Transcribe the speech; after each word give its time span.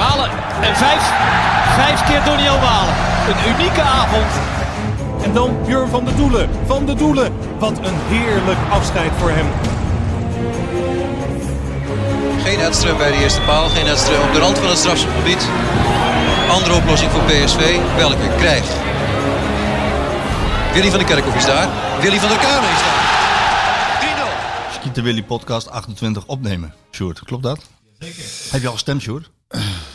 Malen 0.00 0.30
en 0.62 0.76
vijf, 0.76 1.02
vijf 1.74 2.04
keer 2.04 2.24
Doniel 2.24 2.58
Malen. 2.58 2.94
Een 3.28 3.54
unieke 3.54 3.82
avond. 3.82 4.32
En 5.22 5.32
dan 5.32 5.56
Jur 5.66 5.88
van 5.88 6.04
de 6.04 6.14
Doelen. 6.14 6.50
Van 6.66 6.86
de 6.86 6.94
Doelen. 6.94 7.32
Wat 7.58 7.78
een 7.78 7.98
heerlijk 8.08 8.58
afscheid 8.70 9.12
voor 9.18 9.30
hem. 9.30 9.46
Geen 12.44 12.58
Edström 12.58 12.96
bij 12.96 13.10
de 13.10 13.16
eerste 13.16 13.40
paal, 13.40 13.68
geen 13.68 13.86
Edström 13.86 14.28
op 14.28 14.32
de 14.32 14.38
rand 14.38 14.58
van 14.58 14.68
het 14.68 14.78
strafschopgebied. 14.78 15.48
Andere 16.50 16.74
oplossing 16.74 17.10
voor 17.10 17.22
PSV, 17.22 17.78
welke 17.96 18.28
krijgt? 18.36 18.72
Willy 20.72 20.90
van 20.90 20.98
der 20.98 21.08
Kerkhoff 21.08 21.36
is 21.36 21.46
daar, 21.46 21.68
Willy 22.00 22.18
van 22.18 22.28
der 22.28 22.38
Kamer 22.38 22.70
is 22.70 22.82
daar. 22.86 22.98
3-0. 24.70 24.74
Skieten 24.74 25.02
Willy 25.02 25.22
podcast 25.22 25.70
28 25.70 26.26
opnemen. 26.26 26.74
Sjoerd, 26.90 27.20
klopt 27.20 27.42
dat? 27.42 27.58
Zeker. 27.98 28.24
Heb 28.50 28.60
je 28.60 28.66
al 28.66 28.72
gestemd, 28.72 29.02
Sjoerd? 29.02 29.30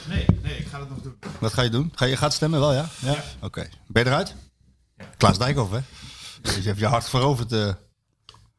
Nee, 0.09 0.25
nee, 0.43 0.57
ik 0.57 0.67
ga 0.67 0.79
het 0.79 0.89
nog 0.89 1.01
doen. 1.01 1.15
Wat 1.39 1.53
ga 1.53 1.61
je 1.61 1.69
doen? 1.69 1.91
Ga 1.95 2.05
je 2.05 2.17
gaat 2.17 2.33
stemmen 2.33 2.59
wel, 2.59 2.73
ja? 2.73 2.85
Ja. 2.99 3.23
Oké. 3.41 3.67
Ben 3.87 4.03
je 4.03 4.09
eruit? 4.09 4.35
Klaas 5.17 5.37
Dijkhoff, 5.37 5.71
hè? 5.71 5.79
Dus 6.41 6.55
je 6.55 6.61
hebt 6.61 6.79
je 6.79 6.85
hart 6.87 7.09
veroverd. 7.09 7.51
eh. 7.51 7.69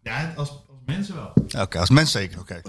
Ja, 0.03 0.33
als, 0.37 0.49
als 0.49 0.59
mensen 0.87 1.15
wel. 1.15 1.33
Ja, 1.47 1.63
Oké, 1.63 1.79
als 1.79 1.91
mens 1.91 2.11
zeker. 2.11 2.39
Oké. 2.41 2.61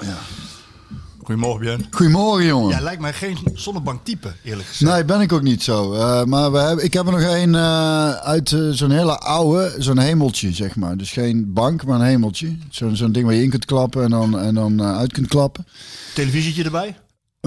Goedemorgen, 1.23 1.59
Björn. 1.59 1.87
Goedemorgen, 1.91 2.45
jongen. 2.45 2.69
Jij 2.69 2.81
lijkt 2.81 3.01
mij 3.01 3.13
geen 3.13 3.37
zonnebanktype, 3.53 4.33
eerlijk 4.43 4.67
gezegd. 4.67 4.91
Nee, 4.91 5.05
ben 5.05 5.21
ik 5.21 5.31
ook 5.31 5.41
niet 5.41 5.63
zo. 5.63 5.93
Eh, 5.93 6.23
maar 6.23 6.51
we 6.51 6.57
hebben, 6.57 6.85
ik 6.85 6.93
heb 6.93 7.05
er 7.05 7.11
nog 7.11 7.21
een 7.21 7.55
eh, 7.55 8.11
uit 8.11 8.49
zo'n 8.71 8.91
hele 8.91 9.17
oude, 9.19 9.75
zo'n 9.77 9.97
hemeltje, 9.97 10.53
zeg 10.53 10.75
maar. 10.75 10.97
Dus 10.97 11.11
geen 11.11 11.53
bank, 11.53 11.85
maar 11.85 11.99
een 11.99 12.05
hemeltje. 12.05 12.57
Zo'n 12.69 12.95
zo'n 12.95 13.11
ding 13.11 13.25
waar 13.25 13.33
je 13.35 13.43
in 13.43 13.49
kunt 13.49 13.65
klappen 13.65 14.03
en 14.03 14.09
dan, 14.09 14.39
en 14.39 14.53
dan 14.55 14.81
uit 14.83 15.13
kunt 15.13 15.27
klappen. 15.27 15.67
Televisietje 16.13 16.63
erbij? 16.63 16.97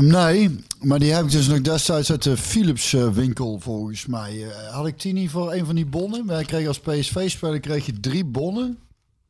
Nee, 0.00 0.64
maar 0.80 0.98
die 0.98 1.12
heb 1.12 1.24
ik 1.24 1.30
dus 1.30 1.46
nog 1.46 1.60
destijds 1.60 2.10
uit 2.10 2.22
de 2.22 2.36
Philips 2.36 2.92
eh, 2.92 3.08
winkel 3.08 3.60
volgens 3.60 4.06
mij. 4.06 4.48
Eh, 4.48 4.74
had 4.74 4.86
ik 4.86 5.00
die 5.00 5.12
niet 5.12 5.30
voor 5.30 5.52
een 5.52 5.66
van 5.66 5.74
die 5.74 5.86
bonnen? 5.86 6.26
Wij 6.26 6.44
kregen 6.44 6.68
als 6.68 6.80
PSV-speler 6.80 7.60
kreeg 7.60 7.86
je 7.86 8.00
drie 8.00 8.24
bonnen. 8.24 8.78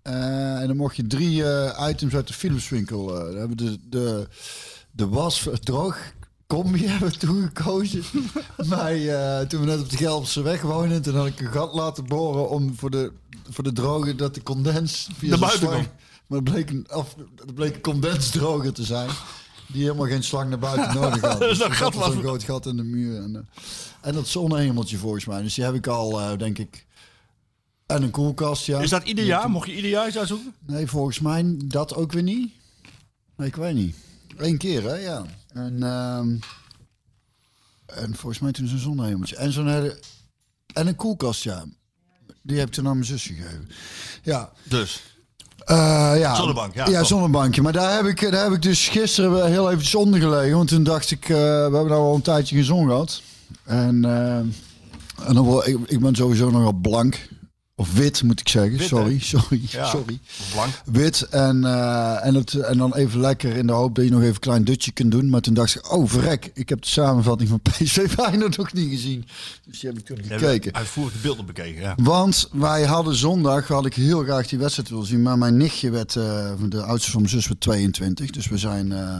Eh, 0.02 0.60
en 0.60 0.66
dan 0.66 0.76
mocht 0.76 0.96
je 0.96 1.06
drie 1.06 1.42
items 1.88 2.14
uit 2.14 2.26
de 2.26 2.32
Philips 2.32 2.68
winkel. 2.68 3.06
dan 3.06 3.36
hebben 3.36 3.56
de, 3.56 3.78
de, 3.88 4.28
de 4.90 5.08
was, 5.08 5.48
droog 5.62 5.98
combi 6.46 6.86
hebben 6.88 7.10
we 7.10 7.16
toen 7.16 7.42
gekozen. 7.42 8.02
maar 8.70 8.92
toen 9.46 9.60
we 9.60 9.66
net 9.66 9.80
op 9.80 9.90
de 9.90 9.96
Gelderse 9.96 10.42
weg 10.42 10.62
woonden, 10.62 11.02
toen 11.02 11.16
had 11.16 11.26
ik 11.26 11.40
een 11.40 11.52
gat 11.52 11.74
laten 11.74 12.06
boren 12.06 12.48
om 12.48 12.74
voor 12.76 12.90
de, 12.90 13.12
voor 13.48 13.64
de 13.64 13.72
droge 13.72 14.14
dat 14.14 14.34
de 14.34 14.42
condens 14.42 15.08
via 15.16 15.30
zo'n 15.30 15.40
buiten. 15.40 15.68
Maar 16.26 16.38
het 16.38 16.44
bleek 16.44 16.70
een, 16.70 16.86
bleek 17.54 17.74
een 17.74 17.80
condensdroger 17.80 18.72
te 18.72 18.84
zijn. 18.84 19.08
Die 19.72 19.82
helemaal 19.82 20.06
geen 20.06 20.22
slang 20.24 20.48
naar 20.48 20.58
buiten 20.58 20.94
nodig 21.00 21.20
had. 21.20 21.38
Dus 21.38 21.58
dat 21.58 21.68
er 21.68 21.74
gat 21.74 21.94
was- 21.94 22.14
groot 22.14 22.42
gat 22.42 22.66
in 22.66 22.76
de 22.76 22.82
muur. 22.82 23.22
En, 23.22 23.36
eh, 23.36 23.42
en 24.00 24.14
dat 24.14 24.28
zonnehemeltje 24.28 24.96
volgens 24.98 25.24
mij. 25.24 25.42
Dus 25.42 25.54
die 25.54 25.64
heb 25.64 25.74
ik 25.74 25.86
al, 25.86 26.20
eh, 26.20 26.38
denk 26.38 26.58
ik. 26.58 26.86
En 27.86 28.02
een 28.02 28.10
koelkast, 28.10 28.66
ja. 28.66 28.80
Is 28.80 28.90
dat 28.90 29.04
ieder 29.04 29.24
jaar? 29.24 29.50
Mocht 29.50 29.66
je 29.68 29.74
ieder 29.76 29.90
jaar 29.90 30.06
iets 30.08 30.18
uitzoeken? 30.18 30.54
Nee, 30.66 30.86
volgens 30.86 31.20
mij 31.20 31.54
dat 31.64 31.94
ook 31.94 32.12
weer 32.12 32.22
niet. 32.22 32.52
Nee, 33.36 33.48
ik 33.48 33.56
weet 33.56 33.74
niet. 33.74 33.96
Eén 34.36 34.58
keer, 34.58 34.82
hè, 34.82 34.94
ja. 34.94 35.24
En, 35.52 35.82
ehm, 35.82 36.36
en 37.86 38.14
volgens 38.16 38.38
mij 38.38 38.52
toen 38.52 38.66
zo'n 38.68 38.78
zonnehemeltje. 38.78 39.36
En 39.36 39.52
zo'n 39.52 39.68
hele... 39.68 39.98
En 40.72 40.86
een 40.86 40.96
koelkast, 40.96 41.42
ja. 41.42 41.64
Die 42.42 42.58
heb 42.58 42.68
ik 42.68 42.74
toen 42.74 42.86
aan 42.86 42.92
mijn 42.94 43.04
zus 43.06 43.22
gegeven. 43.26 43.68
Ja, 44.22 44.52
Dus. 44.64 45.02
Eh, 45.64 46.12
ja. 46.18 46.34
Zonnebank, 46.34 46.74
ja, 46.74 46.88
Ja, 46.88 47.04
zonnebankje. 47.04 47.62
Maar 47.62 47.72
daar 47.72 47.96
heb, 47.96 48.06
ik, 48.06 48.30
daar 48.30 48.44
heb 48.44 48.52
ik 48.52 48.62
dus 48.62 48.88
gisteren 48.88 49.50
heel 49.50 49.70
eventjes 49.70 49.94
onder 49.94 50.20
gelegen. 50.20 50.56
Want 50.56 50.68
toen 50.68 50.82
dacht 50.82 51.10
ik, 51.10 51.22
eh, 51.22 51.36
we 51.36 51.42
hebben 51.62 51.86
nou 51.86 52.00
al 52.00 52.14
een 52.14 52.22
tijdje 52.22 52.54
geen 52.54 52.64
zon 52.64 52.86
gehad. 52.86 53.22
En, 53.64 54.04
eh, 54.04 54.36
en 55.28 55.34
dan, 55.34 55.62
ik, 55.64 55.78
ik 55.86 56.00
ben 56.00 56.14
sowieso 56.14 56.50
nogal 56.50 56.72
blank. 56.72 57.28
Of 57.80 57.92
wit, 57.92 58.22
moet 58.22 58.40
ik 58.40 58.48
zeggen. 58.48 58.76
Wit, 58.76 58.88
sorry, 58.88 59.12
hè? 59.12 59.20
sorry, 59.20 59.60
Ja. 59.70 59.84
sorry. 59.96 60.18
Blank. 60.52 60.82
Wit 60.84 61.22
en, 61.22 61.64
eh, 61.64 62.26
en, 62.26 62.34
het, 62.34 62.54
en 62.54 62.78
dan 62.78 62.94
even 62.94 63.20
lekker 63.20 63.56
in 63.56 63.66
de 63.66 63.72
hoop 63.72 63.94
dat 63.94 64.04
je 64.04 64.10
nog 64.10 64.20
even 64.20 64.34
een 64.34 64.40
klein 64.40 64.64
dutje 64.64 64.92
kunt 64.92 65.10
doen. 65.10 65.30
Maar 65.30 65.40
toen 65.40 65.54
dacht 65.54 65.74
ik, 65.74 65.92
oh 65.92 66.08
verrek, 66.08 66.50
ik 66.54 66.68
heb 66.68 66.82
de 66.82 66.88
samenvatting 66.88 67.48
van 67.48 67.60
PSV 67.70 68.10
Feyenoord 68.10 68.56
nog 68.56 68.72
niet 68.72 68.90
gezien. 68.90 69.26
Dus 69.66 69.80
die 69.80 69.90
heb 69.90 69.98
ik 69.98 70.06
toen 70.06 70.18
gekeken. 70.22 70.74
Uitvoerig 70.74 71.12
de 71.12 71.18
beelden 71.18 71.46
bekeken, 71.46 71.80
ja. 71.80 71.94
Want 72.02 72.48
wij 72.52 72.84
hadden 72.84 73.14
zondag, 73.14 73.68
had 73.68 73.86
ik 73.86 73.94
heel 73.94 74.22
graag 74.22 74.48
die 74.48 74.58
wedstrijd 74.58 74.88
willen 74.88 75.06
zien. 75.06 75.22
Maar 75.22 75.38
mijn 75.38 75.56
nichtje 75.56 75.90
werd, 75.90 76.16
eh, 76.16 76.52
de 76.68 76.82
oudste 76.82 77.10
van 77.10 77.20
mijn 77.20 77.32
zus 77.32 77.48
werd 77.48 77.60
22. 77.60 78.30
Dus 78.30 78.48
we 78.48 78.58
zijn 78.58 78.92
eh, 78.92 79.18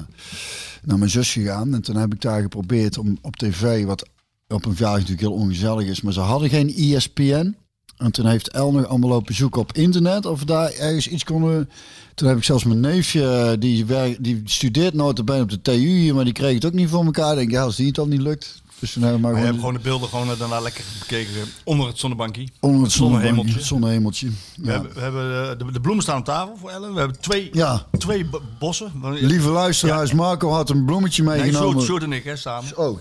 naar 0.83 0.99
mijn 0.99 1.11
zus 1.11 1.33
gegaan. 1.33 1.75
En 1.75 1.83
toen 1.83 1.97
heb 1.97 2.15
ik 2.15 2.21
daar 2.21 2.41
geprobeerd 2.41 2.99
om 2.99 3.19
op 3.23 3.37
tv, 3.37 3.85
wat 3.85 4.09
op 4.49 4.65
een 4.65 4.77
verjaardag 4.77 5.01
natuurlijk 5.01 5.29
heel 5.29 5.45
ongezellig 5.45 5.87
is. 5.87 6.01
Maar 6.01 6.13
ze 6.13 6.21
hadden 6.21 6.49
geen 6.49 6.75
ESPN. 6.75 7.55
En 8.01 8.11
toen 8.13 8.27
heeft 8.27 8.49
El 8.49 8.73
nog 8.73 8.87
allemaal 8.87 9.09
lopen 9.11 9.35
zoeken 9.35 9.61
op 9.61 9.73
internet 9.73 10.27
of 10.27 10.39
we 10.39 10.45
daar 10.45 10.71
ergens 10.73 11.09
iets 11.09 11.25
konden. 11.25 11.71
Toen 12.15 12.29
heb 12.29 12.37
ik 12.37 12.45
zelfs 12.45 12.65
mijn 12.65 12.81
neefje, 12.81 13.29
eh, 13.29 13.53
die, 13.61 13.85
werkt, 13.87 14.25
die 14.25 14.43
studeert 14.45 14.95
notabene 14.95 15.43
op 15.43 15.51
de 15.51 15.63
TU 15.63 15.73
hier, 15.73 16.15
maar 16.15 16.25
die 16.25 16.33
kreeg 16.33 16.55
het 16.55 16.65
ook 16.65 16.73
niet 16.73 16.89
voor 16.89 17.05
elkaar. 17.05 17.31
Ik 17.33 17.37
denk, 17.39 17.51
ja, 17.51 17.63
als 17.63 17.77
die 17.77 17.87
het 17.87 17.95
dan 17.95 18.09
niet 18.09 18.21
lukt. 18.21 18.63
Dus 18.79 18.93
toen 18.93 19.03
hebben 19.03 19.21
we 19.21 19.27
maar 19.27 19.37
Maar 19.37 19.43
je 19.43 19.47
gewoon, 19.53 19.71
hebt 19.73 19.83
gewoon 19.83 19.99
de 19.99 19.99
beelden 19.99 20.09
gewoon 20.29 20.35
eh, 20.35 20.39
daarna 20.51 20.61
lekker 20.61 20.85
bekeken 20.99 21.31
onder 21.65 21.87
het 21.87 21.99
zonnebankje. 21.99 22.49
onder 22.61 22.83
het 22.83 22.93
zonnehemeltje. 22.93 23.61
zonnehemeltje. 23.61 24.27
zonnehemeltje. 24.27 24.27
We 24.57 24.67
Ja. 24.67 24.73
hebben, 24.73 24.95
we 24.95 25.01
hebben 25.01 25.51
eh, 25.51 25.67
de, 25.67 25.73
de 25.73 25.81
bloemen 25.81 26.03
staan 26.03 26.19
op 26.19 26.25
tafel 26.25 26.57
voor 26.61 26.71
Ellen. 26.71 26.93
We 26.93 26.99
hebben 26.99 27.21
twee, 27.21 27.49
Ja. 27.53 27.87
twee 27.99 28.27
bossen. 28.59 28.93
Lieve 29.21 29.49
luisteraars, 29.51 30.13
Marco 30.13 30.51
had 30.51 30.71
een 30.71 30.85
bloemetje 30.85 31.23
Nee, 31.23 31.41
meegenomen. 31.41 31.71
Sjoerd, 31.73 31.85
Sjoerd 31.87 32.03
en 32.03 32.13
ik, 32.13 32.25
hè, 32.25 32.37
samen. 32.37 32.77
Oh. 32.79 32.99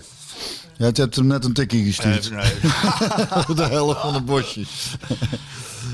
Ja, 0.80 0.86
het 0.86 0.96
hebt 0.96 1.16
hem 1.16 1.26
net 1.26 1.44
een 1.44 1.52
tikkie 1.52 1.84
gestuurd. 1.84 2.30
Nee, 2.30 2.40
nee. 3.46 3.56
de 3.56 3.62
helft 3.62 4.00
van 4.00 4.14
het 4.14 4.24
bosje. 4.24 4.64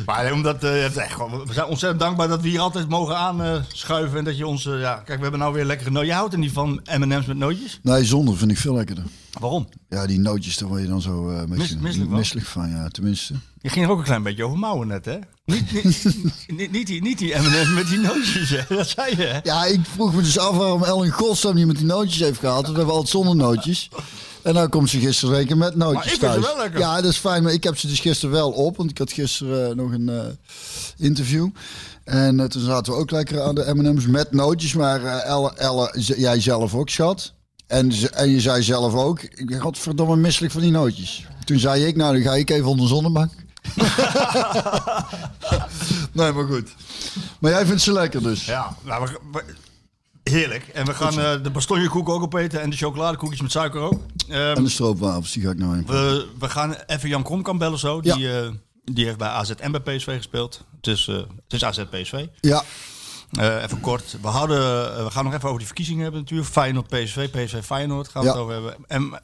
Maar 0.06 0.32
omdat, 0.32 0.62
het 0.62 0.90
is 0.90 0.96
echt 0.96 1.12
gewoon- 1.12 1.46
we 1.46 1.52
zijn 1.52 1.66
ontzettend 1.66 2.00
dankbaar 2.00 2.28
dat 2.28 2.40
we 2.40 2.48
hier 2.48 2.60
altijd 2.60 2.88
mogen 2.88 3.16
aanschuiven. 3.16 4.18
en 4.18 4.24
dat 4.24 4.36
je 4.36 4.46
ons, 4.46 4.66
eh, 4.66 4.80
ja, 4.80 4.94
kijk, 4.94 5.16
we 5.16 5.22
hebben 5.22 5.40
nou 5.40 5.52
weer 5.54 5.64
lekkere 5.64 5.90
nootjes. 5.90 6.08
Jij 6.08 6.16
houdt 6.18 6.32
er 6.32 6.38
niet 6.38 6.52
van 6.52 6.80
M&M's 6.98 7.26
met 7.26 7.36
nootjes? 7.36 7.78
Nee, 7.82 8.04
zonder 8.04 8.36
vind 8.36 8.50
ik 8.50 8.58
veel 8.58 8.74
lekkerder. 8.74 9.04
Waarom? 9.40 9.68
Ja, 9.88 10.06
die 10.06 10.18
nootjes, 10.18 10.56
daar 10.56 10.68
word 10.68 10.80
je 10.82 10.88
dan 10.88 11.00
zo 11.02 11.12
Mis- 11.22 11.58
beetje 11.58 11.76
misselijk 11.80 12.08
van? 12.10 12.18
misselijk 12.18 12.46
van. 12.46 12.68
Ja, 12.70 12.88
tenminste. 12.88 13.34
Je 13.60 13.68
ging 13.68 13.84
er 13.84 13.90
ook 13.90 13.98
een 13.98 14.04
klein 14.04 14.22
beetje 14.22 14.44
over 14.44 14.58
mouwen 14.58 14.88
net, 14.88 15.04
hè? 15.04 15.18
Niet, 15.44 15.72
niet, 16.56 16.70
niet, 16.72 16.86
die, 16.86 17.02
niet 17.02 17.18
die 17.18 17.34
M&M's 17.34 17.72
met 17.74 17.86
die 17.88 17.98
nootjes, 17.98 18.50
hè? 18.50 18.60
Dat 18.76 18.88
zei 18.88 19.16
je, 19.16 19.22
hè? 19.22 19.38
Ja, 19.42 19.64
ik 19.64 19.80
vroeg 19.94 20.14
me 20.14 20.22
dus 20.22 20.38
af 20.38 20.56
waarom 20.56 20.84
Ellen 20.84 21.10
Godsam 21.10 21.54
niet 21.54 21.66
met 21.66 21.76
die 21.76 21.86
nootjes 21.86 22.18
heeft 22.20 22.38
gehaald. 22.38 22.62
Want 22.62 22.72
we 22.72 22.76
hebben 22.76 22.94
altijd 22.94 23.12
zonder 23.12 23.36
nootjes. 23.36 23.88
En 24.46 24.54
nou 24.54 24.68
komt 24.68 24.90
ze 24.90 24.98
gisteren 25.00 25.36
zeker 25.36 25.56
met 25.56 25.76
nootjes 25.76 25.94
Maar 25.94 26.04
ik 26.04 26.08
vind 26.20 26.20
ze 26.20 26.26
thuis. 26.40 26.46
wel 26.46 26.56
lekker. 26.56 26.80
Ja, 26.80 26.94
dat 27.00 27.10
is 27.10 27.16
fijn. 27.16 27.42
Maar 27.42 27.52
ik 27.52 27.64
heb 27.64 27.78
ze 27.78 27.86
dus 27.86 28.00
gisteren 28.00 28.34
wel 28.34 28.50
op. 28.50 28.76
Want 28.76 28.90
ik 28.90 28.98
had 28.98 29.12
gisteren 29.12 29.70
eh, 29.70 29.76
nog 29.76 29.92
een 29.92 30.08
eh, 30.08 30.24
interview. 30.96 31.48
En 32.04 32.40
eh, 32.40 32.46
toen 32.46 32.62
zaten 32.62 32.92
we 32.92 32.98
ook 32.98 33.10
lekker 33.10 33.42
aan 33.42 33.54
de 33.54 33.74
M&M's 33.74 34.06
met 34.06 34.32
nootjes. 34.32 34.74
Maar 34.74 35.04
Elle, 35.04 35.52
Elle, 35.56 35.92
jij 36.16 36.40
zelf 36.40 36.74
ook, 36.74 36.88
schat. 36.88 37.32
En, 37.66 37.92
en 38.12 38.30
je 38.30 38.40
zei 38.40 38.62
zelf 38.62 38.94
ook, 38.94 39.22
ik 39.22 39.46
ben 39.46 39.60
godverdomme 39.60 40.16
misselijk 40.16 40.52
van 40.52 40.62
die 40.62 40.70
nootjes. 40.70 41.26
Toen 41.44 41.58
zei 41.58 41.84
ik, 41.86 41.96
nou 41.96 42.12
dan 42.14 42.22
ga 42.22 42.34
ik 42.34 42.50
even 42.50 42.66
onder 42.66 42.86
de 42.88 42.94
zonnebank. 42.94 43.32
nee, 46.12 46.32
maar 46.32 46.46
goed. 46.46 46.74
Maar 47.38 47.50
jij 47.50 47.66
vindt 47.66 47.82
ze 47.82 47.92
lekker 47.92 48.22
dus. 48.22 48.44
Ja, 48.44 48.76
nou, 48.84 49.08
we- 49.32 49.44
heerlijk. 50.30 50.68
En 50.68 50.86
we 50.86 50.94
gaan 50.94 51.20
eh, 51.20 51.42
de 51.42 51.50
bastonjekoek 51.50 52.08
ook 52.08 52.22
opeten 52.22 52.60
en 52.60 52.70
de 52.70 52.76
chocoladekoekjes 52.76 53.40
met 53.40 53.50
suiker 53.50 53.80
ook. 53.80 54.00
Ehm, 54.28 54.56
En 54.56 54.64
de 54.64 54.70
stroopwafels, 54.70 55.32
die 55.32 55.42
ga 55.42 55.50
ik 55.50 55.58
nou 55.58 55.72
even. 55.78 55.86
we, 55.94 56.28
we 56.38 56.48
gaan 56.48 56.74
even 56.86 57.08
Jan 57.08 57.22
Kromkamp 57.22 57.58
bellen 57.58 57.78
zo. 57.78 58.00
Die, 58.00 58.38
eh, 58.40 58.48
die 58.84 59.04
heeft 59.04 59.18
bij 59.18 59.28
AZ 59.28 59.50
en 59.50 59.72
bij 59.72 59.80
PSV 59.80 60.16
gespeeld. 60.16 60.64
Het 60.76 60.86
is, 60.86 61.08
eh, 61.08 61.16
het 61.16 61.52
is 61.52 61.64
AZ 61.64 61.84
PSV. 61.90 62.26
Ja, 62.40 62.62
even 63.62 63.80
kort. 63.80 64.16
We, 64.22 64.28
houden, 64.28 64.58
eh, 64.96 65.04
we 65.04 65.10
gaan 65.10 65.24
nog 65.24 65.32
even 65.34 65.44
over 65.46 65.58
die 65.58 65.66
verkiezingen 65.66 66.02
hebben 66.02 66.20
natuurlijk. 66.20 66.48
Feyenoord 66.50 66.86
PSV, 66.88 67.28
PSV 67.30 67.62
Feyenoord 67.64 68.08
gaan 68.08 68.22
we 68.22 68.28
Ja. 68.28 68.34
het 68.34 68.42
over 68.42 68.54
hebben. 68.54 68.74
En 68.86 69.20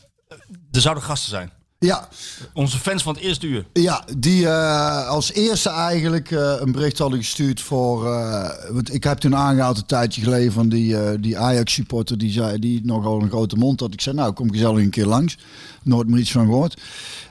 er 0.72 0.80
zouden 0.80 1.02
gasten 1.04 1.30
zijn. 1.30 1.52
Ja, 1.82 2.08
Onze 2.52 2.78
fans 2.78 3.02
van 3.02 3.14
het 3.14 3.22
eerste 3.22 3.46
uur. 3.46 3.66
Ja, 3.72 4.04
die 4.18 4.46
eh, 4.48 5.08
als 5.08 5.32
eerste 5.32 5.70
eigenlijk 5.70 6.30
eh, 6.30 6.54
een 6.58 6.72
bericht 6.72 6.98
hadden 6.98 7.18
gestuurd 7.18 7.60
voor. 7.60 8.06
eh, 8.12 8.50
want 8.70 8.94
ik 8.94 9.04
heb 9.04 9.18
toen 9.18 9.36
aangehaald 9.36 9.76
een 9.76 9.86
tijdje 9.86 10.22
geleden 10.22 10.52
van 10.52 10.68
die, 10.68 11.20
die 11.20 11.38
Ajax-supporter 11.38 12.18
die 12.18 12.30
zei 12.30 12.58
die 12.58 12.80
nogal 12.84 13.22
een 13.22 13.28
grote 13.28 13.56
mond 13.56 13.80
had. 13.80 13.92
Ik 13.92 14.00
zei, 14.00 14.16
nou, 14.16 14.32
kom 14.32 14.50
gezellig 14.52 14.82
een 14.82 14.90
keer 14.90 15.06
langs. 15.06 15.38
Nooit 15.82 16.08
meer 16.08 16.18
iets 16.20 16.32
van 16.32 16.44
gehoord. 16.46 16.80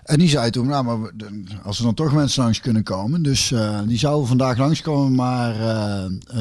En 0.03 0.19
die 0.19 0.30
zei 0.30 0.50
toen, 0.50 0.68
nou, 0.68 0.83
maar 0.86 1.12
als 1.63 1.77
er 1.77 1.83
dan 1.83 1.94
toch 1.94 2.13
mensen 2.13 2.44
langs 2.44 2.59
kunnen 2.59 2.83
komen. 2.83 3.24
Dus 3.24 3.53
die 3.86 3.98
zouden 4.00 4.27
vandaag 4.27 4.57
langskomen, 4.57 5.15
maar 5.15 5.53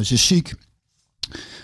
ze 0.02 0.14
is 0.14 0.26
ziek. 0.26 0.54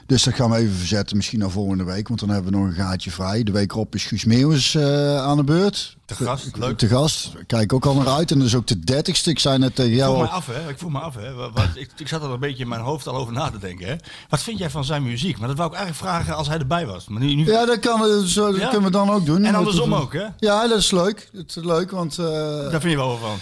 Dus 0.07 0.23
dat 0.23 0.35
gaan 0.35 0.51
we 0.51 0.57
even 0.57 0.77
verzetten, 0.77 1.17
misschien 1.17 1.39
naar 1.39 1.51
volgende 1.51 1.85
week. 1.85 2.09
Want 2.09 2.21
dan 2.21 2.29
hebben 2.29 2.53
we 2.53 2.59
nog 2.59 2.67
een 2.67 2.75
gaatje 2.75 3.11
vrij. 3.11 3.43
De 3.43 3.53
week 3.53 3.73
erop 3.73 3.95
is 3.95 4.05
Guus 4.05 4.25
Meeuwis 4.25 4.79
aan 5.19 5.37
de 5.37 5.45
beurt. 5.45 5.97
Te 6.07 6.15
gast, 6.15 6.51
leuk. 6.57 6.79
Te 6.79 6.87
gast. 6.89 7.33
Kijk 7.47 7.73
ook 7.73 7.87
al 7.87 7.95
naar 7.95 8.09
uit. 8.09 8.31
En 8.31 8.39
dat 8.39 8.47
is 8.47 8.55
ook 8.55 8.67
de 8.67 8.81
dertigste. 8.81 9.31
Ik 9.31 9.39
zei 9.39 9.59
net 9.59 9.75
tegen 9.75 9.91
Ik 9.91 9.97
jou. 9.97 10.11
voel 10.13 10.21
al- 10.23 10.29
me 10.29 10.35
af, 10.35 10.47
hè? 10.47 10.69
Ik 10.71 10.79
voel 10.79 10.91
me 10.91 10.99
af, 10.99 11.15
hè? 11.15 11.35
Wat, 11.35 11.51
wat- 11.55 11.65
ik, 11.75 11.91
ik 11.97 12.09
zat 12.09 12.23
er 12.23 12.31
een 12.31 12.41
beetje 12.41 12.63
in 12.63 12.69
mijn 12.69 12.81
hoofd 12.81 13.07
al 13.07 13.15
over 13.15 13.33
na 13.33 13.51
te 13.51 13.59
denken, 13.59 13.87
hè? 13.87 13.95
Wat 14.29 14.43
vind 14.43 14.59
jij 14.59 14.71
van 14.71 14.85
zijn 14.85 15.03
muziek? 15.03 15.39
Maar 15.39 15.49
dat 15.49 15.57
wou 15.57 15.71
ik 15.71 15.77
eigenlijk 15.77 16.07
vragen 16.13 16.37
als 16.37 16.49
hij 16.49 16.59
erbij 16.59 16.87
was. 16.87 17.07
Maar 17.09 17.21
nu, 17.23 17.35
nu... 17.35 17.47
Ja, 17.47 17.65
dat, 17.67 17.79
kan, 17.79 18.27
zo, 18.27 18.47
dat 18.51 18.61
Ja? 18.61 18.69
kunnen 18.69 18.87
we 18.91 18.97
dan 18.97 19.11
ook 19.11 19.27
doen. 19.27 19.45
En 19.45 19.55
andersom 19.55 19.95
ook, 19.95 20.13
hè? 20.13 20.25
Ja, 20.39 20.69
dat 20.69 20.79
is 20.79 20.91
leuk. 20.91 21.29
Dat 21.33 21.45
is 21.57 21.65
leuk, 21.65 21.91
want... 21.91 22.19
eh, 22.19 22.27
Daar 22.27 22.71
vind 22.81 22.83
je 22.93 22.97
wel 22.97 23.19
van. 23.19 23.37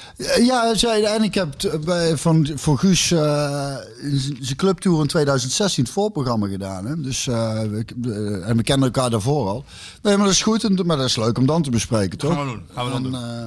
Ja, 0.45 0.75
zei, 0.75 1.03
en 1.05 1.23
ik 1.23 1.35
heb 1.35 1.55
bij, 1.85 2.17
van, 2.17 2.49
voor 2.55 2.79
Guus 2.79 3.07
z- 3.07 3.09
zijn 4.41 4.57
clubtour 4.57 5.01
in 5.01 5.07
2016 5.07 5.85
het 5.85 5.93
voorprogramma 5.93 6.47
gedaan. 6.49 6.87
Hè? 6.87 7.01
Dus, 7.01 7.27
eh, 7.27 7.63
ik- 7.73 7.93
eh, 8.05 8.49
en 8.49 8.57
we 8.57 8.63
kennen 8.63 8.87
elkaar 8.93 9.11
daarvoor 9.11 9.49
al. 9.49 9.65
Nee, 10.03 10.17
maar 10.17 10.25
dat 10.27 10.35
is 10.35 10.43
goed. 10.43 10.65
En, 10.65 10.87
maar 10.87 10.97
dat 10.97 11.07
is 11.07 11.17
leuk 11.17 11.39
om 11.39 11.47
dan 11.47 11.63
te 11.63 11.71
bespreken, 11.71 12.19
toch? 12.19 12.53
Doen. 12.55 12.67
Gaan 12.75 12.85
we 12.85 12.91
dan 12.93 13.05
En, 13.05 13.11
doen. 13.11 13.21
eh, 13.21 13.45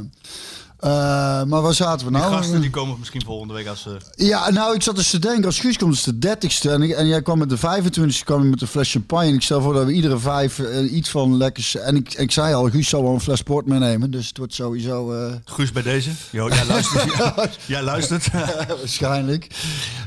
eh, 0.79 1.43
maar 1.47 1.61
waar 1.61 1.73
zaten 1.73 2.05
we 2.07 2.11
Die 2.13 2.21
nou? 2.21 2.33
gasten 2.33 2.61
die 2.61 2.69
komen 2.69 2.95
misschien 2.99 3.23
volgende 3.25 3.53
week 3.53 3.67
als... 3.67 3.87
eh, 3.87 4.27
Ja, 4.27 4.49
nou, 4.49 4.75
ik 4.75 4.81
zat 4.81 4.95
dus 4.95 5.09
te 5.09 5.19
denken, 5.19 5.45
als 5.45 5.59
Guus 5.59 5.77
komt, 5.77 5.93
is 5.93 6.05
het 6.05 6.21
de 6.21 6.27
30ste. 6.37 6.69
En, 6.71 6.81
ik- 6.81 6.91
en 6.91 7.07
jij 7.07 7.21
kwam 7.21 7.37
met 7.37 7.49
de 7.49 7.57
25ste, 7.57 8.23
kwam 8.23 8.49
met 8.49 8.61
een 8.61 8.67
fles 8.67 8.91
champagne. 8.91 9.27
En 9.27 9.33
ik 9.33 9.41
stel 9.41 9.61
voor 9.61 9.73
dat 9.73 9.85
we 9.85 9.91
iedere 9.91 10.17
vijf 10.19 10.59
eh, 10.59 10.93
iets 10.93 11.09
van 11.09 11.37
lekkers. 11.37 11.75
En 11.75 11.95
ik, 11.95 12.13
ik 12.13 12.31
zei 12.31 12.53
al, 12.53 12.69
Guus 12.69 12.89
zal 12.89 13.03
wel 13.03 13.13
een 13.13 13.19
fles 13.21 13.41
port 13.41 13.65
meenemen. 13.65 14.11
Dus 14.11 14.27
het 14.27 14.37
wordt 14.37 14.53
sowieso. 14.53 15.13
Guus 15.45 15.71
bij 15.71 15.83
deze. 15.83 16.09
Jo, 16.29 16.47
jij 16.49 16.65
luistert. 16.65 17.57
jij 17.65 17.81
luistert. 17.83 18.31
waarschijnlijk. 18.79 19.47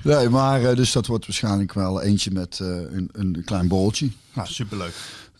Nee, 0.02 0.28
maar 0.28 0.74
dus 0.74 0.92
dat 0.92 1.06
wordt 1.06 1.26
waarschijnlijk 1.26 1.72
wel 1.72 2.02
eentje 2.02 2.30
met 2.30 2.58
een, 2.60 3.08
een 3.12 3.42
klein 3.44 3.68
bolletje. 3.68 4.10
nou, 4.32 4.48
superleuk. 4.48 4.94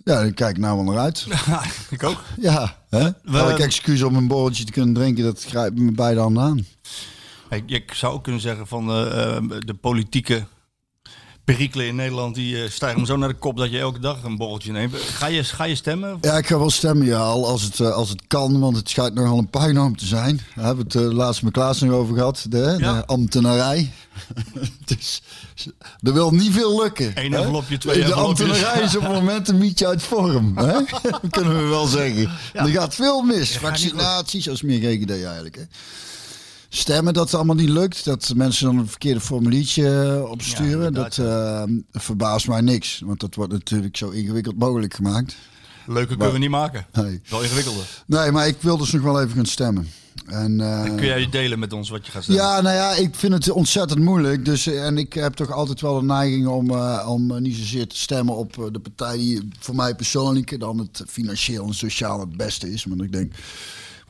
Ja, 0.04 0.14
daar 0.14 0.32
kijk 0.32 0.50
ik 0.50 0.58
nou 0.62 0.76
wel 0.76 0.84
naar 0.94 1.02
uit. 1.02 1.26
ik 1.90 2.02
ook. 2.02 2.22
Ja, 2.40 2.76
hè? 2.90 3.08
We- 3.22 3.38
Elk 3.38 3.58
excuus 3.58 4.02
om 4.02 4.14
een 4.14 4.26
borreltje 4.26 4.64
te 4.64 4.72
kunnen 4.72 4.94
drinken, 4.94 5.24
dat 5.24 5.44
grijpt 5.44 5.78
me 5.78 5.92
beide 5.92 6.20
handen 6.20 6.42
aan. 6.42 6.66
Hey, 7.48 7.62
je 7.66 7.82
zou 7.92 8.14
ook 8.14 8.22
kunnen 8.22 8.40
zeggen 8.40 8.66
van 8.66 8.90
eh, 8.90 9.36
eh, 9.36 9.42
de 9.58 9.74
politieke 9.74 10.44
perikelen 11.54 11.86
in 11.86 11.94
Nederland... 11.96 12.34
die 12.34 12.62
eh, 12.62 12.70
stijgen 12.70 13.00
me 13.00 13.06
zo 13.06 13.16
naar 13.16 13.28
de 13.28 13.34
kop 13.34 13.56
dat 13.56 13.70
je 13.70 13.78
elke 13.78 13.98
dag 13.98 14.22
een 14.22 14.36
borreltje 14.36 14.72
neemt. 14.72 14.96
Ga 14.96 15.26
je, 15.26 15.44
ga 15.44 15.64
je 15.64 15.74
stemmen? 15.74 16.18
Ja, 16.20 16.36
ik 16.36 16.46
ga 16.46 16.58
wel 16.58 16.70
stemmen, 16.70 17.06
ja, 17.06 17.18
al 17.18 17.46
als 17.48 17.62
het, 17.62 17.80
eh, 17.80 17.92
als 17.92 18.08
het 18.08 18.22
kan, 18.26 18.60
want 18.60 18.76
het 18.76 18.88
schijnt 18.88 19.14
nogal 19.14 19.38
een 19.38 19.50
puinhoop 19.50 19.96
te 19.96 20.06
zijn. 20.06 20.40
Daar 20.54 20.64
hebben 20.64 20.86
we 20.88 20.98
het 20.98 21.08
uh, 21.10 21.16
laatst 21.16 21.42
met 21.42 21.52
Klaas 21.52 21.80
nog 21.80 21.92
over 21.92 22.14
gehad, 22.14 22.46
de, 22.48 22.76
Ja. 22.78 22.92
de 22.94 23.06
ambtenarij. 23.06 23.92
dus 24.84 25.22
er 26.02 26.12
wil 26.12 26.30
niet 26.30 26.52
veel 26.52 26.82
lukken. 26.82 27.12
Eén 27.14 27.34
envelopje, 27.34 27.78
twee 27.78 27.94
De 27.94 28.02
envelopjes. 28.02 28.48
ambtenarij 28.48 28.82
is 28.82 28.96
op 28.96 29.02
het 29.02 29.12
moment 29.12 29.48
een 29.48 29.58
mietje 29.58 29.86
uit 29.86 30.02
vorm, 30.02 30.58
hè? 30.58 30.72
dat 31.02 31.20
kunnen 31.30 31.56
we 31.62 31.68
wel 31.68 31.86
zeggen. 31.86 32.30
Er 32.52 32.68
gaat 32.68 32.94
veel 32.94 33.22
mis. 33.22 33.56
Vaccinaties, 33.58 34.44
dat 34.44 34.54
is 34.54 34.62
meer 34.62 34.80
GGD 34.80 35.10
eigenlijk. 35.10 35.56
Hè? 35.56 35.62
Stemmen 36.72 37.14
dat 37.14 37.24
het 37.24 37.34
allemaal 37.34 37.54
niet 37.54 37.68
lukt, 37.68 38.04
dat 38.04 38.32
mensen 38.36 38.66
dan 38.66 38.78
een 38.78 38.88
verkeerde 38.88 39.20
formuliertje 39.20 40.02
eh, 40.02 40.30
opsturen, 40.30 40.86
inderdaad, 40.86 41.16
dat 41.16 41.26
eh, 41.26 41.62
verbaast 42.02 42.48
mij 42.48 42.60
niks. 42.60 43.02
Want 43.04 43.20
dat 43.20 43.34
wordt 43.34 43.52
natuurlijk 43.52 43.96
zo 43.96 44.08
ingewikkeld 44.10 44.58
mogelijk 44.58 44.94
gemaakt. 44.94 45.36
Leuke 45.86 46.16
kunnen 46.16 46.32
we 46.32 46.38
niet 46.38 46.50
maken. 46.50 46.86
Nee. 46.92 47.20
Wel 47.28 47.42
ingewikkelder. 47.42 47.84
Nee, 48.06 48.30
maar 48.30 48.46
ik 48.46 48.56
wil 48.60 48.76
dus 48.76 48.92
nog 48.92 49.02
wel 49.02 49.20
even 49.20 49.36
gaan 49.36 49.46
stemmen. 49.46 49.88
En, 50.26 50.60
eh, 50.60 50.82
Kun 50.82 51.06
jij 51.06 51.28
delen 51.28 51.58
met 51.58 51.72
ons 51.72 51.88
wat 51.88 52.06
je 52.06 52.12
gaat 52.12 52.22
stemmen? 52.22 52.44
ja, 52.44 52.60
nou 52.60 52.76
ja, 52.76 52.94
ik 52.94 53.14
vind 53.14 53.32
het 53.32 53.50
ontzettend 53.50 54.00
moeilijk. 54.00 54.44
Dus, 54.44 54.66
eh, 54.66 54.86
en 54.86 54.98
ik 54.98 55.12
heb 55.12 55.34
toch 55.34 55.52
altijd 55.52 55.80
wel 55.80 55.98
een 55.98 56.06
neiging 56.06 56.46
om, 56.46 56.70
eh, 56.70 57.06
om 57.08 57.42
niet 57.42 57.56
zozeer 57.56 57.86
te 57.86 57.96
stemmen 57.96 58.36
op 58.36 58.68
de 58.72 58.78
partij 58.78 59.16
die 59.16 59.48
voor 59.58 59.74
mij 59.74 59.94
persoonlijk 59.94 60.60
dan 60.60 60.78
het 60.78 61.02
financieel 61.08 61.66
en 61.66 61.74
sociaal 61.74 62.20
het 62.20 62.36
beste 62.36 62.72
is. 62.72 62.84
Want 62.84 63.02
ik 63.02 63.12
denk, 63.12 63.32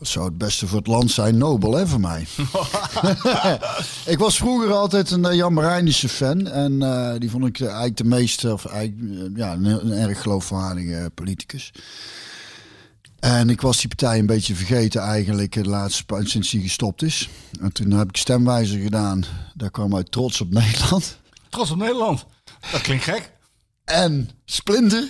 wat 0.01 0.09
zou 0.09 0.25
het 0.25 0.39
beste 0.39 0.67
voor 0.67 0.79
het 0.79 0.87
land 0.87 1.11
zijn? 1.11 1.39
Nobel, 1.39 1.73
hè, 1.73 1.87
voor 1.87 2.01
mij. 2.01 2.27
ik 4.15 4.19
was 4.19 4.37
vroeger 4.37 4.73
altijd 4.73 5.11
een 5.11 5.25
eh, 5.25 5.35
Jan 5.37 5.53
Marijnissen 5.53 6.09
fan. 6.09 6.47
En 6.47 6.83
eh, 6.83 7.19
die 7.19 7.31
vond 7.31 7.47
ik 7.47 7.61
eh, 7.61 7.67
eigenlijk 7.67 7.97
de 7.97 8.05
meest, 8.05 8.45
of 8.45 8.65
eigenlijk, 8.67 9.37
ja, 9.37 9.53
een, 9.53 9.65
een 9.65 9.93
erg 9.93 10.23
geloofwaardige 10.23 11.11
politicus. 11.15 11.73
En 13.19 13.51
ik 13.51 13.61
was 13.61 13.79
die 13.79 13.89
partij 13.89 14.19
een 14.19 14.27
beetje 14.27 14.55
vergeten 14.55 15.01
eigenlijk 15.01 15.53
de 15.53 15.65
laatste 15.65 16.05
sinds 16.23 16.51
die 16.51 16.63
gestopt 16.63 17.03
is. 17.03 17.29
En 17.61 17.73
toen 17.73 17.91
heb 17.91 18.09
ik 18.09 18.17
stemwijzer 18.17 18.81
gedaan. 18.81 19.25
Daar 19.55 19.71
kwam 19.71 19.97
uit 19.97 20.13
Trots 20.13 20.41
op 20.41 20.51
Nederland. 20.51 21.19
Trots 21.49 21.71
op 21.71 21.79
Nederland. 21.79 22.27
Dat 22.73 22.81
klinkt 22.81 23.05
gek. 23.05 23.33
En 23.85 24.31
Splinter. 24.45 25.05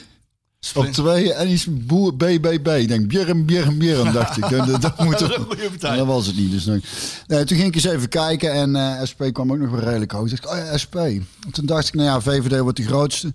Op 0.74 0.86
twee 0.86 1.32
en 1.32 1.50
iets 1.50 1.66
boer 1.70 2.16
BBB. 2.16 2.66
Ik 2.66 2.88
denk 2.88 3.06
Björn, 3.06 3.44
Björn, 3.44 3.78
Björn, 3.78 4.12
dacht 4.12 4.36
ik. 4.36 4.48
Dat, 4.48 4.82
dat 4.82 4.98
moet 5.04 5.18
Dat 5.18 5.30
er-. 5.34 5.90
En 5.90 5.96
dat 5.96 6.06
was 6.06 6.26
het 6.26 6.36
niet. 6.36 6.50
Dus 6.50 6.64
dan, 6.64 6.82
nee, 7.26 7.44
toen 7.44 7.56
ging 7.56 7.68
ik 7.68 7.74
eens 7.74 7.84
even 7.84 8.08
kijken 8.08 8.52
en 8.52 8.76
eh, 8.76 9.04
SP 9.10 9.20
kwam 9.32 9.52
ook 9.52 9.58
nog 9.58 9.70
wel 9.70 9.80
redelijk 9.80 10.12
hoog. 10.12 10.28
Dacht 10.28 10.44
ik, 10.44 10.50
oh 10.50 10.56
ja, 10.56 10.76
SP. 10.82 10.94
En 10.96 11.26
toen 11.50 11.66
dacht 11.66 11.88
ik, 11.88 11.94
nou 11.94 12.06
ja, 12.06 12.20
VVD 12.20 12.60
wordt 12.60 12.76
de 12.76 12.84
grootste. 12.84 13.34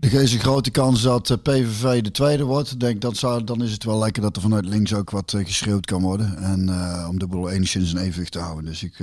Er 0.00 0.12
is 0.12 0.32
een 0.32 0.40
grote 0.40 0.70
kans 0.70 1.02
dat 1.02 1.30
eh, 1.30 1.36
PVV 1.42 2.02
de 2.02 2.10
tweede 2.10 2.44
wordt. 2.44 2.80
Denk, 2.80 3.00
dat 3.00 3.16
zou, 3.16 3.44
dan 3.44 3.62
is 3.62 3.72
het 3.72 3.84
wel 3.84 3.98
lekker 3.98 4.22
dat 4.22 4.36
er 4.36 4.42
vanuit 4.42 4.64
links 4.64 4.94
ook 4.94 5.10
wat 5.10 5.32
eh, 5.32 5.44
geschreeuwd 5.44 5.86
kan 5.86 6.02
worden. 6.02 6.36
En 6.36 6.60
om 7.08 7.18
de 7.18 7.26
boel 7.26 7.50
enigszins 7.50 7.92
in 7.92 7.98
evenwicht 7.98 8.32
te 8.32 8.38
houden. 8.38 8.64
Dus 8.64 8.82
ik 8.82 8.98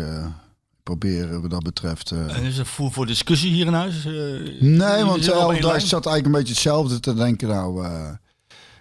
probeer 0.89 1.31
eh, 1.33 1.39
wat 1.39 1.49
dat 1.49 1.63
betreft... 1.63 2.11
eh, 2.11 2.37
En 2.37 2.43
is 2.43 2.57
er 2.57 2.65
voer 2.65 2.91
voor 2.91 3.05
discussie 3.05 3.51
hier 3.51 3.65
in 3.65 3.73
huis? 3.73 4.05
Eh, 4.05 4.11
Nee, 4.61 5.03
want 5.03 5.27
één 5.27 5.55
uh, 5.57 5.63
lijn? 5.63 5.81
zat 5.81 6.05
eigenlijk 6.05 6.25
een 6.25 6.31
beetje 6.31 6.53
hetzelfde 6.53 6.99
te 6.99 7.13
denken. 7.13 7.47
Nou, 7.47 7.85
eh, 7.85 8.09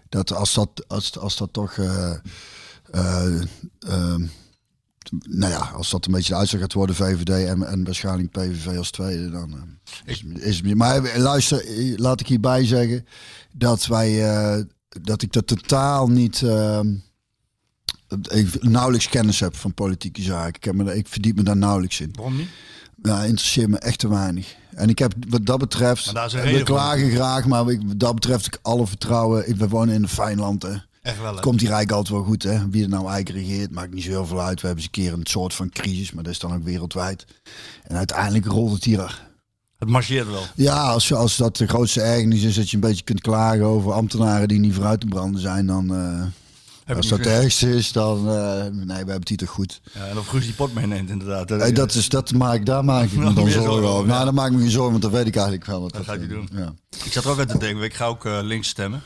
dat 0.08 0.32
als 0.32 0.54
dat, 0.54 0.84
als, 0.86 1.18
als 1.18 1.36
dat 1.36 1.52
toch. 1.52 1.72
eh, 1.76 2.10
eh, 2.90 3.40
ehm, 3.78 4.26
nou 5.28 5.52
ja, 5.52 5.70
als 5.74 5.90
dat 5.90 6.06
een 6.06 6.12
beetje 6.12 6.32
de 6.32 6.38
uitslag 6.38 6.60
gaat 6.60 6.72
worden, 6.72 6.96
VVD 6.96 7.28
en, 7.46 7.62
en 7.66 7.84
waarschijnlijk 7.84 8.30
PVV 8.30 8.76
als 8.76 8.90
tweede, 8.90 9.30
dan 9.30 9.52
eh, 9.52 10.12
is, 10.12 10.22
is 10.34 10.56
het. 10.60 10.74
Maar 10.74 11.04
eh, 11.04 11.18
luister, 11.22 11.66
eh, 11.66 11.98
laat 11.98 12.20
ik 12.20 12.26
hierbij 12.26 12.66
zeggen 12.66 13.06
dat 13.52 13.86
wij, 13.86 14.30
eh, 14.34 14.62
dat 15.02 15.22
ik 15.22 15.32
dat 15.32 15.46
totaal 15.46 16.08
niet, 16.08 16.42
ehm, 16.42 16.94
ik 18.30 18.62
nauwelijks 18.62 19.08
kennis 19.08 19.40
heb 19.40 19.56
van 19.56 19.74
politieke 19.74 20.22
zaken. 20.22 20.54
Ik, 20.54 20.64
heb 20.64 20.74
me, 20.74 20.96
ik 20.96 21.06
verdiep 21.08 21.36
me 21.36 21.42
daar 21.42 21.56
nauwelijks 21.56 22.00
in. 22.00 22.10
Waarom 22.12 22.36
niet? 22.36 22.48
Ja, 23.02 23.22
interesseert 23.24 23.68
me 23.68 23.78
echt 23.78 23.98
te 23.98 24.08
weinig. 24.08 24.54
En 24.74 24.88
ik 24.88 24.98
heb 24.98 25.12
wat 25.28 25.46
dat 25.46 25.58
betreft, 25.58 26.12
we 26.12 26.60
klagen 26.64 27.10
graag, 27.10 27.46
maar 27.46 27.68
ik, 27.70 27.80
wat 27.86 27.98
dat 28.00 28.14
betreft 28.14 28.46
ik 28.46 28.58
alle 28.62 28.86
vertrouwen. 28.86 29.48
Ik, 29.48 29.56
we 29.56 29.68
wonen 29.68 29.94
in 29.94 30.02
een 30.02 30.08
fijn 30.08 30.38
land. 30.38 30.62
Hè. 30.62 30.74
Echt 31.02 31.20
wel. 31.20 31.34
hè? 31.34 31.40
Komt 31.40 31.60
hier 31.60 31.70
eigenlijk 31.70 31.98
altijd 31.98 32.16
wel 32.18 32.26
goed. 32.26 32.42
Hè. 32.42 32.70
Wie 32.70 32.82
er 32.82 32.88
nou 32.88 33.08
eigenlijk 33.10 33.46
regeert, 33.46 33.70
maakt 33.70 33.94
niet 33.94 34.02
zo 34.04 34.10
heel 34.10 34.26
veel 34.26 34.40
uit. 34.42 34.60
We 34.60 34.66
hebben 34.66 34.84
eens 34.84 34.96
een 34.96 35.02
keer 35.02 35.12
een 35.12 35.26
soort 35.26 35.54
van 35.54 35.68
crisis, 35.70 36.12
maar 36.12 36.22
dat 36.24 36.32
is 36.32 36.38
dan 36.38 36.54
ook 36.54 36.64
wereldwijd. 36.64 37.26
En 37.82 37.96
uiteindelijk 37.96 38.46
rolt 38.46 38.72
het 38.72 38.84
hier. 38.84 39.26
Het 39.78 39.88
marcheert 39.88 40.26
wel. 40.30 40.42
Ja, 40.54 40.82
als, 40.82 41.12
als 41.12 41.36
dat 41.36 41.56
de 41.56 41.66
grootste 41.66 42.00
ergernis 42.00 42.42
is 42.42 42.54
dat 42.54 42.70
je 42.70 42.74
een 42.76 42.82
beetje 42.82 43.04
kunt 43.04 43.20
klagen 43.20 43.64
over 43.64 43.92
ambtenaren 43.92 44.48
die 44.48 44.58
niet 44.58 44.74
vooruit 44.74 45.00
te 45.00 45.06
branden 45.06 45.40
zijn, 45.40 45.66
dan. 45.66 45.94
eh, 45.94 46.22
als 46.96 47.08
dat 47.08 47.18
ergste 47.18 47.74
is, 47.74 47.92
dan. 47.92 48.28
eh, 48.28 48.62
nee, 48.62 48.86
we 48.86 48.92
hebben 48.94 49.14
het 49.14 49.28
hier 49.28 49.38
toch 49.38 49.48
goed. 49.50 49.80
Ja, 49.94 50.06
en 50.06 50.18
of 50.18 50.26
Guus 50.26 50.44
die 50.44 50.54
pot 50.54 50.74
meeneemt, 50.74 51.10
inderdaad. 51.10 51.48
Hey, 51.48 51.72
dat 51.72 51.94
is, 51.94 52.08
dat 52.08 52.32
maak, 52.32 52.54
ik- 52.58 52.66
daar 52.66 52.84
maak 52.84 53.04
ik 53.04 53.12
me 53.12 53.32
dan 53.34 53.48
zorgen 53.50 53.88
over. 53.88 54.06
Nou, 54.06 54.24
daar 54.24 54.34
maak 54.34 54.46
ik 54.46 54.52
me 54.52 54.58
geen 54.60 54.70
zorgen, 54.70 54.90
want 54.90 55.02
dat 55.02 55.12
weet 55.12 55.26
ik 55.26 55.34
eigenlijk 55.34 55.66
wel. 55.66 55.80
wat 55.80 55.92
Dat 55.92 56.04
gaat 56.04 56.16
hij 56.16 56.24
eh, 56.24 56.30
doen. 56.30 56.48
Ja. 56.52 56.72
Ik 57.04 57.12
zat 57.12 57.24
er 57.24 57.30
ook 57.30 57.38
aan 57.40 57.46
te 57.46 57.58
denken, 57.58 57.82
ik 57.84 57.94
ga 57.94 58.06
ook 58.06 58.24
eh, 58.24 58.38
links 58.42 58.68
stemmen. 58.68 59.02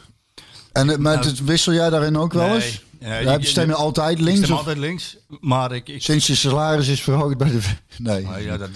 En 0.72 0.90
eh, 0.90 0.96
maar 0.98 1.14
Nou, 1.16 1.26
het- 1.28 1.44
wissel 1.44 1.72
jij 1.72 1.90
daarin 1.90 2.16
ook 2.16 2.32
wel 2.32 2.46
nee. 2.46 2.54
eens? 2.54 2.84
Ja, 3.00 3.18
Ja, 3.18 3.32
je- 3.32 3.46
stem 3.46 3.64
je 3.64 3.70
je- 3.70 3.76
altijd 3.76 4.18
Ik 4.18 4.24
links? 4.24 4.38
stem 4.40 4.52
of 4.52 4.58
altijd 4.58 4.78
links, 4.78 5.16
maar 5.40 5.72
ik... 5.72 5.88
ik 5.88 6.02
Sinds 6.02 6.26
je 6.26 6.34
salaris 6.34 6.88
is 6.88 7.02
verhoogd 7.02 7.38
bij 7.38 7.50
de... 7.50 7.60
Nee. 7.98 8.26
Ja, 8.44 8.56
dat, 8.56 8.68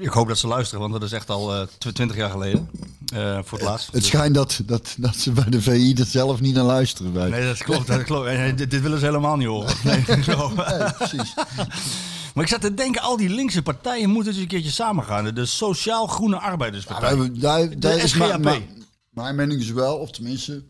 ik 0.00 0.08
hoop 0.08 0.28
dat 0.28 0.38
ze 0.38 0.46
luisteren, 0.46 0.80
want 0.80 0.92
dat 0.92 1.02
is 1.02 1.12
echt 1.12 1.30
al 1.30 1.54
eh, 1.54 1.66
tw- 1.78 1.88
twintig 1.88 2.16
jaar 2.16 2.30
geleden. 2.30 2.70
eh, 3.14 3.38
voor 3.44 3.58
het 3.58 3.66
laatst. 3.68 3.86
Het 3.86 3.94
Dus- 3.94 4.06
schijnt 4.06 4.34
dat, 4.34 4.60
dat, 4.66 4.94
dat 4.98 5.16
ze 5.16 5.30
bij 5.30 5.44
de 5.48 5.62
VI 5.62 5.94
er 5.98 6.04
zelf 6.04 6.40
niet 6.40 6.54
naar 6.54 6.64
luisteren. 6.64 7.12
Bij. 7.12 7.28
Nee, 7.28 7.46
dat 7.46 7.58
klopt. 7.62 7.86
Dat 7.86 8.02
klopt. 8.02 8.26
En, 8.26 8.56
dit, 8.56 8.70
dit 8.70 8.80
willen 8.82 8.98
ze 8.98 9.04
helemaal 9.04 9.36
niet 9.36 9.48
horen. 9.48 9.74
Nee, 9.84 10.22
zo. 10.22 10.52
Nee, 10.54 10.92
precies. 10.98 11.34
Maar 12.34 12.44
ik 12.46 12.52
zat 12.52 12.60
te 12.60 12.74
denken, 12.74 13.02
al 13.02 13.16
die 13.16 13.28
linkse 13.28 13.62
partijen 13.62 14.10
moeten 14.10 14.32
eens 14.32 14.40
een 14.40 14.46
keertje 14.48 14.70
samengaan. 14.70 15.34
De 15.34 15.44
Sociaal-Groene 15.46 16.34
Ja, 16.36 16.42
Arbeiderspartij. 16.42 17.30
daar, 17.32 17.78
daar 17.80 17.96
is 17.96 18.14
mijn, 18.14 18.40
mijn, 18.40 18.62
mijn 19.10 19.34
mening 19.34 19.60
is 19.60 19.70
wel, 19.70 19.96
of 19.96 20.10
tenminste... 20.10 20.62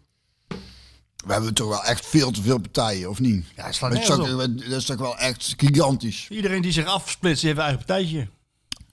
we 1.28 1.34
hebben 1.34 1.54
toch 1.54 1.68
wel 1.68 1.84
echt 1.84 2.06
veel 2.06 2.30
te 2.30 2.42
veel 2.42 2.58
partijen, 2.58 3.10
of 3.10 3.20
niet? 3.20 3.44
Ja, 3.56 3.72
slaat 3.72 3.92
dat, 3.92 4.00
is 4.00 4.06
toch, 4.06 4.28
dat 4.68 4.78
is 4.78 4.84
toch 4.84 4.98
wel 4.98 5.18
echt 5.18 5.54
gigantisch. 5.56 6.26
Iedereen 6.30 6.62
die 6.62 6.72
zich 6.72 6.86
afsplitst, 6.86 7.42
heeft 7.42 7.56
een 7.56 7.62
eigen 7.62 7.84
partijtje. 7.84 8.28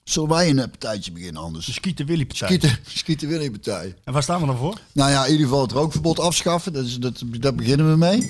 Zullen 0.04 0.28
wij 0.28 0.50
een 0.50 0.56
partijtje 0.56 1.12
beginnen 1.12 1.42
anders? 1.42 1.66
De 1.66 1.72
Skieten 1.72 2.06
Willy 2.06 2.26
partij. 2.26 2.48
Skieten, 2.48 2.78
Skieten 2.86 3.28
Willy 3.38 3.50
partij. 3.50 3.94
En 4.04 4.12
waar 4.12 4.22
staan 4.22 4.40
we 4.40 4.46
dan 4.46 4.56
voor? 4.56 4.80
Nou 4.92 5.10
ja, 5.10 5.24
in 5.24 5.30
ieder 5.30 5.46
geval 5.46 5.62
het 5.62 5.72
rookverbod 5.72 6.20
afschaffen. 6.20 6.72
Dat 6.72 6.84
is, 6.84 6.98
dat, 6.98 7.22
daar 7.40 7.54
beginnen 7.54 7.90
we 7.90 7.96
mee. 7.96 8.28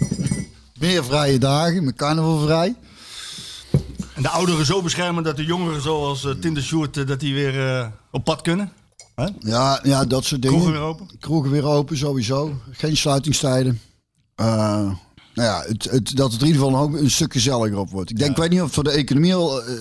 Meer 0.79 1.05
vrije 1.05 1.39
dagen, 1.39 1.85
met 1.85 1.97
carnaval 1.97 2.39
vrij. 2.39 2.75
En 4.15 4.23
de 4.23 4.29
ouderen 4.29 4.67
zo 4.67 4.83
beschermen 4.83 5.23
dat 5.23 5.37
de 5.37 5.45
jongeren 5.45 5.83
zoals 5.83 6.25
uh, 6.25 6.33
Tinder 6.33 6.63
Sjoerd, 6.63 6.97
eh, 6.97 7.07
dat 7.07 7.21
die 7.21 7.35
weer 7.35 7.69
eh, 7.69 7.87
op 8.11 8.25
pad 8.25 8.41
kunnen. 8.41 8.73
Ja, 9.39 9.81
ja, 9.83 10.05
dat 10.05 10.25
soort 10.25 10.43
dingen. 10.43 10.57
Kroegen 10.57 10.81
weer 10.81 10.89
open? 10.89 11.09
Kroegen 11.21 11.51
weer 11.51 11.65
open, 11.65 11.97
sowieso. 11.97 12.61
Geen 12.71 12.97
sluitingstijden. 12.97 13.81
Uh, 14.41 14.91
nou 15.37 15.49
ja, 15.49 15.65
het, 15.67 15.85
het, 15.85 16.17
dat 16.17 16.33
het 16.33 16.41
in 16.41 16.47
ieder 16.47 16.63
geval 16.63 16.81
ook 16.81 16.95
een 16.95 17.11
stuk 17.11 17.33
gezelliger 17.33 17.79
op 17.79 17.91
wordt. 17.91 18.11
Ik 18.11 18.19
denk, 18.19 18.31
ik 18.31 18.37
weet 18.37 18.51
niet 18.51 18.61
of 18.61 18.73
voor 18.73 18.85
de 18.85 18.91
economie 18.91 19.35
al, 19.35 19.69
uh, 19.69 19.75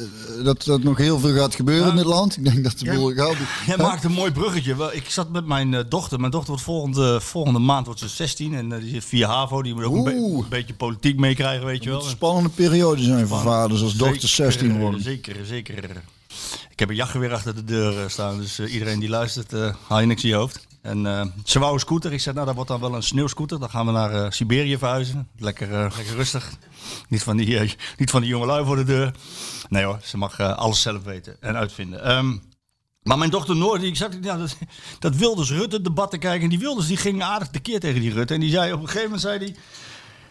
dat, 0.44 0.64
dat 0.64 0.84
nog 0.84 0.98
heel 0.98 1.20
veel 1.20 1.36
gaat 1.36 1.56
gebeuren 1.56 1.90
in 1.90 1.96
dit 1.96 2.06
land. 2.06 2.38
Ik 2.38 2.44
denk 2.44 2.64
dat 2.64 2.80
de 2.80 2.94
boel 2.94 3.14
gaat. 3.14 3.36
Jij 3.66 3.78
maakt 3.88 4.04
een 4.04 4.12
mooi 4.12 4.32
bruggetje. 4.32 4.90
Ik 4.94 5.10
zat 5.10 5.30
met 5.30 5.46
mijn 5.46 5.72
uh, 5.72 5.80
dochter. 5.90 6.20
Mijn 6.20 6.32
dochter 6.32 6.50
wordt 6.50 6.64
volgende, 6.64 7.22
volgende 7.22 7.60
maand 7.60 7.86
wordt 7.86 8.02
ze 8.02 8.08
16 8.08 8.56
en 8.56 8.80
die 8.80 8.90
zit 8.90 9.06
via 9.06 9.28
HAVO. 9.28 9.62
Die 9.62 9.74
moet 9.74 9.84
ook 9.84 9.96
een, 9.96 10.04
be 10.04 10.12
een, 10.12 10.46
beetje 10.50 10.74
politiek 10.74 11.20
meekrijgen, 11.20 11.66
weet 11.66 11.84
je 11.84 11.90
wel. 11.90 12.04
Een 12.04 12.10
spannende 12.10 12.50
periode 12.50 13.04
zijn 13.04 13.28
voor 13.28 13.40
vaders 13.40 13.82
als 13.82 13.96
dochter 13.96 14.30
16 14.30 14.80
worden. 14.80 15.02
Zeker, 15.02 15.36
zeker. 15.46 15.74
Ik 16.70 16.80
heb 16.80 16.90
een 16.90 16.96
jachtgeweer 16.96 17.34
achter 17.34 17.56
de 17.56 17.64
deur 17.64 18.10
staan, 18.10 18.38
dus 18.40 18.60
iedereen 18.60 19.00
die 19.00 19.10
luistert, 19.10 19.52
haal 19.88 20.00
je 20.00 20.06
niks 20.06 20.24
in 20.24 20.30
je 20.30 20.36
hoofd. 20.36 20.66
En 20.86 21.06
uh, 21.06 21.26
ze 21.44 21.60
wou 21.60 21.74
een 21.74 21.80
scooter. 21.80 22.14
Ik 22.14 22.20
zei, 22.20 22.36
nou, 22.36 22.48
dat 22.48 22.56
wordt 22.56 22.70
dan 22.70 22.80
wel 22.80 22.96
een 22.96 23.04
sneeuwscooter. 23.04 23.60
Dan 23.60 23.70
gaan 23.70 23.86
we 23.86 23.92
naar 23.92 24.14
uh, 24.14 24.26
Siberië 24.30 24.78
verhuizen. 24.78 25.30
Lekker, 25.38 25.70
uh, 25.70 25.92
lekker 25.96 26.16
rustig. 26.16 26.52
Niet 27.08 27.24
van, 27.24 27.38
die, 27.38 27.76
niet 27.98 28.10
van 28.10 28.22
die 28.22 28.30
jonge 28.30 28.46
lui 28.46 28.66
voor 28.66 28.76
de 28.76 28.84
deur. 28.84 29.14
Nee 29.70 29.84
hoor, 29.84 30.00
ze 30.04 30.18
mag 30.18 30.40
alles 30.40 30.82
zelf 30.82 31.04
weten 31.04 31.38
en 31.42 31.56
uitvinden. 31.56 32.12
Um, 32.12 32.42
maar 33.04 33.18
mijn 33.18 33.30
dochter 33.30 33.56
Noor, 33.56 33.80
die 33.80 33.96
zat 33.96 34.18
ja, 34.22 34.38
dat, 34.38 34.58
dat 35.00 35.16
Wilders 35.16 35.52
Rutte 35.52 35.82
debatten 35.82 36.20
kijken. 36.20 36.44
En 36.44 36.50
die 36.50 36.60
Wilders 36.60 36.88
die 36.88 36.98
ging 36.98 37.24
aardig 37.24 37.48
tekeer 37.48 37.80
tegen 37.80 38.02
die 38.02 38.14
Rutte. 38.14 38.34
En 38.34 38.40
die 38.40 38.52
zei 38.52 38.74
op 38.74 38.80
een 38.80 38.86
gegeven 38.86 39.04
moment, 39.04 39.22
zei 39.22 39.40
die... 39.40 39.56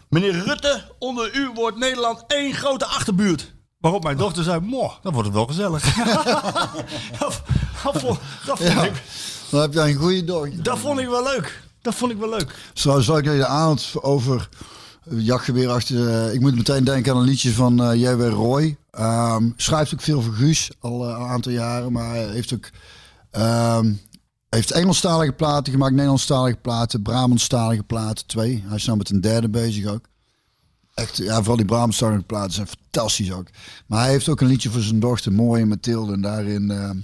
Meneer 0.09 0.45
Rutte, 0.45 0.93
onder 0.99 1.37
u 1.37 1.51
wordt 1.55 1.79
Nederland 1.79 2.25
één 2.27 2.55
grote 2.55 2.87
achterbuurt. 2.87 3.54
Waarop 3.85 4.03
mijn 4.03 4.17
dochter 4.17 4.45
zei, 4.45 4.61
moh, 4.61 4.93
dan 5.03 5.13
wordt 5.13 5.29
het 5.29 5.37
wel 5.37 5.47
gezellig. 5.47 5.95
dat, 7.19 7.43
dat, 7.83 8.01
vond, 8.01 8.19
dat 8.47 8.59
vond 8.59 8.73
Ja. 8.73 8.85
ik... 8.85 9.03
Dan 9.51 9.61
heb 9.61 9.73
jij 9.73 9.91
een 9.91 9.97
goede 9.97 10.25
dochter. 10.25 10.63
Dat 10.63 10.79
vond 10.79 10.99
ik 11.01 11.09
wel 11.09 11.23
leuk. 11.23 11.63
Dat 11.83 11.95
vond 11.95 12.11
ik 12.13 12.19
wel 12.19 12.29
leuk. 12.29 12.55
Zo 12.75 13.01
zou 13.01 13.19
ik 13.19 13.25
je 13.25 13.47
aan 13.47 13.79
over 14.01 14.49
jachtgeweer 15.11 15.69
achter. 15.71 16.09
eh, 16.09 16.35
ik 16.35 16.41
moet 16.41 16.55
meteen 16.57 16.85
denken 16.85 17.13
aan 17.13 17.19
een 17.19 17.25
liedje 17.27 17.53
van 17.53 17.83
eh 17.83 18.01
J.W. 18.01 18.29
Roy. 18.29 18.77
Ehm, 18.91 19.51
schrijft 19.57 19.95
ook 19.95 20.01
veel 20.01 20.23
voor 20.23 20.35
Guus, 20.35 20.71
al 20.81 21.05
eh, 21.05 21.09
een 21.19 21.27
aantal 21.27 21.53
jaren. 21.53 21.93
Maar 21.93 22.15
heeft 22.15 22.55
ook 22.55 22.71
ehm, 23.31 23.93
heeft 24.49 24.71
Engelstalige 24.71 25.33
platen 25.33 25.73
gemaakt, 25.73 25.93
Nederlandstalige 25.93 26.57
platen, 26.63 27.03
Brabantstalige 27.03 27.83
platen, 27.83 28.27
twee. 28.27 28.65
Hij 28.67 28.77
is 28.77 28.85
nou 28.85 28.99
met 28.99 29.11
een 29.11 29.21
derde 29.21 29.49
bezig 29.49 29.87
ook. 29.87 30.05
Echt, 30.95 31.17
ja, 31.17 31.37
vooral 31.37 31.57
die 31.57 31.65
Brabantstalige 31.67 32.23
platen 32.23 32.53
zijn 32.53 32.67
fantastisch 32.67 33.33
ook. 33.33 33.47
Maar 33.87 34.01
hij 34.03 34.11
heeft 34.11 34.29
ook 34.29 34.41
een 34.41 34.47
liedje 34.47 34.71
voor 34.71 34.81
zijn 34.83 35.01
dochter, 35.01 35.33
Mooie 35.33 35.67
Mathilde. 35.67 36.13
En 36.13 36.21
daarin... 36.21 36.71
ehm, 36.71 36.97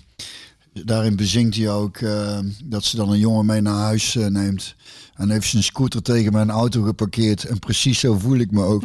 Daarin 0.85 1.17
bezingt 1.17 1.57
hij 1.57 1.71
ook 1.71 1.99
uh, 2.01 2.39
dat 2.65 2.85
ze 2.85 2.97
dan 2.97 3.11
een 3.11 3.19
jongen 3.19 3.47
mee 3.47 3.61
naar 3.61 3.75
huis 3.75 4.15
uh, 4.15 4.27
neemt. 4.27 4.75
En 5.15 5.31
heeft 5.31 5.49
zijn 5.49 5.63
scooter 5.63 6.03
tegen 6.03 6.33
mijn 6.33 6.51
auto 6.51 6.83
geparkeerd. 6.83 7.45
En 7.45 7.59
precies 7.59 7.99
zo 8.01 8.19
voel 8.19 8.37
ik 8.39 8.51
me 8.51 8.63
ook. 8.63 8.83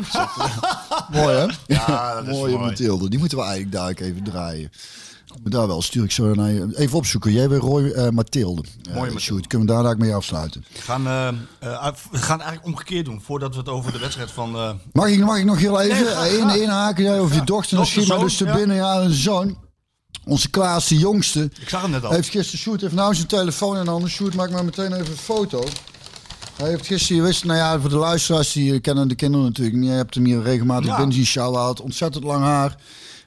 mooi 1.12 1.36
hè? 1.36 1.46
Ja, 1.68 2.16
dat 2.16 2.28
is 2.28 2.32
Mooie 2.32 2.54
mooi. 2.58 2.66
Mathilde. 2.70 3.10
Die 3.10 3.20
moeten 3.20 3.38
we 3.38 3.44
eigenlijk 3.44 3.74
daar 3.76 3.90
ook 3.90 4.00
even 4.00 4.24
draaien. 4.24 4.72
Daar 5.44 5.68
wel 5.68 5.82
stuur 5.82 6.04
ik 6.04 6.12
zo 6.12 6.34
naar 6.34 6.52
je. 6.52 6.68
Even 6.76 6.98
opzoeken. 6.98 7.32
Jij 7.32 7.48
bent 7.48 7.62
Roy 7.62 7.84
uh, 7.84 8.10
Mathilde. 8.10 8.64
Mooi, 8.94 9.12
Uh, 9.12 9.18
shoot. 9.18 9.48
Kunnen 9.48 9.68
we 9.68 9.74
daar 9.74 9.84
eigenlijk 9.84 10.00
mee 10.00 10.16
afsluiten? 10.16 10.66
We 10.74 10.82
gaan, 10.82 11.08
uh, 11.08 11.28
we 12.12 12.18
gaan 12.18 12.38
eigenlijk 12.42 12.66
omgekeerd 12.68 13.06
doen 13.06 13.22
voordat 13.22 13.52
we 13.54 13.60
het 13.60 13.70
over 13.70 13.92
de 13.92 14.00
wedstrijd 14.00 14.32
van. 14.32 14.52
Mag, 14.92 15.08
ik, 15.08 15.20
mag 15.20 15.38
ik 15.38 15.46
nog 15.46 15.60
heel 15.60 15.82
even 15.82 16.04
Nee, 16.04 16.42
ga. 16.42 16.54
inhaken? 16.54 17.04
Jij 17.04 17.20
of 17.20 17.34
je 17.34 17.44
dochter 17.44 17.78
Dochter, 17.78 17.78
misschien 17.80 18.08
maar 18.08 18.20
dus 18.20 18.38
te 18.38 18.46
binnen. 18.46 18.76
Ja, 18.76 19.02
een 19.02 19.12
zoon. 19.14 19.58
Onze 20.26 20.50
Klaas, 20.50 20.88
de 20.88 20.98
jongste. 20.98 21.44
Ik 21.62 21.70
zag 21.70 21.82
hem 21.82 21.92
net 21.92 22.06
al. 22.06 22.12
Heeft 22.12 22.30
gisteren 22.30 22.60
Sjoerd 22.60 22.82
heeft 22.82 22.94
nou 22.94 23.16
zijn 23.16 23.28
telefoon 23.28 23.78
in 23.78 23.88
handen. 23.88 24.10
Sjoerd, 24.10 24.36
maak 24.36 24.50
maar 24.52 24.66
meteen 24.66 24.94
even 24.94 25.08
een 25.12 25.18
foto. 25.18 25.64
Hij 26.56 26.70
heeft 26.70 26.86
gisteren, 26.86 27.18
je 27.18 27.24
wist, 27.28 27.44
nou 27.46 27.58
ja, 27.58 27.80
voor 27.80 27.90
de 27.90 27.96
luisteraars 27.96 28.52
die 28.52 28.80
kennen 28.80 29.08
de 29.08 29.16
kinderen 29.16 29.46
natuurlijk 29.46 29.78
niet. 29.78 29.90
Je 29.90 29.96
hebt 29.96 30.16
hem 30.16 30.26
hier 30.26 30.42
regelmatig 30.42 30.86
Ja. 30.90 30.96
binnen 30.98 31.16
zien 31.16 31.26
Ontzettend 31.82 32.24
lang 32.24 32.44
haar. 32.44 32.76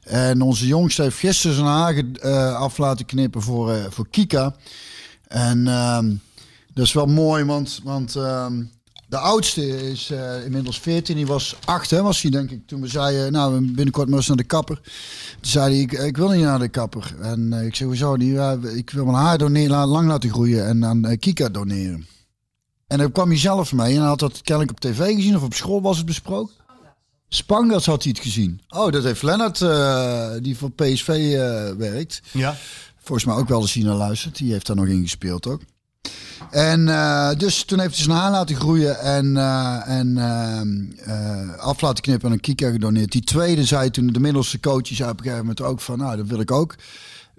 En 0.08 0.42
onze 0.42 0.66
jongste 0.66 1.02
heeft 1.02 1.18
gisteren 1.18 1.56
zijn 1.56 1.66
haar 1.66 1.94
eh, 1.96 2.54
af 2.54 2.78
laten 2.78 3.06
knippen 3.06 3.42
voor, 3.42 3.72
eh, 3.72 3.84
voor 3.90 4.08
Kika. 4.08 4.54
En 5.26 5.68
ehm, 5.68 6.14
dat 6.74 6.84
is 6.84 6.92
wel 6.92 7.06
mooi, 7.06 7.44
want, 7.44 7.80
want 7.84 8.16
ehm, 8.16 8.62
de 9.08 9.18
oudste 9.18 9.90
is 9.90 10.10
eh, 10.10 10.44
inmiddels 10.44 10.80
14. 10.80 11.16
Die 11.16 11.26
was 11.26 11.56
8, 11.64 11.90
hè, 11.90 12.02
was 12.02 12.22
hij 12.22 12.30
denk 12.30 12.50
ik. 12.50 12.66
Toen 12.66 12.80
we 12.80 12.86
zeiden, 12.86 13.32
nou, 13.32 13.60
binnenkort 13.60 14.12
eens 14.12 14.26
naar 14.28 14.36
de 14.36 14.44
kapper. 14.44 14.80
Toen 15.40 15.50
zei 15.50 15.72
hij, 15.72 15.82
ik, 15.82 15.92
ik 15.92 16.16
wil 16.16 16.28
niet 16.28 16.42
naar 16.42 16.58
de 16.58 16.68
kapper. 16.68 17.14
En 17.22 17.52
ik 17.52 17.74
zei, 17.74 17.88
hoezo 17.88 18.14
ik 18.74 18.90
wil 18.90 19.04
mijn 19.04 19.16
haar 19.16 19.38
doneren, 19.38 19.70
la- 19.70 19.86
lang 19.86 20.08
laten 20.08 20.30
groeien 20.30 20.66
en 20.66 20.84
aan 20.84 21.18
Kika 21.18 21.48
doneren. 21.48 22.06
En 22.86 22.98
daar 22.98 23.10
kwam 23.10 23.28
hij 23.28 23.38
zelf 23.38 23.72
mee 23.72 23.96
en 23.96 24.02
had 24.02 24.18
dat 24.18 24.40
kennelijk 24.42 24.70
op 24.70 24.80
tv 24.80 25.14
gezien 25.14 25.36
of 25.36 25.42
op 25.42 25.54
school 25.54 25.82
was 25.82 25.96
het 25.96 26.06
besproken. 26.06 26.54
Spangas 27.28 27.86
had 27.86 28.02
hij 28.02 28.12
het 28.16 28.22
gezien. 28.22 28.60
Oh, 28.68 28.92
dat 28.92 29.04
heeft 29.04 29.22
Lennart, 29.22 29.60
eh, 29.60 30.30
die 30.40 30.56
voor 30.56 30.70
PSV 30.70 31.08
eh, 31.08 31.70
werkt. 31.76 32.20
Ja. 32.32 32.56
Volgens 32.96 33.24
mij 33.28 33.36
ook 33.36 33.48
wel 33.48 33.60
eens 33.60 33.72
hier 33.72 33.84
naar 33.84 33.94
luistert. 33.94 34.36
Die 34.36 34.52
heeft 34.52 34.66
daar 34.66 34.76
nog 34.76 34.86
in 34.86 35.02
gespeeld 35.02 35.46
ook. 35.46 35.60
En 36.50 36.88
eh, 36.88 37.30
dus 37.36 37.64
toen 37.64 37.80
heeft 37.80 37.94
hij 37.94 38.04
zijn 38.04 38.16
haar 38.16 38.30
laten 38.30 38.56
groeien 38.56 39.00
en, 39.00 39.36
en 39.86 40.18
eh, 40.18 40.60
eh, 40.60 41.58
af 41.58 41.80
laten 41.80 42.02
knippen 42.02 42.28
en 42.28 42.34
een 42.34 42.40
Kika 42.40 42.70
gedoneerd. 42.70 43.12
Die 43.12 43.24
tweede 43.24 43.64
zei 43.64 43.90
toen, 43.90 44.06
de 44.06 44.20
middelste 44.20 44.60
coach, 44.60 44.86
zei 44.86 45.10
op 45.10 45.16
een 45.18 45.22
gegeven 45.22 45.46
moment 45.46 45.60
ook 45.60 45.80
van, 45.80 45.98
nou 45.98 46.16
dat 46.16 46.26
wil 46.26 46.40
ik 46.40 46.50
ook. 46.50 46.74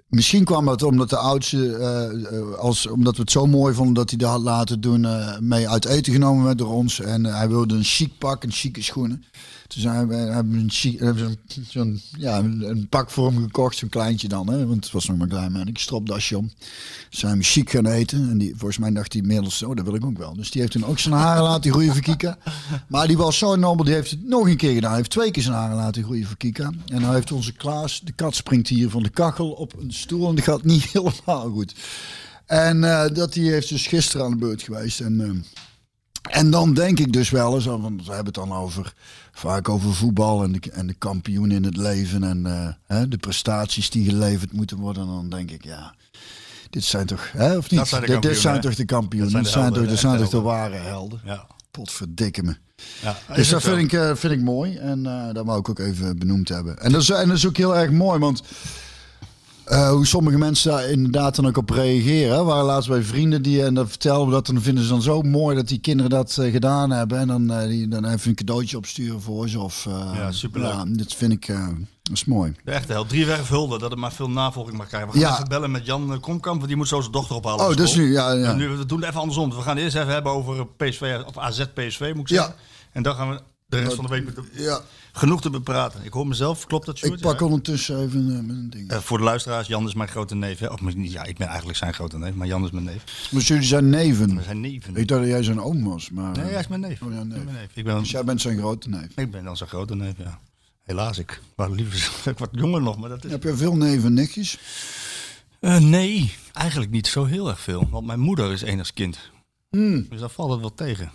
Misschien 0.08 0.44
kwam 0.44 0.68
het 0.68 0.82
omdat 0.82 1.10
de 1.10 1.16
oudste, 1.16 2.56
als, 2.58 2.86
omdat 2.86 3.16
we 3.16 3.20
het 3.20 3.30
zo 3.30 3.46
mooi 3.46 3.74
vonden 3.74 3.94
dat 3.94 4.10
hij 4.10 4.18
dat 4.18 4.30
had 4.30 4.40
laten 4.40 4.80
doen, 4.80 5.06
mee 5.40 5.68
uit 5.68 5.84
eten 5.84 6.12
genomen 6.12 6.44
werd 6.44 6.58
door 6.58 6.72
ons. 6.72 7.00
En 7.00 7.24
hij 7.24 7.48
wilde 7.48 7.74
een 7.74 7.84
chic 7.84 8.18
pak, 8.18 8.42
een 8.42 8.52
chique 8.52 8.82
schoenen. 8.82 9.24
Toen 9.70 9.82
zijn 9.82 10.08
we, 10.08 10.14
hebben 10.14 10.66
we 10.66 11.62
zo'n, 11.68 12.00
ja, 12.18 12.38
een, 12.38 12.86
pak 12.88 13.10
voor 13.10 13.26
hem 13.26 13.42
gekocht, 13.42 13.76
zo'n 13.76 13.88
kleintje 13.88 14.28
dan. 14.28 14.50
Hè, 14.50 14.66
want 14.66 14.84
het 14.84 14.92
was 14.92 15.06
nog 15.06 15.16
maar 15.16 15.28
klein, 15.28 15.52
maar 15.52 15.68
ik 15.68 15.78
stropdasje 15.78 16.38
om. 16.38 16.50
Zijn 17.10 17.38
we 17.38 17.44
chic 17.44 17.70
gaan 17.70 17.86
eten. 17.86 18.30
En 18.30 18.38
die, 18.38 18.50
volgens 18.50 18.78
mij 18.78 18.92
dacht 18.92 19.12
hij 19.12 19.22
inmiddels, 19.22 19.62
oh 19.62 19.76
dat 19.76 19.84
wil 19.84 19.94
ik 19.94 20.04
ook 20.04 20.18
wel. 20.18 20.34
Dus 20.34 20.50
die 20.50 20.60
heeft 20.60 20.72
toen 20.72 20.84
ook 20.84 20.98
zijn 20.98 21.14
haren 21.14 21.42
laten 21.42 21.70
groeien 21.70 21.92
voor 21.92 22.02
Kika. 22.02 22.38
Maar 22.88 23.06
die 23.06 23.16
was 23.16 23.38
zo 23.38 23.56
nobel, 23.56 23.84
die 23.84 23.94
heeft 23.94 24.10
het 24.10 24.28
nog 24.28 24.48
een 24.48 24.56
keer 24.56 24.74
gedaan. 24.74 24.88
Hij 24.88 24.98
heeft 24.98 25.10
twee 25.10 25.30
keer 25.30 25.42
zijn 25.42 25.54
haren 25.54 25.76
laten 25.76 26.02
groeien 26.02 26.26
voor 26.26 26.36
Kika. 26.36 26.70
En 26.86 27.00
nou 27.00 27.14
heeft 27.14 27.32
onze 27.32 27.52
Klaas, 27.52 28.00
de 28.04 28.12
kat 28.12 28.34
springt 28.34 28.68
hier 28.68 28.90
van 28.90 29.02
de 29.02 29.10
kachel 29.10 29.50
op 29.50 29.78
een 29.78 29.92
stoel. 29.92 30.28
En 30.28 30.34
dat 30.34 30.44
gaat 30.44 30.64
niet 30.64 30.84
helemaal 30.92 31.50
goed. 31.50 31.74
En 32.46 32.84
eh, 32.84 33.14
dat 33.14 33.32
die 33.32 33.50
heeft 33.50 33.68
dus 33.68 33.86
gisteren 33.86 34.26
aan 34.26 34.32
de 34.32 34.36
beurt 34.36 34.62
geweest. 34.62 35.00
En, 35.00 35.20
eh, 35.20 36.38
en 36.38 36.50
dan 36.50 36.74
denk 36.74 36.98
ik 36.98 37.12
dus 37.12 37.30
wel 37.30 37.54
eens, 37.54 37.64
want 37.64 38.06
we 38.06 38.12
hebben 38.12 38.32
het 38.32 38.48
dan 38.48 38.52
over, 38.52 38.94
vaak 39.40 39.68
over 39.68 39.94
voetbal 39.94 40.42
en 40.42 40.52
de, 40.52 40.70
en 40.72 40.86
de 40.86 40.94
kampioen 40.94 41.50
in 41.50 41.64
het 41.64 41.76
leven 41.76 42.24
en 42.24 42.46
eh, 42.46 42.68
hè, 42.86 43.08
de 43.08 43.16
prestaties 43.16 43.90
die 43.90 44.04
geleverd 44.04 44.52
moeten 44.52 44.76
worden. 44.76 45.02
En 45.02 45.08
dan 45.08 45.28
denk 45.28 45.50
ik, 45.50 45.64
ja, 45.64 45.94
dit 46.70 46.84
zijn 46.84 47.06
toch, 47.06 47.32
hè, 47.32 47.56
of 47.56 47.70
niet? 47.70 47.86
Zijn 47.86 48.20
dit, 48.20 48.38
zijn 48.38 48.60
toch 48.60 48.74
de 48.74 48.84
kampioenen? 48.84 49.32
Dit 49.32 49.52
zijn 49.52 49.72
toch, 49.72 49.82
dit 49.82 49.88
de 49.88 49.96
zijn 49.96 50.12
toch 50.18 50.28
de 50.28 50.36
echte 50.36 50.40
ware 50.46 50.74
helden? 50.76 51.20
Ja. 51.24 51.46
Potverdikke 51.70 52.42
me. 52.42 52.56
ja. 53.02 53.16
Dus 53.34 53.48
dat 53.48 53.62
vind 53.62 53.78
ik, 53.78 53.92
eh, 53.92 54.14
vind 54.14 54.32
ik 54.32 54.40
mooi. 54.40 54.76
En 54.76 55.06
eh 55.06 55.34
dat 55.34 55.44
wou 55.46 55.58
ik 55.58 55.68
ook 55.68 55.78
even 55.78 56.18
benoemd 56.18 56.48
hebben. 56.48 56.78
En 56.78 56.92
dat 56.92 57.02
is, 57.02 57.10
en 57.10 57.28
dat 57.28 57.36
is 57.36 57.46
ook 57.46 57.56
heel 57.56 57.76
erg 57.76 57.90
mooi, 57.90 58.18
want 58.18 58.42
eh, 59.70 59.90
hoe 59.90 60.06
sommige 60.06 60.38
mensen 60.38 60.70
daar 60.70 60.88
inderdaad 60.90 61.36
dan 61.36 61.46
ook 61.46 61.56
op 61.56 61.70
reageren. 61.70 62.38
We 62.38 62.44
waren 62.44 62.64
laatst 62.64 62.88
bij 62.88 63.02
vrienden 63.02 63.42
die 63.42 63.64
en 63.64 63.74
dan 63.74 63.88
vertelden 63.88 64.26
we 64.26 64.32
dat. 64.32 64.46
Dan 64.46 64.60
vinden 64.62 64.84
ze 64.84 64.90
dan 64.90 65.02
zo 65.02 65.22
mooi 65.22 65.56
dat 65.56 65.68
die 65.68 65.78
kinderen 65.78 66.10
dat 66.10 66.36
eh, 66.40 66.52
gedaan 66.52 66.90
hebben. 66.90 67.18
En 67.18 67.26
dan, 67.26 67.50
eh, 67.52 67.66
die, 67.68 67.88
dan 67.88 68.04
even 68.04 68.28
een 68.28 68.34
cadeautje 68.34 68.76
opsturen 68.76 69.20
voor 69.20 69.48
ze. 69.48 69.60
Of, 69.60 69.86
eh, 69.86 70.10
Ja, 70.14 70.32
superleuk. 70.32 70.72
Ja, 70.72 70.84
dat 70.86 71.14
vind 71.14 71.32
ik, 71.32 71.48
eh, 71.48 71.66
dat 72.02 72.12
is 72.16 72.24
mooi. 72.24 72.54
De 72.64 72.70
echte 72.70 72.92
held. 72.92 73.08
Driewerf 73.08 73.48
hulde, 73.48 73.78
dat 73.78 73.90
het 73.90 73.98
maar 74.00 74.12
veel 74.12 74.30
navolging 74.30 74.76
mag 74.76 74.86
krijgen. 74.88 75.08
We 75.12 75.18
gaan 75.18 75.28
Ja. 75.28 75.34
even 75.36 75.48
bellen 75.48 75.70
met 75.70 75.86
Jan 75.86 76.12
eh, 76.12 76.20
Komkamp, 76.20 76.56
want 76.56 76.68
die 76.68 76.76
moet 76.76 76.88
zo 76.88 77.00
zijn 77.00 77.12
dochter 77.12 77.36
ophalen. 77.36 77.68
Oh, 77.68 77.76
dus 77.76 77.94
nu, 77.94 78.12
ja, 78.12 78.32
ja. 78.32 78.52
Nu, 78.52 78.68
we 78.68 78.86
doen 78.86 78.98
het 79.00 79.08
even 79.08 79.20
andersom. 79.20 79.50
We 79.50 79.62
gaan 79.62 79.76
eerst 79.76 79.96
even 79.96 80.12
hebben 80.12 80.32
over 80.32 80.66
PSV, 80.66 81.18
of 81.26 81.38
AZ 81.38 81.64
PSV 81.74 82.12
moet 82.14 82.30
ik 82.30 82.36
Ja. 82.36 82.42
zeggen. 82.42 82.54
En 82.92 83.02
dan 83.02 83.14
gaan 83.14 83.30
we 83.30 83.40
de 83.70 83.78
rest 83.82 83.94
van 83.94 84.04
de 84.04 84.10
week 84.10 84.24
met- 84.24 84.38
Ja, 84.52 84.80
genoeg 85.12 85.40
te 85.40 85.50
bepraten. 85.50 86.04
Ik 86.04 86.12
hoor 86.12 86.26
mezelf, 86.26 86.66
klopt 86.66 86.86
dat, 86.86 86.98
Sjoerd? 86.98 87.14
ik 87.14 87.20
pak 87.20 87.38
Ja. 87.40 87.44
ondertussen 87.46 88.00
even 88.02 88.28
eh, 88.36 88.40
met 88.46 88.56
een 88.56 88.70
ding. 88.70 88.90
Eh, 88.90 88.98
voor 88.98 89.18
de 89.18 89.24
luisteraars, 89.24 89.66
Jan 89.68 89.86
is 89.86 89.94
mijn 89.94 90.08
grote 90.08 90.34
neef. 90.34 90.58
Hè? 90.58 90.66
Of 90.66 90.80
ja, 90.96 91.24
ik 91.24 91.36
ben 91.38 91.46
eigenlijk 91.46 91.78
zijn 91.78 91.94
grote 91.94 92.18
neef, 92.18 92.34
maar 92.34 92.46
Jan 92.46 92.64
is 92.64 92.70
mijn 92.70 92.84
neef. 92.84 93.28
Maar 93.32 93.42
jullie 93.42 93.62
zijn 93.64 93.88
neven. 93.90 94.36
We 94.36 94.42
zijn 94.42 94.60
neven. 94.60 94.96
Ik 94.96 95.08
dacht 95.08 95.20
dat 95.20 95.30
jij 95.30 95.42
zijn 95.42 95.60
oom 95.60 95.84
was, 95.84 96.10
maar... 96.10 96.36
Nee, 96.36 96.50
hij 96.50 96.60
is 96.60 96.68
mijn 96.68 96.80
neef. 96.80 97.02
Oh, 97.02 97.12
ja, 97.12 97.18
Ik 97.20 97.24
neef. 97.24 97.34
ben 97.36 97.44
mijn 97.44 97.56
neef. 97.56 97.70
Ik 97.76 97.84
ben, 97.84 97.98
Dus 97.98 98.10
jij 98.10 98.24
bent 98.24 98.40
zijn 98.40 98.58
grote 98.58 98.88
neef. 98.88 99.06
ik 99.16 99.30
ben 99.30 99.44
dan 99.44 99.56
zijn 99.56 99.68
grote 99.68 99.94
neef, 99.94 100.14
ja. 100.18 100.38
Helaas, 100.84 101.18
ik 101.18 101.40
was 101.54 101.68
liever 101.70 102.12
ik 102.30 102.38
wat 102.38 102.48
jonger 102.52 102.82
nog, 102.82 102.98
maar 102.98 103.08
dat 103.08 103.24
is... 103.24 103.30
Heb 103.30 103.42
je 103.42 103.56
veel 103.56 103.76
neven 103.76 104.04
en 104.06 104.14
nichtjes? 104.14 104.58
Eh, 105.60 105.78
nee, 105.78 106.34
eigenlijk 106.52 106.90
niet 106.90 107.06
zo 107.06 107.24
heel 107.24 107.48
erg 107.48 107.60
veel. 107.60 107.88
Want 107.90 108.06
mijn 108.06 108.20
moeder 108.20 108.52
is 108.52 108.62
enigskind. 108.62 109.18
Hmm. 109.70 110.06
Dus 110.08 110.20
daar 110.20 110.28
valt 110.30 110.50
het 110.50 110.60
wel 110.60 110.74
tegen. 110.74 111.10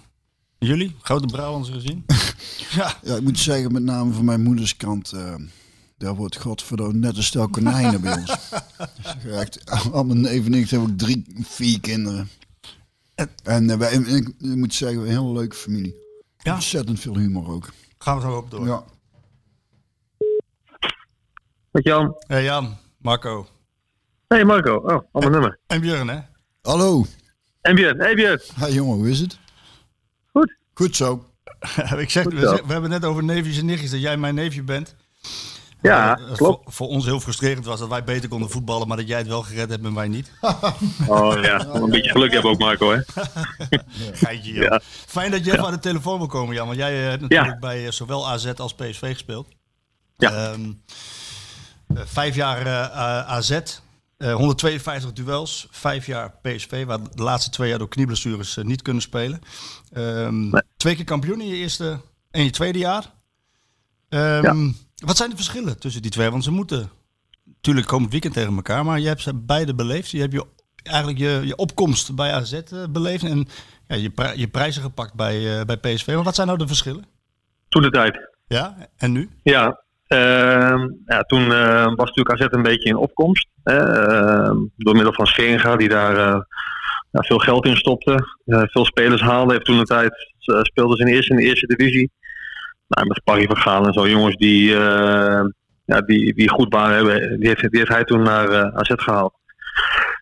Jullie? 0.65 0.95
Grote 1.01 1.25
Brabants 1.25 1.69
gezien? 1.69 2.05
ja. 2.77 2.93
Ja, 3.03 3.15
ik 3.15 3.21
moet 3.21 3.39
zeggen, 3.39 3.71
met 3.71 3.83
name 3.83 4.13
van 4.13 4.25
mijn 4.25 4.41
moeders 4.41 4.77
kant... 4.77 5.11
eh, 5.11 5.35
daar 5.97 6.15
wordt 6.15 6.35
godverdomme 6.35 6.93
net 6.93 7.17
een 7.17 7.23
stel 7.23 7.49
konijnen 7.49 8.01
bij 8.01 8.13
ons. 8.13 8.35
Dus 9.23 9.31
echt, 9.31 9.71
al 9.91 10.03
mijn 10.03 10.21
neven 10.21 10.53
en 10.53 10.59
ik 10.59 10.69
hebben 10.69 10.89
ook 10.89 10.97
drie, 10.97 11.25
vier 11.41 11.79
kinderen. 11.79 12.29
En 13.43 13.69
eh, 13.69 13.77
wij, 13.77 13.91
ik, 13.93 14.33
ik 14.39 14.55
moet 14.55 14.73
zeggen, 14.73 14.99
een 14.99 15.07
hele 15.07 15.31
leuke 15.31 15.55
familie. 15.55 15.95
Ja. 16.37 16.53
Ontzettend 16.53 16.99
veel 16.99 17.17
humor 17.17 17.49
ook. 17.49 17.69
Gaan 17.97 18.15
we 18.15 18.21
zo 18.21 18.37
op 18.37 18.51
door. 18.51 18.65
Ja. 18.65 18.83
Met 21.71 21.83
Jan. 21.83 22.15
Hey 22.27 22.43
Jan, 22.43 22.77
Marco 22.97 23.47
Hey 24.27 24.45
Marco. 24.45 24.75
Oh, 24.75 25.01
ander 25.11 25.31
nummer. 25.31 25.59
en 25.67 25.81
Björn, 25.81 26.07
hè? 26.07 26.19
Hallo. 26.61 27.05
En 27.61 27.75
Björn. 27.75 27.99
Hey 27.99 28.15
Björn. 28.15 28.39
Hi 28.55 28.73
jongen, 28.73 28.95
hoe 28.97 29.09
is 29.09 29.19
het? 29.19 29.39
Goed. 30.75 30.95
Zo. 30.95 31.25
ik 31.97 32.09
zeg, 32.09 32.23
we, 32.23 32.39
zo. 32.39 32.49
zeg- 32.55 32.65
we 32.65 32.71
hebben 32.71 32.89
net 32.89 33.05
over 33.05 33.23
neefjes 33.23 33.57
en 33.57 33.65
nichtjes 33.65 33.91
dat 33.91 34.01
jij 34.01 34.17
mijn 34.17 34.35
neefje 34.35 34.63
bent. 34.63 34.95
Ja, 35.81 36.17
Eh, 36.17 36.23
klopt. 36.33 36.37
Voor, 36.37 36.73
voor 36.73 36.87
ons 36.87 37.05
heel 37.05 37.19
frustrerend 37.19 37.65
was 37.65 37.79
dat 37.79 37.89
wij 37.89 38.03
beter 38.03 38.29
konden 38.29 38.49
voetballen, 38.49 38.87
maar 38.87 38.97
dat 38.97 39.07
jij 39.07 39.17
het 39.17 39.27
wel 39.27 39.41
gered 39.41 39.69
hebt 39.69 39.85
en 39.85 39.93
wij 39.93 40.07
niet. 40.07 40.31
Oh 41.07 41.41
ja, 41.41 41.65
een 41.65 41.89
beetje 41.89 42.11
geluk 42.11 42.31
hebben 42.33 42.51
ook 42.51 42.59
Marco 42.59 42.91
hè. 42.91 42.99
Geitje. 44.25 44.53
Ja. 44.53 44.81
Fijn 45.07 45.31
dat 45.31 45.45
je 45.45 45.51
even 45.51 45.65
aan 45.65 45.71
de 45.71 45.79
telefoon 45.79 46.17
wil 46.17 46.27
komen, 46.27 46.55
Jan. 46.55 46.65
Want 46.65 46.79
jij 46.79 47.03
eh, 47.03 47.09
hebt 47.09 47.21
natuurlijk 47.21 47.59
bij 47.59 47.91
zowel 47.91 48.27
AZ 48.29 48.51
als 48.55 48.73
PSV 48.73 49.11
gespeeld. 49.11 49.47
Ja. 50.17 50.31
Ehm, 50.51 50.71
eh, 51.95 52.01
vijf 52.05 52.35
jaar 52.35 52.65
eh, 52.65 53.29
AZ, 53.31 53.59
eh, 54.29 54.33
152 54.35 55.13
duels. 55.13 55.67
Vijf 55.71 56.05
jaar 56.05 56.31
PSV, 56.41 56.85
waar 56.85 56.99
de 57.15 57.23
laatste 57.23 57.49
twee 57.49 57.69
jaar 57.69 57.77
door 57.79 57.87
knieblessures 57.89 58.57
eh, 58.57 58.63
niet 58.65 58.81
kunnen 58.81 59.01
spelen. 59.01 59.39
Ehm, 59.91 60.49
Nee. 60.49 60.61
Twee 60.77 60.95
keer 60.95 61.05
kampioen 61.05 61.41
in 61.41 61.47
je 61.47 61.55
eerste 61.55 61.99
en 62.31 62.43
je 62.43 62.49
tweede 62.49 62.79
jaar. 62.79 63.13
Ehm, 64.09 64.71
Wat 64.95 65.17
zijn 65.17 65.29
de 65.29 65.35
verschillen 65.35 65.79
tussen 65.79 66.01
die 66.01 66.11
twee? 66.11 66.29
Want 66.29 66.43
ze 66.43 66.51
moeten 66.51 66.89
natuurlijk 67.45 67.87
komend 67.87 68.11
weekend 68.11 68.33
tegen 68.33 68.55
elkaar, 68.55 68.85
maar 68.85 68.99
je 68.99 69.07
hebt 69.07 69.21
ze 69.21 69.33
beide 69.33 69.75
beleefd. 69.75 70.09
Je 70.11 70.19
hebt 70.19 70.33
je, 70.33 70.45
eigenlijk 70.83 71.17
je, 71.19 71.41
je 71.45 71.55
opkomst 71.55 72.15
bij 72.15 72.31
AZ 72.33 72.53
eh, 72.53 72.83
beleefd 72.89 73.23
en 73.23 73.47
ja, 73.87 73.95
je, 73.95 74.09
pri- 74.09 74.39
je 74.39 74.47
prijzen 74.47 74.81
gepakt 74.81 75.13
bij, 75.13 75.59
eh, 75.59 75.65
bij 75.65 75.77
PSV. 75.77 76.07
Maar 76.07 76.23
wat 76.23 76.35
zijn 76.35 76.47
nou 76.47 76.59
de 76.59 76.67
verschillen? 76.67 77.05
Toen 77.69 77.81
de 77.81 77.89
tijd. 77.89 78.29
Ja, 78.47 78.89
en 78.97 79.11
nu? 79.11 79.29
Ja, 79.43 79.83
ja 81.05 81.21
toen 81.27 81.51
eh, 81.53 81.85
was 81.85 82.07
natuurlijk 82.13 82.41
AZ 82.41 82.47
een 82.49 82.61
beetje 82.61 82.89
in 82.89 82.95
opkomst. 82.95 83.47
Ehm, 83.63 84.55
door 84.77 84.93
middel 84.93 85.13
van 85.13 85.27
Scheringa, 85.27 85.75
die 85.75 85.89
daar 85.89 86.17
eh, 86.17 86.39
veel 87.11 87.37
geld 87.37 87.65
in 87.65 87.77
stopte. 87.77 88.27
eh, 88.45 88.61
veel 88.65 88.85
spelers 88.85 89.21
haalde. 89.21 89.53
Heeft 89.53 89.65
toen 89.65 89.77
de 89.77 89.83
tijd 89.83 90.13
eh, 90.39 90.59
speelden 90.61 90.97
ze 90.97 91.03
in 91.03 91.09
de 91.09 91.15
eerste, 91.15 91.31
in 91.31 91.39
de 91.39 91.43
eerste 91.43 91.67
divisie. 91.67 92.11
Nou, 92.87 93.07
met 93.07 93.23
Parry 93.23 93.45
van 93.45 93.57
Gaal 93.57 93.85
en 93.85 93.93
zo 93.93 94.07
jongens 94.07 94.35
die, 94.35 94.69
ja, 95.85 96.01
die, 96.05 96.33
die 96.33 96.49
goed 96.49 96.73
waren. 96.73 96.95
hebben, 96.95 97.39
Die 97.39 97.47
heeft, 97.47 97.61
die 97.61 97.79
heeft 97.79 97.91
hij 97.91 98.03
toen 98.03 98.21
naar 98.21 98.73
AZ 98.73 98.91
gehaald. 98.95 99.33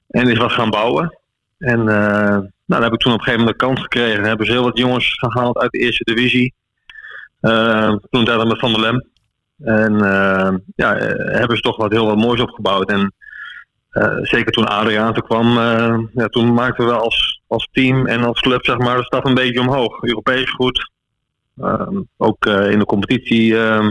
En 0.07 0.29
is 0.29 0.37
wat 0.37 0.51
gaan 0.51 0.69
bouwen. 0.69 1.19
En 1.57 1.83
nou, 1.83 2.49
daar 2.65 2.81
heb 2.81 2.93
ik 2.93 2.99
toen 2.99 3.13
op 3.13 3.19
een 3.19 3.23
gegeven 3.23 3.45
moment 3.45 3.59
de 3.59 3.65
kans 3.65 3.81
gekregen. 3.81 4.17
En 4.17 4.23
hebben 4.23 4.45
ze 4.45 4.51
heel 4.51 4.63
wat 4.63 4.77
jongens 4.77 5.13
gehaald 5.13 5.57
uit 5.57 5.71
de 5.71 5.79
eerste 5.79 6.03
divisie. 6.03 6.53
Eh, 7.43 7.95
toen 8.09 8.25
tijd 8.25 8.47
met 8.47 8.59
Van 8.59 8.71
der 8.71 8.81
Lem. 8.81 9.11
En 9.59 10.01
eh, 10.01 10.53
ja, 10.75 10.95
eh, 10.95 11.37
hebben 11.37 11.55
ze 11.55 11.63
toch 11.63 11.77
wat 11.77 11.91
heel 11.91 12.05
wat 12.05 12.17
moois 12.17 12.41
opgebouwd. 12.41 12.89
En 12.89 13.13
eh, 13.89 14.17
zeker 14.21 14.51
toen 14.51 14.67
Adriaan 14.67 15.15
er 15.15 15.23
kwam, 15.23 15.59
ja, 16.13 16.27
toen 16.27 16.53
maakten 16.53 16.85
we 16.85 16.91
als, 16.91 17.41
als 17.47 17.69
team 17.71 18.07
en 18.07 18.23
als 18.23 18.39
club 18.39 18.65
zeg 18.65 18.77
maar, 18.77 18.97
de 18.97 19.03
stap 19.03 19.25
een 19.25 19.33
beetje 19.33 19.61
omhoog. 19.61 20.03
Europees 20.03 20.51
goed. 20.51 20.91
Ehm, 21.61 22.01
ook 22.17 22.45
in 22.45 22.79
de 22.79 22.85
competitie 22.85 23.57
ehm, 23.57 23.89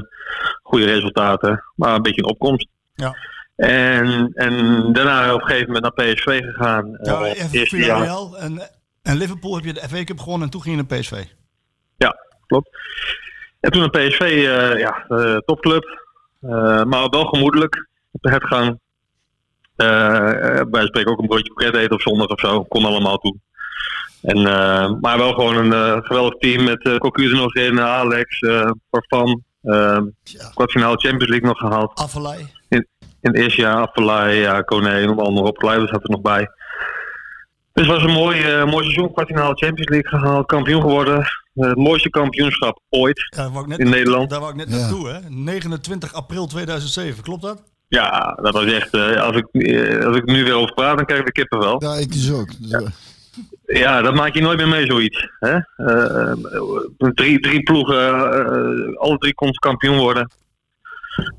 goede 0.63 0.85
resultaten, 0.85 1.65
maar 1.77 1.95
een 1.95 2.03
beetje 2.03 2.23
een 2.23 2.31
opkomst. 2.31 2.69
Ja. 2.95 3.17
En, 3.57 4.31
en 4.35 4.53
daarna 4.93 5.35
op 5.35 5.41
een 5.41 5.47
gegeven 5.47 5.73
moment 5.73 5.97
naar 5.97 6.07
PSV 6.07 6.41
gegaan. 6.41 6.99
Ja, 7.03 7.25
even 7.51 7.79
jaar. 7.79 8.35
En, 8.35 8.71
en 9.03 9.17
Liverpool 9.17 9.55
heb 9.55 9.65
je 9.65 9.73
de 9.73 9.89
FA 9.89 10.05
Cup 10.05 10.19
gewonnen 10.19 10.43
en 10.43 10.51
toen 10.51 10.63
ging 10.63 10.77
je 10.77 10.83
naar 10.83 10.99
PSV. 11.01 11.25
Ja, 11.97 12.17
klopt. 12.47 12.69
En 13.63 13.71
toen 13.71 13.83
een 13.83 13.91
PSV, 13.91 14.21
eh, 14.21 14.79
ja, 14.79 15.05
eh, 15.09 15.37
topclub. 15.37 16.01
Eh, 16.41 16.85
maar 16.85 17.09
wel 17.09 17.25
gemoedelijk 17.25 17.89
op 18.11 18.23
de 18.23 18.31
hertgang. 18.31 18.79
Eh 19.77 20.59
eh, 20.59 20.67
wij 20.71 20.87
spreken 20.87 21.13
ook 21.13 21.19
een 21.19 21.27
broodje 21.27 21.55
kroket 21.55 21.77
eten 21.77 21.93
op 21.93 22.01
zondag 22.01 22.27
of 22.27 22.41
zo. 22.41 22.65
Kon 22.65 22.85
allemaal 22.85 23.19
toe. 23.19 23.37
En, 24.23 24.43
maar 25.01 25.19
wel 25.19 25.33
gewoon 25.33 25.57
een 25.57 26.05
geweldig 26.05 26.39
team 26.39 26.65
met 26.65 26.87
uh, 26.87 26.97
Cocu 26.97 27.31
er 27.31 27.37
nog 27.37 27.55
in, 27.55 27.81
Alex, 27.81 28.39
eh 28.41 28.71
kwartfinale 30.55 30.97
Champions 30.97 31.29
League 31.29 31.49
nog 31.49 31.59
gehaald. 31.59 31.99
Affelay. 31.99 32.53
In, 32.69 32.87
in 32.99 33.31
het 33.31 33.37
eerste 33.37 33.61
jaar 33.61 33.77
Affelay, 33.77 34.35
ja, 34.35 34.61
Kone, 34.61 35.05
noem 35.05 35.17
maar 35.17 35.43
op. 35.43 35.57
Kluivers 35.57 35.91
zat 35.91 36.03
er 36.03 36.11
nog 36.11 36.21
bij. 36.21 36.49
Dus 37.73 37.87
het 37.87 37.95
was 37.97 38.03
een 38.03 38.11
mooi, 38.19 38.41
eh, 38.43 38.65
mooi 38.65 38.85
seizoen. 38.85 39.13
Kwartfinale 39.13 39.55
Champions 39.55 39.91
League 39.91 40.21
gehaald. 40.21 40.47
Kampioen 40.47 40.81
geworden. 40.81 41.27
Het 41.55 41.77
mooiste 41.77 42.11
kampioenschap 42.11 42.81
ooit 42.89 43.27
Ja, 43.31 43.43
daar 43.43 43.51
wou 43.53 43.63
ik 43.65 43.69
net, 43.71 43.79
in 43.79 43.89
Nederland. 43.91 44.31
Daar 44.31 44.41
wou 44.41 44.53
ik 44.53 44.59
net 44.59 44.71
Ja. 44.71 44.77
naartoe, 44.77 45.09
hè? 45.09 45.19
29 45.29 46.13
april 46.15 46.47
2007, 46.47 47.23
klopt 47.23 47.43
dat? 47.43 47.63
Ja, 47.89 48.39
dat 48.43 48.53
was 48.55 48.65
echt. 48.65 48.95
eh, 48.95 49.23
als, 49.23 49.37
ik, 49.37 49.47
eh, 49.53 50.07
als 50.07 50.17
ik 50.17 50.25
nu 50.25 50.45
weer 50.45 50.55
over 50.55 50.75
praat, 50.75 50.97
dan 50.97 51.05
krijg 51.07 51.21
ik 51.21 51.27
de 51.27 51.33
kippenvel. 51.33 51.83
Ja, 51.83 51.95
ik 51.95 52.13
dus 52.13 52.33
ook. 52.33 52.49
Ja, 53.67 54.03
dat 54.03 54.15
maak 54.15 54.35
je 54.35 54.41
nooit 54.41 54.59
meer 54.59 54.69
mee, 54.69 54.87
zoiets. 54.87 55.29
Hè? 55.41 55.59
Drie, 57.15 57.41
drie 57.41 57.63
ploegen, 57.63 57.99
eh, 58.07 58.97
alle 58.97 59.19
drie 59.19 59.35
konden 59.35 59.57
kampioen 59.59 59.97
worden. 59.99 60.31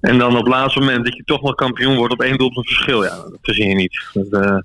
En 0.02 0.18
dan 0.18 0.32
op 0.32 0.38
het 0.46 0.54
laatste 0.54 0.80
moment 0.80 1.06
dat 1.06 1.16
je 1.16 1.24
toch 1.24 1.42
nog 1.42 1.56
kampioen 1.56 1.96
wordt 1.96 2.14
op 2.14 2.22
één 2.22 2.38
doelpunt 2.38 2.68
verschil. 2.68 3.04
Ja, 3.04 3.16
dat 3.16 3.38
verzin 3.42 3.68
je 3.70 3.76
niet. 3.76 4.04
Dat, 4.14 4.42
eh, 4.44 4.58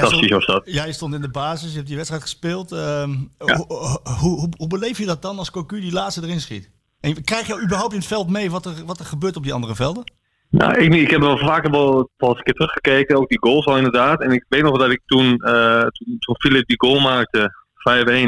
fantastisch 0.00 0.30
was 0.30 0.46
dat. 0.46 0.62
Jij 0.64 0.92
stond 0.92 1.14
in 1.14 1.20
de 1.20 1.30
basis, 1.30 1.68
je 1.68 1.74
hebt 1.76 1.86
die 1.86 1.96
wedstrijd 1.96 2.22
gespeeld. 2.22 2.72
Ehm, 2.72 3.10
Ja. 3.38 3.56
hoe, 3.56 3.66
hoe, 3.66 4.00
hoe, 4.18 4.48
hoe 4.56 4.68
beleef 4.68 4.98
je 4.98 5.06
dat 5.06 5.22
dan 5.22 5.38
als 5.38 5.50
Cocu 5.50 5.80
die 5.80 5.92
laatste 5.92 6.22
erin 6.22 6.40
schiet? 6.40 6.70
En 7.00 7.24
krijg 7.24 7.46
je 7.46 7.62
überhaupt 7.62 7.92
in 7.92 7.98
het 7.98 8.08
veld 8.08 8.28
mee 8.30 8.50
wat 8.50 8.66
er, 8.66 8.72
wat 8.86 8.98
er 8.98 9.04
gebeurt 9.04 9.36
op 9.36 9.42
die 9.42 9.52
andere 9.52 9.74
velden? 9.74 10.12
Nou, 10.50 10.74
ik, 10.78 10.94
ik 10.94 11.10
heb 11.10 11.20
wel 11.20 11.38
vaker 11.38 11.70
wel, 11.70 12.10
eens 12.16 12.36
een 12.36 12.42
keer 12.42 12.54
teruggekeken, 12.54 13.16
ook 13.16 13.28
die 13.28 13.38
goals 13.40 13.66
al 13.66 13.76
inderdaad. 13.76 14.20
En 14.22 14.30
ik 14.30 14.44
weet 14.48 14.62
nog 14.62 14.78
dat 14.78 14.90
ik 14.90 15.00
toen, 15.06 15.36
eh 15.38 15.80
toen, 15.80 16.16
toen 16.18 16.36
Philip 16.38 16.66
die 16.66 16.80
goal 16.80 17.00
maakte, 17.00 17.62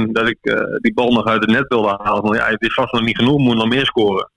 5-1, 0.08 0.10
dat 0.12 0.28
ik 0.28 0.38
eh, 0.40 0.60
die 0.80 0.94
bal 0.94 1.12
nog 1.12 1.24
uit 1.24 1.40
het 1.40 1.50
net 1.50 1.68
wilde 1.68 1.98
halen. 2.02 2.22
Want 2.22 2.36
ja, 2.36 2.46
het 2.48 2.62
is 2.62 2.74
vast 2.74 2.92
nog 2.92 3.02
niet 3.02 3.16
genoeg, 3.16 3.38
moet 3.38 3.56
nog 3.56 3.68
meer 3.68 3.86
scoren. 3.86 4.30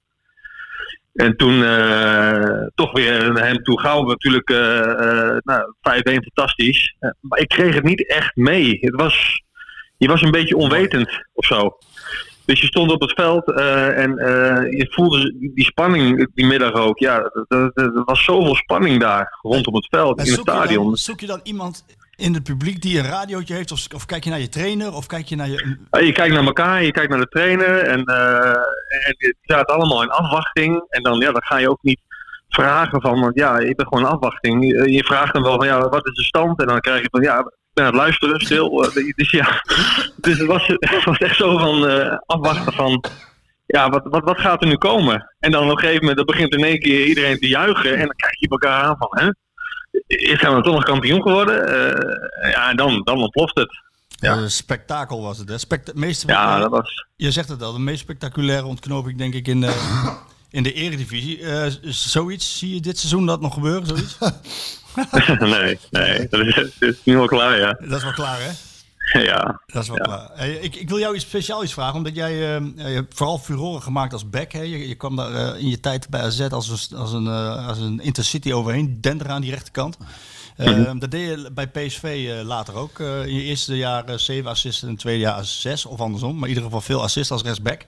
En 1.20 1.36
toen 1.38 1.64
eh, 1.64 2.68
toch 2.76 2.92
weer 2.92 3.32
naar 3.34 3.46
hem 3.48 3.64
toe 3.64 3.80
gauw 3.80 4.04
natuurlijk 4.04 4.50
eh, 4.50 4.80
eh, 4.80 5.38
nou, 5.44 5.74
5-1 5.82 6.02
fantastisch. 6.04 6.96
Maar 7.20 7.40
ik 7.40 7.48
kreeg 7.48 7.76
het 7.76 7.84
niet 7.84 8.08
echt 8.08 8.36
mee. 8.36 8.78
Het 8.82 8.96
was, 8.96 9.42
je 9.98 10.08
was 10.08 10.22
een 10.22 10.32
beetje 10.32 10.56
onwetend 10.58 11.10
of 11.34 11.46
zo. 11.46 11.78
Dus 12.46 12.62
je 12.62 12.68
stond 12.68 12.92
op 12.92 13.02
het 13.02 13.12
veld 13.14 13.52
en 13.52 14.10
je 14.78 14.88
voelde 14.90 15.36
die 15.54 15.66
spanning 15.66 16.30
die 16.34 16.46
middag 16.46 16.74
ook. 16.74 17.00
Ja, 17.00 17.32
er- 17.48 18.02
was 18.06 18.24
zoveel 18.24 18.56
spanning 18.56 19.00
daar 19.00 19.38
rondom 19.42 19.76
het 19.76 19.88
veld, 19.90 20.20
En 20.20 20.26
in 20.26 20.32
het 20.32 20.42
stadion. 20.42 20.86
dan, 20.86 20.96
zoek 20.98 21.20
je 21.20 21.28
dan 21.28 21.40
iemand 21.44 21.86
in 22.20 22.34
het 22.34 22.44
publiek 22.44 22.82
die 22.82 23.00
een 23.00 23.06
radiootje 23.06 23.54
heeft? 23.54 23.72
Of, 23.72 24.06
kijk 24.06 24.24
je 24.24 24.30
naar 24.30 24.40
je 24.40 24.50
trainer? 24.50 24.94
Of 24.94 25.06
kijk 25.06 25.26
je 25.26 25.36
naar 25.36 25.50
je... 25.50 25.78
Je 25.92 26.12
kijkt 26.12 26.34
naar 26.34 26.46
elkaar, 26.46 26.84
je 26.84 26.92
kijkt 26.92 27.10
naar 27.10 27.20
de 27.20 27.28
trainer 27.28 27.78
en, 27.78 28.04
eh, 28.04 29.08
en 29.08 29.16
die 29.18 29.36
zaten 29.42 29.76
allemaal 29.76 30.02
in 30.02 30.10
afwachting. 30.10 30.86
En 30.90 31.04
dan, 31.04 31.20
ja, 31.20 31.32
dan 31.32 31.44
ga 31.44 31.58
je 31.58 31.70
ook 31.70 31.82
niet 31.82 32.00
vragen 32.50 33.02
van, 33.02 33.20
want 33.20 33.36
ja, 33.36 33.58
ik 33.58 33.76
ben 33.76 33.88
gewoon 33.88 34.04
in 34.04 34.12
afwachting. 34.12 34.66
Je, 34.66 34.92
je 34.92 35.04
vraagt 35.04 35.34
dan 35.34 35.44
wel 35.44 35.56
van, 35.56 35.66
ja, 35.66 35.90
wat 35.90 36.08
is 36.08 36.16
de 36.16 36.24
stand? 36.24 36.60
En 36.60 36.68
dan 36.68 36.80
krijg 36.80 37.02
je 37.02 37.08
van, 37.12 37.22
ja, 37.22 37.40
ik 37.40 37.46
ben 37.74 37.86
aan 37.86 37.92
het 37.92 38.02
luisteren 38.02 38.40
stil. 38.40 38.84
Eh, 38.84 39.14
Dus 39.16 39.32
ja, 39.42 39.64
dus 40.16 40.38
het 40.38 40.48
was, 40.48 40.68
het 40.80 41.04
was 41.04 41.18
echt 41.18 41.36
zo 41.36 41.58
van 41.58 41.88
eh, 41.88 42.18
afwachten 42.26 42.74
van, 42.74 43.04
ja, 43.66 43.90
wat, 43.90 44.02
wat, 44.04 44.24
wat 44.24 44.40
gaat 44.40 44.62
er 44.62 44.68
nu 44.68 44.78
komen? 44.78 45.36
En 45.40 45.52
dan 45.52 45.64
op 45.64 45.70
een 45.70 45.80
gegeven 45.80 46.06
moment 46.06 46.26
begint 46.26 46.54
in 46.54 46.64
één 46.64 46.80
keer 46.80 47.06
iedereen 47.06 47.38
te 47.38 47.48
juichen 47.48 47.94
en 47.94 48.06
dan 48.06 48.16
kijk 48.16 48.36
je 48.40 48.48
elkaar 48.50 48.84
aan 48.84 48.96
van, 48.98 49.10
hè? 49.12 49.30
Is 50.08 50.42
hij 50.42 50.50
dan 50.50 50.64
toch 50.64 50.74
nog 50.74 50.84
kampioen 50.84 51.22
geworden? 51.22 51.68
Eh, 51.68 52.52
ja, 52.52 52.70
en 52.70 52.76
dan, 52.76 53.02
dan 53.04 53.18
ontploft 53.18 53.58
het. 53.58 53.82
Ja. 54.08 54.48
Spektakel 54.48 55.22
was 55.22 55.38
het, 55.38 55.50
hè? 55.50 55.58
Spect 55.58 55.94
meest, 55.96 56.28
Ja, 56.28 56.60
dat 56.60 56.70
was... 56.70 57.06
Je 57.16 57.32
zegt 57.32 57.50
het 57.50 57.64
al, 57.64 57.74
de 57.74 57.80
meest 57.80 58.00
spectaculaire 58.00 58.66
ontknoping 58.66 59.18
denk 59.18 59.34
ik 59.34 59.48
in 59.48 59.62
de, 59.62 59.74
in 60.58 60.64
de 60.64 60.74
eredivisie. 60.74 61.46
Eh, 61.46 61.72
zoiets, 61.82 62.58
zie 62.58 62.74
je 62.74 62.82
dit 62.82 62.98
seizoen 62.98 63.26
dat 63.26 63.42
nog 63.42 63.54
gebeuren, 63.54 63.88
zoiets? 63.88 64.18
nee, 65.40 65.80
nee, 65.92 66.28
dat 66.30 66.40
is, 66.40 66.56
dat 66.56 66.90
is 66.90 67.04
nu 67.04 67.18
al 67.18 67.28
klaar, 67.28 67.58
ja. 67.58 67.78
Dat 67.80 67.98
is 67.98 68.04
wel 68.04 68.14
klaar, 68.14 68.40
hè? 68.42 68.52
ja. 69.32 69.62
Dat 69.66 69.82
is 69.84 69.88
wel 69.90 69.98
Ja. 69.98 70.04
klaar. 70.04 70.48
Ik, 70.48 70.76
ik 70.76 70.90
wil 70.90 71.00
jou 71.00 71.16
iets 71.16 71.24
speciaal 71.24 71.64
iets 71.64 71.74
vragen, 71.74 71.96
omdat 71.96 72.16
jij 72.16 72.32
eh, 72.56 72.62
je 72.76 72.84
hebt 72.84 73.16
vooral 73.18 73.38
furoren 73.38 73.82
gemaakt 73.82 74.14
als 74.14 74.30
back. 74.30 74.52
Hè? 74.52 74.62
Je, 74.62 74.88
je 74.88 74.96
kwam 74.96 75.16
daar 75.16 75.34
eh, 75.34 75.60
in 75.62 75.70
je 75.70 75.80
tijd 75.80 76.10
bij 76.10 76.22
AZ 76.22 76.42
als 76.42 76.90
een, 76.92 76.98
als 76.98 77.14
een, 77.14 77.28
eh, 77.28 77.68
als 77.68 77.78
een 77.78 78.00
intercity 78.00 78.52
overheen, 78.52 78.98
dender 79.02 79.30
aan 79.30 79.42
die 79.42 79.52
rechterkant. 79.52 79.98
Mhm. 80.58 81.00
Dat 81.00 81.12
deed 81.12 81.30
je 81.30 81.52
bij 81.54 81.68
PSV 81.68 82.04
eh, 82.30 82.46
later 82.46 82.76
ook. 82.76 83.00
In 83.00 83.34
je 83.34 83.42
eerste 83.42 83.78
jaar 83.78 84.20
7 84.20 84.50
assists 84.50 84.82
en 84.82 84.88
in 84.88 84.94
het 84.94 85.02
tweede 85.02 85.20
jaar 85.22 85.46
6 85.46 85.86
of 85.86 86.00
andersom. 86.00 86.34
Maar 86.34 86.44
in 86.44 86.48
ieder 86.50 86.64
geval 86.64 86.82
veel 86.82 87.02
assists 87.02 87.32
als 87.32 87.42
rechtsback. 87.42 87.86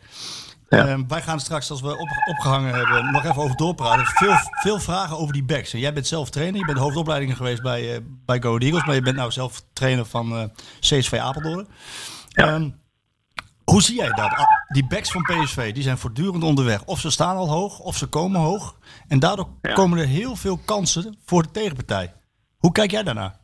Ja. 0.77 0.87
Eh, 0.87 0.99
wij 1.07 1.21
gaan 1.21 1.39
straks, 1.39 1.71
als 1.71 1.81
we 1.81 1.97
op, 1.97 2.09
opgehangen 2.29 2.73
hebben, 2.73 3.11
nog 3.11 3.23
even 3.23 3.41
over 3.41 3.55
doorpraten. 3.55 4.05
Veel, 4.05 4.33
veel 4.61 4.79
vragen 4.79 5.17
over 5.17 5.33
die 5.33 5.43
backs. 5.43 5.73
En 5.73 5.79
jij 5.79 5.93
bent 5.93 6.07
zelf 6.07 6.29
trainer. 6.29 6.59
Je 6.59 6.65
bent 6.65 6.77
hoofdopleidingen 6.77 7.35
geweest 7.35 7.61
bij, 7.61 7.93
eh 7.95 7.99
bij 8.25 8.41
Go 8.41 8.57
Eagles. 8.57 8.85
Maar 8.85 8.95
je 8.95 9.01
bent 9.01 9.15
nou 9.15 9.31
zelf 9.31 9.63
trainer 9.73 10.05
van 10.05 10.37
eh, 10.37 10.43
CSV 10.79 11.13
Apeldoorn. 11.21 11.67
Ehm, 12.31 12.69
hoe 13.63 13.81
zie 13.81 13.95
jij 13.95 14.07
dat? 14.09 14.31
Ah, 14.31 14.45
Die 14.67 14.87
backs 14.87 15.11
van 15.11 15.21
PSV 15.21 15.73
die 15.73 15.83
zijn 15.83 15.97
voortdurend 15.97 16.43
onderweg. 16.43 16.83
Of 16.85 16.99
ze 16.99 17.09
staan 17.09 17.35
al 17.35 17.49
hoog, 17.49 17.79
of 17.79 17.97
ze 17.97 18.07
komen 18.07 18.41
hoog. 18.41 18.75
En 19.07 19.19
daardoor 19.19 19.47
Ja. 19.61 19.73
komen 19.73 19.99
er 19.99 20.05
heel 20.07 20.35
veel 20.35 20.57
kansen 20.65 21.17
voor 21.25 21.43
de 21.43 21.51
tegenpartij. 21.51 22.13
Hoe 22.57 22.71
kijk 22.71 22.91
jij 22.91 23.03
daarnaar? 23.03 23.39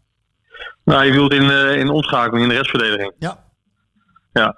Nou, 0.83 1.03
je 1.05 1.11
wilt 1.11 1.33
in, 1.33 1.49
eh, 1.51 1.79
in 1.79 1.89
omschakeling, 1.89 2.43
in 2.43 2.49
de 2.49 2.55
restverdediging. 2.55 3.13
Ja. 3.19 3.43
Ja. 4.33 4.55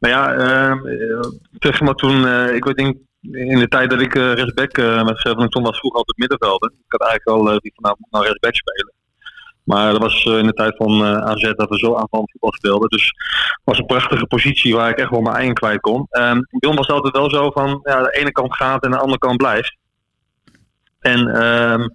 Maar 0.00 0.10
ja, 0.10 0.34
ehm, 0.34 0.86
eh, 0.86 1.30
zeg 1.58 1.80
maar 1.80 1.94
toen, 1.94 2.26
eh, 2.26 2.54
ik 2.54 2.64
weet 2.64 2.76
denk, 2.76 2.96
in 3.20 3.58
de 3.58 3.68
tijd 3.68 3.90
dat 3.90 4.00
ik 4.00 4.14
eh, 4.14 4.32
rechtsback 4.32 4.78
eh 4.78 5.04
met 5.04 5.50
toen 5.50 5.62
was 5.62 5.78
vroeger 5.78 5.98
altijd 5.98 6.18
middenvelder. 6.18 6.70
Ik 6.70 6.92
had 6.92 7.00
eigenlijk 7.08 7.38
al 7.38 7.52
eh, 7.52 7.58
die 7.58 7.72
vanavond 7.74 8.06
naar 8.10 8.22
rechtsback 8.22 8.54
spelen. 8.54 8.92
Maar 9.64 9.92
dat 9.92 10.02
was 10.02 10.24
in 10.24 10.46
de 10.46 10.52
tijd 10.52 10.76
van 10.76 11.04
AZ 11.04 11.52
dat 11.54 11.68
we 11.68 11.78
zo 11.78 11.94
aanvallend 11.96 12.30
voetbal 12.30 12.52
speelden. 12.52 12.88
Dus 12.88 13.04
het 13.04 13.60
was 13.64 13.78
een 13.78 13.86
prachtige 13.86 14.26
positie 14.26 14.74
waar 14.74 14.90
ik 14.90 14.98
echt 14.98 15.10
wel 15.10 15.20
mijn 15.20 15.36
eigen 15.36 15.54
kwijt 15.54 15.80
kon. 15.80 16.06
Ons 16.60 16.76
was 16.76 16.88
altijd 16.88 17.16
wel 17.16 17.30
zo 17.30 17.50
van, 17.50 17.80
ja, 17.82 18.02
de 18.02 18.18
ene 18.18 18.32
kant 18.32 18.56
gaat 18.56 18.84
en 18.84 18.90
de 18.90 18.98
andere 18.98 19.18
kant 19.18 19.36
blijft. 19.36 19.76
En 21.00 21.28
ehm, 21.28 21.88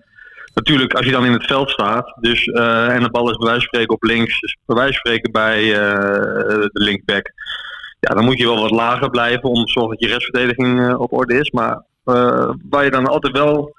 natuurlijk, 0.54 0.94
als 0.94 1.06
je 1.06 1.12
dan 1.12 1.26
in 1.26 1.34
het 1.34 1.46
veld 1.46 1.70
staat, 1.70 2.18
dus, 2.20 2.46
en 2.46 3.04
de 3.04 3.10
bal 3.10 3.30
is 3.30 3.38
bij 3.38 3.48
wijze 3.48 3.60
van 3.60 3.62
spreken 3.62 3.94
op 3.96 4.04
links, 4.04 4.40
dus 4.40 4.58
bij 4.66 4.76
wijze 4.76 4.94
van 4.94 5.00
spreken 5.00 5.32
bij 5.32 5.62
de 5.62 6.70
linkback. 6.72 7.34
Ja, 8.08 8.16
dan 8.16 8.26
moet 8.26 8.38
je 8.38 8.46
wel 8.46 8.62
wat 8.62 8.72
lager 8.72 9.10
blijven 9.10 9.50
om 9.50 9.66
te 9.66 9.72
zorgen 9.72 9.92
dat 9.98 10.00
je 10.10 10.16
restverdediging 10.16 10.80
eh, 10.80 11.00
op 11.00 11.14
orde 11.14 11.40
is. 11.40 11.52
Maar 11.52 11.84
eh, 12.04 12.50
waar 12.70 12.84
je 12.84 12.92
dan 12.92 13.08
altijd 13.08 13.38
wel 13.38 13.76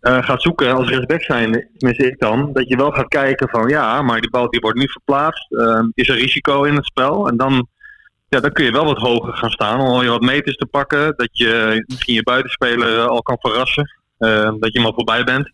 eh, 0.00 0.22
gaat 0.24 0.42
zoeken 0.42 0.74
als 0.74 0.88
rechtsback 0.88 1.22
zijn, 1.22 1.68
tenminste 1.78 2.06
ik 2.06 2.18
dan, 2.18 2.52
dat 2.52 2.68
je 2.68 2.76
wel 2.76 2.90
gaat 2.90 3.08
kijken 3.08 3.48
van 3.48 3.68
ja, 3.68 4.02
maar 4.02 4.20
die 4.20 4.30
bal 4.30 4.50
die 4.50 4.60
wordt 4.60 4.78
nu 4.78 4.88
verplaatst. 4.88 5.52
eh, 5.52 5.80
is 5.94 6.08
er 6.08 6.16
risico 6.16 6.62
in 6.64 6.74
het 6.74 6.84
spel? 6.84 7.28
En 7.28 7.36
dan, 7.36 7.66
ja, 8.28 8.40
dan 8.40 8.52
kun 8.52 8.64
je 8.64 8.72
wel 8.72 8.84
wat 8.84 8.98
hoger 8.98 9.34
gaan 9.34 9.50
staan 9.50 9.80
om 9.80 9.86
al 9.86 10.02
je 10.02 10.08
wat 10.10 10.20
meters 10.20 10.56
te 10.56 10.66
pakken. 10.66 11.12
Dat 11.16 11.28
je 11.32 11.82
misschien 11.86 12.14
je 12.14 12.22
buitenspeler 12.22 13.06
al 13.08 13.22
kan 13.22 13.36
verrassen. 13.40 13.84
eh, 14.18 14.52
dat 14.58 14.72
je 14.72 14.82
al 14.84 14.94
voorbij 14.94 15.24
bent. 15.24 15.50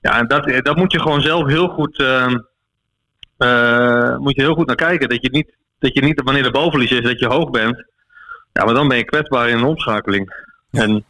Ja, 0.00 0.18
en 0.18 0.26
dat, 0.26 0.64
dat 0.64 0.76
moet 0.76 0.92
je 0.92 1.00
gewoon 1.00 1.20
zelf 1.20 1.46
heel 1.46 1.68
goed, 1.68 1.98
eh, 2.00 2.34
eh, 3.36 4.16
moet 4.18 4.34
je 4.36 4.42
heel 4.42 4.54
goed 4.54 4.66
naar 4.66 4.76
kijken. 4.76 5.08
Dat 5.08 5.22
je 5.22 5.30
niet, 5.30 5.56
dat 5.78 5.94
je 5.94 6.02
niet 6.02 6.22
wanneer 6.22 6.42
de 6.42 6.50
balverlies 6.50 6.90
is, 6.90 7.02
dat 7.02 7.18
je 7.18 7.26
hoog 7.26 7.50
bent. 7.50 7.84
Ja, 8.52 8.64
maar 8.64 8.74
dan 8.74 8.88
ben 8.88 8.96
je 8.96 9.04
kwetsbaar 9.04 9.48
in 9.48 9.56
een 9.56 9.64
omschakeling. 9.64 10.46
En 10.70 11.04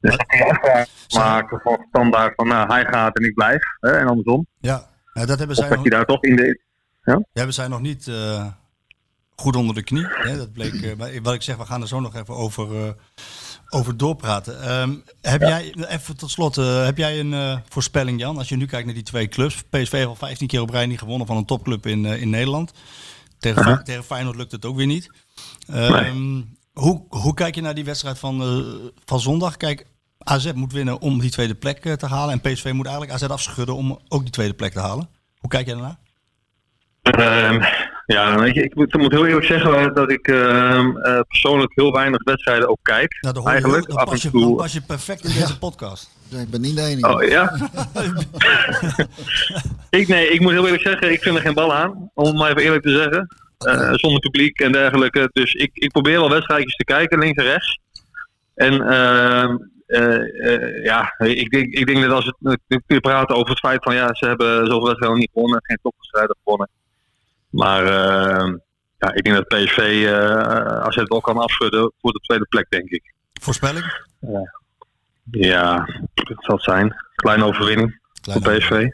dus 0.00 0.16
dan 0.16 0.26
kun 0.26 0.38
je 0.38 0.44
afspraken 0.44 0.90
maken 1.14 1.60
voor 1.60 1.86
standaard 1.88 2.32
van 2.34 2.48
nou, 2.48 2.72
hij 2.72 2.84
gaat 2.84 3.16
en 3.16 3.24
ik 3.24 3.34
blijf. 3.34 3.62
Hè, 3.80 3.90
en 3.90 4.06
andersom. 4.06 4.46
Ja, 4.60 4.88
Ja, 5.12 5.26
dat 5.26 5.38
hebben 5.38 5.56
Of 5.56 5.62
zij 5.62 5.68
dat 5.68 5.76
nog, 5.76 5.84
je 5.84 5.90
daar 5.90 6.04
toch 6.04 6.22
in 6.22 6.36
de... 6.36 6.60
ja, 7.04 7.20
hebben 7.32 7.54
zij 7.54 7.68
nog 7.68 7.80
niet 7.80 8.08
eh, 8.08 8.46
goed 9.36 9.56
onder 9.56 9.74
de 9.74 9.82
knie. 9.82 10.06
Hè? 10.06 10.36
Dat 10.36 10.52
bleek, 10.52 10.72
eh, 10.72 10.96
maar 10.96 11.10
wat 11.22 11.34
ik 11.34 11.42
zeg, 11.42 11.56
we 11.56 11.66
gaan 11.66 11.80
er 11.80 11.88
zo 11.88 12.00
nog 12.00 12.14
even 12.14 12.34
over, 12.34 12.86
eh, 12.86 12.92
over 13.70 13.96
doorpraten. 13.96 14.62
Ehm, 14.62 14.94
heb 15.20 15.40
jij, 15.40 15.74
even 15.88 16.16
tot 16.16 16.30
slot, 16.30 16.56
eh, 16.56 16.84
heb 16.84 16.96
jij 16.96 17.20
een 17.20 17.32
eh, 17.32 17.56
voorspelling 17.68 18.20
Jan? 18.20 18.38
Als 18.38 18.48
je 18.48 18.56
nu 18.56 18.66
kijkt 18.66 18.86
naar 18.86 18.94
die 18.94 19.02
twee 19.02 19.28
clubs. 19.28 19.62
PSV 19.62 19.92
heeft 19.92 20.06
al 20.06 20.14
15 20.14 20.46
keer 20.46 20.60
op 20.60 20.70
rij 20.70 20.86
niet 20.86 20.98
gewonnen 20.98 21.26
van 21.26 21.36
een 21.36 21.44
topclub 21.44 21.86
in, 21.86 22.06
eh, 22.06 22.20
in 22.20 22.30
Nederland. 22.30 22.72
Tegen, 23.40 23.84
tegen 23.84 24.04
Feyenoord 24.04 24.36
lukt 24.36 24.52
het 24.52 24.64
ook 24.64 24.76
weer 24.76 24.86
niet. 24.86 25.10
Ehm, 25.66 26.42
hoe, 26.72 27.04
hoe 27.08 27.34
kijk 27.34 27.54
je 27.54 27.60
naar 27.60 27.74
die 27.74 27.84
wedstrijd 27.84 28.18
van, 28.18 28.42
eh, 28.42 28.88
van 29.04 29.20
zondag? 29.20 29.56
Kijk, 29.56 29.86
AZ 30.18 30.52
moet 30.52 30.72
winnen 30.72 31.00
om 31.00 31.20
die 31.20 31.30
tweede 31.30 31.54
plek 31.54 31.84
eh, 31.84 31.92
te 31.92 32.06
halen. 32.06 32.40
En 32.40 32.52
PSV 32.52 32.72
moet 32.72 32.86
eigenlijk 32.86 33.16
AZ 33.16 33.22
afschudden 33.22 33.74
om 33.74 33.98
ook 34.08 34.22
die 34.22 34.30
tweede 34.30 34.54
plek 34.54 34.72
te 34.72 34.80
halen. 34.80 35.08
Hoe 35.38 35.50
kijk 35.50 35.66
jij 35.66 35.74
daarnaar? 35.74 35.98
Ehm, 37.02 37.62
ja, 38.06 38.38
weet 38.38 38.54
je, 38.54 38.62
ik 38.62 38.74
moet, 38.74 38.94
ik 38.94 39.00
moet 39.00 39.12
heel 39.12 39.26
eerlijk 39.26 39.46
zeggen 39.46 39.94
dat 39.94 40.10
ik 40.10 40.28
ehm, 40.28 40.96
eh, 40.96 41.20
persoonlijk 41.28 41.72
heel 41.74 41.92
weinig 41.92 42.22
wedstrijden 42.22 42.68
ook 42.68 42.78
kijk. 42.82 43.18
Nou, 43.20 43.40
je 43.40 43.48
eigenlijk, 43.48 43.88
af 43.88 44.04
pas 44.04 44.22
je, 44.22 44.28
en 44.28 44.32
toe. 44.32 44.40
dan 44.40 44.56
pas 44.56 44.72
je 44.72 44.80
perfect 44.80 45.24
in 45.24 45.32
deze 45.32 45.58
podcast. 45.58 46.10
Ik 46.32 46.50
ben 46.50 46.60
niet 46.60 46.76
de 46.76 46.82
enige. 46.82 47.14
Oh 47.14 47.22
ja? 47.22 47.52
ik, 50.00 50.08
nee, 50.08 50.28
ik 50.28 50.40
moet 50.40 50.52
heel 50.52 50.64
eerlijk 50.64 50.82
zeggen, 50.82 51.12
ik 51.12 51.22
vind 51.22 51.36
er 51.36 51.42
geen 51.42 51.54
bal 51.54 51.74
aan. 51.74 52.10
Om 52.14 52.26
het 52.26 52.34
maar 52.34 52.50
even 52.50 52.62
eerlijk 52.62 52.82
te 52.82 52.94
zeggen. 52.96 53.28
Eh, 53.58 53.92
zonder 53.92 54.20
publiek 54.20 54.60
en 54.60 54.72
dergelijke. 54.72 55.28
Dus 55.32 55.54
ik, 55.54 55.70
ik 55.72 55.90
probeer 55.90 56.18
wel 56.18 56.30
wedstrijdjes 56.30 56.76
te 56.76 56.84
kijken, 56.84 57.18
links 57.18 57.38
en 57.38 57.44
rechts. 57.44 57.78
En 58.54 58.72
ehm, 58.72 59.56
eh, 59.86 60.54
eh, 60.54 60.84
ja, 60.84 61.14
ik 61.18 61.50
denk, 61.50 61.74
ik 61.74 61.86
denk 61.86 62.02
dat 62.02 62.12
als 62.12 62.24
het, 62.24 62.36
we 62.40 62.82
kunnen 62.86 63.00
praten 63.00 63.36
over 63.36 63.50
het 63.50 63.58
feit 63.58 63.82
van 63.82 63.94
ja, 63.94 64.14
ze 64.14 64.26
hebben 64.26 64.66
zoveel 64.66 64.86
wedstrijden 64.86 65.18
niet 65.18 65.30
gewonnen, 65.32 65.60
geen 65.62 65.78
topwedstrijden 65.82 66.36
gewonnen. 66.42 66.68
Maar 67.50 67.84
ehm, 67.84 68.56
ja, 68.98 69.14
ik 69.14 69.24
denk 69.24 69.36
dat 69.36 69.48
PSV 69.48 70.04
eh 70.06 70.84
als 70.84 70.96
het 70.96 71.10
ook 71.10 71.24
kan 71.24 71.38
afschudden 71.38 71.92
voor 72.00 72.12
de 72.12 72.18
tweede 72.18 72.46
plek, 72.48 72.66
denk 72.68 72.88
ik. 72.90 73.14
Voorspelling? 73.40 73.84
Ja, 74.20 74.59
dat 75.30 76.44
zal 76.44 76.54
het 76.54 76.64
zijn. 76.64 76.94
Kleine 77.14 77.44
overwinning 77.44 78.00
Kleine 78.20 78.44
voor 78.44 78.56
PSV. 78.58 78.88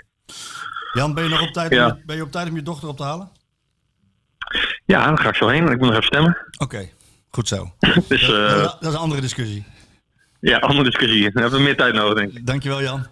Jan, 0.92 1.14
ben 1.14 1.25
je 1.25 1.31
nog 1.31 1.42
op 1.42 1.49
tijd, 1.53 1.72
Ja. 1.72 1.87
om, 1.87 2.03
ben 2.07 2.16
je 2.16 2.22
op 2.22 2.31
tijd 2.33 2.49
om 2.49 2.57
je 2.57 2.62
dochter 2.62 2.88
op 2.88 2.96
te 2.96 3.03
halen? 3.03 3.31
Ja, 4.85 5.07
daar 5.07 5.18
ga 5.18 5.29
ik 5.29 5.35
zo 5.35 5.49
heen. 5.49 5.62
Ik 5.62 5.68
moet 5.68 5.79
nog 5.81 5.90
even 5.90 6.03
stemmen. 6.03 6.37
Oké, 6.59 6.88
goed 7.31 7.49
zo. 7.49 7.70
Dus 8.09 8.22
eh, 8.22 8.49
dat, 8.51 8.62
dat 8.81 8.83
is 8.83 8.88
een 8.88 8.96
andere 9.01 9.20
discussie. 9.20 9.64
ja, 10.40 10.59
andere 10.59 10.85
discussie. 10.85 11.22
Dan 11.33 11.42
hebben 11.42 11.59
we 11.61 11.64
meer 11.64 11.77
tijd 11.77 11.94
nodig, 11.94 12.14
denk 12.18 12.33
ik. 12.33 12.46
Dankjewel 12.46 12.83
Jan. 12.83 13.07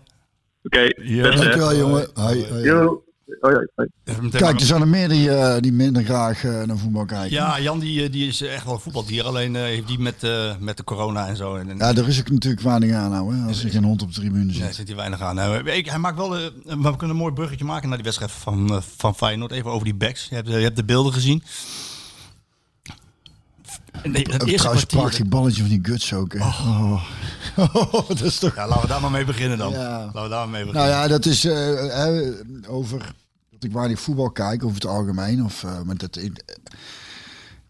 Oké, 0.62 0.80
Ja. 0.80 0.90
beste, 0.96 1.28
hè. 1.28 1.30
Dankjewel, 1.36 1.74
jongen. 1.76 2.10
Hoi, 2.14 2.48
hoi. 2.48 2.98
Hoi, 3.40 3.54
hoi, 3.74 3.88
meteen 4.04 4.30
Kijk, 4.30 4.60
er 4.60 4.66
zijn 4.66 4.80
er 4.80 4.88
meer 4.88 5.08
die, 5.08 5.30
eh, 5.30 5.60
die 5.60 5.72
minder 5.72 6.04
graag 6.04 6.44
eh, 6.44 6.62
naar 6.62 6.76
voetbal 6.78 7.04
kijken. 7.04 7.30
Ja, 7.30 7.60
Jan 7.60 7.78
die, 7.78 8.02
eh, 8.04 8.12
die 8.12 8.28
is 8.28 8.40
echt 8.42 8.64
wel 8.64 8.74
een 8.74 8.80
voetbaldier. 8.80 9.24
Alleen 9.24 9.56
eh, 9.56 9.62
heeft 9.62 9.86
die 9.86 9.98
met, 9.98 10.22
eh, 10.22 10.52
met 10.60 10.76
de 10.76 10.84
corona 10.84 11.26
en 11.26 11.36
zo. 11.36 11.54
En, 11.56 11.70
en, 11.70 11.76
Ja, 11.78 11.94
er 11.94 12.08
is 12.08 12.20
ook 12.20 12.30
natuurlijk 12.30 12.62
weinig 12.62 12.92
aan 12.96 13.10
nou, 13.10 13.36
hè, 13.36 13.46
als 13.46 13.64
er 13.64 13.70
geen 13.70 13.84
hond 13.84 14.02
op 14.02 14.08
de 14.14 14.20
tribune 14.20 14.44
Nee, 14.44 14.54
zit. 14.54 14.74
zit 14.74 14.86
hij 14.86 14.96
weinig 14.96 15.20
aan. 15.20 15.34
Nou, 15.34 15.70
ik, 15.70 15.86
hij 15.88 15.98
maakt 15.98 16.16
wel, 16.16 16.36
eh, 16.38 16.42
we 16.64 16.74
kunnen 16.96 17.10
een 17.10 17.16
mooi 17.16 17.32
bruggetje 17.32 17.64
maken 17.64 17.86
naar 17.88 17.96
die 17.96 18.04
wedstrijd 18.06 18.32
van, 18.32 18.82
van 18.96 19.14
Feyenoord. 19.14 19.52
Even 19.52 19.70
over 19.70 19.84
die 19.84 19.94
backs. 19.94 20.26
Je 20.28 20.34
hebt, 20.34 20.48
je 20.48 20.54
hebt 20.54 20.76
de 20.76 20.84
beelden 20.84 21.12
gezien. 21.12 21.42
Nee, 24.02 24.22
het 24.22 24.32
eerste 24.32 24.54
trouwens 24.56 24.86
kwartier. 24.86 24.98
prachtig 25.00 25.26
balletje 25.26 25.60
van 25.60 25.70
die 25.70 25.78
guts 25.82 26.12
ook. 26.14 26.32
hè. 26.32 26.38
Oh. 27.56 28.08
dat 28.08 28.20
is 28.20 28.38
toch... 28.38 28.54
Ja, 28.54 28.66
laten 28.68 28.82
we 28.82 28.88
daar 28.88 29.00
maar 29.00 29.10
mee 29.10 29.24
beginnen 29.24 29.58
dan. 29.58 29.72
Ja. 29.72 29.78
Laten 29.98 30.22
we 30.22 30.28
daar 30.28 30.48
maar 30.48 30.48
mee 30.48 30.60
Nou 30.64 30.72
beginnen. 30.72 30.96
ja, 30.98 31.08
dat 31.08 31.26
is 31.26 31.44
eh, 31.44 31.52
hè, 31.96 32.30
over 32.68 33.14
ik 33.64 33.72
weinig 33.72 34.00
voetbal 34.00 34.30
kijk, 34.30 34.64
over 34.64 34.74
het 34.74 34.86
algemeen. 34.86 35.44
Of, 35.44 35.64
eh, 35.64 35.82
maar 35.82 35.96
dat, 35.96 36.16
ik, 36.16 36.42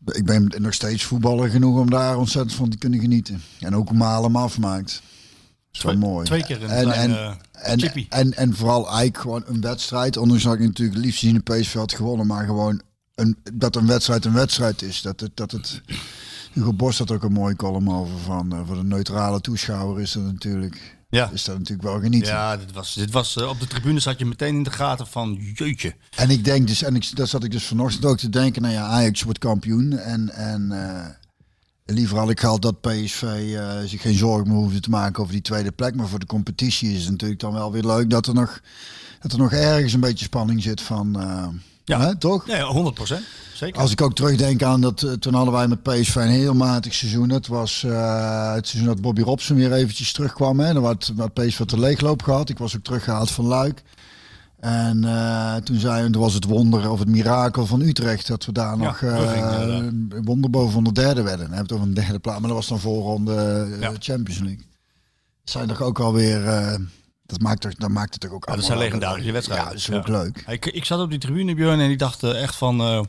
ik 0.04 0.24
ben 0.24 0.52
nog 0.58 0.74
steeds 0.74 1.04
voetballer 1.04 1.50
genoeg 1.50 1.78
om 1.78 1.90
daar 1.90 2.16
ontzettend 2.16 2.54
van 2.54 2.68
te 2.68 2.78
kunnen 2.78 3.00
genieten. 3.00 3.42
En 3.60 3.76
ook 3.76 3.92
malen 3.92 4.24
hem 4.32 4.36
afmaakt. 4.36 5.02
Wel 5.02 5.82
Twee- 5.82 5.96
mooi. 5.96 6.26
twee 6.26 6.44
keer 6.44 6.62
een 6.62 6.68
en, 6.70 6.90
en, 6.92 7.10
eh, 7.10 7.32
en, 7.52 8.06
en, 8.08 8.34
en 8.34 8.54
vooral 8.54 8.84
eigenlijk 8.86 9.18
gewoon 9.18 9.42
een 9.46 9.60
wedstrijd. 9.60 10.16
Ondanks 10.16 10.42
dat 10.42 10.54
ik 10.54 10.60
natuurlijk 10.60 10.96
het 10.96 11.04
liefst 11.04 11.20
zien 11.20 11.42
de 11.44 11.54
PSV 11.54 11.74
had 11.74 11.92
gewonnen. 11.92 12.26
Maar 12.26 12.44
gewoon 12.44 12.80
een, 13.14 13.36
dat 13.52 13.76
een 13.76 13.86
wedstrijd 13.86 14.24
een 14.24 14.32
wedstrijd 14.32 14.82
is. 14.82 15.02
Dat 15.02 15.20
het... 15.20 15.30
Dat 15.34 15.50
het 15.50 15.82
Hugo 16.54 16.72
Bos 16.72 16.98
had 16.98 17.10
ook 17.10 17.22
een 17.22 17.32
mooie 17.32 17.56
column 17.56 17.90
over 17.90 18.18
van 18.18 18.52
eh, 18.52 18.60
voor 18.66 18.76
de 18.76 18.84
neutrale 18.84 19.40
toeschouwer 19.40 20.00
is 20.00 20.12
dat 20.12 20.22
natuurlijk 20.22 20.93
Ja. 21.14 21.30
is 21.32 21.44
dat 21.44 21.58
natuurlijk 21.58 21.88
wel 21.88 22.00
genieten. 22.00 22.32
Ja, 22.32 22.56
dit 22.56 22.72
was, 22.72 22.94
dit 22.94 23.10
was, 23.10 23.36
eh, 23.36 23.48
op 23.48 23.60
de 23.60 23.66
tribune 23.66 24.00
zat 24.00 24.18
je 24.18 24.24
meteen 24.24 24.54
in 24.54 24.62
de 24.62 24.70
gaten 24.70 25.06
van 25.06 25.38
jeutje. 25.54 25.94
En 26.16 26.30
ik 26.30 26.44
denk 26.44 26.66
dus, 26.66 26.82
en 26.82 26.96
ik, 26.96 27.16
daar 27.16 27.26
zat 27.26 27.44
ik 27.44 27.50
dus 27.50 27.64
vanochtend 27.64 28.04
ook 28.04 28.18
te 28.18 28.28
denken, 28.28 28.62
nou 28.62 28.74
ja, 28.74 28.86
Ajax 28.86 29.22
wordt 29.22 29.38
kampioen. 29.38 29.98
En, 29.98 30.30
en 30.30 30.72
eh, 30.72 31.94
liever 31.94 32.18
had 32.18 32.30
ik 32.30 32.40
gehad 32.40 32.62
dat 32.62 32.80
PSV 32.80 33.22
eh, 33.22 33.78
zich 33.84 34.00
geen 34.00 34.14
zorgen 34.14 34.48
meer 34.48 34.56
hoefde 34.56 34.80
te 34.80 34.90
maken 34.90 35.22
over 35.22 35.32
die 35.32 35.42
tweede 35.42 35.72
plek. 35.72 35.94
Maar 35.94 36.08
voor 36.08 36.18
de 36.18 36.26
competitie 36.26 36.94
is 36.94 37.02
het 37.02 37.10
natuurlijk 37.10 37.40
dan 37.40 37.52
wel 37.52 37.72
weer 37.72 37.84
leuk 37.84 38.10
dat 38.10 38.26
er 38.26 38.34
nog, 38.34 38.60
dat 39.20 39.32
er 39.32 39.38
nog 39.38 39.52
ergens 39.52 39.92
een 39.92 40.00
beetje 40.00 40.24
spanning 40.24 40.62
zit 40.62 40.80
van, 40.80 41.20
eh, 41.20 41.48
Ja. 41.84 42.00
Hè, 42.00 42.16
toch? 42.16 42.46
Nee, 42.46 42.62
100 42.62 42.94
procent. 42.94 43.24
Zeker. 43.54 43.80
Als 43.80 43.90
ik 43.92 44.00
ook 44.00 44.14
terugdenk 44.14 44.62
aan 44.62 44.80
dat, 44.80 45.02
eh, 45.02 45.12
toen 45.12 45.34
hadden 45.34 45.54
wij 45.54 45.68
met 45.68 45.82
PSV 45.82 46.14
een 46.14 46.28
heel 46.28 46.54
matig 46.54 46.94
seizoen. 46.94 47.28
Dat 47.28 47.46
was 47.46 47.84
eh, 47.84 48.54
het 48.54 48.68
seizoen 48.68 48.92
dat 48.92 49.00
Bobby 49.00 49.22
Robson 49.22 49.56
weer 49.56 49.72
eventjes 49.72 50.12
terugkwam. 50.12 50.60
Hè. 50.60 50.72
Dan 50.72 50.84
had, 50.84 51.12
had 51.16 51.32
PSV 51.34 51.60
de 51.60 51.78
leegloop 51.78 52.22
gehad. 52.22 52.48
Ik 52.48 52.58
was 52.58 52.76
ook 52.76 52.82
teruggehaald 52.82 53.30
van 53.30 53.46
Luik. 53.46 53.82
En 54.60 55.04
eh, 55.04 55.54
toen 55.56 55.78
zei 55.78 56.10
toen 56.10 56.22
was 56.22 56.34
het 56.34 56.44
wonder 56.44 56.90
of 56.90 56.98
het 56.98 57.08
mirakel 57.08 57.66
van 57.66 57.80
Utrecht 57.80 58.26
dat 58.26 58.44
we 58.44 58.52
daar 58.52 58.78
nog 58.78 59.00
een 59.02 60.12
wonder 60.24 60.50
boven 60.50 60.84
de 60.84 60.92
derde 60.92 61.22
werden. 61.22 61.46
Dan 61.48 61.56
heb 61.56 61.66
je 61.66 61.72
het 61.74 61.82
over 61.82 61.86
een 61.86 62.04
derde 62.04 62.18
plaats, 62.18 62.38
maar 62.38 62.48
dat 62.48 62.58
was 62.58 62.68
dan 62.68 62.80
voorronde 62.80 63.68
Ja. 63.80 63.92
Champions 63.98 64.40
League. 64.40 64.66
Dat 65.44 65.52
zijn 65.52 65.68
toch 65.68 65.82
ook 65.82 65.98
alweer. 66.00 66.78
Dat 67.26 67.40
maakt 67.40 67.60
toch, 67.60 67.74
dat 67.74 67.90
maakt 67.90 68.12
het 68.12 68.20
toch 68.22 68.30
ook. 68.32 68.44
Ja, 68.48 68.54
dat 68.54 68.64
zijn 68.64 68.76
allemaal- 68.78 68.92
legendarische 68.98 69.32
wedstrijden. 69.32 69.64
Ja, 69.66 69.70
dat 69.72 69.80
is 69.80 69.90
ook 69.90 70.08
leuk. 70.08 70.44
Ik, 70.46 70.66
ik 70.66 70.84
zat 70.84 71.00
op 71.00 71.10
die 71.10 71.18
tribune, 71.18 71.54
Björn, 71.54 71.80
en 71.80 71.90
ik 71.90 71.98
dacht 71.98 72.22
eh, 72.22 72.42
echt 72.42 72.54
van... 72.56 72.80
eh, 72.80 73.02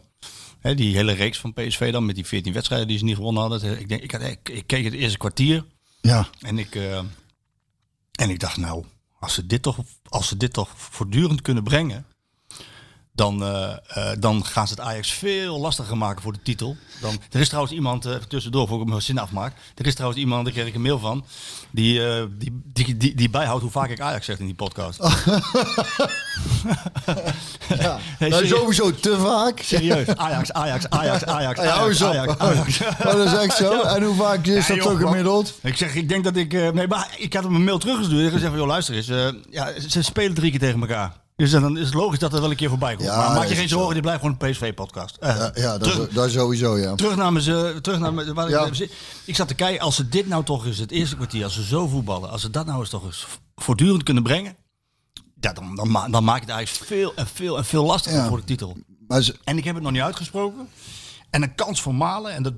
hè, 0.59 0.75
die 0.75 0.95
hele 0.95 1.11
reeks 1.13 1.37
van 1.39 1.53
PSV 1.53 1.91
dan, 1.91 2.05
met 2.05 2.15
die 2.15 2.25
14 2.25 2.53
wedstrijden 2.53 2.87
die 2.87 2.97
ze 2.97 3.03
niet 3.03 3.15
gewonnen 3.15 3.41
hadden. 3.41 3.79
Ik, 3.79 3.89
denk, 3.89 4.01
ik, 4.01 4.11
had, 4.11 4.21
ik, 4.21 4.49
ik 4.49 4.67
keek 4.67 4.83
het 4.83 4.93
eerste 4.93 5.17
kwartier 5.17 5.65
Ja, 6.01 6.27
en 6.39 6.57
ik, 6.57 6.75
eh, 6.75 6.97
en 8.11 8.29
ik 8.29 8.39
dacht, 8.39 8.57
nou, 8.57 8.85
als 9.19 9.33
ze, 9.33 9.45
dit 9.45 9.61
toch, 9.61 9.77
als 10.09 10.27
ze 10.27 10.37
dit 10.37 10.53
toch 10.53 10.69
voortdurend 10.75 11.41
kunnen 11.41 11.63
brengen... 11.63 12.05
Dan, 13.15 13.43
eh, 13.43 13.71
eh, 13.87 14.17
dan 14.19 14.45
gaan 14.45 14.67
ze 14.67 14.73
het 14.73 14.83
Ajax 14.83 15.11
veel 15.11 15.59
lastiger 15.59 15.97
maken 15.97 16.21
voor 16.21 16.33
de 16.33 16.41
titel. 16.43 16.77
Dan, 17.01 17.17
er 17.31 17.39
is 17.39 17.47
trouwens 17.47 17.75
iemand, 17.75 18.05
even 18.05 18.27
tussendoor, 18.27 18.67
voor 18.67 18.81
ik 18.81 18.87
mijn 18.87 19.01
zin 19.01 19.17
afmaak. 19.17 19.53
Er 19.75 19.85
is 19.85 19.93
trouwens 19.93 20.21
iemand, 20.21 20.43
daar 20.45 20.53
kreeg 20.53 20.65
ik 20.67 20.75
een 20.75 20.81
mail 20.81 20.99
van, 20.99 21.25
die, 21.71 22.01
die, 22.37 22.61
die, 22.73 22.97
die, 22.97 23.15
die 23.15 23.29
bijhoudt 23.29 23.61
hoe 23.61 23.71
vaak 23.71 23.89
ik 23.89 23.99
Ajax 23.99 24.25
zeg 24.25 24.39
in 24.39 24.45
die 24.45 24.55
podcast. 24.55 24.99
ja. 27.79 27.97
Nee, 28.19 28.29
Nou, 28.29 28.47
sowieso 28.47 28.91
te 28.91 29.17
vaak. 29.17 29.59
Serieus. 29.59 30.07
Ajax, 30.07 30.51
Ajax, 30.63 30.89
Ajax, 30.89 31.25
Ajax, 31.25 31.61
Ja, 31.61 31.71
Ajax. 31.71 32.03
Ajax, 32.03 32.37
Ajax. 32.39 32.79
Maar 32.79 33.17
dat 33.17 33.25
is 33.25 33.33
echt 33.33 33.55
zo. 33.57 33.81
En 33.81 34.03
hoe 34.03 34.15
vaak 34.15 34.45
is 34.45 34.67
Ja, 34.67 34.75
dat 34.75 34.85
man. 34.85 34.97
gemiddeld? 34.97 35.59
Ik 35.61 35.77
zeg, 35.77 35.95
ik 35.95 36.09
denk 36.09 36.23
dat 36.23 36.35
ik... 36.35 36.51
nee, 36.51 36.87
maar 36.87 37.15
ik 37.17 37.33
had 37.33 37.43
hem 37.43 37.55
een 37.55 37.63
mail 37.63 37.77
teruggestuurd. 37.77 38.25
Ik 38.25 38.31
gezegd 38.31 38.49
van, 38.49 38.59
joh, 38.59 38.67
luister 38.67 38.95
eens. 38.95 39.07
ja, 39.49 39.79
ze 39.87 40.01
spelen 40.01 40.33
drie 40.33 40.49
keer 40.51 40.59
tegen 40.59 40.79
elkaar. 40.81 41.23
Dus 41.35 41.51
dan 41.51 41.77
is 41.77 41.85
het 41.85 41.93
logisch 41.93 42.19
dat 42.19 42.33
er 42.33 42.41
wel 42.41 42.49
een 42.49 42.55
keer 42.55 42.69
voorbij 42.69 42.95
komt. 42.95 43.07
Ja, 43.07 43.17
maar 43.17 43.29
maak 43.29 43.39
dat 43.39 43.49
je 43.49 43.55
geen 43.55 43.67
zo. 43.69 43.75
zorgen, 43.75 43.93
dit 43.93 44.01
blijft 44.03 44.21
gewoon 44.21 44.37
een 44.39 44.49
PSV-podcast. 44.51 45.17
Ja, 45.19 45.51
ja 45.55 45.77
dat, 45.77 45.91
terug, 45.91 46.09
dat 46.09 46.31
sowieso, 46.31 46.77
ja. 46.77 46.95
terug 46.95 47.15
naar 47.15 47.31
mijn... 47.31 47.43
ze- 47.45 47.79
Terug 47.81 47.99
naar 47.99 48.13
mijn 48.13 48.33
waar 48.33 48.49
Ja. 48.49 48.65
ik, 48.65 48.91
ik 49.25 49.35
zat 49.35 49.47
te 49.47 49.53
kijken, 49.55 49.81
als 49.85 49.95
ze 49.95 50.09
dit 50.09 50.27
nou 50.27 50.43
toch 50.43 50.65
eens, 50.65 50.77
het 50.77 50.91
eerste 50.91 51.15
kwartier, 51.15 51.43
als 51.43 51.53
ze 51.53 51.63
zo 51.63 51.87
voetballen, 51.87 52.29
als 52.29 52.41
ze 52.41 52.49
dat 52.49 52.65
nou 52.65 52.79
eens 52.79 52.89
toch 52.89 53.05
eens 53.05 53.25
voortdurend 53.55 54.03
kunnen 54.03 54.23
brengen, 54.23 54.55
ja, 55.39 55.53
dan, 55.53 55.75
dan, 55.75 55.91
ma- 55.91 56.07
dan 56.09 56.23
maak 56.23 56.35
je 56.39 56.45
het 56.45 56.49
eigenlijk 56.55 56.85
veel 56.87 57.15
en 57.15 57.27
veel 57.27 57.57
en 57.57 57.65
veel 57.65 57.85
lastiger 57.85 58.19
Ja. 58.19 58.27
voor 58.27 58.37
de 58.37 58.43
titel. 58.43 58.77
Maar 59.07 59.21
ze, 59.21 59.35
En 59.43 59.57
ik 59.57 59.63
heb 59.63 59.75
het 59.75 59.83
nog 59.83 59.91
niet 59.91 60.01
uitgesproken. 60.01 60.67
En 61.29 61.41
een 61.43 61.55
kans 61.55 61.81
voor 61.81 61.95
Malen. 61.95 62.31
En, 62.33 62.43
dat, 62.43 62.53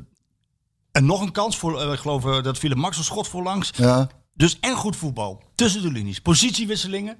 en 0.91 1.05
nog 1.05 1.21
een 1.21 1.31
kans 1.31 1.57
voor, 1.57 1.81
eh, 1.81 1.91
ik 1.93 1.99
geloof 1.99 2.25
eh, 2.25 2.43
dat 2.43 2.57
viel 2.57 2.71
een 2.71 2.77
Max 2.79 2.97
een 2.97 3.03
schot 3.03 3.27
voorlangs. 3.27 3.71
ja, 3.75 4.09
Dus 4.33 4.59
en 4.59 4.75
goed 4.75 4.95
voetbal. 4.95 5.41
Tussen 5.55 5.81
de 5.81 5.91
linies. 5.91 6.19
Positiewisselingen. 6.19 7.17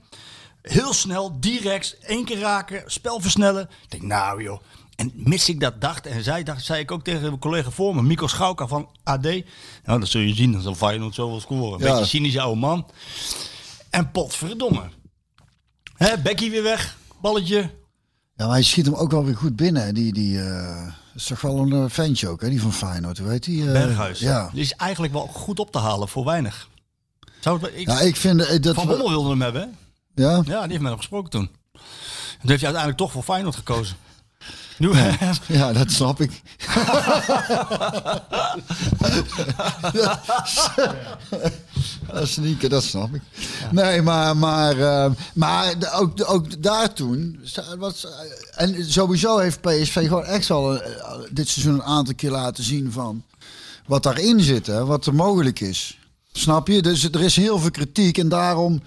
Heel 0.70 0.94
snel, 0.94 1.40
direct, 1.40 1.98
één 2.02 2.26
keer 2.26 2.40
raken, 2.40 2.84
spel 2.86 3.20
versnellen. 3.22 3.70
Ik 3.84 3.92
denk, 3.92 4.04
nou 4.04 4.44
joh. 4.44 4.62
En 4.96 5.12
mis 5.16 5.50
ik 5.50 5.60
dat 5.60 5.82
dacht, 5.82 6.06
en 6.06 6.24
zei, 6.24 6.44
dacht, 6.44 6.66
zei 6.66 6.80
ik 6.80 6.92
ook 6.92 7.04
tegen 7.04 7.22
mijn 7.22 7.40
collega 7.40 7.70
voor 7.70 7.96
me, 7.96 8.02
Mikko 8.02 8.28
Schauka 8.28 8.68
van 8.68 8.90
AD. 9.04 9.22
Nou, 9.24 10.00
dat 10.00 10.08
zul 10.08 10.22
je 10.22 10.34
zien, 10.36 10.52
dan 10.52 10.62
zal 10.62 10.76
Feyenoord 10.76 11.16
zo 11.16 11.30
wel 11.30 11.40
scoren. 11.40 11.80
Een 11.82 11.86
Ja. 11.88 11.92
beetje 11.94 12.06
cynische 12.10 12.42
oude 12.42 12.60
man. 12.60 12.88
En 13.90 14.12
potverdomme. 14.12 14.82
Hè, 15.96 16.18
Becky 16.18 16.50
weer 16.50 16.64
weg, 16.64 16.98
balletje. 17.22 17.58
ja, 18.36 18.46
maar 18.46 18.50
hij 18.50 18.64
schiet 18.64 18.86
hem 18.86 18.96
ook 18.96 19.12
wel 19.12 19.26
weer 19.26 19.36
goed 19.38 19.56
binnen. 19.56 19.94
Die, 19.94 20.14
die 20.14 20.40
eh, 20.42 20.88
is 21.16 21.24
toch 21.26 21.42
wel 21.42 21.58
een 21.58 21.72
eh, 21.74 21.86
ventje 21.90 22.28
ook, 22.28 22.42
hè? 22.42 22.50
Die 22.50 22.62
van 22.62 22.74
Feyenoord, 22.74 23.18
heet 23.18 23.44
die? 23.44 23.66
eh, 23.66 23.72
Berghuis. 23.72 24.20
Ja. 24.20 24.50
Die 24.54 24.62
is 24.62 24.74
eigenlijk 24.74 25.14
wel 25.14 25.28
goed 25.28 25.60
op 25.60 25.72
te 25.72 25.80
halen 25.80 26.08
voor 26.08 26.26
weinig. 26.26 26.70
Zou 27.40 27.62
het, 27.62 27.72
ik, 27.76 27.88
Ja, 27.88 28.00
ik 28.00 28.16
vind 28.16 28.64
dat... 28.64 28.76
Van 28.76 28.88
Bommel 28.88 29.10
wilde 29.10 29.30
hem 29.30 29.42
hebben, 29.42 29.62
hè? 29.62 29.68
Ja? 30.18 30.42
Ja, 30.46 30.62
die 30.62 30.70
heeft 30.70 30.82
met 30.82 30.82
hem 30.82 30.98
gesproken 30.98 31.30
toen. 31.30 31.50
En 31.74 31.80
toen 32.40 32.50
heeft 32.50 32.62
hij 32.62 32.74
uiteindelijk 32.74 32.98
toch 32.98 33.12
voor 33.12 33.24
Feyenoord 33.24 33.56
gekozen. 33.56 33.96
Nu, 34.78 34.92
Ja, 35.48 35.74
dat 35.80 35.92
snap 35.92 36.22
ik. 36.22 36.42
dat 42.08 42.22
is 42.22 42.38
niet, 42.38 42.70
dat 42.70 42.84
snap 42.84 43.16
ik. 43.16 43.22
Nee, 43.72 44.02
maar, 44.02 44.38
maar, 44.38 44.80
eh, 44.80 45.12
maar 45.34 45.74
ook, 45.94 46.12
ook 46.26 46.64
daar 46.64 46.94
toen. 46.94 47.40
Was, 47.78 48.08
en 48.56 48.92
sowieso 48.92 49.38
heeft 49.38 49.62
PSV 49.62 50.08
gewoon 50.08 50.26
echt 50.26 50.48
wel 50.48 50.82
eh, 50.82 51.20
dit 51.30 51.50
seizoen 51.50 51.74
een 51.74 51.84
aantal 51.84 52.16
keer 52.16 52.32
laten 52.32 52.64
zien 52.64 52.92
van 52.92 53.24
wat 53.86 54.04
daarin 54.04 54.40
zit, 54.40 54.68
hè, 54.68 54.86
wat 54.86 55.06
er 55.06 55.16
mogelijk 55.16 55.60
is. 55.60 55.98
Snap 56.32 56.68
je? 56.68 56.82
Dus 56.82 57.04
er 57.04 57.22
is 57.22 57.36
heel 57.36 57.60
veel 57.60 57.72
kritiek 57.72 58.18
en 58.18 58.30
daarom. 58.30 58.82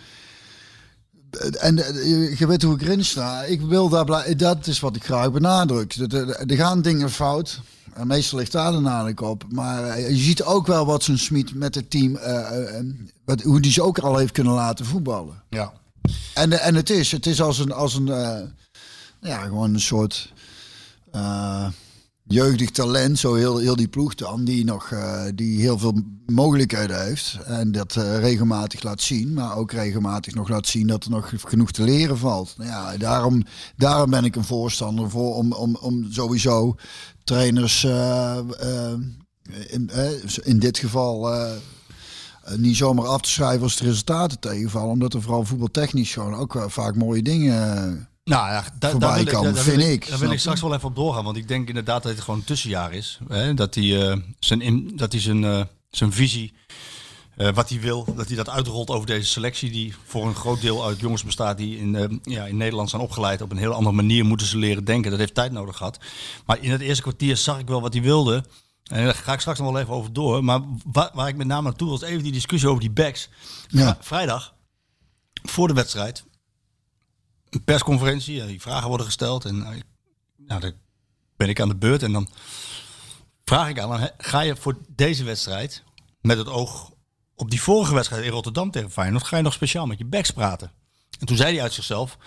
En 1.58 1.78
eh, 1.78 2.38
je 2.38 2.46
weet 2.46 2.62
hoe 2.62 2.74
ik 2.74 2.82
erin 2.82 3.04
sta. 3.04 3.42
Ik 3.42 3.60
wil 3.60 3.88
daar 3.88 4.04
blij, 4.04 4.34
dat 4.36 4.66
is 4.66 4.80
wat 4.80 4.96
ik 4.96 5.04
graag 5.04 5.32
benadruk. 5.32 5.94
Er- 5.94 6.28
Er 6.50 6.56
gaan 6.56 6.82
dingen 6.82 7.10
fout. 7.10 7.60
En 7.94 8.06
meestal 8.06 8.38
ligt 8.38 8.52
daar 8.52 8.72
de 8.72 8.80
nadruk 8.80 9.20
op. 9.20 9.44
Maar 9.48 9.84
eh, 9.84 10.08
je 10.08 10.16
ziet 10.16 10.42
ook 10.42 10.66
wel 10.66 10.86
wat 10.86 11.02
zo'n 11.02 11.18
Smit 11.18 11.54
met 11.54 11.74
het 11.74 11.90
team, 11.90 12.16
eh, 12.16 12.78
eh, 12.78 12.84
wat, 13.24 13.42
hoe 13.42 13.60
die 13.60 13.72
ze 13.72 13.82
ook 13.82 13.98
al 13.98 14.16
heeft 14.16 14.32
kunnen 14.32 14.52
laten 14.52 14.84
voetballen. 14.86 15.42
ja. 15.50 15.72
En, 16.34 16.52
eh, 16.52 16.66
en 16.66 16.74
het 16.74 16.90
is, 16.90 17.12
het 17.12 17.26
is 17.26 17.40
als 17.40 17.58
een, 17.58 17.72
als 17.72 17.94
een 17.94 18.08
eh, 18.08 18.40
ja, 19.20 19.38
gewoon 19.38 19.74
een 19.74 19.80
soort 19.80 20.32
eh, 21.12 21.66
jeugdig 22.30 22.70
talent, 22.70 23.18
zo 23.18 23.34
heel, 23.34 23.58
heel 23.58 23.76
die 23.76 23.88
ploeg 23.88 24.14
dan, 24.14 24.44
die 24.44 24.64
nog 24.64 24.90
eh, 24.90 25.22
die 25.34 25.60
heel 25.60 25.78
veel 25.78 26.02
mogelijkheden 26.26 27.04
heeft. 27.04 27.38
En 27.44 27.72
dat 27.72 27.96
eh, 27.96 28.18
regelmatig 28.18 28.82
laat 28.82 29.00
zien, 29.00 29.34
maar 29.34 29.56
ook 29.56 29.72
regelmatig 29.72 30.34
nog 30.34 30.48
laat 30.48 30.66
zien 30.66 30.86
dat 30.86 31.04
er 31.04 31.10
nog 31.10 31.32
genoeg 31.36 31.70
te 31.70 31.82
leren 31.82 32.18
valt. 32.18 32.54
Nou 32.56 32.70
ja, 32.70 32.96
daarom, 32.96 33.42
daarom 33.76 34.10
ben 34.10 34.24
ik 34.24 34.36
een 34.36 34.44
voorstander 34.44 35.10
voor 35.10 35.34
om, 35.34 35.52
om, 35.52 35.76
om 35.80 36.06
sowieso 36.10 36.74
trainers 37.24 37.84
eh, 37.84 38.38
in, 39.68 39.90
in 40.42 40.58
dit 40.58 40.78
geval. 40.78 41.34
niet 42.56 42.76
zomaar 42.76 43.06
af 43.06 43.20
te 43.20 43.30
schrijven 43.30 43.62
als 43.62 43.76
de 43.76 43.84
resultaten 43.84 44.38
tegenvallen. 44.38 44.90
Omdat 44.90 45.14
er 45.14 45.22
vooral 45.22 45.44
voetbaltechnisch 45.44 46.12
gewoon 46.12 46.34
ook 46.34 46.64
vaak 46.68 46.96
mooie 46.96 47.22
dingen... 47.22 48.09
Nou 48.30 48.48
ja, 48.48 48.64
daar, 48.78 48.90
Voorbij 48.90 49.08
daar 49.08 49.16
wil, 49.16 49.26
ik, 49.26 49.54
daar 49.54 49.62
vind 49.62 49.76
wil 49.76 49.90
ik, 49.90 50.08
Daar 50.08 50.18
wil 50.18 50.30
ik 50.30 50.38
straks 50.38 50.60
wel 50.60 50.74
even 50.74 50.88
op 50.88 50.96
doorgaan. 50.96 51.24
Want 51.24 51.36
ik 51.36 51.48
denk 51.48 51.68
inderdaad 51.68 52.02
dat 52.02 52.12
het 52.12 52.20
gewoon 52.20 52.38
een 52.38 52.46
tussenjaar 52.46 52.92
is. 52.92 53.18
Hè? 53.28 53.54
Dat 53.54 53.74
hij 53.74 54.10
eh, 54.10 54.16
zijn, 54.38 54.60
in, 54.60 54.92
dat 54.96 55.12
hij 55.12 55.20
zijn, 55.20 55.44
eh, 55.44 55.60
zijn 55.90 56.12
visie, 56.12 56.52
eh, 57.36 57.52
wat 57.52 57.68
hij 57.68 57.80
wil, 57.80 58.14
dat 58.16 58.26
hij 58.26 58.36
dat 58.36 58.48
uitrolt 58.48 58.90
over 58.90 59.06
deze 59.06 59.28
selectie. 59.28 59.70
Die 59.70 59.94
voor 60.06 60.26
een 60.26 60.34
groot 60.34 60.60
deel 60.60 60.86
uit 60.86 61.00
jongens 61.00 61.24
bestaat 61.24 61.56
die 61.56 61.78
in, 61.78 62.20
ja, 62.22 62.44
in 62.44 62.56
Nederland 62.56 62.90
zijn 62.90 63.02
opgeleid. 63.02 63.42
Op 63.42 63.50
een 63.50 63.56
heel 63.56 63.72
andere 63.72 63.96
manier 63.96 64.24
moeten 64.24 64.46
ze 64.46 64.58
leren 64.58 64.84
denken. 64.84 65.10
Dat 65.10 65.20
heeft 65.20 65.34
tijd 65.34 65.52
nodig 65.52 65.76
gehad. 65.76 65.98
Maar 66.46 66.58
in 66.60 66.70
het 66.70 66.80
eerste 66.80 67.02
kwartier 67.02 67.36
zag 67.36 67.58
ik 67.58 67.68
wel 67.68 67.80
wat 67.80 67.92
hij 67.92 68.02
wilde. 68.02 68.44
En 68.84 69.04
daar 69.04 69.14
ga 69.14 69.32
ik 69.32 69.40
straks 69.40 69.58
nog 69.58 69.72
wel 69.72 69.80
even 69.80 69.94
over 69.94 70.12
door. 70.12 70.44
Maar 70.44 70.60
waar, 70.92 71.10
waar 71.12 71.28
ik 71.28 71.36
met 71.36 71.46
name 71.46 71.62
naartoe 71.62 71.90
was 71.90 72.02
even 72.02 72.22
die 72.22 72.32
discussie 72.32 72.68
over 72.68 72.80
die 72.80 72.90
backs. 72.90 73.28
Ja. 73.68 73.96
Vrijdag, 74.00 74.54
voor 75.42 75.68
de 75.68 75.74
wedstrijd, 75.74 76.24
een 77.50 77.64
persconferentie. 77.64 78.40
en 78.40 78.46
Die 78.46 78.60
vragen 78.60 78.88
worden 78.88 79.06
gesteld. 79.06 79.44
En 79.44 79.64
eh, 79.64 79.80
nou, 80.36 80.60
dan 80.60 80.72
ben 81.36 81.48
ik 81.48 81.60
aan 81.60 81.68
de 81.68 81.76
beurt. 81.76 82.02
En 82.02 82.12
dan 82.12 82.28
vraag 83.44 83.68
ik 83.68 83.78
aan 83.78 84.10
ga 84.18 84.40
je 84.40 84.56
voor 84.56 84.78
deze 84.88 85.24
wedstrijd, 85.24 85.82
met 86.20 86.38
het 86.38 86.48
oog 86.48 86.92
op 87.34 87.50
die 87.50 87.62
vorige 87.62 87.94
wedstrijd 87.94 88.24
in 88.24 88.30
Rotterdam 88.30 88.70
tegen 88.70 88.90
Feyenoord, 88.90 89.24
ga 89.24 89.36
je 89.36 89.42
nog 89.42 89.52
speciaal 89.52 89.86
met 89.86 89.98
je 89.98 90.04
backs 90.04 90.30
praten? 90.30 90.72
En 91.18 91.26
toen 91.26 91.36
zei 91.36 91.52
hij 91.52 91.62
uit 91.62 91.72
zichzelf, 91.72 92.18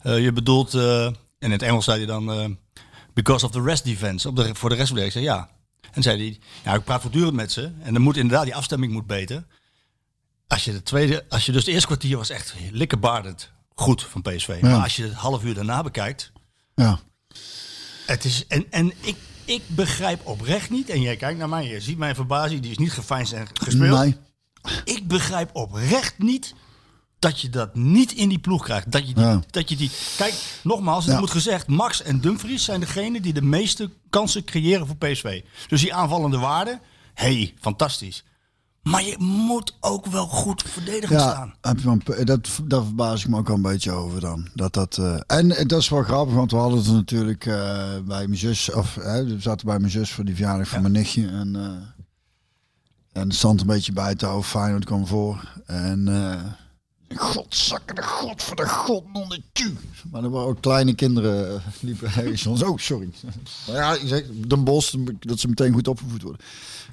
eh, 0.00 0.22
je 0.22 0.32
bedoelt, 0.32 0.74
eh, 0.74 1.04
en 1.04 1.16
in 1.38 1.50
het 1.50 1.62
Engels 1.62 1.84
zei 1.84 1.96
hij 1.96 2.06
dan, 2.06 2.58
because 3.14 3.44
of 3.44 3.50
the 3.50 3.62
rest 3.62 3.84
defense, 3.84 4.28
op 4.28 4.36
de, 4.36 4.54
voor 4.54 4.68
de 4.68 4.74
rest 4.74 4.88
van 4.88 4.96
de 4.96 5.04
Ik 5.04 5.12
zei 5.12 5.24
ja. 5.24 5.50
En 5.92 6.02
zei 6.02 6.18
hij, 6.18 6.38
ja, 6.64 6.74
ik 6.74 6.84
praat 6.84 7.00
voortdurend 7.00 7.34
met 7.34 7.52
ze. 7.52 7.72
En 7.80 7.92
dan 7.92 8.02
moet 8.02 8.16
inderdaad, 8.16 8.44
die 8.44 8.54
afstemming 8.54 8.92
moet 8.92 9.06
beter. 9.06 9.46
Als 10.46 10.64
je 10.64 10.72
de 10.72 10.82
tweede, 10.82 11.24
als 11.28 11.46
je 11.46 11.52
dus 11.52 11.60
het 11.64 11.70
eerste 11.70 11.86
kwartier 11.86 12.16
was 12.16 12.30
echt 12.30 12.54
likkebaardend 12.70 13.52
goed 13.74 14.02
van 14.02 14.22
PSV. 14.22 14.58
Ja. 14.60 14.68
Maar 14.70 14.82
als 14.82 14.96
je 14.96 15.02
het 15.02 15.12
half 15.12 15.44
uur 15.44 15.54
daarna 15.54 15.82
bekijkt, 15.82 16.32
ja. 16.74 17.00
het 18.06 18.24
is, 18.24 18.46
en 18.46 18.66
en 18.70 18.92
ik, 19.00 19.16
ik 19.44 19.62
begrijp 19.66 20.26
oprecht 20.26 20.70
niet, 20.70 20.88
en 20.88 21.00
jij 21.00 21.16
kijkt 21.16 21.38
naar 21.38 21.48
mij, 21.48 21.68
je 21.68 21.80
ziet 21.80 21.98
mijn 21.98 22.14
verbazing, 22.14 22.60
die 22.60 22.70
is 22.70 22.78
niet 22.78 22.92
gefijnst 22.92 23.32
en 23.32 23.46
gespeeld. 23.52 23.98
Nee. 23.98 24.16
Ik 24.84 25.06
begrijp 25.08 25.50
oprecht 25.52 26.18
niet 26.18 26.54
dat 27.18 27.40
je 27.40 27.50
dat 27.50 27.74
niet 27.74 28.12
in 28.12 28.28
die 28.28 28.38
ploeg 28.38 28.62
krijgt. 28.64 28.90
Dat 28.92 29.08
je 29.08 29.14
die, 29.14 29.24
Ja. 29.24 29.42
dat 29.50 29.68
je 29.68 29.76
die 29.76 29.90
kijk, 30.16 30.34
nogmaals, 30.62 31.04
het 31.04 31.14
Ja. 31.14 31.20
moet 31.20 31.30
gezegd, 31.30 31.66
Max 31.66 32.02
en 32.02 32.20
Dumfries 32.20 32.64
zijn 32.64 32.80
degenen 32.80 33.22
die 33.22 33.32
de 33.32 33.42
meeste 33.42 33.90
kansen 34.10 34.44
creëren 34.44 34.86
voor 34.86 34.96
PSV. 34.96 35.42
Dus 35.68 35.80
die 35.80 35.94
aanvallende 35.94 36.38
waarde, 36.38 36.80
hey, 37.14 37.54
fantastisch. 37.60 38.24
Maar 38.82 39.02
je 39.02 39.16
moet 39.18 39.76
ook 39.80 40.06
wel 40.06 40.26
goed 40.26 40.62
verdedigend 40.62 41.20
Ja, 41.20 41.30
staan. 41.30 41.54
heb 41.60 41.78
je 41.78 42.24
dat, 42.24 42.48
daar 42.64 42.84
verbaas 42.84 43.22
ik 43.24 43.28
me 43.28 43.38
ook 43.38 43.48
al 43.48 43.54
een 43.54 43.62
beetje 43.62 43.90
over 43.90 44.20
dan. 44.20 44.48
Dat, 44.54 44.72
dat, 44.72 44.98
eh, 44.98 45.14
en, 45.26 45.56
en 45.56 45.66
dat 45.66 45.80
is 45.80 45.88
wel 45.88 46.02
grappig, 46.02 46.34
want 46.34 46.50
we 46.50 46.56
hadden 46.56 46.78
het 46.78 46.92
natuurlijk 46.92 47.46
eh, 47.46 47.54
bij 48.04 48.26
mijn 48.26 48.36
zus, 48.36 48.72
of 48.72 48.94
we 48.94 49.36
zaten 49.38 49.66
bij 49.66 49.78
mijn 49.78 49.90
zus 49.90 50.12
voor 50.12 50.24
die 50.24 50.34
verjaardag 50.34 50.68
van 50.68 50.80
mijn 50.80 50.92
nichtje. 50.92 51.28
En, 51.28 51.56
eh, 51.56 53.22
en 53.22 53.32
stond 53.32 53.60
een 53.60 53.66
beetje 53.66 53.92
bij 53.92 54.14
te 54.14 54.24
houden, 54.26 54.48
Feyenoord 54.48 54.84
kwam 54.84 55.06
voor. 55.06 55.62
En 55.66 56.08
godzakken, 57.18 57.94
de 57.94 58.02
god 58.02 58.42
voor 58.42 58.56
de 58.56 58.68
god, 58.68 59.12
non 59.12 59.28
de 59.28 59.42
tu. 59.52 59.76
Maar 60.10 60.22
er 60.24 60.30
waren 60.30 60.48
ook 60.48 60.60
kleine 60.60 60.94
kinderen, 60.94 61.48
eh, 61.54 61.60
liepen 61.80 62.06
ergens 62.16 62.46
ons. 62.46 62.62
Oh, 62.62 62.78
sorry. 62.78 63.08
Maar 63.66 63.76
ja, 63.76 63.92
ik 63.94 64.00
zeg, 64.08 64.22
Den 64.46 64.64
Bos, 64.64 64.96
dat 65.20 65.38
ze 65.40 65.48
meteen 65.48 65.72
goed 65.72 65.88
opgevoed 65.88 66.22
worden. 66.22 66.40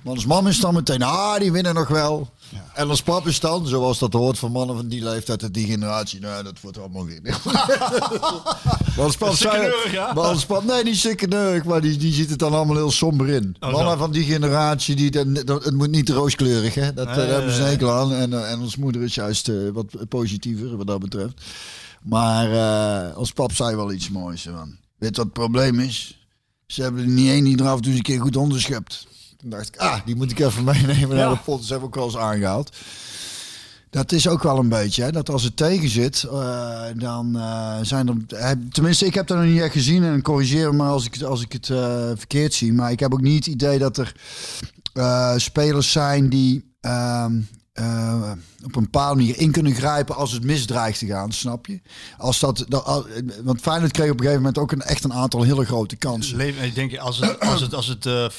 Maar 0.03 0.13
als 0.13 0.25
mam 0.25 0.47
is 0.47 0.59
dan 0.59 0.73
meteen, 0.73 1.03
ah, 1.03 1.39
die 1.39 1.51
winnen 1.51 1.73
nog 1.73 1.87
wel. 1.87 2.29
En 2.73 2.89
als 2.89 3.01
pap 3.01 3.27
is 3.27 3.39
dan, 3.39 3.67
zoals 3.67 3.99
dat 3.99 4.13
hoort 4.13 4.39
van 4.39 4.51
mannen 4.51 4.75
van 4.75 4.87
die 4.87 5.03
leeftijd, 5.03 5.43
uit 5.43 5.53
die 5.53 5.67
generatie, 5.67 6.19
nou, 6.19 6.43
dat 6.43 6.61
wordt 6.61 6.79
allemaal 6.79 7.05
weer. 7.05 7.21
maar 8.95 9.03
als 9.05 9.17
pap 9.17 9.33
zei, 9.33 9.71
ja? 9.91 10.13
maar 10.13 10.23
als 10.23 10.45
pap, 10.45 10.63
nee, 10.63 10.83
niet 10.83 10.97
sikkeneurig, 10.97 11.63
maar 11.63 11.81
die, 11.81 11.97
die 11.97 12.13
ziet 12.13 12.29
het 12.29 12.39
dan 12.39 12.53
allemaal 12.53 12.75
heel 12.75 12.91
somber 12.91 13.29
in. 13.29 13.55
Oh, 13.59 13.71
mannen 13.71 13.91
zo. 13.91 13.97
van 13.97 14.11
die 14.11 14.23
generatie, 14.23 14.95
die, 14.95 15.11
dat, 15.11 15.47
dat- 15.47 15.63
het 15.63 15.73
moet 15.73 15.89
niet 15.91 16.09
rooskleurig, 16.09 16.73
hè. 16.75 16.93
Dat, 16.93 17.07
eh, 17.07 17.15
daar 17.15 17.25
Nee, 17.25 17.33
hebben 17.35 17.51
ze 17.53 17.57
een 17.57 17.63
nee, 17.63 17.71
hekel 17.71 17.91
aan. 17.91 18.13
En, 18.13 18.33
eh, 18.33 18.51
en 18.51 18.59
ons 18.59 18.75
moeder 18.75 19.01
is 19.01 19.15
juist 19.15 19.49
eh, 19.49 19.55
wat 19.73 19.85
positiever, 20.09 20.77
wat 20.77 20.87
dat 20.87 20.99
betreft. 20.99 21.41
Maar 22.01 22.51
eh, 22.51 23.15
als 23.15 23.31
pap 23.31 23.53
zei 23.53 23.75
wel 23.75 23.91
iets 23.91 24.09
moois. 24.09 24.45
Man. 24.45 24.77
Weet 24.97 25.15
wat 25.17 25.25
het 25.25 25.33
probleem 25.33 25.79
is? 25.79 26.27
Ze 26.67 26.81
hebben 26.81 27.01
er 27.01 27.09
niet 27.09 27.29
één 27.29 27.43
die 27.43 27.57
er 27.57 27.67
af 27.67 27.75
en 27.75 27.81
toe 27.81 27.89
eens 27.89 27.97
een 27.97 28.05
keer 28.05 28.21
goed 28.21 28.35
onderschept. 28.37 29.07
Toen 29.37 29.49
dacht 29.49 29.67
ik, 29.67 29.77
ah, 29.77 30.05
die 30.05 30.15
moet 30.15 30.31
ik 30.31 30.39
even 30.39 30.63
meenemen 30.73 31.09
naar 31.09 31.17
Ja. 31.17 31.29
de 31.29 31.37
pot. 31.37 31.59
Dat 31.59 31.69
hebben 31.69 31.79
we 31.79 31.85
ook 31.85 31.95
wel 31.95 32.05
eens 32.05 32.17
aangehaald. 32.17 32.75
Dat 33.89 34.11
is 34.11 34.27
ook 34.27 34.43
wel 34.43 34.57
een 34.57 34.69
beetje, 34.69 35.03
hè, 35.03 35.11
dat 35.11 35.29
als 35.29 35.43
het 35.43 35.57
tegen 35.57 35.89
zit, 35.89 36.23
eh, 36.23 36.81
dan 36.95 37.37
eh, 37.39 37.77
zijn 37.81 38.07
er... 38.07 38.57
Tenminste, 38.71 39.05
ik 39.05 39.13
heb 39.13 39.27
dat 39.27 39.37
nog 39.37 39.45
niet 39.45 39.61
echt 39.61 39.73
gezien 39.73 40.03
en 40.03 40.21
corrigeer 40.21 40.75
me 40.75 40.83
als 40.83 41.05
ik, 41.05 41.21
als 41.21 41.41
ik 41.41 41.51
het 41.51 41.65
verkeerd 42.17 42.53
zie. 42.53 42.73
Maar 42.73 42.91
ik 42.91 42.99
heb 42.99 43.13
ook 43.13 43.21
niet 43.21 43.45
het 43.45 43.53
idee 43.53 43.79
dat 43.79 43.97
er 43.97 44.13
spelers 45.39 45.91
zijn 45.91 46.29
die 46.29 46.73
eh, 47.79 48.31
op 48.63 48.75
een 48.75 48.83
bepaalde 48.83 49.15
manier 49.15 49.37
in 49.39 49.51
kunnen 49.51 49.73
grijpen 49.73 50.15
als 50.15 50.31
het 50.31 50.43
misdreigt 50.43 50.99
te 50.99 51.05
gaan, 51.05 51.31
snap 51.31 51.65
je? 51.65 51.81
Als 52.17 52.39
dat, 52.39 52.65
dat, 52.67 52.83
al- 52.85 53.05
want 53.43 53.61
Feyenoord 53.61 53.91
kreeg 53.91 54.05
op 54.11 54.13
een 54.19 54.19
gegeven 54.25 54.41
moment 54.41 54.57
ook 54.57 54.71
een, 54.71 54.81
echt 54.81 55.03
een 55.03 55.13
aantal 55.13 55.41
hele 55.43 55.65
grote 55.65 55.95
kansen. 55.95 56.39
Ik 56.63 56.75
denk, 56.75 56.97
als 56.97 57.17
het, 57.19 57.39
als 57.51 57.61
het, 57.61 57.73
als 57.73 57.87
het 57.87 58.05
eh, 58.05 58.29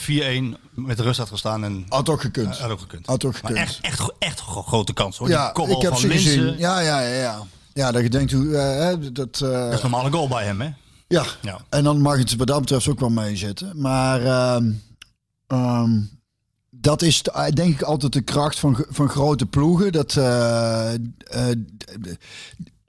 4-1 0.55 0.57
met 0.75 1.01
rust 1.01 1.19
had 1.19 1.29
gestaan 1.29 1.65
en 1.65 1.87
Had 1.89 2.09
ook 2.09 2.21
gekund. 2.21 2.59
had 2.59 2.71
ook 2.71 2.81
gekund. 2.81 3.07
Had 3.07 3.25
ook 3.25 3.33
Maar 3.33 3.41
gekund. 3.51 3.59
echt, 3.69 3.79
echt, 3.81 4.13
echt 4.19 4.41
gro- 4.41 4.63
grote 4.63 4.93
kans 4.93 5.17
hoor. 5.19 5.29
ja, 5.29 5.53
Die 5.53 5.65
ik 5.69 5.83
heb 5.83 5.91
van 5.93 6.01
ze 6.01 6.11
gezien. 6.11 6.59
Ja, 6.59 6.81
ja, 6.81 7.01
ja, 7.01 7.15
ja. 7.21 7.39
Ja, 7.75 7.93
dat 7.93 8.03
je 8.03 8.09
denkt 8.11 8.33
hoe 8.33 8.57
eh, 8.57 8.97
dat. 9.13 9.41
eh, 9.41 9.51
Dat 9.51 9.73
is 9.73 9.83
een 9.83 9.91
normale 9.91 10.11
goal 10.11 10.29
bij 10.29 10.45
hem 10.45 10.61
hè. 10.61 10.69
ja. 11.09 11.25
Ja. 11.43 11.61
En 11.69 11.85
dan 11.85 12.01
mag 12.01 12.19
het 12.19 12.37
wat 12.37 12.47
dat 12.47 12.61
betreft 12.61 12.89
ook 12.89 13.01
wel 13.01 13.09
meezitten. 13.11 13.73
Maar 13.81 14.25
ehm, 14.25 14.71
ehm, 15.47 15.91
dat 16.71 17.03
is 17.03 17.23
eh, 17.23 17.49
denk 17.49 17.75
ik 17.75 17.83
altijd 17.83 18.13
de 18.13 18.21
kracht 18.21 18.59
van, 18.59 18.85
van 18.89 19.09
grote 19.09 19.47
ploegen. 19.47 19.93
Dat, 19.93 20.17
eh, 20.17 20.95
eh, 20.95 20.99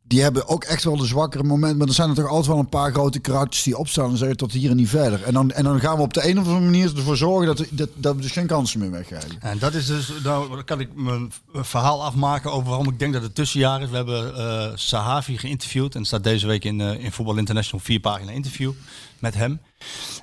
die 0.04 0.22
hebben 0.22 0.48
ook 0.48 0.64
echt 0.64 0.84
wel 0.84 0.98
de 0.98 1.06
zwakkere 1.06 1.44
momenten. 1.44 1.78
Maar 1.78 1.88
er 1.88 1.94
zijn 1.94 2.10
er 2.10 2.16
toch 2.16 2.28
altijd 2.28 2.48
wel 2.48 2.60
een 2.60 2.70
paar 2.70 2.92
grote 2.92 3.20
karakters 3.20 3.64
die 3.64 3.78
opstaan 3.78 4.10
en 4.10 4.18
zeggen 4.18 4.38
tot 4.38 4.52
hier 4.52 4.70
en 4.70 4.76
niet 4.76 4.90
verder. 4.90 5.24
En 5.24 5.34
dan, 5.34 5.52
en 5.52 5.64
dan 5.64 5.80
gaan 5.80 5.96
we 5.96 6.02
op 6.02 6.14
de 6.14 6.30
een 6.30 6.40
of 6.40 6.46
andere 6.46 6.66
manier 6.66 6.98
ervoor 6.98 7.18
zorgen 7.18 7.56
dat, 7.56 7.66
dat, 7.70 7.90
dat 7.96 8.16
we 8.16 8.22
dus 8.22 8.32
geen 8.32 8.48
kansen 8.48 8.80
meer 8.80 8.92
weggeven. 8.92 9.42
En 9.42 9.60
dat 9.60 9.74
is 9.74 9.86
dus, 9.86 10.12
nou 10.24 10.50
dan 10.50 10.64
kan 10.64 10.80
ik 10.80 10.96
mijn 10.96 11.32
verhaal 11.54 12.04
afmaken 12.04 12.52
over 12.52 12.70
waarom 12.70 12.90
ik 12.90 13.00
denk 13.00 13.14
dat 13.14 13.22
het 13.22 13.36
tussenjaar 13.36 13.82
is. 13.82 13.90
We 13.90 13.96
hebben 13.96 14.80
Sahavi 14.80 15.38
geïnterviewd 15.38 15.96
en 15.96 16.06
staat 16.06 16.24
deze 16.24 16.48
week 16.48 16.64
in, 16.64 16.82
in 16.82 17.12
Voetbal 17.12 17.38
International 17.38 17.86
vier 17.86 18.00
pagina 18.00 18.32
interview 18.32 18.72
met 19.20 19.34
hem. 19.34 19.60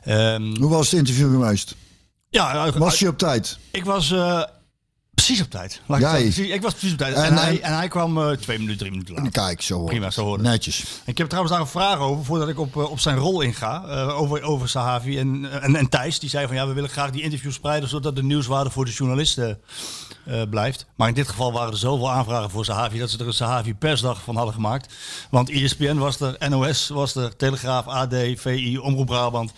Ehm, 0.02 0.56
Hoe 0.56 0.70
was 0.70 0.90
het 0.90 0.98
interview 0.98 1.30
geweest? 1.30 1.76
Ja, 2.30 2.70
Was 2.72 2.98
je 2.98 3.08
op 3.08 3.18
tijd? 3.18 3.58
ik 3.70 3.84
was 3.84 4.10
eh, 4.10 4.42
precies 5.14 5.40
op 5.42 5.50
tijd. 5.50 5.80
Laat 5.86 5.98
ik, 5.98 6.62
was 6.62 6.72
precies 6.72 6.92
op 6.92 6.98
tijd. 6.98 7.14
En, 7.14 7.24
En- 7.24 7.36
hij, 7.36 7.60
en- 7.60 7.76
hij 7.76 7.88
kwam 7.88 8.18
eh, 8.22 8.30
twee 8.36 8.58
minuten, 8.58 8.78
drie 8.78 8.90
minuten 8.90 9.14
later. 9.14 9.30
Kijk, 9.30 9.62
zo 9.62 9.74
hoor. 9.78 9.86
Prima, 9.88 10.10
zo 10.10 10.32
het. 10.32 10.42
Netjes. 10.42 10.84
Ik 11.04 11.18
heb 11.18 11.26
trouwens 11.26 11.54
daar 11.54 11.64
een 11.64 11.70
vraag 11.70 11.98
over, 11.98 12.24
voordat 12.24 12.48
ik 12.48 12.58
op, 12.58 12.76
eh, 12.76 12.90
op 12.90 13.00
zijn 13.00 13.16
rol 13.18 13.40
inga. 13.40 13.84
over, 14.10 14.42
over 14.42 14.68
Sahavi 14.68 15.18
en, 15.18 15.62
en, 15.62 15.76
en 15.76 15.88
Thijs. 15.88 16.18
Die 16.18 16.30
zei 16.30 16.46
van 16.46 16.56
ja, 16.56 16.66
we 16.66 16.72
willen 16.72 16.90
graag 16.90 17.10
die 17.10 17.22
interviews 17.22 17.54
spreiden, 17.54 17.88
zodat 17.88 18.16
de 18.16 18.22
nieuwswaarde 18.22 18.70
voor 18.70 18.84
de 18.84 18.90
journalisten 18.92 19.60
blijft. 20.50 20.86
Maar 20.96 21.08
in 21.08 21.14
dit 21.14 21.28
geval 21.28 21.52
waren 21.52 21.72
er 21.72 21.78
zoveel 21.78 22.10
aanvragen 22.10 22.50
voor 22.50 22.64
Sahavi, 22.64 22.98
dat 22.98 23.10
ze 23.10 23.18
er 23.18 23.26
een 23.26 23.32
Sahavi 23.32 23.74
persdag 23.74 24.22
van 24.22 24.36
hadden 24.36 24.54
gemaakt. 24.54 24.94
Want 25.30 25.50
ESPN 25.50 25.96
was 25.96 26.20
er, 26.20 26.36
NOS 26.48 26.88
was 26.88 27.14
er, 27.14 27.36
Telegraaf, 27.36 27.86
AD, 27.86 28.14
VI, 28.36 28.78
Omroep 28.78 29.06
Brabant. 29.06 29.52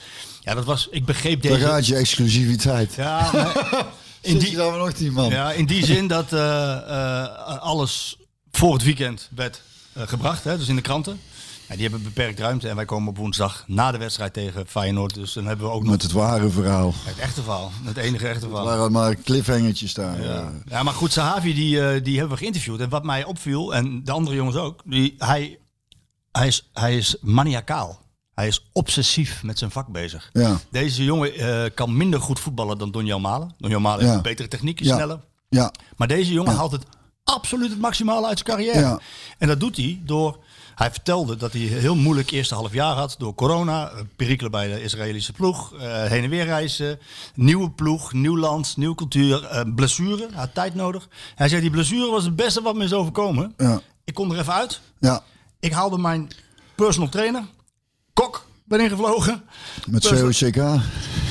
Ja, 0.50 0.56
dat 0.56 0.64
was, 0.64 0.88
ik 0.90 1.04
begreep 1.04 1.42
deze... 1.42 1.60
gaat 1.60 1.86
je 1.92 1.96
exclusiviteit. 1.96 2.94
Ja, 2.94 3.30
in 4.20 4.38
die, 4.38 4.56
nog 4.56 4.92
die 4.92 5.10
man? 5.10 5.30
ja, 5.30 5.52
in 5.52 5.66
die 5.66 5.84
zin 5.84 6.06
dat 6.06 6.32
eh, 6.32 6.76
eh, 6.76 7.58
alles 7.58 8.16
voor 8.50 8.72
het 8.72 8.82
weekend 8.82 9.28
werd 9.34 9.62
eh, 9.92 10.02
gebracht, 10.06 10.44
hè, 10.44 10.58
dus 10.58 10.68
in 10.68 10.76
de 10.76 10.82
kranten. 10.82 11.20
Ja, 11.68 11.74
die 11.74 11.82
hebben 11.82 12.02
beperkt 12.02 12.38
ruimte 12.38 12.68
en 12.68 12.76
wij 12.76 12.84
komen 12.84 13.08
op 13.08 13.16
woensdag 13.16 13.64
na 13.66 13.90
de 13.90 13.98
wedstrijd 13.98 14.32
tegen 14.32 14.66
Feyenoord. 14.66 15.14
Dus 15.14 15.32
dan 15.32 15.46
hebben 15.46 15.66
we 15.66 15.72
ook 15.72 15.82
nog 15.82 15.90
Met 15.90 16.02
het 16.02 16.12
ware 16.12 16.48
verhaal. 16.48 16.94
het 16.96 17.18
echte 17.18 17.42
verhaal, 17.42 17.72
het 17.84 17.96
enige 17.96 18.28
echte 18.28 18.44
Er 18.44 18.48
verhaal. 18.48 18.66
waren 18.66 18.92
maar 18.92 19.14
cliffhangertjes 19.14 19.94
daar. 19.94 20.22
Ja. 20.22 20.34
Ja. 20.34 20.52
ja, 20.66 20.82
maar 20.82 20.94
goed, 20.94 21.12
Sahavi 21.12 21.54
die, 21.54 22.02
die 22.02 22.18
hebben 22.18 22.36
we 22.36 22.42
geïnterviewd. 22.42 22.80
En 22.80 22.88
wat 22.88 23.04
mij 23.04 23.24
opviel, 23.24 23.74
en 23.74 24.04
de 24.04 24.12
andere 24.12 24.36
jongens 24.36 24.56
ook, 24.56 24.80
die, 24.84 25.14
hij, 25.18 25.58
hij, 26.32 26.46
is, 26.46 26.70
hij 26.72 26.96
is 26.96 27.16
maniacaal. 27.20 28.08
Hij 28.40 28.48
is 28.48 28.64
obsessief 28.72 29.42
met 29.42 29.58
zijn 29.58 29.70
vak 29.70 29.86
bezig. 29.88 30.30
Ja. 30.32 30.58
Deze 30.70 31.04
jongen 31.04 31.34
eh, 31.34 31.70
kan 31.74 31.96
minder 31.96 32.20
goed 32.20 32.40
voetballen 32.40 32.78
dan 32.78 32.90
Donjan 32.90 33.20
Malen. 33.20 33.54
Donjan 33.58 33.82
Malen 33.82 34.00
heeft 34.04 34.14
een 34.16 34.22
betere 34.22 34.48
techniek, 34.48 34.80
is 34.80 34.86
sneller. 34.88 35.20
ja. 35.48 35.72
Maar 35.96 36.08
deze 36.08 36.32
jongen 36.32 36.54
haalt 36.54 36.72
het 36.72 36.84
absoluut 37.24 37.70
het 37.70 37.78
maximale 37.80 38.26
uit 38.26 38.38
zijn 38.38 38.56
carrière. 38.58 39.00
En 39.38 39.48
dat 39.48 39.60
doet 39.60 39.76
hij 39.76 40.00
door... 40.04 40.38
Hij 40.74 40.90
vertelde 40.90 41.36
dat 41.36 41.52
hij 41.52 41.60
heel 41.60 41.94
moeilijk 41.96 42.30
eerste 42.30 42.54
half 42.54 42.72
jaar 42.72 42.94
had 42.94 43.14
door 43.18 43.34
corona. 43.34 43.88
eh, 43.90 44.00
Perikelen 44.16 44.50
bij 44.50 44.68
de 44.68 44.82
Israëlische 44.82 45.32
ploeg. 45.32 45.74
eh, 45.74 46.04
heen 46.04 46.24
en 46.24 46.30
weer 46.30 46.44
reizen. 46.44 46.98
Nieuwe 47.34 47.70
ploeg, 47.70 48.12
nieuw 48.12 48.36
land, 48.38 48.76
nieuwe 48.76 48.94
cultuur. 48.94 49.44
eh, 49.44 49.60
blessure, 49.74 50.26
hij 50.30 50.38
had 50.40 50.54
tijd 50.54 50.74
nodig. 50.74 51.08
Hij 51.34 51.48
zei 51.48 51.60
die 51.60 51.70
blessure 51.70 52.10
was 52.10 52.24
het 52.24 52.36
beste 52.36 52.62
wat 52.62 52.74
me 52.74 52.84
is 52.84 52.92
overkomen. 52.92 53.54
Ja. 53.56 53.80
Ik 54.04 54.14
kon 54.14 54.32
er 54.32 54.38
even 54.38 54.52
uit. 54.52 54.80
ja. 55.00 55.22
Ik 55.60 55.72
haalde 55.72 55.98
mijn 55.98 56.28
personal 56.74 57.08
trainer. 57.08 57.42
Kok 58.12 58.46
ben 58.64 58.80
ingevlogen. 58.80 59.42
Met 59.86 60.08
COCK. 60.08 60.80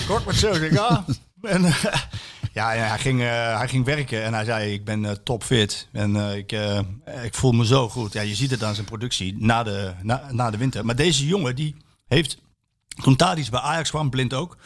Kort 0.07 0.25
met 0.25 0.39
ja. 0.71 1.05
En, 1.41 1.65
eh, 1.65 1.83
ja, 2.53 2.71
ja, 2.71 2.87
hij, 2.87 2.97
ging, 2.97 3.21
eh, 3.21 3.57
hij 3.57 3.67
ging 3.67 3.85
werken 3.85 4.23
en 4.23 4.33
hij 4.33 4.45
zei, 4.45 4.73
ik 4.73 4.85
ben 4.85 5.05
eh, 5.05 5.11
topfit 5.23 5.87
en 5.91 6.15
ik, 6.15 6.51
ik 7.23 7.33
voel 7.33 7.51
me 7.51 7.65
zo 7.65 7.89
goed. 7.89 8.13
Ja, 8.13 8.21
je 8.21 8.35
ziet 8.35 8.51
het 8.51 8.63
aan 8.63 8.73
zijn 8.73 8.85
productie 8.85 9.35
na 9.37 9.63
de, 9.63 9.93
na, 10.01 10.27
na 10.31 10.49
de 10.51 10.57
winter. 10.57 10.85
Maar 10.85 10.95
deze 10.95 11.25
jongen, 11.25 11.55
die 11.55 11.75
heeft, 12.07 12.37
toen 13.03 13.15
Tadic 13.15 13.49
bij 13.49 13.59
Ajax 13.59 13.89
kwam, 13.89 14.09
blind 14.09 14.33
ook. 14.33 14.57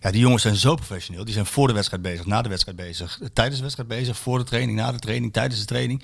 Ja, 0.00 0.10
die 0.10 0.20
jongens 0.20 0.42
zijn 0.42 0.56
zo 0.56 0.74
professioneel. 0.74 1.24
Die 1.24 1.34
zijn 1.34 1.46
voor 1.46 1.66
de 1.66 1.72
wedstrijd 1.72 2.02
bezig, 2.02 2.26
na 2.26 2.42
de 2.42 2.48
wedstrijd 2.48 2.76
bezig, 2.76 3.20
tijdens 3.32 3.56
de 3.56 3.62
wedstrijd 3.62 3.88
bezig, 3.88 4.16
voor 4.16 4.38
de 4.38 4.44
training, 4.44 4.78
na 4.78 4.92
de 4.92 4.98
training, 4.98 5.32
tijdens 5.32 5.60
de 5.60 5.66
training. 5.66 6.02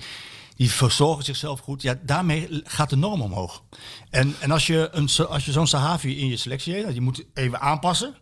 Die 0.61 0.71
verzorgen 0.71 1.23
zichzelf 1.23 1.59
goed. 1.59 1.81
Ja, 1.81 1.99
daarmee 2.01 2.61
gaat 2.63 2.89
de 2.89 2.95
norm 2.95 3.21
omhoog. 3.21 3.63
En, 4.09 4.35
en 4.39 4.51
als 4.51 4.67
je, 4.67 4.89
een, 4.91 5.09
als 5.27 5.45
je 5.45 5.51
zo'n 5.51 5.67
Sahavi 5.67 6.17
in 6.19 6.27
je 6.27 6.37
selectie 6.37 6.71
hebt, 6.71 6.83
nou, 6.83 6.93
die 6.95 7.03
moet 7.03 7.23
even 7.33 7.61
aanpassen. 7.61 8.15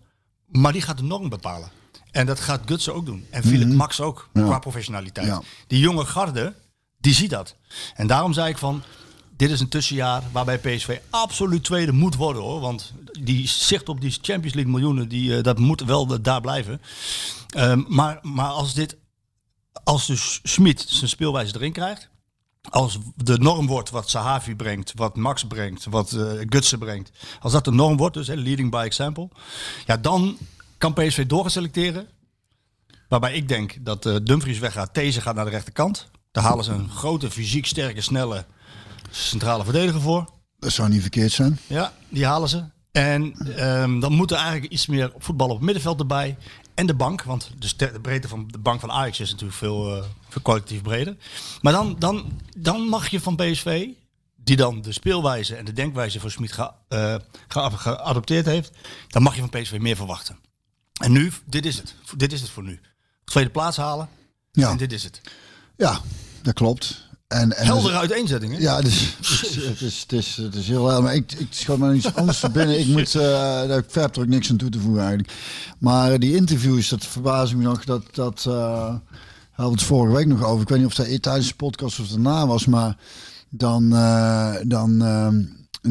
Maar 0.45 0.71
die 0.71 0.81
gaat 0.81 0.97
de 0.97 1.03
norm 1.03 1.29
bepalen. 1.29 1.71
En 2.11 2.25
dat 2.25 2.39
gaat 2.39 2.61
Gutsen 2.65 2.93
ook 2.93 3.05
doen. 3.05 3.25
En 3.29 3.43
Philip 3.43 3.67
Max 3.67 4.01
ook, 4.01 4.29
Mhm. 4.33 4.43
Ja. 4.43 4.49
qua 4.49 4.59
professionaliteit. 4.59 5.27
Ja. 5.27 5.41
Die 5.67 5.79
jonge 5.79 6.05
garde, 6.05 6.53
die 6.97 7.13
ziet 7.13 7.29
dat. 7.29 7.55
En 7.95 8.07
daarom 8.07 8.33
zei 8.33 8.49
ik 8.49 8.57
van, 8.57 8.83
dit 9.37 9.49
is 9.51 9.59
een 9.59 9.69
tussenjaar 9.69 10.23
waarbij 10.31 10.59
PSV 10.59 10.97
absoluut 11.09 11.63
tweede 11.63 11.91
moet 11.91 12.15
worden 12.15 12.41
hoor. 12.41 12.59
Want 12.59 12.93
die 13.21 13.47
zicht 13.47 13.89
op 13.89 14.01
die 14.01 14.11
Champions 14.21 14.53
League 14.53 14.71
miljoenen, 14.71 15.07
die, 15.07 15.37
eh, 15.37 15.43
dat 15.43 15.57
moet 15.59 15.81
wel 15.83 16.21
daar 16.21 16.41
blijven. 16.41 16.81
Ehm, 17.49 17.83
maar, 17.87 18.19
maar 18.21 18.49
als 18.49 18.73
dit, 18.73 18.97
als 19.83 20.05
dus 20.07 20.39
Schmid 20.43 20.85
zijn 20.87 21.09
speelwijze 21.09 21.55
erin 21.55 21.71
krijgt, 21.71 22.09
als 22.61 22.97
de 23.15 23.37
norm 23.37 23.67
wordt 23.67 23.89
wat 23.89 24.09
Sahavi 24.09 24.55
brengt, 24.55 24.93
wat 24.95 25.15
Max 25.15 25.43
brengt, 25.43 25.85
wat 25.85 26.11
eh 26.11 26.31
Gutsen 26.49 26.79
brengt. 26.79 27.11
Als 27.39 27.51
dat 27.51 27.65
de 27.65 27.71
norm 27.71 27.97
wordt, 27.97 28.13
dus 28.13 28.27
hè, 28.27 28.35
leading 28.35 28.71
by 28.71 28.83
example. 28.85 29.29
Ja, 29.85 29.97
dan 29.97 30.37
kan 30.77 30.93
PSV 30.93 31.25
doorgeselecteren. 31.25 32.07
Waarbij 33.07 33.33
ik 33.33 33.47
denk 33.47 33.77
dat 33.79 34.05
eh, 34.05 34.15
Dumfries 34.23 34.59
weggaat, 34.59 34.93
These 34.93 35.21
gaat 35.21 35.35
naar 35.35 35.45
de 35.45 35.51
rechterkant. 35.51 36.09
Daar 36.31 36.43
halen 36.43 36.63
ze 36.63 36.71
een 36.71 36.89
grote, 36.89 37.31
fysiek 37.31 37.65
sterke, 37.65 38.01
snelle 38.01 38.45
centrale 39.09 39.63
verdediger 39.63 40.01
voor. 40.01 40.29
Dat 40.59 40.71
zou 40.71 40.89
niet 40.89 41.01
verkeerd 41.01 41.31
zijn. 41.31 41.59
Ja, 41.67 41.93
die 42.09 42.25
halen 42.25 42.49
ze. 42.49 42.63
En 42.91 43.33
ehm, 43.55 43.99
dan 43.99 44.13
moet 44.13 44.31
er 44.31 44.37
eigenlijk 44.37 44.71
iets 44.71 44.87
meer 44.87 45.13
voetbal 45.17 45.47
op 45.47 45.55
het 45.55 45.65
middenveld 45.65 45.99
erbij. 45.99 46.37
En 46.79 46.85
de 46.87 46.93
bank. 46.93 47.23
Want 47.23 47.51
de, 47.77 47.99
breedte 48.01 48.27
van 48.27 48.47
de 48.47 48.57
bank 48.57 48.79
van 48.79 48.91
Ajax 48.91 49.19
is 49.19 49.29
natuurlijk 49.31 49.57
veel, 49.57 49.95
eh, 49.97 50.03
veel 50.29 50.41
kwalitatief 50.41 50.81
breder. 50.81 51.17
Maar 51.61 51.73
dan, 51.73 51.95
dan, 51.99 52.41
dan 52.57 52.81
mag 52.81 53.09
je 53.09 53.19
van 53.21 53.35
PSV, 53.35 53.87
die 54.35 54.55
dan 54.55 54.81
de 54.81 54.91
speelwijze 54.91 55.55
en 55.55 55.65
de 55.65 55.73
denkwijze 55.73 56.19
voor 56.19 56.31
Smit 56.31 56.51
ge, 56.51 56.71
eh, 56.87 57.15
ge- 57.47 57.69
geadopteerd 57.77 58.45
heeft, 58.45 58.71
dan 59.07 59.21
mag 59.23 59.35
je 59.35 59.41
van 59.47 59.49
PSV 59.49 59.77
meer 59.79 59.95
verwachten. 59.95 60.37
En 61.01 61.11
nu, 61.11 61.31
dit 61.45 61.65
is 61.65 61.77
het. 61.77 61.95
Dit 62.17 62.33
is 62.33 62.41
het 62.41 62.49
voor 62.49 62.63
nu. 62.63 62.79
Tweede 63.23 63.49
plaats 63.49 63.77
halen. 63.77 64.09
Ja. 64.51 64.69
En 64.69 64.77
dit 64.77 64.91
is 64.91 65.03
het. 65.03 65.21
Ja, 65.77 66.01
dat 66.41 66.53
klopt. 66.53 67.07
En, 67.29 67.57
en 67.57 67.65
Heldere 67.65 67.97
uiteenzettingen. 67.97 68.61
Ja, 68.61 68.81
dus, 68.81 69.01
het, 69.69 69.81
is, 69.81 69.99
het, 69.99 70.11
is, 70.11 70.37
het 70.37 70.55
is 70.55 70.67
heel 70.67 70.85
helder. 70.85 71.03
Maar 71.03 71.15
ik, 71.15 71.31
ik 71.31 71.47
schoot 71.49 71.77
me 71.77 71.93
iets 71.93 72.15
anders 72.15 72.39
te 72.39 72.49
binnen. 72.49 72.79
Ik 72.79 72.87
moet, 72.95 73.15
eh 73.15 73.21
daar 73.67 73.77
ik 73.77 73.85
verder 73.87 74.11
er 74.15 74.21
ook 74.21 74.27
niks 74.27 74.49
aan 74.49 74.57
toe 74.57 74.69
te 74.69 74.79
voegen 74.79 75.01
eigenlijk. 75.01 75.33
Maar 75.79 76.19
die 76.19 76.35
interviews, 76.35 76.89
dat 76.89 77.05
verbaast 77.05 77.55
me 77.55 77.63
nog. 77.63 77.83
Dat, 77.83 78.03
dat 78.11 78.45
eh, 78.47 78.95
hadden 79.51 79.75
we 79.75 79.79
het 79.79 79.83
vorige 79.83 80.15
week 80.15 80.25
nog 80.25 80.43
over. 80.43 80.61
Ik 80.61 80.69
weet 80.69 80.77
niet 80.77 80.87
of 80.87 80.95
dat 80.95 81.21
tijdens 81.21 81.47
de 81.47 81.55
podcast 81.55 81.99
of 81.99 82.07
daarna 82.07 82.47
was. 82.47 82.65
Maar 82.65 82.97
dan, 83.49 83.93
eh, 83.93 84.55
dan 84.63 85.01
eh, 85.01 85.27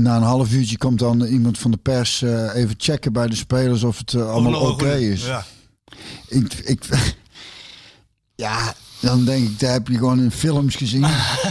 na 0.00 0.16
een 0.16 0.22
half 0.22 0.52
uurtje 0.52 0.78
komt 0.78 0.98
dan 0.98 1.22
iemand 1.22 1.58
van 1.58 1.70
de 1.70 1.76
pers 1.76 2.20
even 2.54 2.74
checken 2.76 3.12
bij 3.12 3.26
de 3.26 3.36
spelers 3.36 3.82
of 3.82 3.98
het 3.98 4.14
allemaal 4.14 4.70
oké 4.70 4.94
is. 4.94 5.24
Ja. 5.24 5.44
Ik, 6.28 6.54
ik, 6.54 6.84
ja, 8.34 8.74
dan 9.00 9.24
denk 9.24 9.48
ik, 9.48 9.60
daar 9.60 9.72
heb 9.72 9.88
je 9.88 9.96
gewoon 9.98 10.20
in 10.20 10.30
films 10.30 10.76
gezien. 10.76 11.06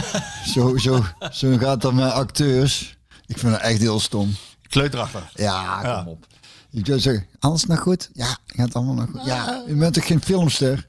zo, 0.54 0.76
zo, 0.76 1.04
zo 1.32 1.56
gaat 1.58 1.80
dat 1.80 1.92
met 1.92 2.12
acteurs. 2.12 2.96
Ik 3.26 3.38
vind 3.38 3.52
het 3.52 3.62
echt 3.62 3.78
heel 3.80 4.00
stom. 4.00 4.34
Kleuterachtig. 4.68 5.22
Ja, 5.34 5.76
kom 5.80 5.88
Ja. 5.90 6.04
op. 6.06 6.26
Je 6.70 6.80
zou 6.84 6.98
zeggen, 7.00 7.26
alles 7.38 7.64
nog 7.64 7.80
goed? 7.80 8.10
Ja, 8.12 8.36
gaat 8.46 8.74
allemaal 8.74 8.94
nog 8.94 9.08
goed. 9.12 9.24
Ja, 9.24 9.62
je 9.66 9.74
bent 9.74 9.94
toch 9.94 10.06
geen 10.06 10.22
filmster? 10.22 10.86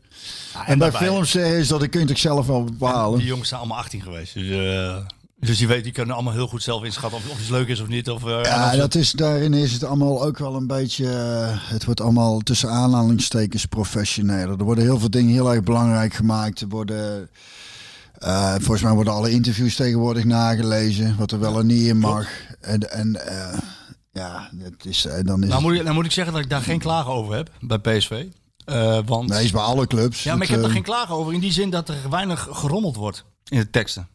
en 0.65 0.65
bij 0.65 0.89
daarbij- 0.89 1.07
filmster 1.07 1.45
is 1.57 1.67
dat, 1.67 1.83
ik 1.83 1.91
kun 1.91 1.99
je 1.99 2.05
toch 2.05 2.17
zelf 2.17 2.47
wel 2.47 2.63
bepalen. 2.63 3.17
Die 3.19 3.27
jongens 3.27 3.47
zijn 3.49 3.59
allemaal 3.59 3.77
18 3.77 4.01
geweest. 4.01 4.33
Dus, 4.33 4.49
eh, 4.49 4.97
dus 5.39 5.57
die, 5.57 5.67
weet, 5.67 5.83
die 5.83 5.91
kunnen 5.93 6.15
allemaal 6.15 6.33
heel 6.33 6.47
goed 6.47 6.63
zelf 6.63 6.83
inschatten 6.83 7.19
of, 7.19 7.29
of 7.29 7.39
iets 7.39 7.49
leuk 7.49 7.67
is 7.67 7.79
of 7.79 7.87
niet. 7.87 8.09
Of, 8.09 8.25
eh, 8.25 8.39
Ja, 8.43 8.75
dat 8.75 8.95
is, 8.95 9.11
daarin 9.11 9.53
is 9.53 9.71
het 9.73 9.83
allemaal 9.83 10.23
ook 10.25 10.37
wel 10.37 10.55
een 10.55 10.67
beetje. 10.67 11.05
eh, 11.09 11.57
het 11.69 11.85
wordt 11.85 12.01
allemaal 12.01 12.39
tussen 12.39 12.69
aanhalingstekens 12.69 13.65
professioneler. 13.65 14.49
Er 14.59 14.63
worden 14.63 14.83
heel 14.83 14.99
veel 14.99 15.09
dingen 15.09 15.33
heel 15.33 15.53
erg 15.53 15.63
belangrijk 15.63 16.13
gemaakt. 16.13 16.61
Er 16.61 16.67
worden. 16.67 17.29
eh, 18.13 18.51
volgens 18.53 18.81
mij 18.81 18.93
worden 18.93 19.13
alle 19.13 19.31
interviews 19.31 19.75
tegenwoordig 19.75 20.23
nagelezen. 20.23 21.15
Wat 21.17 21.31
er 21.31 21.39
wel 21.39 21.59
en 21.59 21.65
niet 21.65 21.87
in 21.87 21.97
mag. 21.97 22.27
En, 22.61 22.91
en 22.91 23.19
ja, 24.11 24.49
het 24.57 24.85
is, 24.85 25.07
dan 25.23 25.43
is 25.43 25.49
nou, 25.49 25.61
moet 25.61 25.73
ik, 25.73 25.83
nou 25.83 25.93
moet 25.95 26.05
ik 26.05 26.11
zeggen 26.11 26.33
dat 26.33 26.43
ik 26.43 26.49
daar 26.49 26.61
geen 26.61 26.79
klagen 26.79 27.11
over 27.11 27.35
heb 27.35 27.49
bij 27.59 27.77
PSV. 27.79 28.25
Want... 29.05 29.29
Nee, 29.29 29.43
is 29.43 29.51
bij 29.51 29.61
alle 29.61 29.87
clubs. 29.87 30.23
Ja, 30.23 30.33
maar 30.35 30.43
ik 30.43 30.49
heb 30.49 30.63
er 30.63 30.69
geen 30.69 30.83
klagen 30.83 31.15
over 31.15 31.33
in 31.33 31.39
die 31.39 31.51
zin 31.51 31.69
dat 31.69 31.89
er 31.89 31.95
weinig 32.09 32.47
gerommeld 32.51 32.95
wordt 32.95 33.25
in 33.47 33.59
de 33.59 33.69
teksten. 33.69 34.07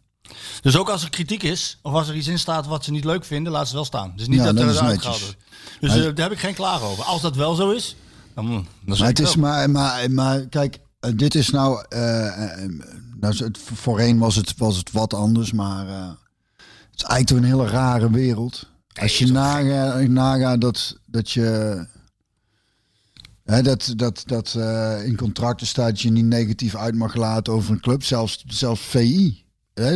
Dus 0.62 0.76
ook 0.76 0.88
als 0.88 1.02
er 1.02 1.10
kritiek 1.10 1.42
is, 1.42 1.78
of 1.82 1.92
als 1.92 2.08
er 2.08 2.16
iets 2.16 2.26
in 2.26 2.38
staat 2.38 2.66
wat 2.66 2.84
ze 2.84 2.90
niet 2.90 3.04
leuk 3.04 3.24
vinden, 3.24 3.52
laat 3.52 3.68
ze 3.68 3.74
wel 3.74 3.84
staan. 3.84 4.12
Dus 4.16 4.28
niet 4.28 4.38
Ja, 4.38 4.44
dat 4.44 4.56
dat 4.56 4.64
er 4.64 4.70
eruit 4.70 5.04
wordt. 5.04 5.36
Dus 5.80 5.90
Maar- 5.90 5.98
eh, 5.98 6.14
daar 6.14 6.28
heb 6.28 6.32
ik 6.32 6.38
geen 6.38 6.54
klagen 6.54 6.86
over. 6.86 7.04
Als 7.04 7.22
dat 7.22 7.36
wel 7.36 7.54
zo 7.54 7.70
is, 7.70 7.96
dan, 8.34 8.46
dan 8.46 8.98
Maar 8.98 9.08
het 9.08 9.18
is 9.18 9.36
maar, 9.36 9.70
maar, 9.70 10.10
maar 10.10 10.40
kijk, 10.46 10.78
eh, 11.00 11.10
dit 11.16 11.34
is 11.34 11.50
nou, 11.50 11.84
eh, 11.88 12.64
nou 13.20 13.50
voorheen 13.74 14.18
was 14.18 14.36
het, 14.36 14.54
was 14.56 14.76
het 14.76 14.92
wat 14.92 15.14
anders, 15.14 15.52
maar 15.52 15.86
het 15.86 16.16
is 16.96 17.02
eigenlijk 17.02 17.26
toch 17.26 17.38
een 17.38 17.58
hele 17.58 17.66
rare 17.70 18.10
wereld. 18.10 18.72
Als 19.00 19.18
je 19.18 19.26
nagaat 19.32 20.08
naga 20.08 20.56
dat, 20.56 20.98
dat 21.06 21.30
je, 21.30 21.86
dat, 23.44 23.92
dat, 23.96 24.22
dat 24.26 24.54
in 25.04 25.16
contracten 25.16 25.66
staat 25.66 25.88
dat 25.88 26.00
je 26.00 26.10
niet 26.10 26.24
negatief 26.24 26.76
uit 26.76 26.94
mag 26.94 27.14
laten 27.14 27.52
over 27.52 27.72
een 27.72 27.80
club, 27.80 28.04
zelfs, 28.04 28.44
zelfs 28.46 28.80
VI. 28.80 29.43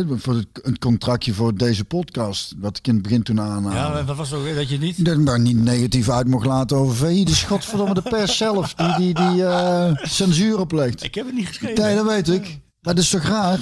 Voor 0.07 0.35
het, 0.35 0.47
een 0.61 0.79
contractje 0.79 1.33
voor 1.33 1.55
deze 1.55 1.85
podcast, 1.85 2.53
wat 2.57 2.77
ik 2.77 2.87
in 2.87 2.93
het 2.93 3.03
begin 3.03 3.23
toen 3.23 3.41
aannam. 3.41 3.71
Ja, 3.71 4.03
wat 4.03 4.17
was 4.17 4.31
het 4.31 4.39
ook 4.39 4.55
dat 4.55 4.69
je 4.69 4.77
niet... 4.77 5.05
Dat 5.05 5.17
maar 5.17 5.39
niet 5.39 5.63
negatief 5.63 6.09
uit 6.09 6.27
mocht 6.27 6.45
laten 6.45 6.77
over 6.77 6.95
VI. 6.95 7.23
De 7.23 7.35
godverdomme 7.35 7.93
de 7.93 8.01
pers 8.01 8.37
zelf 8.37 8.73
die, 8.73 8.95
die, 8.95 9.13
die 9.13 9.45
eh, 9.45 9.91
censuur 10.03 10.59
oplegt. 10.59 11.03
Ik 11.03 11.15
heb 11.15 11.25
het 11.25 11.35
niet 11.35 11.47
geschreven. 11.47 11.83
Nee, 11.83 11.95
dat 11.95 12.05
weet 12.05 12.29
ik. 12.29 12.59
Maar 12.81 12.95
dat 12.95 13.03
is 13.03 13.09
toch 13.09 13.21
raar? 13.23 13.59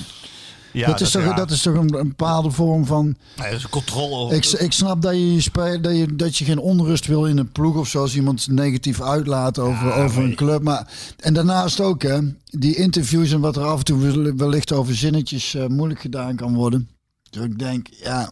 Ja, 0.72 0.88
dat, 0.88 1.02
is 1.02 1.12
toch, 1.12 1.24
ja. 1.24 1.34
dat 1.34 1.52
is 1.52 1.62
toch 1.62 1.74
een, 1.76 1.94
een 1.94 2.08
bepaalde 2.08 2.52
vorm 2.52 2.86
van... 2.86 3.06
Nee, 3.06 3.50
dat 3.50 3.58
is 3.58 3.64
een 3.64 3.70
controle. 3.70 4.36
Ik, 4.36 4.46
ik 4.46 4.72
snap 4.72 5.02
dat 5.02 5.14
je, 5.14 5.42
speel, 5.42 5.82
dat, 5.82 5.98
je, 5.98 6.16
dat 6.16 6.38
je 6.38 6.46
geen 6.46 6.60
onrust 6.60 7.06
wil 7.06 7.26
in 7.26 7.38
een 7.38 7.52
ploeg 7.52 7.76
of 7.76 7.88
zo. 7.88 8.02
Als 8.02 8.16
iemand 8.16 8.48
negatief 8.48 9.02
uitlaat 9.02 9.60
over, 9.60 9.94
over 9.94 10.24
een 10.24 10.36
club. 10.36 10.62
Maar, 10.62 10.88
en 11.20 11.34
daarnaast 11.34 11.80
ook, 11.80 12.02
hè, 12.02 12.20
die 12.46 12.76
interviews 12.76 13.32
en 13.32 13.40
wat 13.40 13.56
er 13.56 13.64
af 13.64 13.78
en 13.80 13.86
toe 13.86 14.00
wel- 14.00 14.36
wellicht 14.36 14.72
over 14.72 14.96
zinnetjes 14.96 15.56
eh, 15.56 15.66
moeilijk 15.66 16.02
gedaan 16.02 16.36
kan 16.36 16.54
worden. 16.56 16.90
Dus 17.30 17.44
ik 17.44 17.60
denk, 17.60 17.88
ja... 18.04 18.32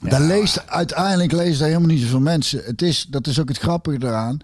Daar 0.00 0.20
leest, 0.20 0.66
uiteindelijk 0.66 1.32
lezen 1.32 1.58
daar 1.58 1.68
helemaal 1.68 1.88
niet 1.88 2.02
zoveel 2.02 2.20
mensen. 2.20 2.62
Het 2.64 2.82
is, 2.82 3.06
dat 3.08 3.26
is 3.26 3.40
ook 3.40 3.48
het 3.48 3.58
grappige 3.58 3.98
eraan. 4.00 4.38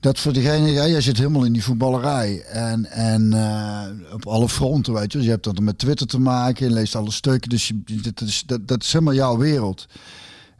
Dat 0.00 0.18
voor 0.18 0.32
degene, 0.32 0.70
ja, 0.70 0.86
jij 0.86 1.00
zit 1.00 1.16
helemaal 1.16 1.44
in 1.44 1.52
die 1.52 1.64
voetballerij. 1.64 2.42
En, 2.42 2.90
en 2.90 3.32
eh, 3.32 4.12
op 4.14 4.26
alle 4.26 4.48
fronten, 4.48 4.92
weet 4.92 5.12
je. 5.12 5.18
Dus 5.18 5.26
je 5.26 5.32
hebt 5.32 5.44
dat 5.44 5.60
met 5.60 5.78
Twitter 5.78 6.06
te 6.06 6.18
maken. 6.20 6.68
Je 6.68 6.72
leest 6.74 6.94
alle 6.96 7.10
stukken. 7.10 7.50
Dus 7.50 7.68
je, 7.68 8.00
dat, 8.02 8.20
is, 8.28 8.42
dat, 8.46 8.68
dat 8.68 8.82
is 8.82 8.92
helemaal 8.92 9.14
jouw 9.14 9.36
wereld. 9.36 9.86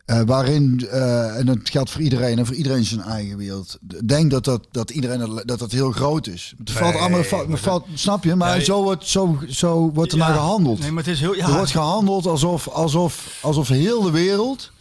Eh, 0.05 0.21
waarin, 0.27 0.87
eh, 0.91 1.37
en 1.39 1.47
dat 1.47 1.59
geldt 1.63 1.91
voor 1.91 2.01
iedereen 2.01 2.39
en 2.39 2.47
voor 2.47 2.55
iedereen 2.55 2.85
zijn 2.85 3.01
eigen 3.01 3.37
wereld. 3.37 3.79
Denk 4.05 4.31
dat 4.31 4.45
dat, 4.45 4.67
dat 4.71 4.91
iedereen 4.91 5.43
dat, 5.45 5.59
dat 5.59 5.73
heel 5.73 5.91
groot 5.93 6.27
is. 6.27 6.55
Het 6.59 6.71
valt 6.71 6.93
Nee, 6.93 7.03
allemaal, 7.03 7.25
valt, 7.57 7.85
snap 7.95 8.25
je? 8.25 8.35
Maar 8.35 8.57
Nee. 8.57 8.65
zo 8.65 8.83
wordt, 8.83 9.07
zo, 9.07 9.39
zo 9.49 9.91
wordt 9.95 10.13
er 10.13 10.19
Ja, 10.19 10.27
naar 10.27 10.37
gehandeld. 10.37 10.79
Nee, 10.81 10.91
maar 10.91 11.03
het 11.05 11.13
is 11.13 11.21
heel... 11.21 11.35
Ja, 11.35 11.47
Er 11.49 11.55
wordt 11.55 11.71
gehandeld 11.71 12.27
alsof, 12.27 12.69
alsof, 12.69 13.39
alsof 13.43 13.69
heel 13.69 14.03
de 14.03 14.11
wereld 14.11 14.73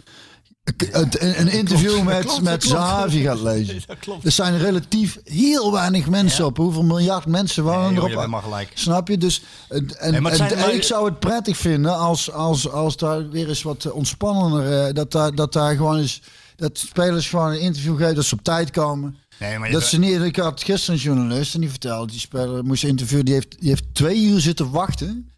een, 0.77 1.39
een 1.39 1.47
interview 1.51 2.03
met, 2.03 2.19
klopt, 2.25 2.41
met 2.41 2.63
klopt. 2.63 2.67
Zahavi 2.77 3.21
gaat 3.21 3.41
lezen. 3.41 3.81
Dat 3.87 3.99
klopt. 3.99 4.25
Er 4.25 4.31
zijn 4.31 4.57
relatief 4.57 5.17
heel 5.23 5.71
weinig 5.71 6.07
mensen 6.09 6.45
op. 6.45 6.57
Hoeveel 6.57 6.83
miljard 6.83 7.25
mensen 7.25 7.63
wonen 7.63 7.81
Nee, 7.93 7.93
joh, 8.01 8.11
erop? 8.11 8.31
je 8.33 8.41
gelijk. 8.41 8.71
Snap 8.73 9.07
je? 9.07 9.17
Dus, 9.17 9.41
en, 9.69 9.99
en, 9.99 10.11
Nee, 10.11 10.31
en- 10.31 10.35
zijn- 10.37 10.51
en 10.51 10.59
maar- 10.59 10.73
ik 10.73 10.83
zou 10.83 11.05
het 11.09 11.19
prettig 11.19 11.57
vinden 11.57 11.97
als, 11.97 12.31
als, 12.31 12.69
als 12.69 12.97
daar 12.97 13.29
weer 13.29 13.47
eens 13.49 13.61
wat 13.61 13.91
ontspannender... 13.91 14.87
eh, 14.87 14.93
dat, 14.93 15.11
daar, 15.11 15.35
dat 15.35 15.53
daar 15.53 15.75
gewoon 15.75 15.97
eens... 15.97 16.21
Dat 16.55 16.77
spelers 16.77 17.29
gewoon 17.29 17.51
een 17.51 17.59
interview 17.59 17.97
geven, 17.97 18.15
dat 18.15 18.25
ze 18.25 18.35
op 18.35 18.43
tijd 18.43 18.71
komen. 18.71 19.15
Nee, 19.39 19.57
maar 19.57 19.67
je- 19.67 19.73
Dat 19.73 19.83
ze 19.83 19.99
niet, 19.99 20.21
ik 20.21 20.35
had 20.35 20.63
gisteren 20.63 20.95
een 20.95 21.01
journalist 21.01 21.53
en 21.53 21.59
die 21.59 21.69
vertelde, 21.69 22.11
die 22.11 22.19
speler 22.19 22.63
moest 22.65 22.83
interviewen, 22.83 23.25
die 23.25 23.33
heeft, 23.33 23.59
die 23.59 23.69
heeft 23.69 23.83
twee 23.93 24.21
uur 24.21 24.39
zitten 24.39 24.69
wachten. 24.71 25.31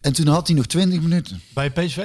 En 0.00 0.12
toen 0.12 0.26
had 0.26 0.46
hij 0.46 0.56
nog 0.56 0.66
twintig 0.66 1.00
minuten. 1.00 1.40
Bij 1.54 1.70
PSV? 1.70 2.04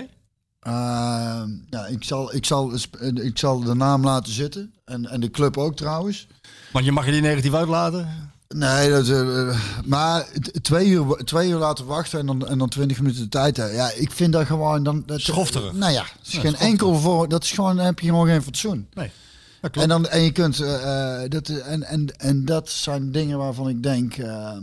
Uh, 0.67 1.43
ja, 1.69 1.85
ik, 1.89 2.03
zal, 2.03 2.35
ik, 2.35 2.45
zal, 2.45 2.73
ik 3.13 3.37
zal 3.37 3.59
de 3.59 3.73
naam 3.73 4.03
laten 4.03 4.33
zitten. 4.33 4.73
En, 4.85 5.09
en 5.09 5.19
de 5.19 5.31
club 5.31 5.57
ook 5.57 5.75
trouwens. 5.75 6.27
Want 6.71 6.85
je 6.85 6.91
mag 6.91 7.05
je 7.05 7.11
die 7.11 7.21
negatief 7.21 7.53
uitlaten? 7.53 8.29
Nee, 8.47 8.89
dat, 8.89 9.09
eh, 9.09 9.59
maar 9.85 10.27
twee 10.61 10.87
uur, 10.87 11.15
twee 11.15 11.49
uur 11.49 11.57
laten 11.57 11.85
wachten 11.85 12.19
en 12.19 12.25
dan, 12.25 12.47
en 12.47 12.57
dan 12.57 12.69
twintig 12.69 12.99
minuten 12.99 13.21
de 13.21 13.29
tijd 13.29 13.57
hebben. 13.57 13.75
Ja, 13.75 13.91
ik 13.91 14.11
vind 14.11 14.33
dat 14.33 14.45
gewoon... 14.45 14.83
Dan, 14.83 15.03
dat, 15.05 15.21
Schofterig. 15.21 15.73
Nou 15.73 15.91
ja, 15.91 16.05
is 16.23 16.31
Ja, 16.31 16.39
geen 16.39 16.55
enkel 16.55 16.99
voor... 16.99 17.29
Dat 17.29 17.43
is 17.43 17.51
gewoon, 17.51 17.75
dan 17.75 17.85
heb 17.85 17.99
je 17.99 18.07
gewoon 18.07 18.27
geen 18.27 18.41
fatsoen. 18.43 18.87
Nee. 18.93 19.11
En, 19.71 19.89
dan, 19.89 20.07
en 20.07 20.21
je 20.21 20.31
kunt... 20.31 20.59
eh, 20.59 21.23
eh, 21.23 21.29
dat, 21.29 21.47
en, 21.49 21.83
en, 21.83 22.17
en 22.17 22.45
dat 22.45 22.69
zijn 22.69 23.11
dingen 23.11 23.37
waarvan 23.37 23.69
ik 23.69 23.83
denk... 23.83 24.17
eh, 24.17 24.57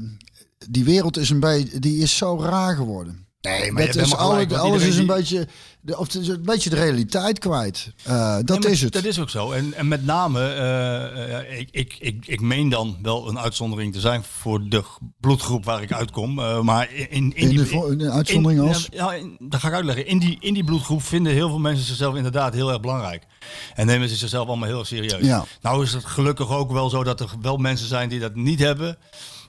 die 0.69 0.85
wereld 0.85 1.17
is 1.17 1.31
een 1.31 1.41
beetje... 1.41 1.79
Die 1.79 2.03
is 2.03 2.17
zo 2.17 2.41
raar 2.41 2.77
geworden. 2.77 3.27
Nee, 3.41 3.73
maar 3.73 3.87
Dat 3.87 3.95
is 3.97 4.15
alle, 4.15 4.59
alles 4.59 4.83
is 4.83 4.97
een 4.97 5.07
beetje... 5.07 5.49
De, 5.81 5.99
of 5.99 6.15
een 6.15 6.43
beetje 6.43 6.71
de 6.71 6.77
realiteit 6.77 7.39
kwijt. 7.39 7.93
Eh, 8.05 8.37
dat 8.45 8.61
Nee, 8.63 8.73
is 8.73 8.81
het. 8.81 8.93
Dat 8.93 9.05
is 9.05 9.19
ook 9.21 9.31
zo. 9.31 9.51
En, 9.53 9.75
en 9.75 9.89
met 9.89 10.05
name, 10.05 10.41
eh, 10.41 11.39
eh, 11.39 11.59
ik, 11.59 11.69
ik, 11.71 11.97
ik, 12.01 12.27
ik 12.27 12.41
meen 12.41 12.69
dan 12.69 12.99
wel 13.03 13.29
een 13.29 13.39
uitzondering 13.39 13.93
te 13.93 14.01
zijn 14.01 14.25
voor 14.25 14.69
de 14.69 14.83
bloedgroep 15.21 15.65
waar 15.65 15.83
ik 15.83 15.93
uitkom. 15.93 16.35
maar 16.65 16.93
in, 16.95 17.09
in, 17.11 17.33
In 17.37 17.49
die 17.49 17.59
de 17.65 17.97
in 17.99 18.11
uitzondering 18.11 18.61
in- 18.63 18.69
als? 18.69 18.89
Ja, 18.91 19.13
dat 19.39 19.61
ga 19.61 19.69
ik 19.69 19.75
uitleggen. 19.75 20.07
In 20.07 20.19
die, 20.19 20.37
in 20.41 20.55
die 20.55 20.65
bloedgroep 20.65 21.03
vinden 21.03 21.33
heel 21.33 21.49
veel 21.49 21.59
mensen 21.59 21.87
zichzelf 21.87 22.15
inderdaad 22.17 22.55
heel 22.55 22.69
erg 22.71 22.81
belangrijk. 22.81 23.23
En 23.75 23.87
nemen 23.87 24.09
ze 24.09 24.17
zichzelf 24.17 24.49
allemaal 24.49 24.69
heel 24.69 24.79
erg 24.79 24.87
serieus. 24.89 25.27
Ja. 25.27 25.45
Nou 25.61 25.83
is 25.83 25.93
het 25.93 26.05
gelukkig 26.05 26.51
ook 26.51 26.73
wel 26.73 26.91
zo 26.91 27.05
dat 27.05 27.21
er 27.21 27.31
wel 27.41 27.57
mensen 27.57 27.89
zijn 27.89 28.09
die 28.09 28.21
dat 28.21 28.35
niet 28.35 28.59
hebben. 28.59 28.99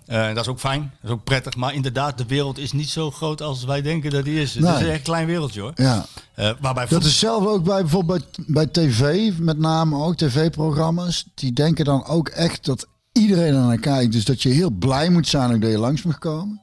Eh, 0.10 0.28
dat 0.28 0.38
is 0.38 0.48
ook 0.48 0.60
fijn, 0.60 0.80
dat 1.02 1.10
is 1.12 1.16
ook 1.18 1.24
prettig. 1.24 1.56
Maar 1.56 1.74
inderdaad, 1.74 2.18
de 2.18 2.26
wereld 2.26 2.58
is 2.58 2.72
niet 2.72 2.90
zo 2.90 3.12
groot 3.12 3.42
als 3.42 3.64
wij 3.64 3.82
denken 3.82 4.12
dat 4.12 4.24
die 4.24 4.42
is. 4.42 4.54
Het 4.54 4.64
Nee. 4.64 4.74
is 4.74 4.82
echt 4.82 4.98
een 4.98 5.02
klein 5.02 5.26
wereldje 5.28 5.62
hoor. 5.62 5.72
Ja. 5.76 6.06
Eh, 6.34 6.52
waarbij 6.62 6.86
Dat 6.88 7.04
is 7.04 7.20
zelf 7.20 7.46
ook 7.46 7.64
bij 7.64 7.82
bijvoorbeeld 7.82 8.26
bij, 8.36 8.46
bij 8.48 8.68
tv, 8.68 9.32
met 9.40 9.58
name 9.58 9.96
ook 10.04 10.16
tv-programma's. 10.16 11.26
Die 11.36 11.54
denken 11.54 11.86
dan 11.86 12.06
ook 12.06 12.28
echt 12.30 12.66
dat 12.66 12.88
iedereen 13.12 13.54
er 13.56 13.62
naar 13.66 13.78
kijkt. 13.80 14.12
Dus 14.12 14.26
dat 14.26 14.42
je 14.42 14.50
heel 14.50 14.70
blij 14.70 15.10
moet 15.10 15.28
zijn 15.28 15.54
ook 15.54 15.62
dat 15.62 15.72
je 15.72 15.78
langs 15.78 16.04
mag 16.04 16.18
komen. 16.20 16.62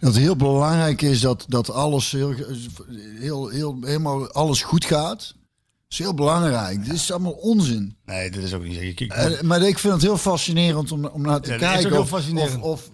Dat 0.00 0.12
het 0.14 0.22
heel 0.22 0.36
belangrijk 0.36 1.02
is 1.02 1.20
dat, 1.20 1.44
dat 1.48 1.70
alles 1.70 2.10
heel, 2.10 2.34
heel, 3.18 3.48
heel, 3.48 3.78
helemaal 3.80 4.32
alles 4.32 4.62
goed 4.62 4.84
gaat. 4.84 5.34
Is 5.88 5.98
heel 5.98 6.14
belangrijk. 6.14 6.84
Dit 6.84 6.94
is 6.94 7.10
allemaal 7.10 7.32
onzin. 7.32 7.96
Nee, 8.04 8.30
dat 8.30 8.42
is 8.42 8.54
ook 8.54 8.62
niet 8.64 8.98
je- 8.98 9.06
Eh, 9.08 9.40
maar 9.40 9.62
ik 9.62 9.78
vind 9.78 9.92
het 9.92 10.02
heel 10.02 10.16
fascinerend 10.18 10.92
om, 10.92 11.04
om 11.06 11.22
naar 11.22 11.40
te 11.40 11.50
Ja, 11.52 11.56
kijken. 11.58 11.90
heel 11.90 12.00
Of, 12.00 12.08
fascinerend. 12.08 12.62
of, 12.62 12.88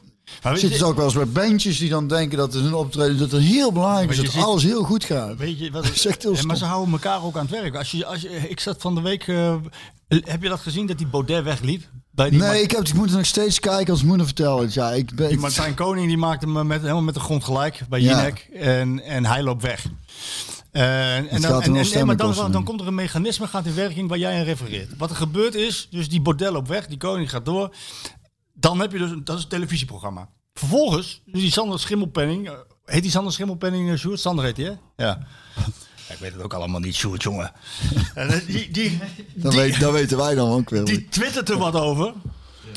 ook 0.82 0.96
wel 0.96 1.04
eens 1.04 1.14
bij 1.14 1.28
bandjes 1.28 1.78
die 1.78 1.88
dan 1.88 2.08
denken 2.08 2.38
dat 2.38 2.52
het 2.52 2.62
hun 2.62 2.74
optreden 2.74 3.18
dat 3.18 3.30
het 3.30 3.42
heel 3.42 3.72
belangrijk 3.72 4.10
is 4.10 4.16
dat 4.16 4.30
ziet- 4.30 4.42
alles 4.42 4.62
heel 4.62 4.82
goed 4.82 5.04
gaat. 5.04 5.36
Weet 5.36 5.58
je, 5.58 5.70
wat, 5.70 5.84
echt 6.04 6.04
heel 6.04 6.16
Ja, 6.16 6.28
maar 6.30 6.36
stom. 6.36 6.56
ze 6.56 6.64
houden 6.64 6.92
elkaar 6.92 7.24
ook 7.24 7.36
aan 7.36 7.46
het 7.46 7.50
werk. 7.50 7.74
Als 7.76 7.90
je, 7.90 8.06
als 8.06 8.20
je, 8.20 8.28
ik 8.28 8.60
zat 8.60 8.80
van 8.80 8.94
de 8.94 9.00
week. 9.00 9.28
eh, 9.28 9.54
heb 10.08 10.42
je 10.42 10.48
dat 10.48 10.60
gezien 10.60 10.86
dat 10.86 10.98
die 10.98 11.06
Baudet 11.06 11.44
wegliep? 11.44 11.82
Bij 12.10 12.30
die 12.30 12.38
Nee, 12.38 12.62
ik, 12.62 12.70
heb, 12.70 12.80
ik 12.86 12.94
moet 12.94 13.10
nog 13.10 13.26
steeds 13.26 13.60
kijken 13.60 13.92
als 13.92 14.02
moeder 14.02 14.26
vertellen. 14.26 14.68
Ja, 14.72 14.90
ik 14.92 15.14
ben, 15.14 15.28
Die 15.28 15.38
Martijn 15.38 15.74
Koning 15.74 16.06
die 16.06 16.16
maakte 16.16 16.46
me 16.46 16.64
met, 16.64 16.80
helemaal 16.80 17.02
met 17.02 17.14
de 17.14 17.20
grond 17.20 17.44
gelijk 17.44 17.80
bij 17.88 18.00
Ja. 18.00 18.16
Jinek. 18.16 18.48
En, 18.52 19.00
en 19.02 19.24
hij 19.26 19.42
loopt 19.42 19.62
weg. 19.62 19.86
Eh, 20.74 21.16
en, 21.16 21.40
dan, 21.40 21.62
en, 21.62 22.06
maar 22.06 22.16
dan, 22.50 22.64
komt 22.64 22.80
er 22.80 22.86
een 22.86 22.94
mechanisme 22.94 23.46
gaat 23.46 23.66
in 23.66 23.74
werking 23.74 24.08
waar 24.08 24.18
jij 24.18 24.38
aan 24.38 24.44
refereert. 24.44 24.96
Wat 24.96 25.10
er 25.10 25.16
gebeurd 25.16 25.54
is, 25.54 25.88
dus 25.90 26.08
die 26.08 26.20
bordel 26.20 26.52
loopt 26.52 26.68
weg, 26.68 26.86
die 26.86 26.98
koning 26.98 27.30
gaat 27.30 27.44
door. 27.44 27.74
Dan 28.52 28.80
heb 28.80 28.92
je 28.92 28.98
dus, 28.98 29.10
een- 29.10 29.24
dat 29.24 29.36
is 29.36 29.42
een 29.42 29.48
televisieprogramma. 29.48 30.28
Vervolgens, 30.54 31.22
dus 31.26 31.40
die 31.40 31.50
Sander 31.52 31.80
Schimmelpenning, 31.80 32.48
eh, 32.48 32.54
heet 32.84 33.02
die 33.02 33.10
Sander 33.10 33.32
Schimmelpenning 33.32 33.88
uh, 33.90 33.96
Sjoerd? 33.98 34.20
Sander 34.20 34.44
heet 34.44 34.56
hij, 34.56 34.66
hè? 34.66 34.70
Ja. 35.04 35.26
Ja, 35.56 35.64
Ik 36.14 36.18
weet 36.20 36.32
het 36.32 36.42
ook 36.42 36.54
allemaal 36.54 36.80
niet, 36.80 36.94
Sjoerd, 36.94 37.22
jongen. 37.22 37.52
En, 38.14 38.28
eh, 38.40 38.46
die, 38.46 38.70
die, 38.70 38.98
dat, 39.34 39.52
die- 39.52 39.60
weet, 39.60 39.80
dat 39.80 39.92
weten 39.92 40.16
wij 40.16 40.34
dan 40.34 40.50
ook 40.50 40.70
wel. 40.70 40.84
die 40.84 41.08
twittert 41.08 41.48
er 41.48 41.58
wat 41.58 41.74
over. 41.74 42.12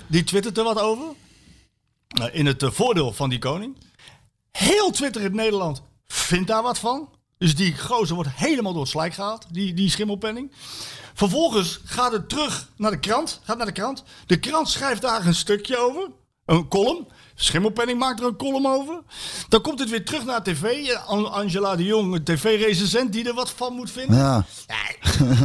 Die 0.07 0.23
twittert 0.23 0.57
er 0.57 0.63
wat 0.63 0.79
over. 0.79 1.05
In 2.31 2.45
het 2.45 2.63
voordeel 2.67 3.13
van 3.13 3.29
die 3.29 3.39
koning. 3.39 3.77
Heel 4.51 4.91
Twitter 4.91 5.21
in 5.21 5.35
Nederland 5.35 5.83
vindt 6.07 6.47
daar 6.47 6.63
wat 6.63 6.79
van. 6.79 7.09
Dus 7.37 7.55
die 7.55 7.77
gozer 7.77 8.15
wordt 8.15 8.29
helemaal 8.33 8.71
door 8.73 8.81
het 8.81 8.91
slijk 8.91 9.13
gehaald. 9.13 9.45
Die, 9.51 9.73
die 9.73 9.89
schimmelpenning. 9.89 10.51
Vervolgens 11.13 11.79
gaat 11.85 12.11
het 12.11 12.29
terug 12.29 12.67
naar 12.77 12.91
de 12.91 12.99
krant. 12.99 13.39
Gaat 13.43 13.57
naar 13.57 13.65
de 13.65 13.71
krant. 13.71 14.03
De 14.25 14.39
krant 14.39 14.69
schrijft 14.69 15.01
daar 15.01 15.25
een 15.25 15.35
stukje 15.35 15.77
over. 15.77 16.09
Een 16.45 16.67
column. 16.67 17.07
Schimmelpenning 17.35 17.99
maakt 17.99 18.19
er 18.19 18.25
een 18.25 18.35
column 18.35 18.65
over. 18.67 19.01
Dan 19.49 19.61
komt 19.61 19.79
het 19.79 19.89
weer 19.89 20.05
terug 20.05 20.25
naar 20.25 20.43
tv. 20.43 20.89
An- 21.05 21.31
Angela 21.31 21.75
de 21.75 21.83
Jong, 21.83 22.13
een 22.15 22.23
tv-recensent 22.23 23.13
die 23.13 23.27
er 23.27 23.33
wat 23.33 23.49
van 23.51 23.73
moet 23.73 23.91
vinden. 23.91 24.17
Ja, 24.17 24.45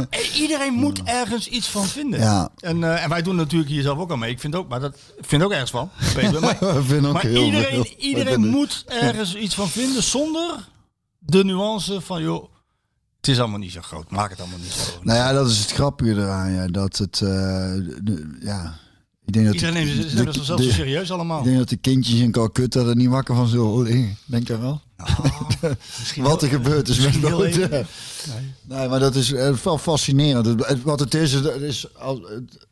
Eh, 0.09 0.39
Iedereen 0.39 0.73
moet 0.73 1.03
ergens 1.03 1.47
iets 1.47 1.67
van 1.67 1.85
vinden. 1.85 2.19
Ja. 2.19 2.49
En, 2.59 2.83
eh, 2.83 3.03
en 3.03 3.09
wij 3.09 3.21
doen 3.21 3.35
natuurlijk 3.35 3.69
hier 3.71 3.81
zelf 3.81 3.97
ook 3.99 4.09
al 4.11 4.17
mee. 4.17 4.31
Ik 4.31 4.39
vind 4.39 4.55
ook, 4.55 4.67
maar 4.69 4.79
dat 4.79 4.95
ik 5.17 5.25
vind 5.25 5.43
ook 5.43 5.51
ergens 5.51 5.71
van. 5.71 5.89
Maar, 6.15 6.57
ook 7.05 7.13
maar 7.13 7.21
heel 7.25 7.43
iedereen, 7.43 7.87
iedereen 7.97 8.47
moet 8.47 8.83
ergens 8.87 9.35
iets 9.35 9.55
van 9.55 9.69
vinden 9.69 10.03
zonder 10.03 10.71
de 11.25 11.43
nuance 11.43 12.01
van 12.01 12.21
joh, 12.21 12.43
het 13.17 13.27
is 13.27 13.39
allemaal 13.39 13.59
niet 13.59 13.71
zo 13.71 13.81
groot. 13.81 14.11
Maak 14.11 14.29
het 14.29 14.39
allemaal 14.39 14.57
niet 14.59 14.71
zo 14.71 14.81
groot. 14.83 15.03
Nou 15.03 15.17
ja, 15.17 15.31
dat 15.33 15.49
is 15.49 15.59
het 15.59 15.71
grappige 15.71 16.11
eraan. 16.11 16.51
Ja, 16.51 16.67
dat 16.67 16.97
het, 16.97 17.21
eh, 17.21 17.29
de- 18.03 18.37
ja, 18.41 18.79
ik 19.25 19.33
denk 19.33 19.45
dat 19.45 19.53
Iedereen 19.55 19.85
de- 19.85 19.93
neemt 19.93 20.09
ze 20.09 20.33
zichzelf 20.33 20.61
zo 20.61 20.69
serieus 20.69 21.11
allemaal. 21.11 21.39
Ik 21.39 21.45
denk 21.45 21.57
dat 21.57 21.69
de 21.69 21.75
kindjes 21.77 22.19
in 22.19 22.31
Calcutta 22.31 22.79
er 22.79 22.95
niet 22.95 23.09
wakker 23.09 23.35
van 23.35 23.47
zullen. 23.47 24.17
Denk 24.25 24.47
je 24.47 24.59
wel? 24.59 24.81
Wat 26.17 26.41
er 26.41 26.47
gebeurd 26.49 26.87
is 26.89 26.99
met 26.99 27.15
even. 27.15 27.87
Nee. 28.67 28.87
maar 28.87 28.99
dat 28.99 29.15
is 29.15 29.31
eh, 29.33 29.53
wel 29.55 29.77
fascinerend. 29.77 30.81
Wat 30.83 30.99
het 30.99 31.13
is, 31.13 31.33
het 31.33 31.45
is 31.61 31.95
als, 31.95 32.19
het- 32.19 32.67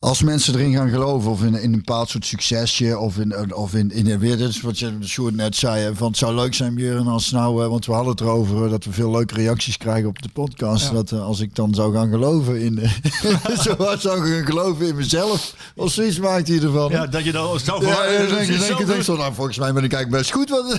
als 0.00 0.22
mensen 0.22 0.54
erin 0.54 0.74
gaan 0.74 0.90
geloven 0.90 1.30
of 1.30 1.42
in, 1.42 1.54
in 1.54 1.72
een 1.72 1.78
bepaald 1.84 2.08
soort 2.08 2.26
succesje 2.26 2.98
of 2.98 3.18
in, 3.18 3.54
of 3.54 3.74
in, 3.74 3.90
in 3.90 4.18
weer, 4.18 4.36
dit 4.36 4.48
is 4.48 4.60
wat 4.60 4.78
je 4.78 4.92
Sjoerd 5.04 5.36
net 5.36 5.56
zei, 5.56 5.94
van 5.94 6.08
het 6.08 6.16
zou 6.16 6.34
leuk 6.34 6.54
zijn 6.54 6.74
Björn 6.74 7.06
als 7.06 7.30
nou, 7.30 7.62
eh, 7.62 7.68
want 7.68 7.86
we 7.86 7.92
hadden 7.92 8.10
het 8.10 8.20
erover 8.20 8.64
eh, 8.64 8.70
dat 8.70 8.84
we 8.84 8.92
veel 8.92 9.10
leuke 9.10 9.34
reacties 9.34 9.76
krijgen 9.76 10.08
op 10.08 10.22
de 10.22 10.28
podcast, 10.28 10.92
dat 10.92 11.12
eh, 11.12 11.24
als 11.24 11.40
ik 11.40 11.54
dan 11.54 11.74
zou 11.74 11.94
gaan 11.94 12.10
geloven 12.10 12.60
in, 12.60 12.78
zo 13.64 13.96
zou 13.98 14.28
gaan 14.28 14.46
geloven 14.46 14.86
in 14.86 14.96
mezelf, 14.96 15.54
of 15.74 15.92
zoiets 15.92 16.18
maakt 16.18 16.48
hij 16.48 16.60
ervan. 16.60 16.90
Ja, 16.90 17.06
dat 17.06 17.24
je 17.24 17.32
dan 17.32 17.60
zo 17.60 17.82
Ja, 17.82 18.06
denk 18.06 18.46
denk 18.46 18.86
denk 18.86 19.02
zo, 19.02 19.16
nou, 19.16 19.34
volgens 19.34 19.58
mij 19.58 19.72
ben 19.72 19.84
ik 19.84 19.92
eigenlijk 19.92 20.22
best 20.22 20.32
goed. 20.32 20.50
Want... 20.50 20.78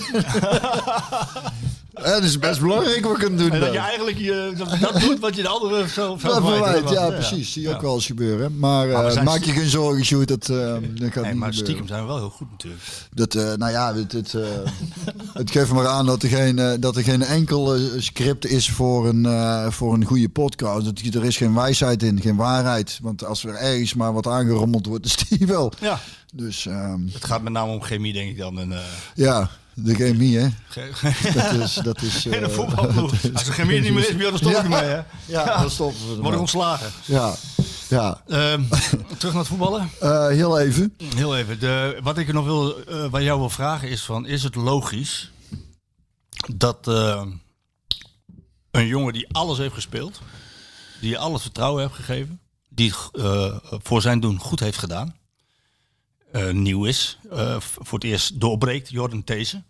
ja, 1.94 2.02
dat 2.02 2.22
is 2.22 2.38
best 2.38 2.60
belangrijk 2.60 3.04
wat 3.04 3.12
ik 3.16 3.18
kan 3.24 3.36
doen. 3.36 3.50
En 3.50 3.60
dat 3.60 3.60
dan. 3.60 3.72
je 3.72 3.78
eigenlijk 3.78 4.18
je, 4.18 4.52
dat 4.80 5.00
doet 5.00 5.18
wat 5.20 5.36
je 5.36 5.42
de 5.42 5.48
andere 5.48 5.88
zo 5.88 6.10
Ja, 6.10 6.18
verwijt. 6.18 6.44
verwijt, 6.54 6.88
ja, 6.90 7.10
precies. 7.10 7.52
Zie 7.52 7.62
je 7.62 7.74
ook 7.74 7.80
wel 7.80 7.94
eens 7.94 8.06
gebeuren. 8.06 8.58
Maar, 8.58 8.88
eh, 8.90 9.22
maak 9.22 9.42
je 9.44 9.52
geen 9.52 9.68
zorgen, 9.68 10.04
Sjoerd. 10.04 10.28
Dat, 10.28 10.46
dat 10.46 10.56
gaat 10.56 10.82
Nee, 10.98 11.02
niet 11.02 11.12
maar 11.14 11.24
gebeuren. 11.32 11.54
stiekem 11.54 11.86
zijn 11.86 12.00
we 12.00 12.06
wel 12.06 12.16
heel 12.16 12.30
goed 12.30 12.50
natuurlijk. 12.50 12.82
Dat, 13.14 13.34
eh, 13.34 13.52
nou 13.54 13.72
ja, 13.72 13.94
het, 13.94 14.12
het, 14.12 14.34
het 15.32 15.50
geeft 15.50 15.72
maar 15.72 15.86
aan 15.86 16.06
dat 16.06 16.22
er 16.22 16.28
geen, 16.28 16.80
dat 16.80 16.96
er 16.96 17.02
geen 17.02 17.22
enkel 17.22 17.76
script 17.98 18.46
is 18.46 18.70
voor 18.70 19.08
een, 19.08 19.26
voor 19.72 19.94
een 19.94 20.04
goede 20.04 20.28
podcast. 20.28 20.84
Dat, 20.84 20.98
er 21.14 21.24
is 21.24 21.36
geen 21.36 21.54
wijsheid 21.54 22.02
in, 22.02 22.20
geen 22.20 22.36
waarheid. 22.36 22.98
Want 23.02 23.24
als 23.24 23.44
er 23.44 23.54
ergens 23.54 23.94
maar 23.94 24.12
wat 24.12 24.26
aangerommeld 24.26 24.86
wordt, 24.86 25.04
is 25.06 25.16
die 25.16 25.46
wel. 25.46 25.72
Ja. 25.80 25.98
Dus 26.34 26.66
ehm, 26.66 27.00
Het 27.12 27.24
gaat 27.24 27.42
met 27.42 27.52
name 27.52 27.72
om 27.72 27.82
chemie, 27.82 28.12
denk 28.12 28.30
ik 28.30 28.38
dan. 28.38 28.58
En, 28.60 28.72
ja, 29.14 29.50
de 29.74 29.94
chemie, 29.94 30.38
hè. 30.38 30.48
Dat 31.34 31.52
is... 31.52 31.74
Dat 31.74 32.02
is 32.02 32.22
de 32.22 32.50
voetbalploeg. 32.50 33.12
Als 33.32 33.46
er 33.46 33.52
chemie 33.52 33.80
niet 33.80 33.92
meer 33.92 34.08
is, 34.08 34.16
dan 34.16 34.36
stop 34.38 34.50
ik 34.50 34.56
Ja. 34.56 34.62
ermee. 34.62 34.80
Hè? 34.80 35.00
Ja, 35.26 35.60
dan 35.60 35.70
stoppen 35.70 36.08
we. 36.16 36.22
Worden 36.22 36.40
ontslagen. 36.40 36.90
Ja, 37.04 37.34
ja. 37.88 38.22
Ehm, 38.28 38.62
terug 39.18 39.32
naar 39.32 39.42
het 39.42 39.46
voetballen. 39.46 39.90
Eh, 40.00 40.26
heel 40.26 40.58
even. 40.58 40.94
Heel 41.14 41.36
even. 41.36 41.60
De, 41.60 41.98
wat 42.02 42.18
ik 42.18 42.32
nog 42.32 42.44
wil, 42.44 42.76
bij 43.10 43.22
jou 43.22 43.38
wil 43.38 43.50
vragen 43.50 43.88
is 43.88 44.02
van, 44.02 44.26
is 44.26 44.42
het 44.42 44.54
logisch 44.54 45.30
dat 46.54 46.86
een 48.70 48.86
jongen 48.86 49.12
die 49.12 49.28
alles 49.34 49.58
heeft 49.58 49.74
gespeeld, 49.74 50.20
die 51.00 51.10
je 51.10 51.18
al 51.18 51.32
het 51.32 51.42
vertrouwen 51.42 51.82
heeft 51.82 51.94
gegeven, 51.94 52.40
die 52.68 52.92
het 53.12 53.82
voor 53.82 54.02
zijn 54.02 54.20
doen 54.20 54.38
goed 54.38 54.60
heeft 54.60 54.78
gedaan, 54.78 55.16
nieuw 56.52 56.84
is, 56.84 57.18
eh, 57.30 57.60
voor 57.60 57.98
het 57.98 58.04
eerst 58.08 58.40
doorbreekt, 58.40 58.90
Jordan 58.90 59.24
These, 59.24 59.62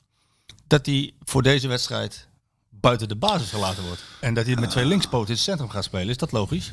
dat 0.66 0.86
hij 0.86 1.12
voor 1.24 1.42
deze 1.42 1.68
wedstrijd 1.68 2.28
buiten 2.70 3.08
de 3.08 3.16
basis 3.16 3.50
gelaten 3.50 3.84
wordt. 3.84 4.02
En 4.20 4.34
dat 4.34 4.46
hij 4.46 4.56
met 4.56 4.70
twee 4.70 4.84
linkspoten 4.84 5.28
in 5.28 5.34
het 5.34 5.42
centrum 5.42 5.68
gaat 5.68 5.84
spelen. 5.84 6.08
Is 6.08 6.16
dat 6.16 6.32
logisch? 6.32 6.72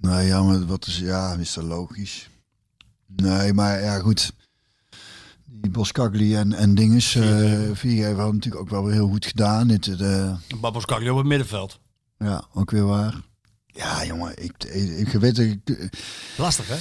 Nou 0.00 0.22
ja, 0.22 0.42
maar 0.42 0.66
wat 0.66 0.86
is, 0.86 0.98
ja, 0.98 1.34
is 1.34 1.52
dat 1.54 1.64
logisch? 1.64 2.28
Nee, 3.06 3.52
maar 3.52 3.80
ja, 3.80 3.98
goed. 3.98 4.32
Die 5.44 5.70
Boskagli 5.70 6.34
en, 6.36 6.52
en 6.52 6.74
dinges, 6.74 7.14
eh 7.14 7.24
Viergever 7.72 8.16
hadden 8.16 8.34
natuurlijk 8.34 8.62
ook 8.62 8.70
wel 8.70 8.84
weer 8.84 8.94
heel 8.94 9.08
goed 9.08 9.26
gedaan. 9.26 9.68
Dit, 9.68 10.00
eh, 10.00 10.36
Babos 10.60 10.84
Kagli 10.84 11.10
op 11.10 11.16
het 11.16 11.26
middenveld. 11.26 11.80
ja, 12.18 12.44
ook 12.54 12.70
weer 12.70 12.86
waar. 12.86 13.14
Ja, 13.66 14.04
jongen, 14.04 14.42
ik, 14.42 14.64
ik, 14.64 14.90
ik 14.90 15.08
weet 15.08 15.38
ik, 15.38 15.90
Lastig, 16.36 16.68
hè? 16.68 16.76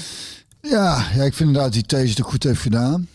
Ja, 0.62 1.08
ja, 1.16 1.24
ik 1.24 1.34
vind 1.34 1.50
inderdaad 1.50 1.74
die 1.74 1.86
These 1.86 2.10
het 2.10 2.22
goed 2.22 2.44
heeft 2.44 2.62
gedaan. 2.62 3.08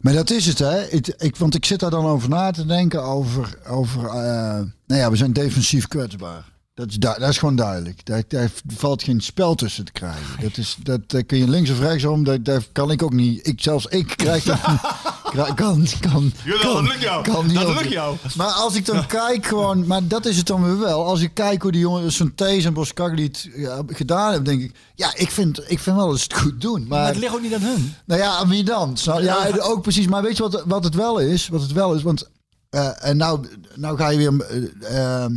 Maar 0.00 0.12
dat 0.12 0.30
is 0.30 0.46
het, 0.46 0.58
hè? 0.58 0.88
Ik, 1.18 1.36
want 1.36 1.54
ik 1.54 1.64
zit 1.64 1.80
daar 1.80 1.90
dan 1.90 2.06
over 2.06 2.28
na 2.28 2.50
te 2.50 2.66
denken 2.66 3.02
over, 3.02 3.58
over 3.66 4.04
eh, 4.06 4.60
nou 4.86 5.00
ja, 5.00 5.10
we 5.10 5.16
zijn 5.16 5.32
defensief 5.32 5.88
kwetsbaar. 5.88 6.52
Dat 6.74 6.88
is, 6.88 6.98
dat 6.98 7.28
is 7.28 7.38
gewoon 7.38 7.56
duidelijk. 7.56 8.06
Daar, 8.06 8.22
daar 8.28 8.50
valt 8.66 9.02
geen 9.02 9.20
spel 9.20 9.54
tussen 9.54 9.84
te 9.84 9.92
krijgen. 9.92 10.42
Dat, 10.42 10.56
is, 10.56 10.76
dat, 10.82 11.00
daar 11.10 11.22
kun 11.22 11.38
je 11.38 11.48
links 11.48 11.70
of 11.70 11.78
rechts 11.78 12.04
om. 12.04 12.24
Dat, 12.24 12.44
daar 12.44 12.62
kan 12.72 12.90
ik 12.90 13.02
ook 13.02 13.12
niet. 13.12 13.46
Ik, 13.46 13.62
zelfs 13.62 13.86
ik 13.86 14.06
krijg 14.16 14.44
dat 14.44 14.58
kan, 15.34 15.86
kan, 16.00 16.32
Jawel, 16.44 16.60
kan, 16.72 16.84
dat 16.84 16.92
lukt 16.92 17.02
jou. 17.02 17.22
kan 17.22 17.46
niet 17.46 17.54
Dat 17.54 17.68
lukt 17.82 17.92
jou. 17.92 18.16
Maar 18.36 18.48
als 18.48 18.74
ik 18.74 18.84
dan 18.86 19.06
kijk 19.06 19.46
gewoon, 19.46 19.86
maar 19.86 20.06
dat 20.08 20.26
is 20.26 20.36
het 20.36 20.46
dan 20.46 20.64
weer 20.64 20.78
wel. 20.78 21.04
Als 21.06 21.20
ik 21.20 21.30
kijk 21.34 21.62
hoe 21.62 21.72
die 21.72 21.80
jongens, 21.80 22.16
zo'n 22.16 22.34
Thees 22.34 22.64
en 22.64 22.72
Boskagli 22.72 23.22
het 23.22 23.48
ja, 23.56 23.82
gedaan 23.86 24.32
hebben, 24.32 24.44
denk 24.44 24.62
ik, 24.70 24.76
ja, 24.94 25.14
ik 25.16 25.30
vind, 25.30 25.70
ik 25.70 25.78
vind 25.78 25.96
wel 25.96 26.08
dat 26.08 26.18
ze 26.18 26.24
het 26.28 26.38
goed 26.40 26.60
doen. 26.60 26.80
Maar 26.88 26.98
Maar, 26.98 27.06
het 27.08 27.16
ligt 27.16 27.34
ook 27.34 27.42
niet 27.42 27.54
aan 27.54 27.62
hun. 27.62 27.94
nou 28.06 28.20
ja, 28.20 28.36
aan 28.36 28.48
wie 28.48 28.64
dan? 28.64 28.96
Snap- 28.96 29.20
Ja, 29.20 29.48
ook 29.60 29.82
precies. 29.82 30.06
Maar 30.06 30.22
weet 30.22 30.36
je 30.36 30.42
wat, 30.42 30.62
wat 30.66 30.84
het 30.84 30.94
wel 30.94 31.18
is? 31.18 31.48
Wat 31.48 31.60
het 31.62 31.72
wel 31.72 31.94
is, 31.94 32.02
want 32.02 32.28
eh, 32.70 33.04
en 33.08 33.16
nou, 33.16 33.46
nou 33.74 33.96
ga 33.96 34.08
je 34.08 34.18
weer, 34.18 34.46
ehm, 34.80 35.32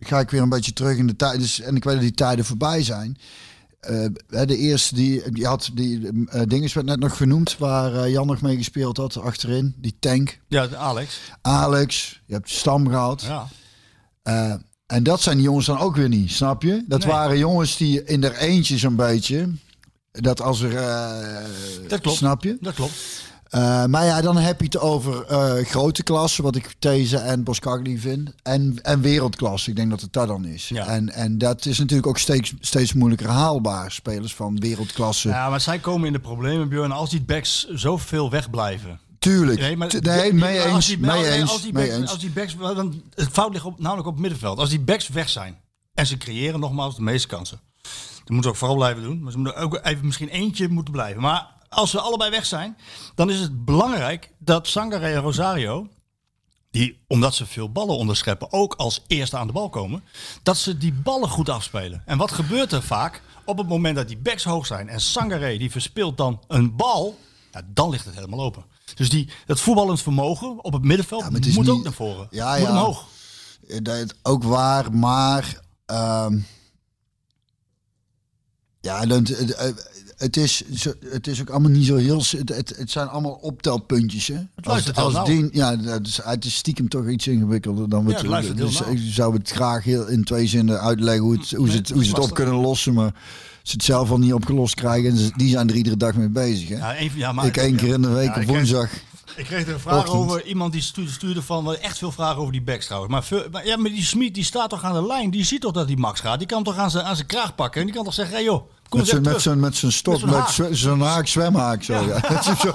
ga 0.00 0.20
ik 0.20 0.30
weer 0.30 0.42
een 0.42 0.48
beetje 0.48 0.72
terug 0.72 0.96
in 0.96 1.06
de 1.06 1.16
tijd. 1.16 1.40
Dus, 1.40 1.60
en 1.60 1.76
ik 1.76 1.84
weet 1.84 1.94
dat 1.94 2.02
die 2.02 2.12
tijden 2.14 2.44
voorbij 2.44 2.82
zijn. 2.82 3.16
Eh, 3.80 4.06
de 4.46 4.56
eerste 4.56 4.94
die, 4.94 5.30
die 5.30 5.46
had 5.46 5.70
die 5.74 6.08
eh 6.26 6.42
dinges 6.46 6.72
werd 6.72 6.86
net 6.86 6.98
nog 6.98 7.16
genoemd, 7.16 7.58
waar 7.58 7.94
eh, 7.94 8.10
Jan 8.10 8.26
nog 8.26 8.40
mee 8.40 8.56
gespeeld 8.56 8.96
had 8.96 9.16
achterin, 9.16 9.74
die 9.76 9.96
tank. 10.00 10.38
Ja, 10.48 10.68
Alex. 10.74 11.20
Alex, 11.42 12.20
je 12.26 12.32
hebt 12.34 12.50
Stam 12.50 12.88
gehad. 12.88 13.22
Ja. 13.22 14.60
En 14.86 15.02
dat 15.02 15.20
zijn 15.20 15.36
die 15.36 15.44
jongens 15.44 15.66
dan 15.66 15.78
ook 15.78 15.96
weer 15.96 16.08
niet, 16.08 16.30
snap 16.32 16.62
je? 16.62 16.84
Dat 16.86 16.98
Nee. 16.98 17.08
waren 17.08 17.38
jongens 17.38 17.76
die 17.76 18.04
in 18.04 18.24
er 18.24 18.36
eentje 18.36 18.78
zo'n 18.78 18.96
beetje. 18.96 19.48
Dat 20.10 20.40
als 20.40 20.60
er. 20.60 20.72
Dat 21.88 22.00
klopt. 22.00 22.16
Snap 22.18 22.42
je? 22.44 22.56
Dat 22.60 22.74
klopt. 22.74 22.94
Eh, 23.48 23.84
maar 23.84 24.04
ja, 24.04 24.20
dan 24.20 24.36
heb 24.36 24.58
je 24.58 24.64
het 24.64 24.78
over 24.78 25.24
eh, 25.24 25.64
grote 25.66 26.02
klasse, 26.02 26.42
wat 26.42 26.56
ik 26.56 26.74
These 26.78 27.16
en 27.16 27.42
Boskagli 27.44 27.98
vind. 27.98 28.32
En, 28.42 28.78
en 28.82 29.00
wereldklasse, 29.00 29.70
ik 29.70 29.76
denk 29.76 29.90
dat 29.90 30.00
het 30.00 30.12
dat 30.12 30.28
dan 30.28 30.44
is. 30.44 30.68
Ja. 30.68 30.86
En, 30.86 31.12
en 31.12 31.38
dat 31.38 31.66
is 31.66 31.78
natuurlijk 31.78 32.06
ook 32.08 32.18
steeds, 32.18 32.52
steeds 32.60 32.92
moeilijker 32.92 33.28
haalbaar. 33.28 33.92
Spelers 33.92 34.34
van 34.34 34.58
wereldklasse. 34.60 35.28
Ja, 35.28 35.50
maar 35.50 35.60
zij 35.60 35.78
komen 35.78 36.06
in 36.06 36.12
de 36.12 36.20
problemen, 36.20 36.68
Björn, 36.68 36.92
als 36.92 37.10
die 37.10 37.22
backs 37.22 37.66
zoveel 37.68 38.30
wegblijven. 38.30 39.00
Tuurlijk. 39.18 39.60
Nee, 39.60 39.76
maar, 39.76 39.94
nee, 40.00 40.32
mee 40.32 40.60
als 40.60 40.72
eens, 40.72 40.86
die- 40.86 40.98
mee 40.98 41.10
nee, 41.22 41.30
eens, 41.30 41.50
Als 41.50 41.62
die 41.62 41.72
mee 41.72 41.86
backs, 41.86 41.98
eens. 42.00 42.10
als 42.10 42.18
die 42.20 42.30
backs, 42.30 42.56
dan, 42.56 43.02
het 43.14 43.28
fout 43.32 43.52
ligt 43.52 43.64
op, 43.64 43.78
namelijk 43.78 44.06
op 44.06 44.12
het 44.12 44.22
middenveld. 44.22 44.58
Als 44.58 44.68
die 44.70 44.80
backs 44.80 45.08
weg 45.08 45.28
zijn 45.28 45.56
en 45.94 46.06
ze 46.06 46.16
creëren 46.16 46.60
nogmaals 46.60 46.96
de 46.96 47.02
meeste 47.02 47.28
kansen. 47.28 47.60
Dat 48.18 48.36
moeten 48.36 48.42
ze 48.42 48.48
ook 48.48 48.56
vooral 48.56 48.76
blijven 48.76 49.02
doen. 49.02 49.22
Maar 49.22 49.32
ze 49.32 49.38
moeten 49.38 49.56
ook 49.62 49.80
even 49.82 50.06
misschien 50.06 50.28
eentje 50.28 50.68
moeten 50.68 50.92
blijven. 50.92 51.20
Maar 51.22 51.46
als 51.68 51.90
ze 51.90 52.00
allebei 52.00 52.30
weg 52.30 52.46
zijn, 52.46 52.76
dan 53.14 53.30
is 53.30 53.40
het 53.40 53.64
belangrijk 53.64 54.30
dat 54.38 54.66
Sangare 54.68 55.06
en 55.06 55.20
Rosario, 55.20 55.88
die 56.70 57.00
omdat 57.08 57.34
ze 57.34 57.46
veel 57.46 57.72
ballen 57.72 57.96
onderscheppen, 57.96 58.52
ook 58.52 58.74
als 58.74 59.04
eerste 59.06 59.36
aan 59.36 59.46
de 59.46 59.52
bal 59.52 59.68
komen, 59.68 60.04
dat 60.42 60.56
ze 60.56 60.78
die 60.78 60.92
ballen 60.92 61.28
goed 61.28 61.48
afspelen. 61.48 62.02
En 62.06 62.18
wat 62.18 62.32
gebeurt 62.32 62.72
er 62.72 62.82
vaak? 62.82 63.22
Op 63.44 63.58
het 63.58 63.68
moment 63.68 63.96
dat 63.96 64.08
die 64.08 64.16
backs 64.18 64.44
hoog 64.44 64.66
zijn 64.66 64.88
en 64.88 65.00
Sangare 65.00 65.58
die 65.58 65.70
verspeelt 65.70 66.16
dan 66.16 66.42
een 66.48 66.76
bal, 66.76 67.18
ja, 67.52 67.62
dan 67.66 67.90
ligt 67.90 68.04
het 68.04 68.14
helemaal 68.14 68.40
open. 68.40 68.64
Dus 68.94 69.08
die, 69.10 69.28
het 69.46 69.60
voetballend 69.60 70.02
vermogen 70.02 70.64
op 70.64 70.72
het 70.72 70.82
middenveld 70.82 71.22
het 71.22 71.32
moet 71.32 71.42
niet- 71.56 71.68
ook 71.68 71.82
naar 71.84 71.92
voren. 71.92 72.26
Ja, 72.30 72.52
moet 72.52 72.62
ja. 72.66 72.70
omhoog. 72.70 73.06
Eh, 73.68 73.78
Dat 73.82 73.96
is 73.96 74.06
ook 74.22 74.42
waar, 74.42 74.92
maar. 74.92 75.60
ehm, 75.86 76.38
ja, 78.80 79.06
dan, 79.06 79.26
het, 80.18 80.36
eh, 80.36 80.42
is, 80.42 80.62
het 81.10 81.26
is 81.26 81.40
ook 81.40 81.50
allemaal 81.50 81.70
niet 81.70 81.86
zo 81.86 81.96
heel. 81.96 82.18
Het, 82.30 82.48
het, 82.48 82.74
het 82.76 82.90
zijn 82.90 83.08
allemaal 83.08 83.38
optelpuntjes. 83.40 84.26
Hè? 84.26 84.38
Het 84.54 84.96
als 84.96 85.24
die, 85.24 85.48
ja, 85.52 85.76
dat 85.76 86.06
is, 86.06 86.20
het 86.22 86.44
is 86.44 86.54
stiekem 86.54 86.88
toch 86.88 87.08
iets 87.08 87.26
ingewikkelder 87.26 87.88
dan 87.88 88.04
we 88.04 88.10
Ja, 88.10 88.40
het 88.40 88.56
Dus 88.56 88.80
ik 88.80 88.98
zou 89.10 89.34
het 89.36 89.50
graag 89.50 89.84
heel 89.84 90.06
in 90.06 90.24
twee 90.24 90.46
zinnen 90.46 90.80
uitleggen 90.80 91.22
hoe, 91.22 91.32
het, 91.38 91.50
hoe, 91.50 91.70
ze, 91.70 91.76
het, 91.76 91.90
hoe 91.90 92.04
ze 92.04 92.10
het 92.10 92.18
op 92.18 92.34
kunnen 92.34 92.54
lossen. 92.54 92.94
Maar 92.94 93.12
ze 93.62 93.72
het 93.72 93.84
zelf 93.84 94.10
al 94.10 94.18
niet 94.18 94.32
opgelost 94.32 94.74
krijgen. 94.74 95.10
En 95.10 95.16
ze- 95.16 95.32
die 95.36 95.48
zijn 95.48 95.68
er 95.68 95.74
iedere 95.76 95.96
dag 95.96 96.14
mee 96.14 96.28
bezig. 96.28 96.68
Hè? 96.68 96.76
Ja, 96.76 96.94
één- 96.94 97.10
ja, 97.14 97.32
maar 97.32 97.46
ik 97.46 97.56
één 97.56 97.76
keer 97.76 97.94
in 97.94 98.02
de 98.02 98.08
week 98.08 98.36
op 98.36 98.44
woensdag. 98.44 98.90
Ik 99.36 99.44
kreeg 99.44 99.66
er 99.66 99.72
een 99.74 99.80
vraag 99.80 99.98
Ochtend. 99.98 100.16
over. 100.16 100.44
Iemand 100.46 100.72
die 100.72 100.82
stuurde, 101.06 101.42
van 101.42 101.64
wel 101.64 101.76
echt 101.76 101.98
veel 101.98 102.12
vragen 102.12 102.36
over 102.36 102.52
die 102.52 102.62
backs 102.62 102.84
trouwens. 102.86 103.12
Maar, 103.12 103.24
veel, 103.24 103.44
maar 103.52 103.66
ja, 103.66 103.76
maar 103.76 103.90
die 103.90 104.04
Smit 104.04 104.34
die 104.34 104.44
staat 104.44 104.70
toch 104.70 104.84
aan 104.84 104.92
de 105.02 105.06
lijn. 105.06 105.30
Die 105.30 105.44
ziet 105.44 105.60
toch 105.60 105.72
dat 105.72 105.86
die 105.86 105.96
Max 105.96 106.20
gaat. 106.20 106.38
Die 106.38 106.48
kan 106.48 106.62
toch 106.64 106.76
aan 106.76 106.90
zijn, 106.90 107.04
aan 107.04 107.14
zijn 107.16 107.26
kraag 107.26 107.54
pakken. 107.54 107.80
En 107.80 107.86
die 107.86 107.96
kan 107.96 108.04
toch 108.04 108.14
zeggen: 108.14 108.34
hey 108.34 108.44
joh, 108.44 108.68
kom 108.88 108.98
Met 108.98 109.08
zijn, 109.08 109.22
met 109.22 109.40
zijn, 109.42 109.60
met 109.60 109.76
zijn 109.76 109.92
stok, 109.92 110.14
Met 110.14 110.24
met 110.24 110.34
haak. 110.34 110.48
zwemhaak 111.26 111.82
zo. 111.82 111.92
Ja. 112.04 112.20
Zo, 112.42 112.70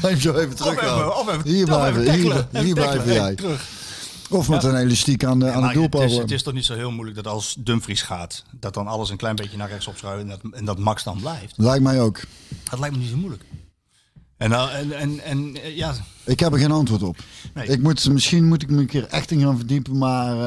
hem 0.00 0.20
zo 0.20 0.34
even 0.34 0.56
terug. 0.56 1.16
of 1.20 1.28
even- 1.28 1.42
hier 1.50 1.64
blijven, 1.66 2.12
hier, 2.12 2.74
blijven 2.74 3.12
jij. 3.12 3.34
Terug. 3.34 3.68
Of 4.30 4.48
met 4.48 4.62
een 4.64 4.76
elastiek 4.76 5.24
aan 5.24 5.38
de, 5.38 5.50
aan 5.50 5.72
de 5.72 5.80
het, 5.80 5.94
is, 6.10 6.16
het 6.16 6.30
is 6.30 6.42
toch 6.42 6.54
niet 6.54 6.64
zo 6.64 6.74
heel 6.74 6.90
moeilijk 6.90 7.16
dat 7.16 7.26
als 7.26 7.56
Dumfries 7.58 8.02
gaat, 8.02 8.42
dat 8.60 8.74
dan 8.74 8.86
alles 8.86 9.10
een 9.10 9.16
klein 9.16 9.36
beetje 9.36 9.56
naar 9.56 9.68
rechts 9.68 9.86
opschuiven 9.86 10.30
en 10.30 10.38
dat, 10.42 10.52
en 10.52 10.64
dat 10.64 10.78
Max 10.78 11.02
dan 11.04 11.20
blijft. 11.20 11.52
Lijkt 11.56 11.82
mij 11.82 12.00
ook. 12.00 12.20
Dat 12.70 12.78
lijkt 12.78 12.94
me 12.94 13.00
niet 13.00 13.10
zo 13.10 13.16
moeilijk. 13.16 13.42
En, 14.44 14.50
nou, 14.50 14.70
en, 14.70 14.92
en, 14.92 15.20
en 15.24 15.56
eh, 15.62 15.76
ja, 15.76 15.94
Ik 16.24 16.40
heb 16.40 16.52
er 16.52 16.58
geen 16.58 16.70
antwoord 16.70 17.02
op. 17.02 17.16
Nee. 17.54 17.66
Ik 17.66 17.82
moet, 17.82 18.08
misschien 18.08 18.44
moet 18.44 18.62
ik 18.62 18.70
me 18.70 18.78
een 18.78 18.86
keer 18.86 19.06
echt 19.06 19.30
in 19.30 19.40
gaan 19.40 19.56
verdiepen, 19.56 19.98
maar 19.98 20.38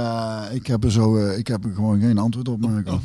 eh, 0.50 0.56
ik, 0.56 0.68
heb 0.68 0.84
er 0.84 0.92
zo, 0.92 1.18
eh, 1.18 1.38
ik 1.38 1.48
heb 1.48 1.66
er 1.66 1.72
gewoon 1.74 2.00
geen 2.00 2.18
antwoord 2.18 2.48
op. 2.48 2.60
Marco. 2.60 3.02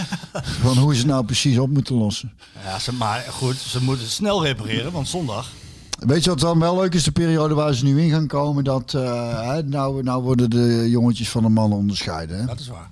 Van 0.62 0.76
hoe 0.76 0.92
ze 0.92 0.98
het 0.98 1.08
nou 1.08 1.24
precies 1.24 1.58
op 1.58 1.70
moeten 1.70 1.94
lossen. 1.94 2.32
ja 2.64 2.78
ze, 2.78 2.92
maar 2.92 3.24
goed, 3.30 3.56
ze 3.56 3.82
moeten 3.82 4.06
snel 4.06 4.44
repareren, 4.44 4.92
want 4.92 5.08
zondag. 5.08 5.50
Weet 5.98 6.24
je 6.24 6.30
wat 6.30 6.40
dan 6.40 6.58
wel 6.58 6.76
leuk 6.76 6.94
is? 6.94 7.04
De 7.04 7.12
periode 7.12 7.54
waar 7.54 7.74
ze 7.74 7.84
nu 7.84 8.02
in 8.02 8.10
gaan 8.10 8.26
komen. 8.26 8.64
Dat, 8.64 8.94
eh, 8.94 9.56
nou, 9.64 10.02
nou 10.02 10.22
worden 10.22 10.50
de 10.50 10.86
jongetjes 10.90 11.28
van 11.28 11.42
de 11.42 11.48
mannen 11.48 11.78
onderscheiden. 11.78 12.38
Hè? 12.38 12.46
Dat 12.46 12.60
is 12.60 12.68
waar. 12.68 12.90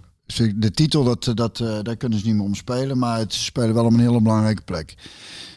De 0.55 0.71
titel, 0.71 1.05
dat, 1.05 1.31
dat, 1.35 1.61
eh, 1.61 1.79
daar 1.83 1.97
kunnen 1.97 2.19
ze 2.19 2.27
niet 2.27 2.35
meer 2.35 2.45
om 2.45 2.55
spelen. 2.55 2.99
Maar 2.99 3.19
het 3.19 3.35
spelen 3.35 3.75
wel 3.75 3.85
op 3.85 3.93
een 3.93 4.01
hele 4.01 4.21
belangrijke 4.21 4.63
plek. 4.63 4.95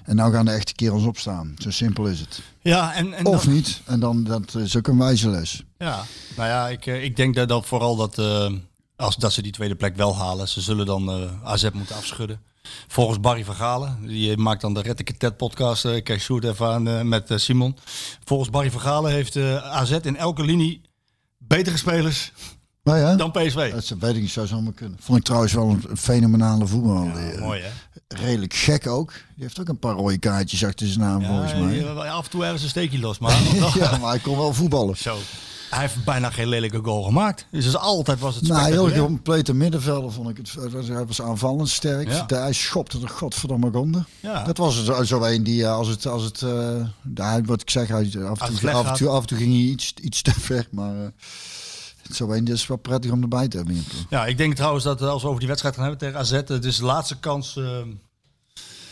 En 0.03 0.15
nou 0.15 0.33
gaan 0.33 0.45
de 0.45 0.51
echte 0.51 0.73
kerels 0.73 1.03
opstaan. 1.03 1.55
Zo 1.57 1.71
simpel 1.71 2.05
is 2.07 2.19
het. 2.19 2.41
Ja, 2.61 2.93
en, 2.93 3.13
en 3.13 3.25
Of 3.25 3.43
dan- 3.43 3.53
niet. 3.53 3.81
En 3.85 3.99
dan, 3.99 4.23
dat 4.23 4.55
is 4.55 4.75
ook 4.77 4.87
een 4.87 4.97
wijze 4.97 5.29
les. 5.29 5.63
Ja, 5.77 6.03
nou 6.35 6.49
ja, 6.49 6.67
ik, 6.69 6.85
eh, 6.85 7.03
ik 7.03 7.15
denk 7.15 7.35
dat, 7.35 7.47
dat 7.49 7.65
vooral 7.65 7.95
dat, 7.95 8.17
eh, 8.19 8.51
als, 8.95 9.15
dat 9.15 9.33
ze 9.33 9.41
die 9.41 9.51
tweede 9.51 9.75
plek 9.75 9.95
wel 9.95 10.15
halen. 10.17 10.47
Ze 10.47 10.61
zullen 10.61 10.85
dan 10.85 11.09
eh, 11.09 11.43
AZ 11.43 11.69
moeten 11.73 11.95
afschudden. 11.95 12.41
Volgens 12.87 13.19
Barry 13.19 13.43
Vergalen, 13.43 13.97
die 14.07 14.31
eh, 14.31 14.37
maakt 14.37 14.61
dan 14.61 14.73
de 14.73 14.81
Retteke 14.81 15.31
podcast. 15.31 15.85
eh, 15.85 15.95
ik 15.95 16.03
kijk 16.03 16.21
Sjoerd 16.21 16.43
even 16.43 16.67
aan 16.67 16.87
eh, 16.87 17.01
met 17.01 17.31
eh, 17.31 17.37
Simon. 17.37 17.77
Volgens 18.23 18.49
Barry 18.49 18.71
Vergalen 18.71 19.11
heeft 19.11 19.35
eh, 19.35 19.55
AZ 19.57 19.91
in 19.91 20.15
elke 20.17 20.43
linie 20.43 20.81
betere 21.37 21.77
spelers 21.77 22.31
Nou 22.85 22.97
ja, 22.99 23.15
dan 23.15 23.31
PSV. 23.31 23.71
dat 23.73 23.93
weet 23.99 24.15
ik 24.15 24.21
niet, 24.21 24.31
zou 24.31 24.47
zomaar 24.47 24.73
kunnen. 24.73 24.97
Vond 25.01 25.17
ik 25.17 25.23
trouwens 25.23 25.53
wel 25.53 25.69
een 25.69 25.97
fenomenale 25.97 26.67
voetballer. 26.67 27.33
Ja, 27.33 27.39
mooi 27.39 27.61
hè? 27.61 27.69
Redelijk 28.07 28.53
gek 28.53 28.87
ook. 28.87 29.11
Die 29.11 29.43
heeft 29.43 29.59
ook 29.59 29.67
een 29.67 29.79
paar 29.79 29.95
rode 29.95 30.17
kaartjes 30.17 30.65
achter 30.65 30.87
zijn 30.87 30.99
naam 30.99 31.25
volgens 31.25 31.51
Ja, 31.51 31.57
mij. 31.57 31.73
die- 31.73 31.85
af 31.87 32.23
en 32.25 32.29
toe 32.31 32.43
ergens 32.43 32.63
een 32.63 32.69
steekje 32.69 32.99
los, 32.99 33.19
maar 33.19 33.31
Ja, 33.75 33.97
maar 33.97 34.09
hij 34.09 34.19
kon 34.19 34.37
wel 34.37 34.53
voetballen. 34.53 34.97
zo. 34.97 35.17
Hij 35.69 35.79
heeft 35.79 36.03
bijna 36.05 36.29
geen 36.29 36.47
lelijke 36.47 36.79
goal 36.83 37.03
gemaakt. 37.03 37.47
Dus 37.51 37.75
altijd 37.75 38.19
was 38.19 38.35
het 38.35 38.47
Nou, 38.47 38.91
heel 38.91 39.05
complete 39.05 39.53
middenvelder 39.53 40.11
vond 40.11 40.29
ik 40.29 40.37
het. 40.37 40.55
Hij 40.87 41.05
was 41.05 41.21
aanvallend 41.21 41.69
sterk. 41.69 42.09
Ja. 42.09 42.25
Hij 42.27 42.53
schopte 42.53 42.99
er 43.01 43.09
godverdomme. 43.09 44.03
Ja. 44.19 44.43
Dat 44.43 44.57
was 44.57 44.85
zo, 44.85 45.03
zo 45.03 45.23
een 45.23 45.43
die 45.43 45.63
eh, 45.63 45.71
als 45.75 45.87
het, 45.87 46.05
als 46.07 46.23
het 46.23 46.41
eh, 46.41 46.69
daar, 47.03 47.43
wat 47.43 47.61
ik 47.61 47.69
zeg, 47.69 47.87
hij, 47.87 47.97
af, 47.97 48.03
en 48.03 48.11
toe, 48.11 48.25
af, 48.29 48.39
en 48.41 48.53
toe, 48.55 48.69
gaat. 49.07 49.07
af 49.15 49.21
en 49.21 49.27
toe 49.27 49.37
ging 49.37 49.51
hij 49.53 49.61
iets, 49.61 49.93
iets 50.01 50.21
te 50.21 50.33
ver. 50.39 50.67
Maar 50.71 51.11
eh, 52.09 52.15
zo 52.15 52.31
een 52.31 52.47
is 52.47 52.67
wel 52.67 52.77
prettig 52.77 53.11
om 53.11 53.21
erbij 53.21 53.47
te 53.47 53.57
hebben. 53.57 53.75
in. 53.75 53.83
Ja, 54.09 54.25
ik 54.25 54.37
denk 54.37 54.55
trouwens 54.55 54.83
dat 54.83 55.01
eh, 55.01 55.07
als 55.09 55.21
we 55.21 55.27
over 55.27 55.39
die 55.39 55.47
wedstrijd 55.47 55.75
gaan 55.75 55.83
hebben 55.83 56.01
tegen 56.01 56.19
AZ, 56.19 56.31
het 56.31 56.65
is 56.65 56.77
de 56.77 56.85
laatste 56.85 57.19
kans 57.19 57.57
eh 57.57 57.81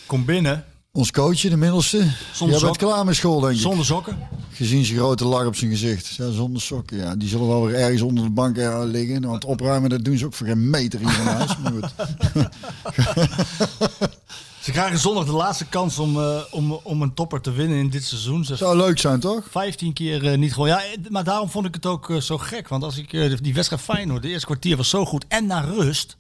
komt 0.05 0.26
binnen 0.26 0.66
Ons 0.95 1.11
coachje, 1.11 1.49
de 1.49 1.57
middelste, 1.57 1.97
Zonder 2.34 2.59
bent 2.59 2.70
sokken. 2.70 2.88
klaar 2.88 3.05
met 3.05 3.16
school 3.16 3.39
denk 3.39 3.53
ik. 3.53 3.59
zonder 3.61 3.86
sokken. 3.86 4.18
Gezien 4.51 4.86
zijn 4.86 4.97
grote 4.97 5.26
lach 5.26 5.45
op 5.45 5.55
zijn 5.55 5.72
gezicht. 5.72 6.07
Ja, 6.07 6.32
zonder 6.32 6.61
sokken, 6.61 6.97
ja. 6.97 7.16
Die 7.16 7.30
zullen 7.30 7.47
wel 7.47 7.66
weer 7.66 7.76
ergens 7.76 8.01
onder 8.01 8.24
de 8.24 8.30
bank 8.30 8.57
eh, 8.57 8.82
liggen. 8.86 9.22
Want 9.22 9.45
opruimen, 9.45 9.89
dat 9.89 10.05
doen 10.05 10.18
ze 10.18 10.26
ook 10.26 10.34
voor 10.34 10.47
geen 10.47 10.70
meter 10.70 10.99
van 10.99 11.09
huis. 11.11 11.57
Maar 11.57 11.72
goed. 11.72 11.93
Ze 14.64 14.72
krijgen 14.72 14.99
zondag 14.99 15.26
de 15.26 15.32
laatste 15.32 15.66
kans 15.66 15.99
om, 15.99 16.20
eh, 16.20 16.41
om, 16.51 16.72
om 16.72 17.01
een 17.01 17.14
topper 17.14 17.41
te 17.41 17.51
winnen 17.51 17.78
in 17.78 17.89
dit 17.89 18.03
seizoen. 18.03 18.45
Ze 18.45 18.55
Zou 18.55 18.78
leuk 18.78 18.99
zijn, 18.99 19.20
toch? 19.20 19.47
15 19.49 19.93
keer 19.93 20.28
eh, 20.32 20.38
niet 20.38 20.53
gewoon. 20.53 20.68
Ja, 20.68 20.84
eh, 20.84 20.97
maar 21.09 21.24
daarom 21.24 21.49
vond 21.49 21.66
ik 21.66 21.74
het 21.74 21.86
ook 21.86 22.11
zo 22.20 22.38
gek. 22.38 22.68
Want 22.68 22.84
als 22.84 22.97
ik 22.97 23.11
die 23.43 23.53
wedstrijd 23.53 23.82
Feyenoord, 23.82 24.22
de 24.22 24.28
eerste 24.28 24.45
kwartier 24.45 24.78
was 24.78 24.89
zo 24.89 25.05
goed. 25.05 25.26
En 25.28 25.45
naar 25.45 25.66
rust 25.66 26.18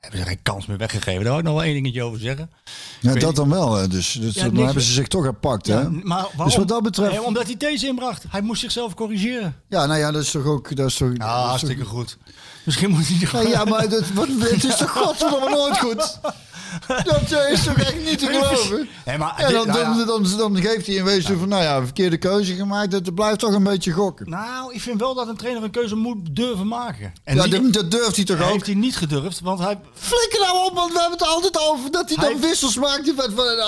hebben 0.00 0.20
ze 0.20 0.26
geen 0.26 0.42
kans 0.42 0.66
meer 0.66 0.76
weggegeven. 0.76 1.22
Daar 1.22 1.30
wil 1.30 1.38
ik 1.38 1.44
nog 1.44 1.54
wel 1.54 1.62
één 1.62 1.74
dingetje 1.74 2.02
over 2.02 2.20
zeggen. 2.20 2.50
Ja, 3.00 3.12
dat 3.12 3.22
niet. 3.22 3.36
dan 3.36 3.50
wel. 3.50 3.88
Dus, 3.88 4.12
dus 4.12 4.34
Ja, 4.34 4.42
hebben 4.42 4.82
ze 4.82 4.92
zich 4.92 5.08
toch 5.08 5.24
gepakt, 5.24 5.66
hè? 5.66 5.90
Maar 5.90 6.22
waarom? 6.22 6.44
Dus 6.44 6.56
wat 6.56 6.68
dat 6.68 6.82
betreft... 6.82 7.10
Nee, 7.10 7.22
omdat 7.22 7.44
hij 7.44 7.56
deze 7.56 7.86
inbracht. 7.86 8.24
Hij 8.28 8.40
moest 8.40 8.60
zichzelf 8.60 8.94
corrigeren. 8.94 9.56
Ja, 9.68 9.86
nou 9.86 9.98
ja, 10.00 10.10
dat 10.12 10.22
is 10.22 10.30
toch 10.30 10.44
ook... 10.44 10.76
Dat 10.76 10.86
is 10.88 10.96
toch, 10.96 11.08
Ja, 11.08 11.14
dat 11.16 11.26
is 11.28 11.34
toch- 11.34 11.46
hartstikke 11.48 11.84
goed. 11.84 12.18
Misschien 12.64 12.90
moet 12.90 13.08
hij 13.08 13.42
Ja, 13.42 13.48
ja, 13.48 13.64
maar 13.64 13.88
dat, 13.88 14.08
wat, 14.10 14.28
het 14.38 14.64
is 14.64 14.76
toch 14.76 14.90
godverdomme 15.00 15.50
nooit 15.50 15.78
goed? 15.78 16.18
Dat 17.04 17.32
eh, 17.32 17.52
is 17.52 17.64
toch 17.64 17.76
echt 17.76 18.04
niet 18.04 18.18
te 18.18 18.26
geloven? 18.26 18.88
Nee, 19.04 19.18
maar 19.18 19.34
Ja, 19.38 19.46
dit- 19.46 19.56
dan, 19.56 19.66
nou 19.66 20.04
dan, 20.06 20.06
dan, 20.06 20.36
dan 20.38 20.56
geeft 20.62 20.86
hij 20.86 20.94
in 20.94 21.04
wezen 21.04 21.38
van, 21.38 21.48
nou 21.48 21.62
ja, 21.62 21.82
verkeerde 21.84 22.16
keuze 22.16 22.54
gemaakt. 22.54 22.92
Het 22.92 23.14
blijft 23.14 23.38
toch 23.38 23.52
een 23.54 23.62
beetje 23.62 23.92
gokken. 23.92 24.30
Nou, 24.30 24.74
ik 24.74 24.80
vind 24.80 25.00
wel 25.00 25.14
dat 25.14 25.28
een 25.28 25.36
trainer 25.36 25.62
een 25.62 25.70
keuze 25.70 25.94
moet 25.94 26.16
durven 26.36 26.66
maken. 26.68 27.12
En 27.24 27.36
ja, 27.36 27.46
dat, 27.46 27.72
dat 27.72 27.90
durft 27.90 28.16
hij 28.16 28.24
toch 28.24 28.36
hij 28.36 28.46
ook? 28.46 28.52
heeft 28.52 28.66
hij 28.66 28.74
niet 28.74 28.96
gedurfd, 28.96 29.40
want 29.40 29.58
hij... 29.58 29.78
Flikker 29.94 30.40
nou 30.40 30.66
op, 30.66 30.74
want 30.74 30.92
we 30.92 31.00
hebben 31.00 31.18
het 31.18 31.28
altijd 31.28 31.58
over 31.68 31.90
dat 31.90 32.08
hij, 32.08 32.16
Hij 32.20 32.28
dan 32.32 32.40
wissels 32.40 32.76
maakt. 32.76 33.12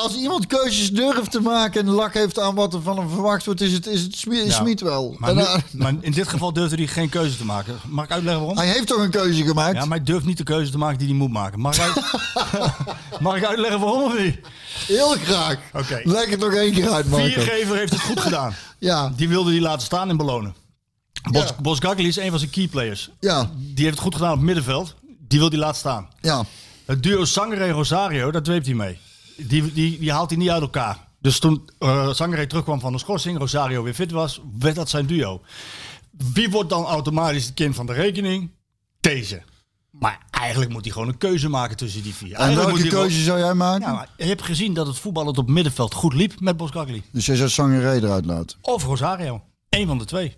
Als 0.03 0.15
iemand 0.17 0.47
keuzes 0.47 0.91
durft 0.93 1.31
te 1.31 1.41
maken 1.41 1.81
en 1.87 1.91
lak 1.93 2.15
heeft 2.15 2.39
aan 2.41 2.55
wat 2.55 2.75
er 2.75 2.83
van 2.83 2.99
hem 2.99 3.09
verwacht 3.11 3.45
wordt, 3.45 3.61
is 3.61 3.73
het, 3.73 3.87
is 3.87 4.03
het 4.03 4.17
Smit, 4.17 4.47
Ja. 4.47 4.51
Smit 4.53 4.81
wel. 4.81 5.15
Maar, 5.19 5.31
En, 5.31 5.37
nu- 5.37 5.45
maar 5.83 5.95
in 6.01 6.13
dit 6.13 6.29
geval 6.29 6.53
durfde 6.53 6.77
hij 6.77 6.87
geen 6.87 7.09
keuze 7.09 7.37
te 7.37 7.45
maken. 7.45 7.77
Mag 7.89 8.05
ik 8.05 8.11
uitleggen 8.11 8.41
waarom? 8.41 8.59
hij 8.59 8.69
heeft 8.73 8.87
toch 8.87 8.99
een 9.03 9.11
keuze 9.11 9.45
gemaakt? 9.45 9.75
Ja, 9.77 9.85
maar 9.85 9.97
hij 9.97 10.07
durft 10.07 10.27
niet 10.27 10.37
de 10.39 10.45
keuze 10.45 10.71
te 10.71 10.79
maken 10.79 10.99
die 10.99 11.09
hij 11.09 11.17
moet 11.17 11.31
maken. 11.31 11.61
Mag 11.61 11.77
ik, 11.77 11.81
uit- 11.83 12.05
Mag 13.21 13.37
ik 13.37 13.45
uitleggen 13.45 13.81
waarom 13.81 14.03
of 14.03 14.19
niet? 14.19 14.39
Heel 14.87 15.09
graag. 15.11 15.59
Oké. 15.73 16.01
Leg 16.05 16.31
het 16.31 16.41
nog 16.41 16.53
één 16.55 16.73
keer 16.73 16.91
uit, 16.91 17.07
Marco. 17.09 17.25
Viergever 17.27 17.77
heeft 17.77 17.93
het 17.93 18.01
goed 18.03 18.21
gedaan. 18.21 18.55
Ja, 18.79 19.13
Die 19.17 19.29
wilde 19.29 19.51
hij 19.51 19.61
laten 19.61 19.87
staan 19.87 20.09
en 20.09 20.17
belonen. 20.17 20.55
Bos, 21.31 21.43
Ja. 21.43 21.57
Bos 21.63 21.79
Gagli 21.79 22.07
is 22.09 22.17
een 22.17 22.31
van 22.31 22.39
zijn 22.39 22.51
key 22.51 22.67
players. 22.69 23.11
ja, 23.21 23.51
Die 23.57 23.85
heeft 23.85 23.95
het 23.97 24.05
goed 24.05 24.15
gedaan 24.15 24.31
op 24.31 24.37
het 24.37 24.47
middenveld. 24.47 24.95
Die 25.29 25.39
wil 25.39 25.49
hij 25.49 25.59
laten 25.59 25.77
staan. 25.77 26.09
ja. 26.21 26.45
Het 26.85 27.03
duo 27.03 27.25
Sangare 27.25 27.71
Rosario, 27.71 28.31
daar 28.31 28.43
dweept 28.43 28.67
hij 28.67 28.75
mee. 28.75 28.99
Die, 29.37 29.73
die, 29.73 29.99
die 29.99 30.13
haalt 30.13 30.31
hij 30.31 30.39
niet 30.39 30.51
uit 30.51 30.63
elkaar. 30.63 30.99
Dus 31.21 31.39
toen 31.39 31.69
uh, 31.79 32.13
Sangare 32.13 32.47
terugkwam 32.47 32.81
van 32.81 32.93
de 32.93 32.99
schorsing, 32.99 33.39
Rosario 33.39 33.83
weer 33.83 33.95
fit 33.95 34.11
was, 34.11 34.41
werd 34.59 34.75
dat 34.75 34.89
zijn 34.91 35.07
duo. 35.07 35.41
Wie 36.33 36.51
wordt 36.51 36.71
dan 36.71 36.85
automatisch 36.85 37.45
het 37.45 37.55
kind 37.55 37.75
van 37.75 37.87
de 37.87 37.93
rekening? 37.93 38.51
Deze. 39.01 39.43
Maar 39.91 40.26
eigenlijk 40.41 40.71
moet 40.73 40.85
hij 40.85 40.93
gewoon 40.93 41.09
een 41.09 41.19
keuze 41.19 41.49
maken 41.49 41.77
tussen 41.77 42.03
die 42.03 42.15
vier. 42.15 42.29
En 42.33 42.37
Eigenlijk 42.37 42.67
welke 42.69 42.83
moet 42.83 42.93
hij 42.93 43.01
keuze 43.01 43.23
zou 43.23 43.39
jij 43.39 43.55
maken? 43.55 43.83
gewoon- 43.83 43.93
Ja, 43.93 43.93
maar 43.99 44.09
je 44.17 44.25
hebt 44.25 44.43
gezien 44.43 44.75
dat 44.75 44.87
het 44.87 44.99
voetbal 44.99 45.27
het 45.27 45.39
op 45.39 45.49
middenveld 45.49 45.95
goed 45.95 46.15
liep 46.15 46.41
met 46.41 46.57
Boskagli. 46.57 47.03
Dus 47.13 47.27
jij 47.27 47.37
zou 47.37 47.49
Sangeré 47.51 47.93
eruit 47.93 48.25
laten? 48.25 48.59
Of 48.61 48.85
Rosario. 48.85 49.43
Eén 49.69 49.87
van 49.87 49.99
de 49.99 50.05
twee. 50.05 50.37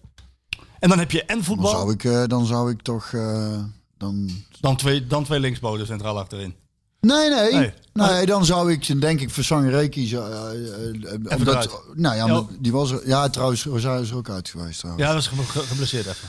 En 0.79 0.89
dan 0.89 0.99
heb 0.99 1.11
je 1.11 1.25
en 1.25 1.35
Dan 1.35 1.45
voetbal, 1.45 1.71
zou 1.71 1.93
ik, 1.93 2.05
eh, 2.05 2.25
dan 2.27 2.47
zou 2.47 2.71
ik 2.71 2.83
toch... 2.83 3.13
eh, 3.13 3.59
dan... 3.99 4.31
dan 4.61 4.77
twee, 4.77 5.07
dan 5.07 5.25
twee 5.25 5.41
linksboden 5.41 5.87
centraal 5.87 6.19
achterin. 6.19 6.55
Nee, 7.01 7.29
nee. 7.31 7.53
Nee. 7.53 7.73
Nee, 7.93 8.27
dan 8.27 8.45
zou 8.45 8.73
ik 8.73 9.01
denk 9.01 9.21
ik 9.21 9.31
voor 9.31 9.45
Sangaré 9.45 9.89
kiezen. 9.89 10.33
eh, 10.33 10.51
eh, 10.53 11.15
eh, 11.15 11.39
omdat, 11.39 11.83
nou 11.95 12.17
ja, 12.17 12.45
die 12.61 12.73
was 12.73 12.91
er. 12.91 13.09
Ja, 13.09 13.29
trouwens, 13.29 13.65
Rosario 13.65 14.03
is 14.03 14.11
er 14.11 14.17
ook 14.17 14.31
uit 14.31 14.49
geweest 14.49 14.79
trouwens. 14.79 15.05
Ja, 15.07 15.13
dat 15.13 15.21
is 15.23 15.27
ge- 15.29 15.43
ge- 15.43 15.67
geblesseerd 15.67 16.07
even. 16.07 16.29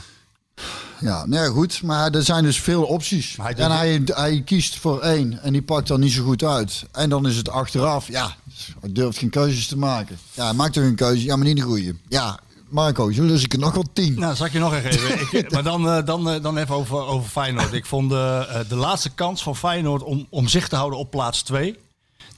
Ja, 1.00 1.26
nee, 1.26 1.48
goed. 1.48 1.82
Maar 1.82 2.10
er 2.10 2.22
zijn 2.22 2.44
dus 2.44 2.60
veel 2.60 2.82
opties. 2.82 3.36
Hij 3.42 3.54
en 3.54 3.70
hij, 3.70 4.02
hij 4.04 4.42
kiest 4.44 4.76
voor 4.76 5.00
één 5.00 5.42
en 5.42 5.52
die 5.52 5.62
pakt 5.62 5.88
dan 5.88 6.00
niet 6.00 6.12
zo 6.12 6.24
goed 6.24 6.44
uit. 6.44 6.84
En 6.92 7.08
dan 7.08 7.26
is 7.26 7.36
het 7.36 7.48
achteraf, 7.48 8.08
ja, 8.08 8.36
hij 8.80 8.92
durft 8.92 9.18
geen 9.18 9.30
keuzes 9.30 9.66
te 9.66 9.78
maken. 9.78 10.18
Ja, 10.32 10.44
hij 10.44 10.54
maakt 10.54 10.72
toch 10.72 10.84
een 10.84 10.94
keuze? 10.94 11.24
Ja, 11.24 11.36
maar 11.36 11.46
niet 11.46 11.56
de 11.56 11.62
goede. 11.62 11.94
Ja, 12.08 12.40
Marco, 12.70 13.12
zo 13.12 13.22
lus 13.22 13.44
ik 13.44 13.52
er 13.52 13.58
nog 13.58 13.74
wel 13.74 13.84
tien. 13.92 14.20
Nou, 14.20 14.34
zal 14.34 14.46
ik 14.46 14.52
je 14.52 14.58
nog 14.58 14.74
even 14.74 14.92
geven. 14.92 15.38
Ik, 15.38 15.50
maar 15.50 15.62
dan, 15.62 15.88
eh, 15.88 16.04
dan, 16.04 16.30
eh, 16.30 16.42
dan 16.42 16.56
even 16.56 16.74
over, 16.74 16.96
over 16.96 17.30
Feyenoord. 17.30 17.72
Ik 17.72 17.86
vond 17.86 18.12
eh, 18.12 18.58
de 18.68 18.76
laatste 18.76 19.10
kans 19.10 19.42
van 19.42 19.56
Feyenoord 19.56 20.02
om, 20.02 20.26
om 20.28 20.48
zich 20.48 20.68
te 20.68 20.76
houden 20.76 20.98
op 20.98 21.10
plaats 21.10 21.42
2. 21.42 21.78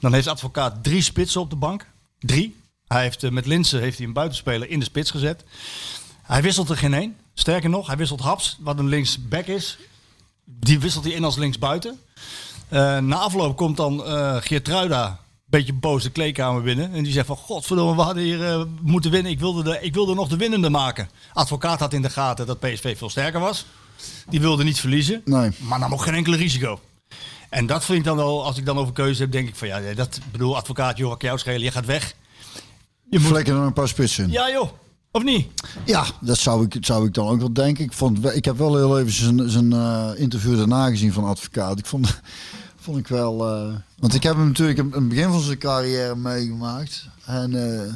Dan 0.01 0.13
heeft 0.13 0.27
advocaat 0.27 0.85
drie 0.85 1.03
spitsen 1.03 1.41
op 1.41 1.51
de 1.51 1.57
bank. 1.57 1.87
Drie. 2.19 2.57
Hij 2.87 3.03
heeft, 3.03 3.31
met 3.31 3.47
Linsen 3.47 3.81
heeft 3.81 3.99
hij 3.99 4.07
een 4.07 4.13
buitenspeler 4.13 4.71
in 4.71 4.79
de 4.79 4.85
spits 4.85 5.11
gezet. 5.11 5.45
Hij 6.23 6.43
wisselt 6.43 6.71
er 6.71 6.77
geen 6.77 6.95
één. 6.95 7.17
Sterker 7.35 7.70
nog, 7.70 7.87
hij 7.87 7.97
wisselt 7.97 8.20
Haps, 8.20 8.57
wat 8.61 8.78
een 8.78 8.89
linksback 8.89 9.47
is. 9.47 9.78
Die 10.45 10.78
wisselt 10.80 11.05
hij 11.05 11.12
in 11.12 11.24
als 11.24 11.37
linksbuiten. 11.37 11.99
Eh 12.68 12.99
na 12.99 13.16
afloop 13.16 13.57
komt 13.57 13.76
dan 13.76 14.05
eh 14.05 14.37
Geertruida 14.41 15.07
een 15.09 15.59
beetje 15.61 15.72
boos 15.72 16.03
de 16.03 16.11
kleedkamer 16.11 16.62
binnen. 16.62 16.93
En 16.93 17.03
die 17.03 17.12
zegt 17.12 17.26
van, 17.26 17.37
godverdomme, 17.37 17.95
we 17.97 18.03
hadden 18.03 18.22
hier 18.22 18.47
eh, 18.47 18.62
moeten 18.80 19.11
winnen. 19.11 19.33
Ik 19.33 19.41
wilde, 19.41 19.62
de, 19.62 19.78
ik 19.80 19.95
wilde 19.95 20.14
nog 20.14 20.28
de 20.28 20.37
winnende 20.37 20.70
maken. 20.70 21.09
Advocaat 21.33 21.80
had 21.80 21.93
in 21.93 22.03
de 22.03 22.11
gaten 22.11 22.47
dat 22.47 22.61
PSV 22.61 22.99
veel 22.99 23.11
sterker 23.11 23.41
was. 23.41 23.64
Die 24.28 24.41
wilde 24.41 24.64
niet 24.64 24.80
verliezen, 24.80 25.22
Nee. 25.24 25.51
maar 25.59 25.78
nam 25.78 25.93
ook 25.93 26.03
geen 26.03 26.14
enkele 26.14 26.37
risico. 26.37 26.80
En 27.49 27.66
dat 27.66 27.85
vind 27.85 27.99
ik 27.99 28.05
dan 28.05 28.16
wel, 28.16 28.45
als 28.45 28.59
ik 28.59 28.66
dan 28.66 28.78
over 28.78 28.93
keuze 28.93 29.22
heb, 29.22 29.33
denk 29.33 29.49
ik 29.49 29.57
van 29.57 29.68
ja, 29.68 29.95
dat 29.95 30.20
bedoel 30.33 30.57
advocaat, 30.57 30.97
joh, 30.97 31.09
wat 31.09 31.18
kan 31.18 31.28
jou 31.28 31.41
schelen, 31.41 31.61
je 31.62 31.70
gaat 31.70 31.87
weg. 31.87 32.14
Je 33.11 33.18
moet, 33.18 33.28
Vlekken 33.28 33.55
nog 33.55 33.66
een 33.66 33.72
paar 33.72 33.89
spitsen 33.89 34.30
ja 34.30 34.51
joh, 34.51 34.70
of 35.13 35.23
niet? 35.23 35.47
Ja, 35.85 36.05
dat 36.21 36.39
zou 36.39 36.65
ik, 36.65 36.77
zou 36.85 37.07
ik 37.07 37.15
dan 37.15 37.29
ook 37.29 37.39
wel 37.39 37.53
denken. 37.53 37.85
Ik, 37.85 37.93
vond, 37.93 38.35
ik 38.35 38.45
heb 38.45 38.59
wel 38.59 38.77
heel 38.77 38.99
even 38.99 39.13
zijn, 39.13 39.51
zijn 39.51 39.73
eh, 39.73 40.11
interview 40.17 40.57
daarna 40.57 40.89
gezien 40.89 41.13
van 41.13 41.25
advocaat. 41.25 41.79
Ik 41.79 41.87
vond, 41.87 42.21
vond 42.85 42.99
ik 42.99 43.09
wel... 43.09 43.47
eh, 43.49 43.75
want 43.99 44.15
ik 44.15 44.23
heb 44.23 44.37
hem 44.37 44.47
natuurlijk 44.47 44.79
in 44.79 44.91
het 44.93 45.09
begin 45.09 45.31
van 45.31 45.41
zijn 45.41 45.59
carrière 45.59 46.17
meegemaakt. 46.17 47.07
En 47.25 47.75
eh, 47.75 47.93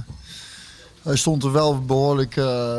hij 1.03 1.17
stond 1.17 1.45
er 1.45 1.53
wel 1.53 1.85
behoorlijk 1.85 2.37
eh, 2.37 2.79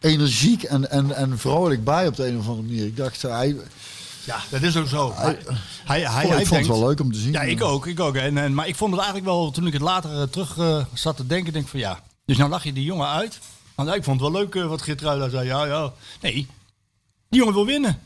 energiek 0.00 0.62
en, 0.62 0.90
en, 0.90 1.16
en 1.16 1.38
vrolijk 1.38 1.84
bij 1.84 2.06
op 2.06 2.16
de 2.16 2.26
een 2.28 2.38
of 2.38 2.48
andere 2.48 2.66
manier. 2.66 2.86
Ik 2.86 2.96
dacht, 2.96 3.22
hij, 3.22 3.56
Ja, 4.24 4.36
dat 4.50 4.62
is 4.62 4.76
ook 4.76 4.86
zo. 4.88 5.12
Hij, 5.16 5.38
hij, 5.84 6.00
hij, 6.00 6.22
ik 6.24 6.28
vond 6.30 6.48
denkt- 6.50 6.50
het 6.50 6.66
wel 6.66 6.86
leuk 6.88 7.00
om 7.00 7.12
te 7.12 7.18
zien. 7.18 7.32
Ja, 7.32 7.42
ik 7.42 7.62
ook. 7.62 7.86
Ik 7.86 8.00
ook. 8.00 8.14
En, 8.14 8.38
en, 8.38 8.54
maar 8.54 8.68
ik 8.68 8.76
vond 8.76 8.90
het 8.90 9.00
eigenlijk 9.00 9.30
wel, 9.30 9.50
toen 9.50 9.66
ik 9.66 9.72
het 9.72 9.82
later 9.82 10.30
terug 10.30 10.56
zat 10.94 11.16
te 11.16 11.26
denken, 11.26 11.52
denk 11.52 11.64
ik 11.64 11.70
van 11.70 11.80
ja. 11.80 12.00
Dus 12.28 12.36
nou 12.36 12.50
lach 12.50 12.64
je 12.64 12.72
die 12.72 12.84
jongen 12.84 13.08
uit. 13.08 13.38
Want 13.74 13.94
ik 13.94 14.04
vond 14.04 14.20
het 14.20 14.30
wel 14.30 14.40
leuk 14.40 14.54
eh, 14.54 14.66
wat 14.66 14.82
Geertruida 14.82 15.28
zei. 15.28 15.46
Ja, 15.46 15.64
ja. 15.64 15.92
Nee, 16.20 16.32
die 17.28 17.38
jongen 17.38 17.54
wil 17.54 17.66
winnen. 17.66 18.00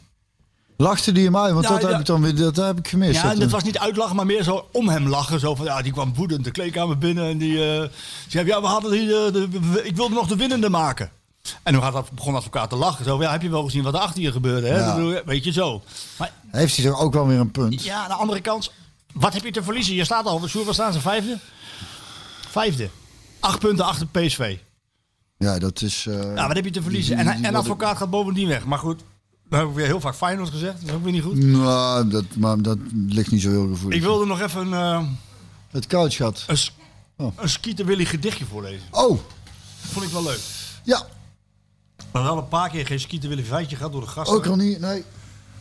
Lachte 0.77 1.13
die 1.13 1.25
hem 1.25 1.37
uit? 1.37 1.53
Want 1.53 1.65
Ja, 1.65 1.71
dat, 1.73 1.83
ja. 1.83 1.89
heb 1.89 2.01
ik 2.01 2.07
dan 2.07 2.23
weer, 2.23 2.35
dat 2.37 2.57
heb 2.57 2.79
ik 2.79 2.89
gemist. 2.89 3.15
Ja, 3.15 3.23
en 3.23 3.29
Dat- 3.29 3.39
dat 3.41 3.51
was 3.51 3.63
niet 3.63 3.79
uitlachen, 3.79 4.17
maar 4.17 4.27
meer 4.27 4.43
zo 4.43 4.69
om 4.73 4.89
hem 4.89 5.09
lachen. 5.09 5.41
Zo 5.41 5.55
van, 5.55 5.65
ja, 5.67 5.83
die 5.83 5.93
kwam 5.93 6.15
woedend 6.15 6.45
de 6.45 6.51
kleedkamer 6.51 6.99
binnen 6.99 7.25
en 7.29 7.39
die 7.39 7.77
eh, 7.81 7.89
zei, 8.29 8.47
ja, 8.47 8.61
we 8.61 8.67
hadden 8.67 8.93
hier, 8.93 9.27
eh, 9.27 9.33
de, 9.33 9.81
ik 9.85 9.97
wilde 9.97 10.15
nog 10.15 10.27
de 10.27 10.37
winnende 10.37 10.69
maken. 10.69 11.11
En 11.63 11.73
toen 11.73 11.83
gaat 11.83 11.93
dat, 11.93 12.11
begon 12.11 12.35
advocaat 12.35 12.71
te 12.71 12.77
lachen. 12.77 13.05
Zo, 13.05 13.17
van, 13.17 13.25
ja, 13.25 13.33
heb 13.33 13.43
je 13.43 13.51
wel 13.51 13.65
gezien 13.65 13.83
wat 13.83 13.95
er 13.95 14.01
achter 14.01 14.23
je 14.23 14.33
gebeurde? 14.33 14.67
Hè? 14.67 14.79
Ja. 14.79 15.23
Weet 15.25 15.45
je 15.45 15.53
zo. 15.53 15.83
Maar 16.19 16.33
Heeft 16.51 16.77
hij 16.77 16.87
er 16.87 16.97
ook 16.97 17.13
wel 17.13 17.27
weer 17.27 17.39
een 17.41 17.51
punt? 17.51 17.85
ja, 17.85 18.03
aan 18.03 18.09
de 18.09 18.15
andere 18.15 18.41
kant, 18.41 18.73
wat 19.13 19.33
heb 19.33 19.45
je 19.45 19.51
te 19.53 19.63
verliezen? 19.63 19.95
Je 19.95 20.05
staat 20.05 20.27
al, 20.27 20.49
Sjoerd, 20.49 20.65
waar 20.65 20.75
staan 20.75 20.93
ze? 20.93 21.01
Vijfde? 21.01 21.39
Vijfde. 22.51 22.89
Acht 23.43 23.59
punten 23.59 23.85
achter 23.85 24.07
PSV. 24.07 24.57
Ja, 25.39 25.59
dat 25.59 25.83
is... 25.83 26.07
eh, 26.07 26.15
Nou, 26.15 26.47
wat 26.47 26.57
heb 26.57 26.65
je 26.65 26.71
te 26.71 26.83
verliezen? 26.83 27.17
die- 27.17 27.25
En, 27.25 27.25
die 27.25 27.35
en 27.35 27.41
worden- 27.43 27.61
advocaat 27.61 27.97
gaat 27.97 28.11
bovendien 28.11 28.49
weg. 28.49 28.65
Maar 28.65 28.79
goed, 28.79 29.01
we 29.49 29.57
hebben 29.57 29.75
weer 29.75 29.87
heel 29.87 30.01
vaak 30.01 30.15
Feyenoord 30.15 30.51
gezegd. 30.51 30.81
Dat 30.81 30.89
is 30.89 30.95
ook 30.95 31.03
weer 31.03 31.13
niet 31.13 31.23
goed. 31.23 31.37
Nou, 31.45 32.09
dat, 32.09 32.25
maar 32.37 32.63
dat 32.63 32.79
ligt 33.07 33.31
niet 33.31 33.43
zo 33.43 33.51
heel 33.51 33.69
gevoelig. 33.69 33.99
Ik 33.99 34.05
wilde 34.05 34.27
nog 34.27 34.41
even 34.41 34.73
eh, 34.73 35.03
Het 35.71 35.87
koud 35.87 36.15
gehad. 36.15 36.45
een, 36.47 36.57
s- 36.59 36.73
Oh. 37.17 37.33
een 37.39 37.49
Skeeter 37.49 37.87
Willy 37.87 38.05
gedichtje 38.05 38.45
voorlezen. 38.45 38.87
Oh, 38.91 39.19
Vond 39.81 40.05
ik 40.07 40.13
wel 40.13 40.23
leuk. 40.23 40.41
ja. 40.85 41.07
We 41.97 42.03
hebben 42.19 42.23
wel 42.35 42.39
een 42.43 42.49
paar 42.49 42.69
keer 42.71 42.87
geen 42.87 43.01
Skeeter 43.01 43.29
Willy 43.29 43.45
feitje 43.45 43.77
gehad 43.77 43.93
door 43.93 44.01
de 44.01 44.07
gasten. 44.07 44.37
Ook 44.37 44.47
al 44.47 44.57
niet. 44.57 44.81
Nee. 44.81 45.05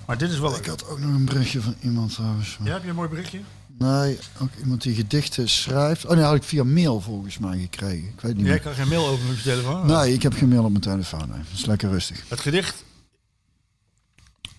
Maar 0.08 0.18
dit 0.18 0.30
is 0.32 0.40
wel 0.40 0.50
Ik 0.50 0.56
leuk. 0.56 0.68
had 0.68 0.88
ook 0.88 1.00
nog 1.00 1.10
een 1.14 1.26
berichtje 1.26 1.62
van 1.62 1.76
iemand 1.82 2.14
trouwens. 2.14 2.58
Ja, 2.64 2.72
heb 2.74 2.84
je 2.84 2.90
een 2.90 2.96
mooi 2.96 3.10
berichtje? 3.10 3.40
Nee, 3.82 4.18
ook 4.42 4.50
iemand 4.60 4.82
die 4.82 4.96
gedichten 4.96 5.50
schrijft. 5.50 6.06
Oh 6.06 6.12
nee, 6.16 6.24
had 6.24 6.36
ik 6.36 6.44
via 6.44 6.64
mail 6.64 7.02
volgens 7.02 7.38
mij 7.38 7.60
gekregen. 7.60 8.08
Ik 8.08 8.22
weet 8.22 8.36
niet 8.36 8.46
Jij 8.46 8.54
meer. 8.54 8.62
kan 8.62 8.74
geen 8.74 8.88
mail 8.88 9.08
over 9.08 9.26
met 9.26 9.38
je 9.38 9.44
telefoon. 9.44 9.86
Nee, 9.88 10.14
ik 10.14 10.22
heb 10.24 10.34
geen 10.34 10.50
mail 10.50 10.64
op 10.64 10.70
mijn 10.70 10.82
telefoon. 10.84 11.30
Nee. 11.30 11.38
Dat 11.38 11.54
is 11.60 11.66
lekker 11.66 11.90
rustig. 11.90 12.24
Het 12.28 12.40
gedicht 12.40 12.84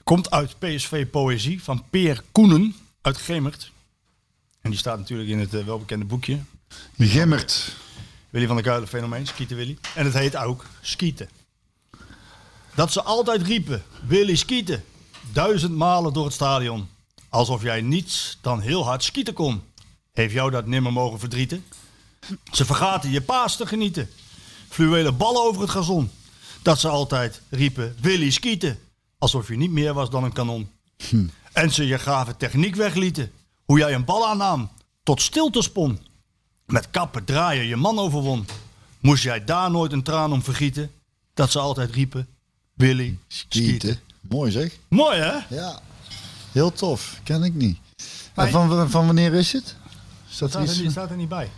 komt 0.03 0.31
uit 0.31 0.59
PSV 0.59 1.07
Poëzie 1.07 1.63
van 1.63 1.85
Peer 1.91 2.23
Koenen 2.33 2.75
uit 3.01 3.17
Gemert. 3.17 3.73
En 4.61 4.71
die 4.71 4.79
staat 4.79 4.99
natuurlijk 4.99 5.29
in 5.31 5.39
het 5.39 5.55
eh, 5.55 5.65
welbekende 5.65 6.05
boekje. 6.05 6.39
Gimmert. 6.99 7.77
Willy 8.31 8.47
van 8.47 8.57
der 8.57 8.65
Kuilen 8.65 8.89
fenomeen, 8.89 9.27
Skieten 9.27 9.57
Willy. 9.57 9.79
En 9.95 10.05
het 10.05 10.15
heet 10.15 10.37
ook 10.37 10.67
Skieten. 10.81 11.29
Dat 12.75 12.93
ze 12.93 13.03
altijd 13.03 13.43
riepen, 13.43 13.83
Willy 14.07 14.37
skieten. 14.37 14.85
Duizend 15.33 15.75
malen 15.77 16.13
door 16.13 16.25
het 16.25 16.35
stadion. 16.35 16.89
Alsof 17.33 17.63
jij 17.63 17.81
niets 17.81 18.39
dan 18.41 18.61
heel 18.61 18.85
hard 18.85 19.05
skieten 19.05 19.35
kon. 19.35 19.63
Heeft 20.13 20.33
jou 20.33 20.51
dat 20.51 20.67
nimmer 20.67 20.93
mogen 20.93 21.19
verdrieten? 21.19 21.65
Ze 22.53 22.65
vergaten 22.65 23.11
je 23.11 23.21
paas 23.21 23.57
te 23.57 23.67
genieten. 23.67 24.11
Fluwelen 24.69 25.17
ballen 25.17 25.43
over 25.43 25.61
het 25.61 25.71
gazon. 25.71 26.11
Dat 26.63 26.81
ze 26.81 26.89
altijd 26.89 27.41
riepen, 27.49 27.97
Willy 28.01 28.31
skieten. 28.31 28.79
Alsof 29.19 29.49
je 29.49 29.57
niet 29.57 29.71
meer 29.71 29.95
was 29.95 30.11
dan 30.11 30.25
een 30.25 30.33
kanon. 30.33 30.71
En 31.53 31.71
ze 31.71 31.87
je 31.87 31.99
gave 31.99 32.37
techniek 32.37 32.75
weglieten. 32.75 33.33
Hoe 33.65 33.79
jij 33.79 33.95
een 33.95 34.05
bal 34.05 34.27
aannam, 34.27 34.71
tot 35.03 35.23
stilte 35.23 35.63
spon. 35.63 35.99
Met 36.67 36.91
kappen 36.91 37.25
draaien 37.25 37.67
je 37.67 37.77
man 37.77 37.99
overwon. 37.99 38.47
Moest 39.01 39.23
jij 39.23 39.45
daar 39.45 39.71
nooit 39.71 39.93
een 39.93 40.03
traan 40.03 40.33
om 40.33 40.43
vergieten? 40.43 40.91
Dat 41.35 41.51
ze 41.51 41.59
altijd 41.59 41.91
riepen, 41.91 42.29
Willy, 42.75 43.19
skieten. 43.29 43.71
Gieten. 43.71 44.01
Mooi 44.21 44.51
zeg. 44.51 44.79
Mooi 44.89 45.19
hè? 45.19 45.55
Ja. 45.55 45.83
Heel 46.53 46.73
tof. 46.73 47.21
Ken 47.25 47.43
ik 47.43 47.55
niet. 47.55 47.79
En 48.35 48.51
van, 48.51 48.91
van 48.91 49.07
wanneer 49.07 49.35
is 49.35 49.53
het? 49.53 49.77
Is 50.31 50.39
dat 50.39 50.49
Staat 50.51 50.63
er, 50.63 50.69
iets? 50.69 50.81
niet, 50.81 50.91
staat 50.91 51.11
er 51.11 51.17
niet 51.17 51.29
bij. 51.29 51.51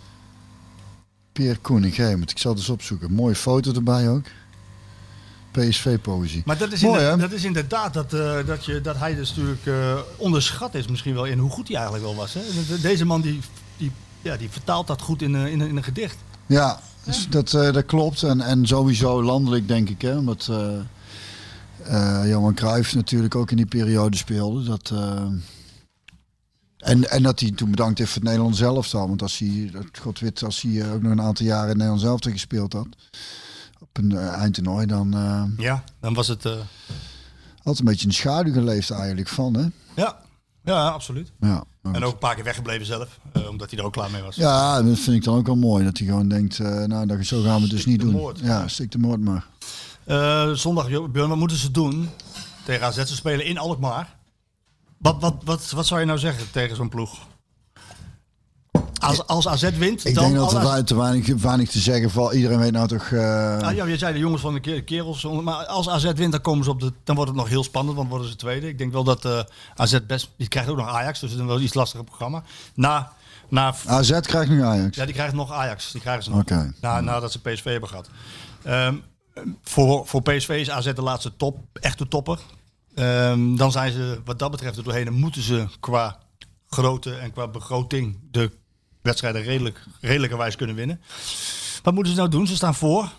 Peer 1.33 1.59
Koenig, 1.59 1.95
Gemert. 1.95 2.31
Ik 2.31 2.39
zal 2.39 2.51
het 2.51 2.61
eens 2.61 2.69
opzoeken. 2.71 3.13
Mooie 3.13 3.35
foto 3.35 3.73
erbij 3.73 4.09
ook. 4.09 4.25
PSV-poëzie. 5.51 6.43
Maar 6.45 6.59
dat 6.59 6.73
is, 6.73 6.81
Mooi, 6.83 6.95
inderdaad, 7.01 7.21
dat 7.21 7.33
is 7.33 7.45
inderdaad 7.45 7.95
dat, 7.95 8.13
eh, 8.13 8.47
dat, 8.47 8.65
je, 8.65 8.81
dat 8.81 8.97
hij 8.97 9.15
dus 9.15 9.29
natuurlijk 9.29 9.67
eh, 9.67 9.99
onderschat 10.17 10.75
is 10.75 10.87
misschien 10.87 11.15
wel 11.15 11.25
in 11.25 11.39
hoe 11.39 11.51
goed 11.51 11.67
hij 11.69 11.77
eigenlijk 11.77 12.05
wel 12.07 12.15
was. 12.15 12.35
Hè? 12.35 12.41
De- 12.69 12.81
Deze 12.81 13.05
man 13.05 13.21
die, 13.21 13.41
die, 13.77 13.91
ja, 14.23 14.37
die 14.37 14.51
vertaalt 14.51 14.87
dat 14.87 15.03
goed 15.03 15.23
in, 15.23 15.35
een- 15.35 15.51
in, 15.51 15.61
een- 15.61 15.69
in 15.69 15.77
een 15.77 15.83
gedicht. 15.85 16.17
Ja, 16.47 16.81
dus 17.05 17.29
dat, 17.29 17.55
eh, 17.55 17.73
dat 17.73 17.87
klopt. 17.87 18.23
En, 18.23 18.41
en 18.41 18.67
sowieso 18.67 19.23
landelijk 19.23 19.69
denk 19.69 19.89
ik. 19.89 20.03
Hè, 20.03 20.17
omdat 20.17 20.49
Johan 22.29 22.55
Cruijff 22.55 22.95
natuurlijk 22.95 23.35
ook 23.35 23.51
in 23.51 23.57
die 23.57 23.67
periode 23.67 24.17
speelde. 24.17 24.63
Dat, 24.65 24.91
eh, 24.91 25.27
en, 26.79 27.11
en 27.11 27.23
dat 27.23 27.41
hij 27.41 27.51
toen 27.51 27.71
bedankt 27.71 27.99
heeft 27.99 28.11
voor 28.11 28.21
het 28.21 28.29
Nederlands 28.31 28.61
elftal. 28.61 29.09
Want 29.09 29.23
als 29.23 29.39
hij, 29.39 29.71
God 30.01 30.19
weet, 30.19 30.43
als 30.45 30.63
hij 30.63 30.81
eh, 30.81 30.93
ook 30.93 31.03
nog 31.03 31.13
een 31.13 31.23
aantal 31.23 31.47
jaren 31.47 31.63
in 31.63 31.69
het 31.69 31.77
Nederlands 31.79 32.05
elftal 32.05 32.33
gespeeld 32.33 32.73
had. 32.73 32.87
Op 33.81 33.99
een 33.99 34.13
eh, 34.17 34.29
eindtoernooi, 34.29 34.87
dan 34.87 35.15
eh, 35.15 35.43
Ja, 35.57 35.85
dan 36.01 36.15
was 36.15 36.29
het... 36.29 36.45
eh, 36.45 36.53
had 37.63 37.79
een 37.79 37.85
beetje 37.85 38.07
de 38.07 38.13
schaduw 38.13 38.53
geleefd 38.53 38.91
eigenlijk 38.91 39.29
van. 39.29 39.55
Hè? 39.57 39.67
ja. 40.03 40.17
ja, 40.65 40.89
absoluut. 40.89 41.33
Ja, 41.41 41.65
En 41.83 42.05
ook 42.05 42.13
een 42.13 42.19
paar 42.19 42.35
keer 42.35 42.45
weggebleven 42.45 42.87
zelf, 42.87 43.19
eh, 43.33 43.49
omdat 43.49 43.71
hij 43.71 43.79
er 43.79 43.85
ook 43.85 43.93
klaar 43.93 44.11
mee 44.11 44.23
was. 44.23 44.37
ja, 44.37 44.83
dat 44.83 44.99
vind 44.99 45.17
ik 45.17 45.25
dan 45.25 45.37
ook 45.37 45.47
wel 45.47 45.57
mooi. 45.57 45.85
Dat 45.85 45.99
hij 45.99 46.07
gewoon 46.07 46.29
denkt, 46.29 46.59
eh, 46.59 46.85
nou, 46.85 47.07
dat, 47.07 47.25
zo 47.27 47.43
gaan 47.43 47.55
we 47.57 47.61
het 47.63 47.71
dus 47.71 47.87
niet 47.87 48.01
doen. 48.01 48.13
moord. 48.13 48.39
Ja, 48.41 48.69
stik 48.69 48.91
de 48.91 48.99
moord 48.99 49.21
maar. 49.21 49.47
Eh, 50.07 50.51
zondag, 50.51 50.87
Björn, 50.89 51.29
wat 51.29 51.37
moeten 51.39 51.57
ze 51.57 51.71
doen 51.71 52.11
tegen 52.65 52.87
AZ? 52.87 52.97
Ze 53.05 53.15
spelen 53.15 53.47
in 53.47 53.59
Alkmaar. 53.59 54.15
Wat, 54.99 55.17
wat, 55.21 55.35
wat, 55.45 55.71
wat 55.71 55.87
zou 55.87 56.01
je 56.01 56.07
nou 56.07 56.19
zeggen 56.19 56.51
tegen 56.51 56.77
zo'n 56.77 56.89
ploeg? 56.89 57.19
Als, 59.01 59.27
als 59.27 59.49
AZ 59.49 59.71
wint, 59.71 60.05
Ik 60.05 60.15
dan... 60.15 60.25
denk 60.25 60.37
dat 60.37 60.53
er 60.53 60.59
AZ 60.59 60.65
wei- 60.65 60.83
te 60.85 60.97
weinig, 60.97 61.27
weinig 61.43 61.71
te 61.71 61.79
zeggen 61.79 62.11
valt. 62.11 62.33
Iedereen 62.33 62.59
weet 62.59 62.73
nou 62.73 62.89
toch... 62.89 63.07
eh, 63.11 63.59
Ah, 63.59 63.75
ja, 63.75 63.85
je 63.85 63.99
zei 63.99 64.13
de 64.13 64.19
jongens 64.19 64.43
van 64.43 64.55
de 64.55 64.61
ke- 64.61 64.81
kerels. 64.83 65.23
Maar 65.43 65.67
als 65.67 65.89
AZ 65.89 66.13
wint, 66.13 66.33
dan, 66.33 66.41
komen 66.41 66.65
ze 66.65 66.71
op 66.71 66.81
de, 66.81 66.93
dan 67.05 67.15
wordt 67.17 67.31
het 67.31 67.41
nog 67.41 67.49
heel 67.49 67.65
spannend. 67.65 67.97
Want 67.97 68.09
worden 68.09 68.29
ze 68.29 68.37
tweede. 68.37 68.69
Ik 68.69 68.79
denk 68.79 68.93
wel 68.93 69.05
dat 69.05 69.25
eh, 69.25 69.41
AZ 69.75 69.99
best... 70.07 70.31
Die 70.37 70.49
krijgt 70.49 70.69
ook 70.71 70.77
nog 70.77 70.89
Ajax. 70.89 71.21
Dus 71.21 71.31
het 71.31 71.39
is 71.39 71.45
een 71.45 71.51
wel 71.53 71.61
iets 71.61 71.75
lastiger 71.75 72.05
programma. 72.05 72.43
Na, 72.75 73.13
na, 73.49 73.75
AZ 73.87 74.21
krijgt 74.21 74.51
nu 74.51 74.63
Ajax. 74.65 74.97
ja, 74.97 75.05
die 75.05 75.15
krijgt 75.15 75.35
nog 75.35 75.53
Ajax. 75.53 75.93
Die 75.93 76.01
krijgen 76.01 76.25
ze 76.25 76.31
nog. 76.31 76.41
Oké. 76.41 76.73
Na, 76.81 77.01
nadat 77.01 77.33
ze 77.33 77.41
PSV 77.41 77.65
hebben 77.65 77.89
gehad. 77.89 78.09
Ehm, 78.63 78.95
voor, 79.63 80.07
voor 80.07 80.23
PSV 80.23 80.49
is 80.49 80.71
AZ 80.71 80.93
de 80.93 81.03
laatste 81.03 81.37
top. 81.37 81.59
Echte 81.73 82.09
topper. 82.09 82.39
Ehm, 82.95 83.57
dan 83.57 83.73
zijn 83.73 83.93
ze 83.93 84.21
wat 84.25 84.39
dat 84.39 84.51
betreft 84.51 84.77
er 84.77 84.85
doorheen. 84.85 85.07
En 85.07 85.13
moeten 85.13 85.43
ze 85.43 85.67
qua 85.81 86.19
grootte 86.69 87.15
en 87.15 87.33
qua 87.33 87.49
begroting 87.49 88.19
de 88.31 88.51
wedstrijden 89.03 89.43
redelijk, 89.43 89.85
redelijkerwijs 90.01 90.57
kunnen 90.57 90.77
winnen. 90.77 91.01
Wat 91.83 91.95
moeten 91.95 92.13
ze 92.13 92.19
nou 92.19 92.31
doen? 92.31 92.47
Ze 92.47 92.55
staan 92.55 92.75
voor. 92.75 93.13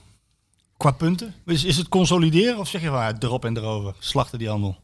Qua 0.77 0.91
punten. 0.91 1.33
Is, 1.45 1.77
het 1.77 1.89
consolideren 1.89 2.57
of 2.57 2.67
zeg 2.67 2.81
je 2.81 2.89
waar 2.89 3.15
erop 3.19 3.45
en 3.45 3.57
erover? 3.57 3.95
Slachten 3.99 4.39
die 4.39 4.49
handel. 4.49 4.77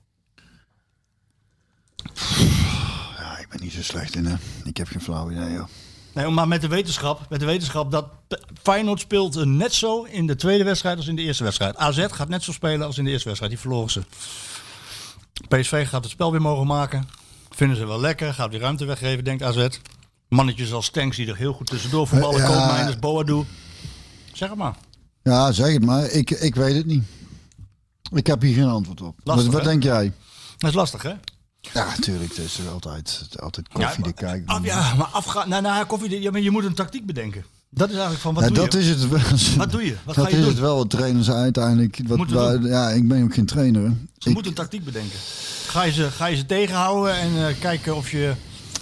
Ja, 3.18 3.38
ik 3.38 3.48
ben 3.50 3.62
niet 3.62 3.72
zo 3.72 3.82
slecht 3.82 4.16
in, 4.16 4.26
hè. 4.26 4.36
Ik 4.64 4.78
heb 4.78 4.88
geen 4.88 5.02
flauw 5.02 5.32
idee, 5.32 5.52
joh. 5.52 5.68
Nee, 6.14 6.28
maar 6.28 6.48
met 6.48 6.62
de 6.62 6.68
wetenschap, 6.68 7.30
met 7.30 7.40
de 7.40 7.46
wetenschap 7.46 7.92
dat 7.92 8.06
Feyenoord 8.64 9.00
speelt 9.00 9.36
eh, 9.36 9.44
net 9.44 9.74
zo 9.74 10.04
in 10.04 10.28
de 10.28 10.36
tweede 10.36 10.64
wedstrijd 10.64 10.98
als 10.98 11.08
in 11.08 11.16
de 11.16 11.22
eerste 11.22 11.44
wedstrijd. 11.44 11.76
AZ 11.76 12.06
gaat 12.10 12.30
net 12.30 12.44
zo 12.44 12.52
spelen 12.52 12.86
als 12.86 12.98
in 12.98 13.04
de 13.04 13.10
eerste 13.10 13.28
wedstrijd. 13.28 13.54
Die 13.54 13.62
verloren 13.62 13.90
ze. 13.90 14.02
PSV 15.48 15.88
gaat 15.90 16.04
het 16.04 16.12
spel 16.12 16.32
weer 16.32 16.42
mogen 16.42 16.68
maken. 16.68 17.08
Vinden 17.50 17.78
ze 17.78 17.86
wel 17.86 18.00
lekker. 18.00 18.34
Gaat 18.34 18.50
weer 18.50 18.60
ruimte 18.60 18.86
weggeven, 18.86 19.24
denkt 19.24 19.44
AZ. 19.44 19.68
Mannetjes 20.28 20.74
als 20.74 20.86
Stanks 20.86 21.18
die 21.18 21.28
er 21.28 21.36
heel 21.36 21.54
goed 21.54 21.68
tussendoor 21.68 22.08
voetballen. 22.08 22.42
Ja. 22.42 22.48
Koopmeiners, 22.48 23.00
Boadu. 23.00 23.44
Zeg 24.34 24.50
het 24.50 24.58
maar. 24.58 24.76
Ja, 25.24 25.52
zeg 25.52 25.74
het 25.74 25.86
maar. 25.86 26.10
Ik, 26.10 26.30
ik 26.30 26.56
weet 26.56 26.76
het 26.76 26.86
niet. 26.86 27.04
Ik 28.14 28.28
heb 28.28 28.42
hier 28.42 28.54
geen 28.54 28.68
antwoord 28.68 29.02
op. 29.02 29.16
Lastig, 29.24 29.46
wat 29.46 29.56
wat 29.56 29.64
denk 29.64 29.84
jij? 29.84 30.14
Dat 30.58 30.70
is 30.70 30.76
lastig, 30.76 31.02
hè? 31.02 31.14
Ja, 31.62 31.86
natuurlijk. 31.86 32.30
Het 32.36 32.46
is 32.46 32.60
altijd, 32.72 33.26
altijd 33.40 33.68
koffie 33.68 34.04
Ja, 34.04 34.12
te 34.12 34.14
kijken. 34.14 34.48
Af, 34.48 34.64
ja, 34.64 34.94
maar 34.96 35.08
afgaan. 35.08 35.50
Nou, 35.50 35.62
nou, 35.62 35.86
koffie. 35.86 36.22
Ja, 36.22 36.32
maar 36.32 36.42
je 36.42 36.52
moet 36.52 36.64
een 36.66 36.74
tactiek 36.74 37.06
bedenken. 37.06 37.46
Dat 37.70 37.88
is 37.88 37.94
eigenlijk 37.94 38.24
van 38.24 38.34
wat 38.34 38.44
doe 38.48 38.56
dat 38.56 38.74
je? 38.74 38.80
is 38.80 38.88
het. 38.88 39.08
Wat 39.58 39.72
doe 39.72 39.86
je? 39.86 39.96
Wat 40.04 40.16
dat 40.16 40.24
ga 40.26 40.30
je 40.32 40.36
is 40.38 40.42
doen? 40.42 40.52
het 40.52 40.60
wel. 40.60 40.76
Wat 40.78 40.90
trainers 40.90 41.30
uiteindelijk. 41.32 42.00
Wat, 42.08 42.30
waar- 42.30 42.62
ja, 42.62 42.90
ik 42.90 43.08
ben 43.08 43.24
ook 43.24 43.34
geen 43.34 43.46
trainer. 43.46 43.82
Ze 44.18 44.28
Ik- 44.28 44.34
moeten 44.34 44.52
een 44.52 44.58
tactiek 44.58 44.84
bedenken. 44.86 45.20
Ga 45.68 45.84
je 45.84 45.92
ze, 45.92 46.12
ga 46.12 46.26
je 46.26 46.36
ze 46.36 46.46
tegenhouden 46.46 47.16
en 47.16 47.48
eh, 47.48 47.56
kijken 47.60 47.96
of 47.96 48.12
je... 48.12 48.34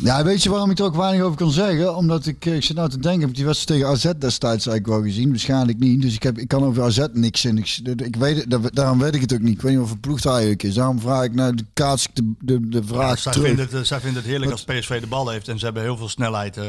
Ja, 0.04 0.24
weet 0.24 0.44
je 0.44 0.50
waarom 0.50 0.70
ik 0.72 0.80
er 0.80 0.86
ook 0.86 0.96
weinig 0.96 1.22
over 1.26 1.38
kan 1.38 1.52
zeggen? 1.52 1.96
Omdat 1.96 2.26
ik, 2.26 2.46
eh, 2.46 2.56
ik 2.56 2.64
zit 2.64 2.76
nou 2.76 2.90
te 2.90 3.00
denken, 3.00 3.20
heb 3.22 3.30
ik 3.30 3.36
die 3.36 3.46
wedstrijd 3.46 3.80
tegen 3.82 3.94
AZ 3.96 4.04
destijds 4.20 4.68
eigenlijk 4.68 4.88
wel 4.88 5.02
gezien? 5.02 5.30
Waarschijnlijk 5.30 5.80
niet. 5.80 6.02
Dus 6.02 6.14
ik, 6.16 6.24
heb, 6.24 6.38
ik 6.38 6.48
kan 6.48 6.64
over 6.64 6.84
AZ 6.84 7.06
niks 7.14 7.46
in. 7.46 7.58
Ik, 7.58 7.80
ik 8.02 8.16
weet, 8.16 8.46
daarom 8.76 9.00
weet 9.00 9.16
ik 9.16 9.22
het 9.22 9.34
ook 9.34 9.40
niet. 9.40 9.54
Ik 9.56 9.62
weet 9.62 9.72
niet 9.74 9.82
of 9.82 9.90
het 9.90 10.02
ploeg 10.02 10.26
eigenlijk 10.26 10.64
is. 10.64 10.74
Daarom 10.74 11.00
vraag 11.00 11.24
ik 11.24 11.34
naar 11.34 11.56
de 11.56 11.66
kaats 11.74 12.08
de, 12.14 12.34
de, 12.40 12.68
de 12.70 12.84
vraag 12.84 13.20
zij, 13.20 13.32
terug. 13.32 13.48
vinden 13.48 13.66
het, 13.66 13.74
eh, 13.74 13.82
zij 13.82 14.00
vinden 14.00 14.22
het 14.22 14.32
heerlijk 14.32 14.52
als 14.52 14.64
PSV 14.64 15.00
de 15.02 15.08
bal 15.08 15.30
heeft. 15.30 15.48
En 15.48 15.60
ze 15.60 15.66
hebben 15.66 15.84
heel 15.84 15.98
veel 15.98 16.10
snelheid 16.10 16.56
m- 16.56 16.62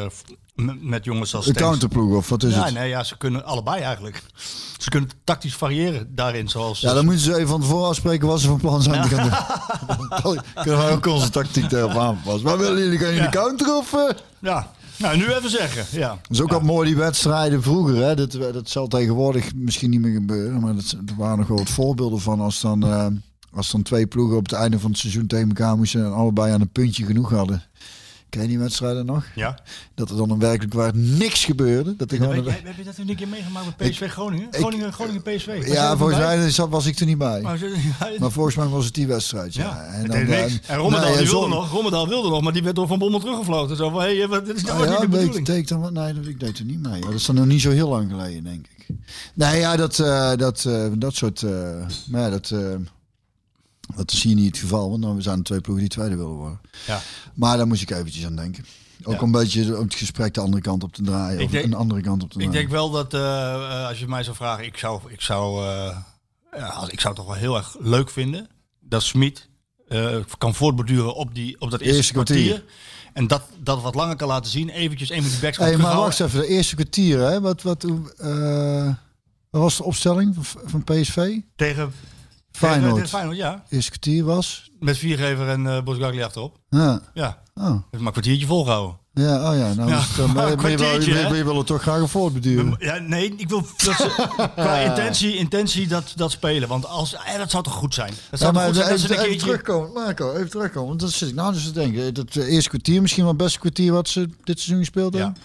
met 0.81 1.05
jongens 1.05 1.35
als 1.35 1.47
Een 1.47 1.53
Stenks. 1.55 1.69
counterploeg 1.69 2.17
of 2.17 2.29
wat 2.29 2.43
is 2.43 2.55
ja, 2.55 2.65
het? 2.65 2.75
nee, 2.75 2.89
ja, 2.89 3.05
ze 3.05 3.17
kunnen 3.17 3.45
allebei 3.45 3.83
eigenlijk. 3.83 4.23
Ze 4.79 4.91
kunnen 4.91 5.11
tactisch 5.25 5.55
variëren 5.55 6.15
daarin. 6.15 6.49
Zoals, 6.49 6.81
Ja, 6.81 6.95
dan 6.95 7.05
moeten 7.05 7.23
ze 7.23 7.35
even 7.37 7.49
van 7.49 7.61
tevoren 7.61 7.89
afspreken 7.89 8.27
wat 8.29 8.41
ze 8.41 8.47
van 8.47 8.59
plan 8.61 8.83
zijn 8.83 9.03
te 9.03 9.09
gaan 9.09 9.23
doen. 9.29 9.31
Dan 10.23 10.43
kunnen 10.63 10.79
wij 10.85 10.93
ook 10.93 11.07
onze 11.07 11.31
tactiek 11.31 11.73
erop 11.73 11.91
aanpassen. 11.97 12.43
Maar 12.45 12.59
willen 12.59 12.83
jullie 12.83 12.99
gaan 12.99 13.09
jullie 13.15 13.31
de 13.31 13.37
counter 13.37 13.77
of... 13.77 13.93
eh? 13.93 14.09
ja. 14.39 14.71
Nou, 14.97 15.17
nu 15.17 15.33
even 15.33 15.51
zeggen. 15.51 15.99
Ja. 15.99 16.09
Dat 16.09 16.19
is 16.31 16.41
ook 16.41 16.53
al 16.53 16.61
mooi 16.61 16.87
die 16.89 16.97
wedstrijden 16.97 17.63
vroeger. 17.63 17.97
Hè? 17.97 18.15
Dat, 18.15 18.33
dat 18.33 18.69
zal 18.69 18.87
tegenwoordig 18.87 19.55
misschien 19.55 19.91
niet 19.91 20.01
meer 20.01 20.13
gebeuren. 20.13 20.61
Maar 20.61 20.75
dat, 20.75 20.91
er 21.07 21.15
waren 21.17 21.39
nog 21.39 21.49
wel 21.49 21.57
wat 21.57 21.69
voorbeelden 21.71 22.21
van 22.21 22.41
als 22.41 22.61
dan, 22.61 22.83
eh, 22.87 23.07
als 23.53 23.71
dan 23.71 23.83
twee 23.83 24.07
ploegen 24.07 24.37
op 24.37 24.43
het 24.43 24.53
einde 24.53 24.79
van 24.79 24.91
het 24.91 24.99
seizoen 24.99 25.27
tegen 25.27 25.49
elkaar 25.49 25.77
moesten 25.77 26.05
en 26.05 26.13
allebei 26.13 26.53
aan 26.53 26.61
een 26.61 26.73
puntje 26.73 27.05
genoeg 27.05 27.31
hadden. 27.31 27.63
Ken 28.31 28.43
je 28.43 28.49
die 28.49 28.59
wedstrijden 28.59 29.07
nog? 29.07 29.25
Ja. 29.35 29.59
Dat 29.95 30.11
er 30.11 30.17
dan 30.17 30.31
een 30.31 30.39
werkelijk 30.39 30.75
waar 30.75 30.97
niks 30.97 31.45
gebeurde. 31.45 31.97
Dat 31.97 32.11
er 32.11 32.17
Ja, 32.17 32.23
gewoon 32.25 32.45
weet 32.45 32.55
je- 32.55 32.61
heb 32.67 32.77
je 32.77 32.85
dat 32.85 32.99
een 32.99 33.17
keer 33.17 33.29
meegemaakt 33.29 33.67
met 33.67 33.91
PSV 33.91 34.11
Groningen? 34.11 34.47
ik- 34.47 34.55
Groningen, 34.55 34.93
Groningen 34.93 35.23
PSV. 35.23 35.47
Was 35.47 35.65
jij 35.67 35.75
ja, 35.75 35.97
volgens 35.97 36.19
mij 36.57 36.69
was 36.69 36.87
ik 36.87 36.99
er 36.99 37.07
niet 37.07 37.19
bij. 37.19 37.41
Maar 37.41 37.59
ja, 37.65 37.67
Maar 38.19 38.31
volgens 38.31 38.57
mij 38.57 38.67
was 38.67 38.85
het 38.85 38.95
die 38.95 39.07
wedstrijd. 39.07 39.55
Ja. 39.55 39.63
Ja, 39.65 39.85
En 39.93 40.07
dan, 40.07 40.17
eh. 40.17 40.43
En 40.43 40.49
die 40.49 40.61
en 40.67 41.25
wilde 41.25 41.49
nog, 41.49 41.71
Rommedaal 41.71 42.09
wilde 42.09 42.29
nog, 42.29 42.43
maar 42.43 42.53
die 42.53 42.63
werd 42.63 42.77
door 42.77 42.87
Van 42.87 42.99
Bommel 42.99 43.21
teruggefloten. 43.21 43.77
Zo 43.77 43.91
van, 43.91 44.01
hé, 44.03 44.17
hey, 44.19 44.29
wat- 44.29 44.47
dit 44.47 44.57
is 44.57 44.63
nou 44.63 44.75
Oh 44.75 44.83
niet 44.85 44.93
ja, 44.95 45.01
de 45.01 45.09
bedoeling. 45.09 45.47
deed 45.47 45.57
ik 45.57 45.69
dan 45.69 45.81
wat? 45.81 45.93
Nee, 45.93 46.15
dat, 46.15 46.27
ik 46.27 46.41
deed 46.41 46.59
er 46.59 46.65
niet 46.65 46.83
mee. 46.89 47.01
Dat 47.01 47.13
is 47.13 47.25
dan 47.27 47.35
nog 47.35 47.47
niet 47.47 47.61
zo 47.61 47.71
heel 47.71 47.89
lang 47.89 48.11
geleden, 48.11 48.45
denk 48.45 48.67
ik. 48.77 48.97
Nee, 49.35 49.59
ja, 49.59 49.77
dat, 49.77 49.99
eh, 49.99 50.33
dat, 50.37 50.65
eh, 50.65 50.87
dat 50.99 51.15
soort... 51.15 51.43
eh, 51.43 51.51
maar 52.11 52.21
ja, 52.21 52.31
dat, 52.31 52.51
eh, 52.51 52.59
dat 53.97 54.13
is 54.13 54.23
hier 54.23 54.35
niet 54.35 54.47
het 54.47 54.59
geval. 54.59 54.91
Want 54.91 55.03
dan 55.03 55.17
we 55.17 55.23
zijn 55.23 55.43
twee 55.43 55.61
ploegen 55.61 55.85
die 55.85 55.95
tweede 55.95 56.17
willen 56.17 56.33
worden. 56.35 56.61
Ja. 56.87 57.01
Maar 57.35 57.57
daar 57.57 57.67
moest 57.67 57.83
ik 57.83 57.91
eventjes 57.91 58.25
aan 58.25 58.37
denken. 58.37 58.65
Ook 59.03 59.15
Ja. 59.15 59.21
een 59.23 59.31
beetje 59.31 59.77
om 59.79 59.85
het 59.85 59.95
gesprek 59.95 60.35
de 60.35 60.41
andere 60.41 60.63
kant 60.63 60.83
op 60.83 60.93
te 60.93 61.03
draaien. 61.03 61.39
Ik 61.39 61.45
of 61.47 61.51
denk- 61.51 61.65
een 61.65 61.75
andere 61.75 62.01
kant 62.01 62.23
op 62.23 62.31
te 62.31 62.35
Ik 62.39 62.45
draaien. 62.45 62.61
denk 62.61 62.71
wel 62.71 62.91
dat 62.91 63.15
eh, 63.15 63.55
eh, 63.55 63.87
als 63.89 63.99
je 63.99 64.07
mij 64.09 64.23
zou 64.23 64.37
vragen, 64.37 64.65
ik 64.65 64.77
zou, 64.77 65.01
ik 65.09 65.21
zou, 65.21 65.67
eh, 65.67 65.97
ja, 66.57 66.85
ik 66.89 67.01
zou 67.01 67.15
het 67.15 67.17
toch 67.17 67.27
wel 67.27 67.35
heel 67.35 67.57
erg 67.57 67.77
leuk 67.81 68.11
vinden 68.11 68.49
dat 68.81 69.03
Smit 69.03 69.49
kan 70.39 70.55
voortborduren 70.55 71.15
op, 71.15 71.35
die, 71.35 71.61
op 71.61 71.71
dat 71.71 71.81
eerste, 71.81 71.97
Eerste 71.97 72.13
kwartier. 72.13 72.47
kwartier. 72.47 72.65
En 73.13 73.27
dat, 73.27 73.43
dat 73.63 73.83
wat 73.83 73.95
langer 73.95 74.17
kan 74.17 74.29
laten 74.29 74.51
zien. 74.51 74.69
Eventjes 74.69 75.11
een 75.11 75.23
van 75.23 75.31
die 75.31 75.41
backs 75.41 75.57
Hey, 75.57 75.77
maar 75.77 75.97
wacht 75.97 76.21
even, 76.21 76.41
de 76.41 76.47
eerste 76.47 76.75
kwartier, 76.75 77.19
hè? 77.19 77.41
Wat, 77.41 77.63
wat, 77.63 77.85
was 79.51 79.77
de 79.77 79.83
opstelling 79.85 80.35
van, 80.41 80.45
van 80.65 80.85
PSV? 80.85 81.37
Tegen 81.57 81.93
Feyenoord. 82.61 83.37
Ja. 83.37 83.63
Eerste 83.69 83.91
kwartier 83.91 84.25
was? 84.25 84.71
Met 84.79 84.99
Viergever 84.99 85.49
en 85.49 85.67
eh 85.67 85.83
Bosgagli 85.83 86.23
achterop. 86.23 86.57
Ja. 86.69 87.01
Ja, 87.15 87.43
Oh. 87.55 87.67
heeft 87.67 87.81
maar 87.91 88.01
een 88.01 88.11
kwartiertje 88.13 88.47
volgehouden. 88.47 88.99
Ja, 89.15 89.51
oh 89.51 89.57
ja, 89.59 89.73
nou 89.75 89.91
Ja, 89.91 90.03
dan, 90.17 90.33
ben 90.63 90.71
je- 90.71 91.33
wel- 91.33 91.45
wil 91.45 91.65
toch 91.65 91.83
graag 91.83 92.11
voortbeduren. 92.11 92.77
Ja, 92.79 92.99
nee, 92.99 93.35
ik 93.37 93.49
wil 93.49 93.61
dat 93.85 93.95
ze, 93.97 94.29
qua 94.57 94.77
intentie, 94.79 95.37
intentie 95.37 95.87
dat, 95.89 96.13
dat 96.17 96.31
spelen. 96.31 96.69
Want 96.69 96.87
als, 96.87 97.15
eh, 97.15 97.39
dat 97.39 97.51
zou 97.51 97.63
toch 97.63 97.73
goed 97.73 97.95
zijn? 97.95 98.13
Dat 98.31 98.41
zou 98.41 98.53
maar 98.53 98.67
goed 98.67 98.75
zijn 98.75 98.89
dat 98.89 98.97
even, 98.97 99.09
ze 99.09 99.15
een 99.15 99.21
even 99.21 99.31
keertje... 99.31 99.47
terugkomen, 99.47 99.93
Marco, 99.93 100.33
even 100.33 100.51
terugkomen. 100.51 100.89
Want 100.89 101.01
dat 101.01 101.11
zit 101.11 101.29
ik 101.29 101.35
nou 101.35 101.53
dus 101.53 101.65
te 101.65 101.73
denken. 101.73 102.15
Dat 102.15 102.35
eerste 102.37 102.69
kwartier, 102.69 103.01
misschien 103.01 103.23
wel 103.25 103.33
het 103.33 103.43
beste 103.43 103.59
kwartier 103.59 103.93
wat 103.93 104.09
ze 104.09 104.21
dit 104.45 104.59
seizoen 104.61 104.79
gespeeld 104.79 105.15
hebben. 105.15 105.35
ja, 105.37 105.43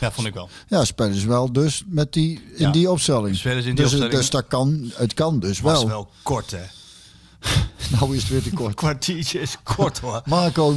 vond 0.00 0.26
ik 0.26 0.34
wel. 0.34 0.48
Ja, 0.68 0.84
spelen 0.84 1.14
ze 1.20 1.28
wel 1.28 1.52
dus 1.52 1.82
met 1.86 2.12
die, 2.12 2.34
in 2.54 2.66
Ja. 2.66 2.70
die 2.70 2.90
opstelling. 2.90 3.36
Spelen 3.36 3.62
ze 3.62 3.68
in 3.68 3.74
die 3.74 3.84
dus, 3.84 3.92
het- 3.92 4.02
opstelling. 4.02 4.30
dus 4.30 4.30
dat 4.30 4.46
kan, 4.48 4.92
het 4.94 5.14
kan 5.14 5.40
dus 5.40 5.60
Was 5.60 5.72
wel. 5.78 5.88
wel 5.88 6.10
kort, 6.22 6.50
hè? 6.50 6.62
Nou 7.98 8.16
is 8.16 8.22
het 8.22 8.30
weer 8.30 8.42
te 8.42 8.50
kort. 8.50 8.74
kwartiertje 8.74 9.40
is 9.40 9.56
kort, 9.62 9.98
hoor. 9.98 10.22
Marco, 10.26 10.76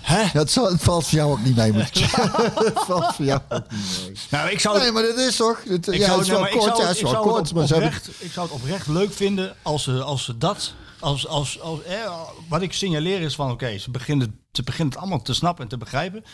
Hè? 0.00 0.20
ja, 0.20 0.28
het, 0.32 0.54
het 0.54 0.82
valt 0.82 1.06
voor 1.06 1.18
jou 1.18 1.30
ook 1.32 1.42
niet 1.44 1.56
mee. 1.56 1.72
Moet 1.72 1.82
ik 1.82 1.94
het 2.64 2.78
valt 2.86 3.14
voor 3.14 3.24
jou 3.24 3.40
ook 3.48 3.62
niet 3.70 3.80
mee. 4.06 4.16
Nou, 4.30 4.50
ik 4.50 4.60
zou... 4.60 4.78
Nee, 4.78 4.92
maar 4.92 5.02
dit 5.02 5.16
is 5.16 5.36
toch? 5.36 5.62
Het, 5.68 5.88
ik 5.88 5.94
ja, 5.98 6.06
zou, 6.06 6.18
het 6.18 6.26
is 6.28 6.32
wel 6.32 6.48
kort. 6.48 6.76
ja, 6.78 6.86
het 6.86 6.96
is 6.96 7.02
wel 7.02 7.12
het 7.12 7.20
kort. 7.22 7.52
Maar 7.54 7.66
ze 7.66 7.72
hebben, 7.72 7.90
oprecht, 7.92 8.10
ik 8.22 8.32
zou 8.32 8.46
het 8.46 8.54
oprecht 8.56 8.86
leuk 8.86 9.12
vinden 9.12 9.54
als 9.62 9.82
ze, 9.82 10.02
als 10.02 10.24
ze 10.24 10.38
dat... 10.38 10.72
Als, 11.02 11.26
als, 11.26 11.60
als, 11.60 11.80
wat 12.48 12.62
ik 12.62 12.72
signaleer 12.72 13.20
is 13.20 13.34
van, 13.34 13.50
oké, 13.50 13.78
ze, 13.78 13.90
beginnen, 13.90 14.40
ze 14.52 14.62
beginnen 14.62 14.92
het 14.92 15.02
allemaal 15.02 15.22
te 15.22 15.34
snappen 15.34 15.62
en 15.62 15.70
te 15.70 15.76
begrijpen. 15.76 16.24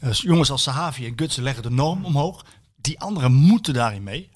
Eh, 0.00 0.12
jongens 0.12 0.50
als 0.50 0.62
Sahavi 0.62 1.06
en 1.06 1.12
Gutsen 1.16 1.42
leggen 1.42 1.62
de 1.62 1.70
norm 1.70 2.04
omhoog. 2.04 2.44
Die 2.76 3.00
anderen 3.00 3.32
moeten 3.32 3.74
daarin 3.74 4.02
mee. 4.02 4.30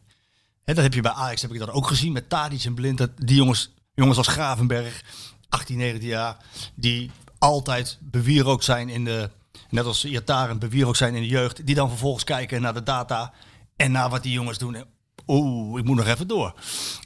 Hè, 0.64 0.74
dat 0.74 0.84
heb 0.84 0.94
je 0.94 1.00
bij 1.00 1.12
Ajax, 1.12 1.42
heb 1.42 1.52
ik 1.52 1.58
dat 1.58 1.70
ook 1.70 1.86
gezien, 1.86 2.12
met 2.12 2.28
Tadic 2.28 2.64
en 2.64 2.74
Blind. 2.74 2.98
Dat 2.98 3.10
die 3.16 3.36
jongens, 3.36 3.72
jongens 3.94 4.18
als 4.18 4.26
Gravenberg, 4.26 5.04
18, 5.48 5.76
19 5.76 6.08
jaar, 6.08 6.36
die 6.74 7.10
altijd 7.38 7.98
bewierookt 8.00 8.64
zijn 8.64 8.88
in 8.88 9.04
de... 9.04 9.30
Net 9.70 9.84
als 9.84 10.04
Iataren 10.04 10.58
bewierookt 10.58 10.96
zijn 10.96 11.14
in 11.14 11.22
de 11.22 11.28
jeugd. 11.28 11.66
Die 11.66 11.74
dan 11.74 11.88
vervolgens 11.88 12.24
kijken 12.24 12.62
naar 12.62 12.74
de 12.74 12.82
data 12.82 13.32
en 13.76 13.92
naar 13.92 14.10
wat 14.10 14.22
die 14.22 14.32
jongens 14.32 14.58
doen. 14.58 14.84
Oeh, 15.26 15.78
ik 15.78 15.84
moet 15.84 15.96
nog 15.96 16.06
even 16.06 16.28
door. 16.28 16.54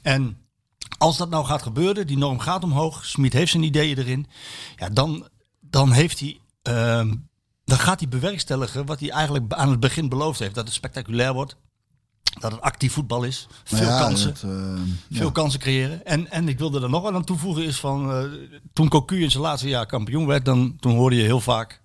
En 0.01 0.44
als 0.97 1.17
dat 1.17 1.29
nou 1.29 1.45
gaat 1.45 1.61
gebeuren, 1.61 2.07
die 2.07 2.17
norm 2.17 2.39
gaat 2.39 2.63
omhoog, 2.63 3.05
Smit 3.05 3.33
heeft 3.33 3.51
zijn 3.51 3.63
ideeën 3.63 3.97
erin, 3.97 4.25
ja, 4.75 4.89
dan, 4.89 5.27
dan, 5.61 5.91
heeft 5.91 6.19
hij, 6.19 6.39
ehm, 6.61 7.13
dan 7.65 7.77
gaat 7.77 7.99
hij 7.99 8.09
bewerkstelligen 8.09 8.85
wat 8.85 8.99
hij 8.99 9.09
eigenlijk 9.09 9.53
aan 9.53 9.69
het 9.69 9.79
begin 9.79 10.09
beloofd 10.09 10.39
heeft. 10.39 10.55
Dat 10.55 10.65
het 10.65 10.73
spectaculair 10.73 11.33
wordt, 11.33 11.55
dat 12.39 12.51
het 12.51 12.61
actief 12.61 12.93
voetbal 12.93 13.23
is, 13.23 13.47
veel 13.63 13.87
ja, 13.87 13.99
kansen. 13.99 14.33
eh, 14.33 14.81
Veel 15.11 15.25
ja. 15.25 15.31
kansen 15.31 15.59
creëren. 15.59 16.05
En, 16.05 16.31
en 16.31 16.47
ik 16.49 16.57
wilde 16.59 16.81
er 16.81 16.89
nog 16.89 17.01
wel 17.03 17.15
aan 17.15 17.23
toevoegen 17.23 17.63
is 17.65 17.79
van... 17.79 18.11
eh, 18.11 18.23
toen 18.73 18.89
Cocu 18.89 19.21
in 19.23 19.31
zijn 19.31 19.43
laatste 19.43 19.67
jaar 19.67 19.85
kampioen 19.85 20.25
werd... 20.27 20.45
Dan, 20.45 20.75
toen 20.79 20.95
hoorde 20.95 21.15
je 21.15 21.23
heel 21.23 21.39
vaak, 21.39 21.81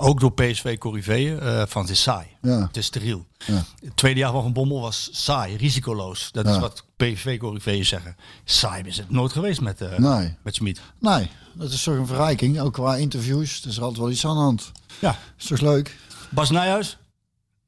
ook 0.00 0.20
door 0.20 0.32
PSV 0.32 0.78
Corriveeën, 0.78 1.40
eh 1.40 1.62
van 1.66 1.82
het 1.82 1.90
is 1.90 2.02
saai. 2.02 2.26
Ja. 2.42 2.60
Het 2.66 2.76
is 2.76 2.86
steriel. 2.86 3.26
Ja. 3.46 3.64
Het 3.84 3.96
tweede 3.96 4.20
jaar 4.20 4.32
van 4.32 4.52
Bommel 4.52 4.80
was 4.80 5.08
saai, 5.12 5.56
risicoloos. 5.56 6.28
Dat 6.32 6.46
is 6.46 6.58
wat 6.58 6.84
PSV 6.96 7.38
Corriveeën 7.38 7.84
zeggen. 7.84 8.16
Saai 8.44 8.82
is 8.82 8.96
het 8.96 9.10
nooit 9.10 9.32
geweest 9.32 9.60
met, 9.60 9.80
eh 9.80 9.98
Nee. 9.98 10.36
met 10.42 10.54
Smit. 10.54 10.80
Nee, 10.98 11.30
dat 11.54 11.70
is 11.72 11.82
toch 11.82 11.94
een 11.94 12.06
verrijking. 12.06 12.60
Ook 12.60 12.72
qua 12.72 12.96
interviews. 12.96 13.62
Er 13.62 13.68
is 13.68 13.80
altijd 13.80 13.98
wel 13.98 14.10
iets 14.10 14.26
aan 14.26 14.34
de 14.36 14.40
hand. 14.42 14.72
Ja. 15.00 15.18
Is 15.38 15.46
toch 15.46 15.60
leuk? 15.60 15.96
Bas 16.30 16.50
Nijhuis, 16.50 16.98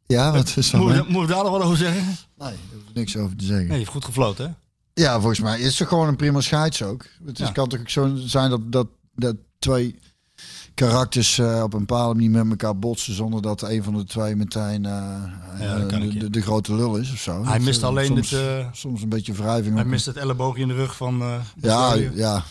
Ja, 0.07 0.33
wat 0.33 0.57
is 0.57 0.71
dat? 0.71 0.85
we 0.85 1.27
daar 1.27 1.43
nog 1.43 1.51
wat 1.51 1.63
over 1.63 1.77
zeggen? 1.77 2.03
nee, 2.05 2.17
daar 2.37 2.53
hoef 2.73 2.89
ik 2.89 2.95
niks 2.95 3.17
over 3.17 3.37
te 3.37 3.45
zeggen. 3.45 3.63
Nee, 3.65 3.73
je 3.73 3.79
heeft 3.79 3.91
goed 3.91 4.05
gefloten, 4.05 4.47
hè? 4.47 4.53
Ja, 5.03 5.15
volgens 5.19 5.41
mij 5.41 5.61
is 5.61 5.79
het 5.79 5.89
gewoon 5.89 6.09
een 6.09 6.17
prima 6.17 6.41
scheids 6.41 6.83
ook. 6.83 7.07
Het 7.27 7.41
is, 7.41 7.47
Ja. 7.47 7.53
kan 7.53 7.69
toch 7.69 7.81
ook 7.81 7.89
zo 7.89 8.11
zijn 8.17 8.51
dat, 8.51 8.73
dat, 8.73 8.87
dat 9.15 9.37
twee 9.59 9.99
karakters 10.75 11.39
eh, 11.39 11.63
op 11.63 11.73
een 11.73 11.79
bepaalde 11.79 12.15
manier 12.15 12.31
met 12.31 12.51
elkaar 12.51 12.79
botsen 12.79 13.15
zonder 13.15 13.43
dat 13.43 13.63
een 13.63 13.83
van 13.83 13.97
de 13.97 14.05
twee 14.05 14.37
meteen 14.37 14.85
eh, 14.87 15.23
Ja, 15.61 15.79
dat 15.79 15.91
de, 15.91 16.19
de, 16.19 16.31
de 16.31 16.43
grote 16.43 16.75
lul 16.75 16.97
is 16.97 17.13
of 17.13 17.19
zo. 17.19 17.45
Hij 17.45 17.53
Dat, 17.53 17.63
mist 17.63 17.81
eh, 17.83 17.89
alleen 17.89 18.07
soms, 18.07 18.31
het, 18.31 18.67
soms 18.73 19.03
een 19.03 19.09
beetje 19.09 19.33
wrijving. 19.33 19.75
Hij 19.75 19.85
mist 19.85 20.07
het 20.07 20.17
elleboogje 20.17 20.63
in 20.63 20.69
de 20.69 20.75
rug 20.75 20.97
van... 20.97 21.41
ja, 21.61 21.95
ja. 22.15 22.45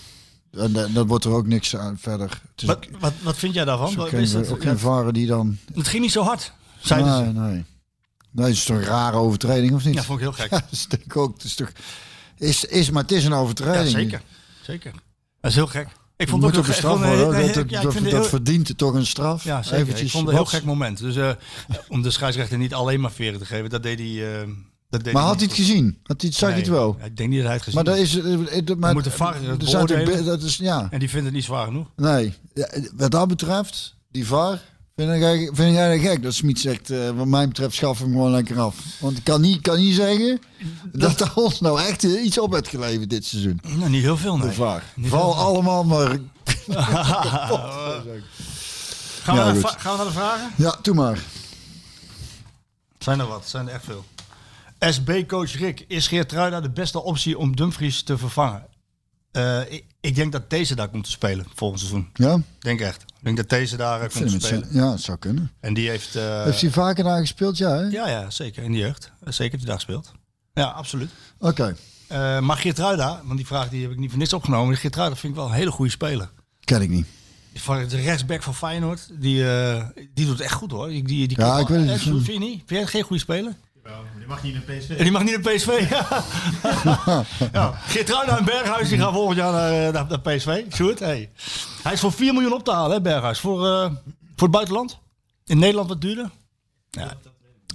En, 0.52 0.74
dat 0.94 1.08
wordt 1.08 1.26
er 1.26 1.32
ook 1.32 1.48
niks 1.48 1.76
aan 1.76 1.98
verder. 1.98 2.42
Wat, 2.66 2.76
ook, 2.76 3.00
wat, 3.00 3.14
wat 3.24 3.38
vind 3.38 3.54
jij 3.54 3.66
daarvan? 3.66 3.88
is 3.88 3.98
ook 3.98 4.12
Is 4.12 4.32
geen, 4.32 4.42
dat- 4.42 4.52
ook 4.52 4.62
geen 4.62 4.80
varen 4.80 5.14
die 5.14 5.28
dan... 5.28 5.58
het 5.74 5.88
ging 5.88 6.02
niet 6.04 6.12
zo 6.12 6.24
hard, 6.24 6.54
zeiden 6.80 7.12
nee, 7.12 7.26
ze. 7.34 7.40
nee. 7.54 7.66
Nee, 8.32 8.46
het 8.46 8.56
is 8.56 8.64
toch 8.64 8.78
een 8.78 8.84
rare 8.84 9.18
overtreding, 9.18 9.74
of 9.74 9.86
niet? 9.86 9.94
Ja, 9.94 10.04
vond 10.04 10.20
ik 10.20 10.24
heel 10.24 10.34
gek. 10.34 10.50
Ja, 10.60 10.62
dat 10.70 10.86
denk 10.90 11.04
ik 11.04 11.18
ook. 11.18 11.34
Het 11.34 11.44
is 11.44 11.56
toch... 11.56 11.72
Is, 12.38 12.66
is, 12.66 12.90
maar 12.90 13.02
het 13.02 13.12
is 13.12 13.26
een 13.26 13.32
Ja, 13.32 13.38
overtreding. 13.38 13.90
zeker. 13.90 14.22
Zeker. 14.62 14.92
Dat 15.42 15.50
is 15.52 15.56
heel 15.56 15.68
gek. 15.68 15.88
Ik 16.22 16.28
Het 16.30 16.40
vond 16.42 16.56
het 16.56 16.58
ook 16.68 16.74
straf 16.74 16.98
worden. 17.00 17.10
nee, 17.18 17.26
dat, 17.26 17.32
nee, 17.32 17.52
dat, 17.54 17.70
ja, 17.70 17.82
dat, 17.82 17.94
het 17.94 18.04
dat 18.04 18.12
heel- 18.12 18.24
verdient 18.24 18.78
toch 18.78 18.94
een 18.94 19.06
straf. 19.06 19.44
Ja, 19.44 19.64
zeker. 19.64 19.78
Eventjes, 19.80 20.02
ik 20.06 20.12
vond 20.12 20.24
het 20.28 20.32
een 20.36 20.42
heel 20.42 20.50
gek 20.52 20.64
moment. 20.64 21.00
Dus 21.00 21.16
eh, 21.16 21.30
om 21.88 22.02
de 22.02 22.12
scheidsrechter 22.12 22.58
niet 22.58 22.74
alleen 22.74 23.00
maar 23.02 23.12
veren 23.12 23.40
te 23.40 23.46
geven, 23.46 23.70
dat 23.70 23.84
deed 23.84 24.00
hij... 24.00 24.42
eh, 24.42 24.48
dat 24.90 25.04
deed 25.04 25.14
Maar 25.14 25.24
had 25.24 25.36
hij 25.36 25.46
het 25.46 25.56
gezien? 25.56 25.98
Had 26.04 26.22
hij, 26.22 26.32
zag 26.32 26.50
Nee, 26.50 26.60
het 26.60 26.68
wel? 26.68 26.98
Ik 27.04 27.18
denk 27.18 27.30
niet 27.30 27.38
dat 27.38 27.48
hij 27.48 27.54
het 27.56 27.64
gezien 27.64 27.76
Maar 27.76 27.84
dat 27.84 27.96
heeft. 27.96 28.16
is... 28.16 28.24
eh, 28.24 28.58
eh, 28.72 28.78
Maar, 28.78 28.94
moet 28.94 29.04
de 29.04 29.12
VAR 29.12 29.36
het 29.42 30.26
dat 30.26 30.42
is, 30.44 30.56
ja. 30.58 30.88
En 30.92 31.00
die 31.00 31.10
vindt 31.10 31.26
het 31.26 31.36
niet 31.36 31.44
zwaar 31.44 31.66
genoeg. 31.66 31.88
Nee. 31.96 32.34
Ja, 32.54 32.70
wat 32.96 33.12
dat 33.12 33.28
betreft, 33.28 33.96
die 34.12 34.26
VAR, 34.26 34.60
vind 34.96 35.10
ik, 35.12 35.22
eigenlijk- 35.24 35.56
vind 35.56 35.72
ik 35.72 35.78
eigenlijk 35.78 36.10
gek. 36.14 36.24
Dat 36.24 36.34
Smit 36.34 36.60
zegt, 36.60 36.90
eh, 36.90 37.10
wat 37.10 37.28
mij 37.28 37.48
betreft, 37.48 37.76
schaf 37.76 38.00
hem 38.00 38.12
gewoon 38.12 38.32
lekker 38.32 38.60
af. 38.60 38.76
Want 39.00 39.18
ik 39.18 39.24
kan 39.24 39.42
niet, 39.42 39.62
kan 39.62 39.78
niet 39.80 39.96
zeggen 39.96 40.40
dat 40.92 41.22
er 41.22 41.32
ons 41.36 41.60
nou 41.60 41.82
echt 41.82 42.04
iets 42.04 42.40
op 42.40 42.54
heeft 42.54 42.68
geleverd 42.68 43.10
dit 43.10 43.26
seizoen. 43.26 43.60
Nou, 43.68 43.90
niet 43.90 44.02
heel 44.04 44.18
veel, 44.18 44.38
nee. 44.38 44.48
Heel 45.02 45.36
allemaal 45.36 45.84
maar... 45.84 46.18
Gaan, 49.24 49.36
we 49.36 49.42
Ja, 49.42 49.52
naar 49.54 49.76
gaan 49.78 49.92
we 49.92 49.98
naar 49.98 50.06
de 50.06 50.12
vragen? 50.12 50.52
Ja, 50.58 50.76
doe 50.82 50.96
maar. 50.96 51.20
Zijn 53.00 53.20
er 53.20 53.28
wat? 53.28 53.50
Zijn 53.50 53.68
er 53.68 53.74
echt 53.74 53.84
veel. 53.84 54.06
SB-coach 54.80 55.52
Rick, 55.58 55.86
is 55.88 56.08
Geertruida 56.08 56.62
de 56.62 56.70
beste 56.70 57.04
optie 57.04 57.38
om 57.38 57.56
Dumfries 57.56 58.04
te 58.04 58.18
vervangen? 58.18 58.66
Eh, 59.32 59.60
ik, 59.72 59.86
ik 60.02 60.16
denk 60.16 60.32
dat 60.32 60.50
deze 60.50 60.76
daar 60.76 60.90
komt 60.90 61.04
te 61.04 61.10
spelen 61.12 61.46
volgend 61.56 61.80
seizoen. 61.80 62.10
Ja, 62.14 62.42
denk 62.60 62.80
echt. 62.82 63.02
Ik 63.02 63.24
denk 63.24 63.38
dat 63.38 63.50
deze 63.50 63.78
daar 63.78 64.04
ik 64.04 64.10
komt 64.12 64.30
te 64.30 64.40
spelen. 64.40 64.68
zo- 64.72 64.78
ja, 64.80 64.92
het 64.92 65.02
zou 65.02 65.18
kunnen. 65.18 65.52
En 65.60 65.74
die 65.74 65.90
heeft... 65.90 66.16
eh, 66.16 66.44
Heeft 66.44 66.62
hij 66.62 66.70
vaker 66.70 67.04
daar 67.04 67.20
gespeeld? 67.20 67.58
Ja, 67.58 67.70
hè? 67.76 67.82
Ja, 67.84 68.08
ja, 68.08 68.30
zeker. 68.30 68.64
In 68.64 68.72
de 68.72 68.78
jeugd. 68.78 69.12
Zeker 69.20 69.38
heeft 69.42 69.52
hij 69.56 69.66
daar 69.66 69.76
gespeeld. 69.76 70.12
Ja, 70.54 70.66
absoluut. 70.66 71.10
Oké, 71.40 71.76
Eh 72.08 72.40
maar 72.40 72.58
Geertruida, 72.58 73.22
want 73.24 73.38
die 73.38 73.48
vraag 73.48 73.70
die 73.70 73.82
heb 73.82 73.92
ik 73.92 73.98
niet 73.98 74.10
voor 74.10 74.20
niks 74.20 74.34
opgenomen. 74.34 74.78
Geertruida 74.78 75.16
vind 75.16 75.34
ik 75.34 75.40
wel 75.40 75.48
een 75.48 75.56
hele 75.56 75.72
goede 75.72 75.92
speler. 75.92 76.30
ken 76.64 76.82
ik 76.82 76.90
niet. 76.90 77.06
Van 77.54 77.88
de 77.88 78.02
rechtsback 78.02 78.44
van 78.44 78.56
Feyenoord, 78.56 79.08
die, 79.20 79.44
die 80.14 80.26
doet 80.26 80.30
het 80.30 80.42
echt 80.42 80.54
goed 80.54 80.72
hoor. 80.72 80.88
Die, 80.88 81.04
die, 81.04 81.28
die 81.28 81.40
Ja, 81.40 81.50
kan 81.52 81.60
ik 81.60 81.68
wel- 81.68 81.78
weet 81.80 81.90
het 81.90 82.06
niet. 82.14 82.24
Vind 82.24 82.42
je 82.42 82.48
niet? 82.48 82.58
Vind 82.58 82.70
jij 82.70 82.80
het 82.80 82.90
geen 82.90 83.04
goede 83.04 83.22
speler? 83.22 83.56
Die 84.18 84.28
mag 84.28 84.44
niet 84.44 84.54
naar 84.54 84.78
PSV. 84.78 84.90
En 84.90 85.04
die 85.04 85.12
mag 85.12 85.24
niet 85.24 85.42
naar 85.44 85.54
PSV. 85.56 85.86
ja. 87.52 87.72
Geertruida 87.88 88.38
en 88.38 88.46
Berghuis 88.46 88.90
die 88.90 88.98
gaan 88.98 89.14
volgend 89.14 89.38
jaar 89.38 89.52
naar, 89.52 89.72
eh, 89.88 89.94
naar, 89.94 90.06
naar 90.10 90.20
PSV. 90.36 90.64
Sjoerd, 90.74 91.00
hey. 91.00 91.30
Hij 91.84 91.94
is 91.94 92.00
voor 92.00 92.12
4 92.12 92.34
miljoen 92.34 92.54
op 92.54 92.64
te 92.64 92.72
halen, 92.72 92.92
hè, 92.92 93.02
Berghuis. 93.02 93.40
Voor, 93.40 93.68
eh, 93.68 93.92
voor 94.36 94.48
het 94.48 94.52
buitenland. 94.52 95.00
In 95.46 95.60
Nederland 95.60 95.90
wat 95.90 96.02
duurder. 96.02 96.30
Ja. 96.90 97.14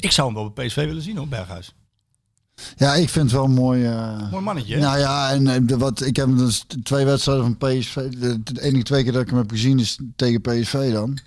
Ik 0.00 0.10
zou 0.12 0.26
hem 0.26 0.36
wel 0.36 0.50
bij 0.50 0.66
PSV 0.66 0.84
willen 0.86 1.02
zien 1.02 1.16
hoor, 1.16 1.28
Berghuis. 1.28 1.74
Ja, 2.76 2.94
ik 2.94 3.08
vind 3.08 3.24
het 3.24 3.34
wel 3.34 3.44
een 3.44 3.50
mooi... 3.54 3.84
eh, 3.86 4.30
Mooi 4.30 4.44
mannetje. 4.44 4.74
hè? 4.74 4.80
Nou 4.80 4.98
ja, 4.98 5.30
en 5.30 5.66
de- 5.66 5.78
wat, 5.78 6.00
ik 6.00 6.16
heb 6.16 6.36
dus 6.36 6.64
twee 6.82 7.04
wedstrijden 7.04 7.44
van 7.44 7.56
PSV. 7.56 7.94
De, 7.94 8.42
de 8.42 8.62
enige 8.62 8.82
twee 8.84 9.02
keer 9.02 9.12
dat 9.12 9.22
ik 9.22 9.28
hem 9.28 9.38
heb 9.38 9.50
gezien 9.50 9.78
is 9.78 9.98
tegen 10.16 10.40
PSV 10.40 10.92
dan. 10.92 11.18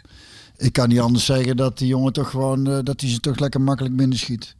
Ik 0.58 0.74
kan 0.74 0.90
niet 0.90 1.00
anders 1.00 1.26
zeggen 1.26 1.58
dat 1.58 1.78
die 1.78 1.88
jongen 1.88 2.14
toch 2.14 2.30
gewoon, 2.30 2.68
eh, 2.68 2.78
dat 2.84 3.02
hij 3.02 3.10
ze 3.10 3.20
toch 3.20 3.40
lekker 3.40 3.62
makkelijk 3.62 3.96
binnen 3.96 4.18
schiet. 4.18 4.56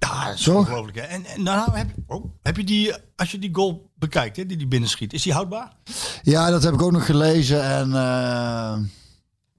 Ja, 0.00 0.24
dat 0.26 0.34
is 0.34 0.42
Toch? 0.42 0.56
ongelooflijk. 0.56 0.96
Hè? 0.96 1.02
En, 1.02 1.24
en 1.24 1.42
nou, 1.42 1.70
heb, 1.76 1.88
oh, 2.06 2.24
heb 2.42 2.56
je 2.56 2.64
die, 2.64 2.94
als 3.16 3.30
je 3.30 3.38
die 3.38 3.54
goal 3.54 3.90
bekijkt, 3.98 4.36
hè, 4.36 4.46
die 4.46 4.56
die 4.56 4.66
binnenschiet, 4.66 5.12
is 5.12 5.22
die 5.22 5.32
houdbaar? 5.32 5.76
Ja, 6.22 6.50
dat 6.50 6.62
heb 6.62 6.74
ik 6.74 6.82
ook 6.82 6.92
nog 6.92 7.06
gelezen 7.06 7.62
en 7.64 7.86
eh, 7.94 8.78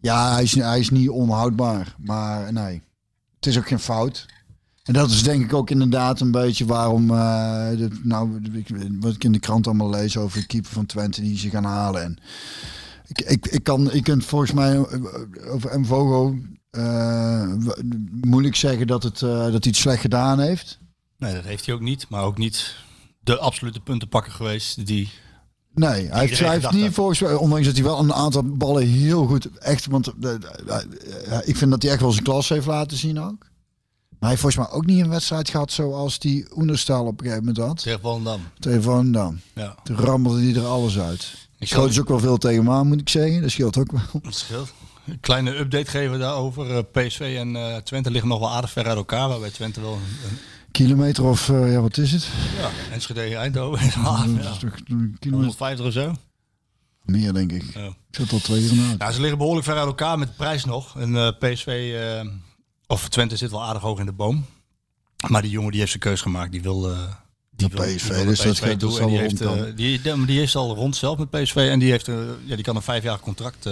ja, 0.01 0.33
hij 0.33 0.43
is, 0.43 0.55
hij 0.55 0.79
is 0.79 0.89
niet 0.89 1.09
onhoudbaar. 1.09 1.95
Maar 1.97 2.53
nee, 2.53 2.81
het 3.35 3.45
is 3.45 3.57
ook 3.57 3.67
geen 3.67 3.79
fout. 3.79 4.25
En 4.83 4.93
dat 4.93 5.09
is 5.09 5.23
denk 5.23 5.43
ik 5.43 5.53
ook 5.53 5.69
inderdaad 5.69 6.19
een 6.19 6.31
beetje 6.31 6.65
waarom, 6.65 7.09
eh, 7.11 7.69
de, 7.69 7.99
nou, 8.03 8.39
ik- 8.53 8.69
wat 8.99 9.13
ik 9.15 9.23
in 9.23 9.31
de 9.31 9.39
krant 9.39 9.67
allemaal 9.67 9.89
lees 9.89 10.17
over 10.17 10.39
de 10.39 10.45
keeper 10.47 10.71
van 10.71 10.85
Twente 10.85 11.21
die 11.21 11.37
ze 11.37 11.49
gaan 11.49 11.63
halen. 11.63 12.03
En 12.03 12.17
ik, 13.07 13.21
ik, 13.21 13.47
ik 13.47 13.63
kan, 13.63 13.89
je 13.93 14.01
kunt 14.01 14.25
volgens 14.25 14.51
mij 14.51 14.75
eh, 14.75 15.53
over 15.53 15.79
Mvogo 15.79 16.29
eh, 16.31 16.37
w- 16.71 17.81
moeilijk 18.21 18.55
zeggen 18.55 18.87
dat, 18.87 19.03
het, 19.03 19.21
eh, 19.21 19.29
dat 19.29 19.51
hij 19.51 19.59
het 19.61 19.75
slecht 19.75 20.01
gedaan 20.01 20.39
heeft. 20.39 20.79
Nee, 21.17 21.33
dat 21.33 21.43
heeft 21.43 21.65
hij 21.65 21.75
ook 21.75 21.81
niet. 21.81 22.05
Maar 22.09 22.23
ook 22.23 22.37
niet 22.37 22.75
de 23.19 23.37
absolute 23.37 23.79
puntenpakker 23.79 24.31
geweest 24.31 24.85
die... 24.85 25.09
Nee, 25.73 26.07
hij 26.07 26.19
heeft, 26.19 26.39
hij 26.39 26.59
niet 26.71 26.93
volgens 26.93 27.19
mij, 27.19 27.33
ondanks 27.33 27.65
dat 27.65 27.75
hij 27.75 27.83
wel 27.83 27.99
een 27.99 28.13
aantal 28.13 28.43
ballen 28.43 28.87
heel 28.87 29.25
goed, 29.27 29.57
echt, 29.57 29.85
want 29.85 30.13
eh, 30.21 30.33
eh, 30.33 31.39
ik 31.43 31.57
vind 31.57 31.71
dat 31.71 31.81
hij 31.81 31.91
echt 31.91 32.01
wel 32.01 32.11
zijn 32.11 32.23
klas 32.23 32.49
heeft 32.49 32.65
laten 32.65 32.97
zien 32.97 33.19
ook. 33.19 33.39
Maar 34.09 34.29
hij 34.29 34.29
heeft 34.29 34.41
volgens 34.41 34.67
mij 34.67 34.77
ook 34.77 34.85
niet 34.85 34.99
een 35.03 35.09
wedstrijd 35.09 35.49
gehad 35.49 35.71
zoals 35.71 36.19
die 36.19 36.47
Oenerstal 36.57 37.05
op 37.05 37.19
een 37.19 37.25
gegeven 37.25 37.45
moment 37.45 37.65
had. 37.65 37.81
Tegen 37.81 37.99
Volendam. 37.99 38.41
Tegen 38.59 38.83
Volendam. 38.83 39.39
Ja, 39.55 39.75
Toen 39.83 39.97
rammelde 39.97 40.41
hij 40.41 40.55
er 40.61 40.65
alles 40.67 40.99
uit. 40.99 41.33
ik 41.59 41.67
Schoot 41.67 41.87
dus 41.87 41.99
ook 41.99 42.07
wel 42.07 42.19
veel 42.19 42.37
tegen 42.37 42.63
me 42.63 42.71
aan, 42.71 42.87
moet 42.87 42.99
ik 43.01 43.09
zeggen. 43.09 43.41
Dat 43.41 43.51
scheelt 43.51 43.77
ook 43.77 43.91
wel. 43.91 44.01
het 44.21 44.35
scheelt. 44.35 44.73
Een 45.05 45.19
kleine 45.19 45.57
update 45.57 45.89
geven 45.89 46.19
daarover. 46.19 46.75
Eh, 46.77 46.83
PSV 46.91 47.35
en 47.39 47.55
eh, 47.55 47.77
Twente 47.77 48.11
liggen 48.11 48.29
nog 48.29 48.39
wel 48.39 48.51
aardig 48.51 48.71
ver 48.71 48.85
uit 48.87 48.97
elkaar. 48.97 49.27
Waarbij 49.27 49.49
Twente 49.49 49.81
wel... 49.81 49.93
Een, 49.93 50.37
Kilometer 50.71 51.23
of, 51.23 51.49
eh, 51.49 51.71
ja, 51.71 51.81
wat 51.81 51.97
is 51.97 52.11
het? 52.11 52.27
ja, 52.59 52.69
Enschede, 52.91 53.35
Eindhoven. 53.35 53.85
Ja, 54.03 54.23
een 54.23 55.17
kilometer 55.19 55.31
150 55.31 55.85
of 55.85 55.93
zo. 55.93 56.15
meer, 57.05 57.33
denk 57.33 57.51
ik. 57.51 57.63
Ja. 57.73 57.85
Ik 57.85 57.93
zat 58.11 58.31
al 58.31 58.39
twee 58.39 58.61
uur 58.61 58.75
na. 58.75 58.95
Nou, 58.97 59.11
ze 59.11 59.19
liggen 59.19 59.37
behoorlijk 59.37 59.65
ver 59.65 59.77
uit 59.77 59.85
elkaar 59.87 60.19
met 60.19 60.27
de 60.27 60.33
prijs 60.33 60.65
nog. 60.65 60.99
En 60.99 61.15
eh, 61.15 61.31
PSV, 61.39 61.93
of 62.87 63.09
Twente 63.09 63.35
zit 63.35 63.51
wel 63.51 63.63
aardig 63.63 63.81
hoog 63.81 63.99
in 63.99 64.05
de 64.05 64.11
boom. 64.11 64.45
Maar 65.27 65.41
die 65.41 65.51
jongen 65.51 65.69
die 65.69 65.79
heeft 65.79 65.91
zijn 65.91 66.03
keus 66.03 66.21
gemaakt. 66.21 66.51
Die 66.51 66.61
wil... 66.61 66.81
die 67.49 67.67
wil- 67.67 67.85
PSV, 67.85 68.07
die 68.07 68.15
wil 68.15 68.25
dus 68.25 68.39
PSV 68.41 68.67
dat 68.67 68.79
toe. 68.79 68.91
zal 68.91 69.01
En 69.01 69.07
die 69.07 69.17
heeft, 69.17 69.37
die, 69.77 70.25
die, 70.25 70.41
is 70.41 70.55
al 70.55 70.75
rond 70.75 70.95
zelf 70.95 71.17
met 71.17 71.29
PSV. 71.29 71.55
En 71.55 71.79
die, 71.79 71.91
heeft, 71.91 72.05
ja, 72.45 72.55
die 72.55 72.63
kan 72.63 72.75
een 72.75 72.81
vijfjarig 72.81 73.21
contract 73.21 73.67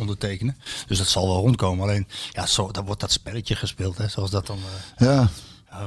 ondertekenen. 0.00 0.56
Dus 0.86 0.98
dat 0.98 1.06
zal 1.08 1.26
wel 1.26 1.36
rondkomen. 1.36 1.84
Alleen, 1.88 2.06
ja, 2.30 2.46
zo, 2.46 2.70
dan 2.70 2.84
wordt 2.84 3.00
dat 3.00 3.12
spelletje 3.12 3.56
gespeeld. 3.56 3.98
Hè, 3.98 4.08
zoals 4.08 4.30
dat 4.30 4.46
dan... 4.46 4.58
eh, 4.96 5.06
Ja, 5.06 5.28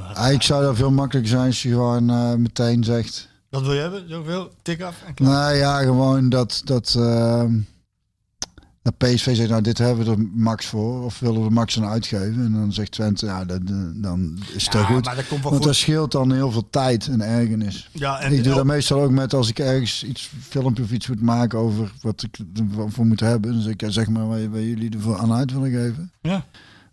eigenlijk 0.06 0.42
zou 0.42 0.62
dat 0.64 0.76
veel 0.76 0.90
makkelijker 0.90 1.30
zijn 1.32 1.46
als 1.46 1.62
je 1.62 1.68
gewoon 1.68 2.10
eh, 2.10 2.34
meteen 2.34 2.84
zegt... 2.84 3.28
wat 3.50 3.62
wil 3.62 3.72
je 3.72 3.80
hebben? 3.80 4.08
Zoveel? 4.08 4.50
Tik 4.62 4.82
af 4.82 4.94
en 5.06 5.14
klaar. 5.14 5.30
Nou 5.30 5.54
ja, 5.54 5.78
gewoon 5.82 6.28
dat, 6.28 6.60
dat, 6.64 6.94
ehm, 6.98 7.58
dat 8.84 8.98
PSV 8.98 9.36
zegt, 9.36 9.48
nou 9.50 9.62
dit 9.62 9.78
hebben 9.78 10.04
we 10.04 10.10
er 10.10 10.28
max 10.34 10.66
voor. 10.66 11.04
Of 11.04 11.18
willen 11.18 11.42
we 11.44 11.50
max 11.50 11.78
aan 11.80 11.88
uitgeven. 11.88 12.44
En 12.44 12.52
dan 12.52 12.72
zegt 12.72 12.90
Twente, 12.90 13.26
ja, 13.26 13.44
dat, 13.44 13.60
eh, 13.66 13.76
dan 13.94 14.38
is 14.54 14.64
het 14.64 14.72
Ja, 14.72 14.84
goed. 14.84 15.04
maar 15.04 15.16
dat 15.16 15.26
komt 15.28 15.42
wel 15.42 15.50
Want 15.50 15.56
goed. 15.64 15.64
dat 15.72 15.74
scheelt 15.74 16.12
dan 16.12 16.32
heel 16.32 16.50
veel 16.50 16.70
tijd 16.70 17.06
en 17.08 17.20
ergernis. 17.20 17.88
Ja, 17.92 18.20
en, 18.20 18.32
ik 18.32 18.44
doe 18.44 18.54
dat 18.54 18.64
meestal 18.64 19.00
ook 19.02 19.10
met 19.10 19.34
als 19.34 19.48
ik 19.48 19.58
ergens 19.58 20.04
iets 20.04 20.30
filmpje 20.40 20.82
of 20.82 20.92
iets 20.92 21.08
moet 21.08 21.20
maken 21.22 21.58
over 21.58 21.92
wat 22.02 22.22
ik 22.22 22.38
ervoor 22.78 23.06
moet 23.06 23.20
hebben. 23.20 23.52
Dan 23.52 23.62
zeg 23.62 23.72
ik, 23.72 23.84
zeg 23.88 24.08
maar 24.08 24.28
waar, 24.28 24.50
waar 24.50 24.62
jullie 24.62 24.90
ervoor 24.92 25.18
aan 25.18 25.32
uit 25.32 25.52
willen 25.52 25.70
geven. 25.70 26.10
Ja. 26.22 26.44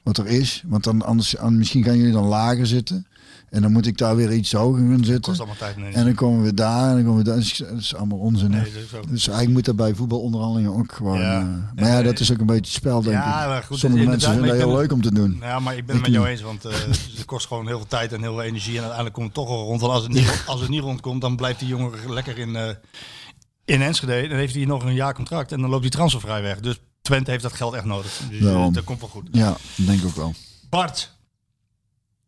Wat 0.03 0.17
er 0.17 0.27
is. 0.27 0.63
Want 0.65 0.83
dan 0.83 1.01
anders, 1.01 1.37
an- 1.37 1.57
misschien 1.57 1.83
gaan 1.83 1.97
jullie 1.97 2.13
dan 2.13 2.25
lager 2.25 2.67
zitten. 2.67 3.05
En 3.52 3.62
dan 3.62 3.72
moet 3.72 3.86
ik 3.88 3.97
daar 3.97 4.16
weer 4.16 4.34
iets 4.34 4.52
hoger 4.52 4.80
gaan 4.80 5.04
zitten. 5.04 5.22
kost 5.22 5.38
allemaal 5.39 5.56
tijd. 5.58 5.78
Nee, 5.78 5.93
En 5.93 6.06
dan 6.06 6.14
komen 6.16 6.43
we 6.43 6.54
daar 6.54 6.89
en 6.89 6.95
dan 6.95 7.04
komen 7.04 7.18
we 7.18 7.24
daar. 7.24 7.36
Dat 7.36 7.43
is, 7.43 7.58
dat 7.58 7.78
is 7.80 7.95
allemaal 7.95 8.18
onzin. 8.18 8.49
nee, 8.49 8.60
dat 8.64 8.68
is 8.84 8.93
ook... 8.95 9.10
Dus 9.10 9.28
eigenlijk 9.28 9.52
moet 9.56 9.66
dat 9.66 9.76
bij 9.76 9.95
voetbalonderhandelingen 9.95 10.74
ook 10.74 10.91
gewoon. 10.93 11.20
Ja. 11.20 11.39
eh, 11.39 11.82
maar 11.82 11.89
ja, 11.91 12.02
dat 12.02 12.20
is 12.20 12.32
ook 12.32 12.39
een 12.39 12.45
beetje 12.45 12.62
het 12.62 12.72
spel, 12.72 13.02
denk 13.02 13.16
Ja, 13.16 13.41
ik. 13.43 13.47
maar 13.49 13.64
goed, 13.64 13.78
Sommige 13.80 14.04
inderdaad, 14.04 14.10
mensen 14.10 14.30
vinden 14.30 14.47
dat 14.49 14.58
heel 14.58 14.68
ben- 14.68 14.78
leuk 14.78 14.91
om 14.91 15.02
te 15.02 15.14
doen. 15.14 15.38
Ja, 15.41 15.60
maar 15.60 15.78
ik 15.78 15.86
ben 15.86 15.95
het 15.95 16.06
met 16.06 16.14
jou 16.14 16.28
eens, 16.28 16.41
want 16.41 16.66
eh, 16.66 16.74
het 17.16 17.26
kost 17.26 17.47
gewoon 17.47 17.68
heel 17.68 17.78
veel 17.78 17.88
tijd 17.88 18.14
en 18.14 18.22
heel 18.22 18.34
veel 18.34 18.41
energie. 18.43 18.72
En 18.72 18.78
uiteindelijk 18.78 19.14
komt 19.16 19.26
het 19.26 19.36
toch 19.36 19.47
wel 19.47 19.64
rond. 19.66 19.82
Want 19.82 19.93
als 19.93 20.04
het 20.04 20.12
niet, 20.14 20.43
als 20.45 20.60
het 20.62 20.70
niet 20.70 20.82
rondkomt, 20.82 21.22
dan 21.22 21.36
blijft 21.36 21.60
die 21.60 21.68
jongen 21.68 21.91
lekker 22.14 22.38
in, 22.38 22.56
eh 22.56 22.70
in 23.66 23.82
Enschede. 23.82 24.28
Dan 24.28 24.38
heeft 24.38 24.56
hij 24.56 24.66
nog 24.66 24.84
een 24.86 24.93
jaar 24.93 25.14
contract 25.14 25.52
en 25.52 25.62
dan 25.62 25.70
loopt 25.70 25.82
hij 25.82 25.89
transfervrij 25.91 26.41
weg. 26.41 26.60
Dus 26.60 26.80
Twente 27.02 27.32
heeft 27.32 27.43
dat 27.43 27.54
geld 27.54 27.74
echt 27.74 27.86
nodig. 27.86 28.22
Dus 28.30 28.74
dat 28.74 28.84
komt 28.84 28.99
wel 28.99 29.10
goed. 29.10 29.28
Ja, 29.32 29.56
denk 29.76 29.99
ik 29.99 30.06
ook 30.06 30.16
wel. 30.16 30.34
Bart, 30.70 31.12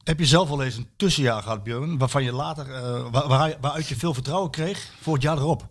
heb 0.03 0.19
je 0.19 0.25
zelf 0.25 0.49
wel 0.49 0.63
eens 0.63 0.75
een 0.77 0.87
tussenjaar 0.95 1.41
gehad, 1.41 1.63
Björn, 1.63 1.97
waarvan 1.97 2.23
je 2.23 2.31
later, 2.31 2.71
eh, 2.73 3.11
waar, 3.11 3.27
waar- 3.27 3.57
waaruit 3.61 3.87
je 3.87 3.95
veel 3.95 4.13
vertrouwen 4.13 4.51
kreeg 4.51 4.93
voor 5.01 5.13
het 5.13 5.23
jaar 5.23 5.37
erop? 5.37 5.67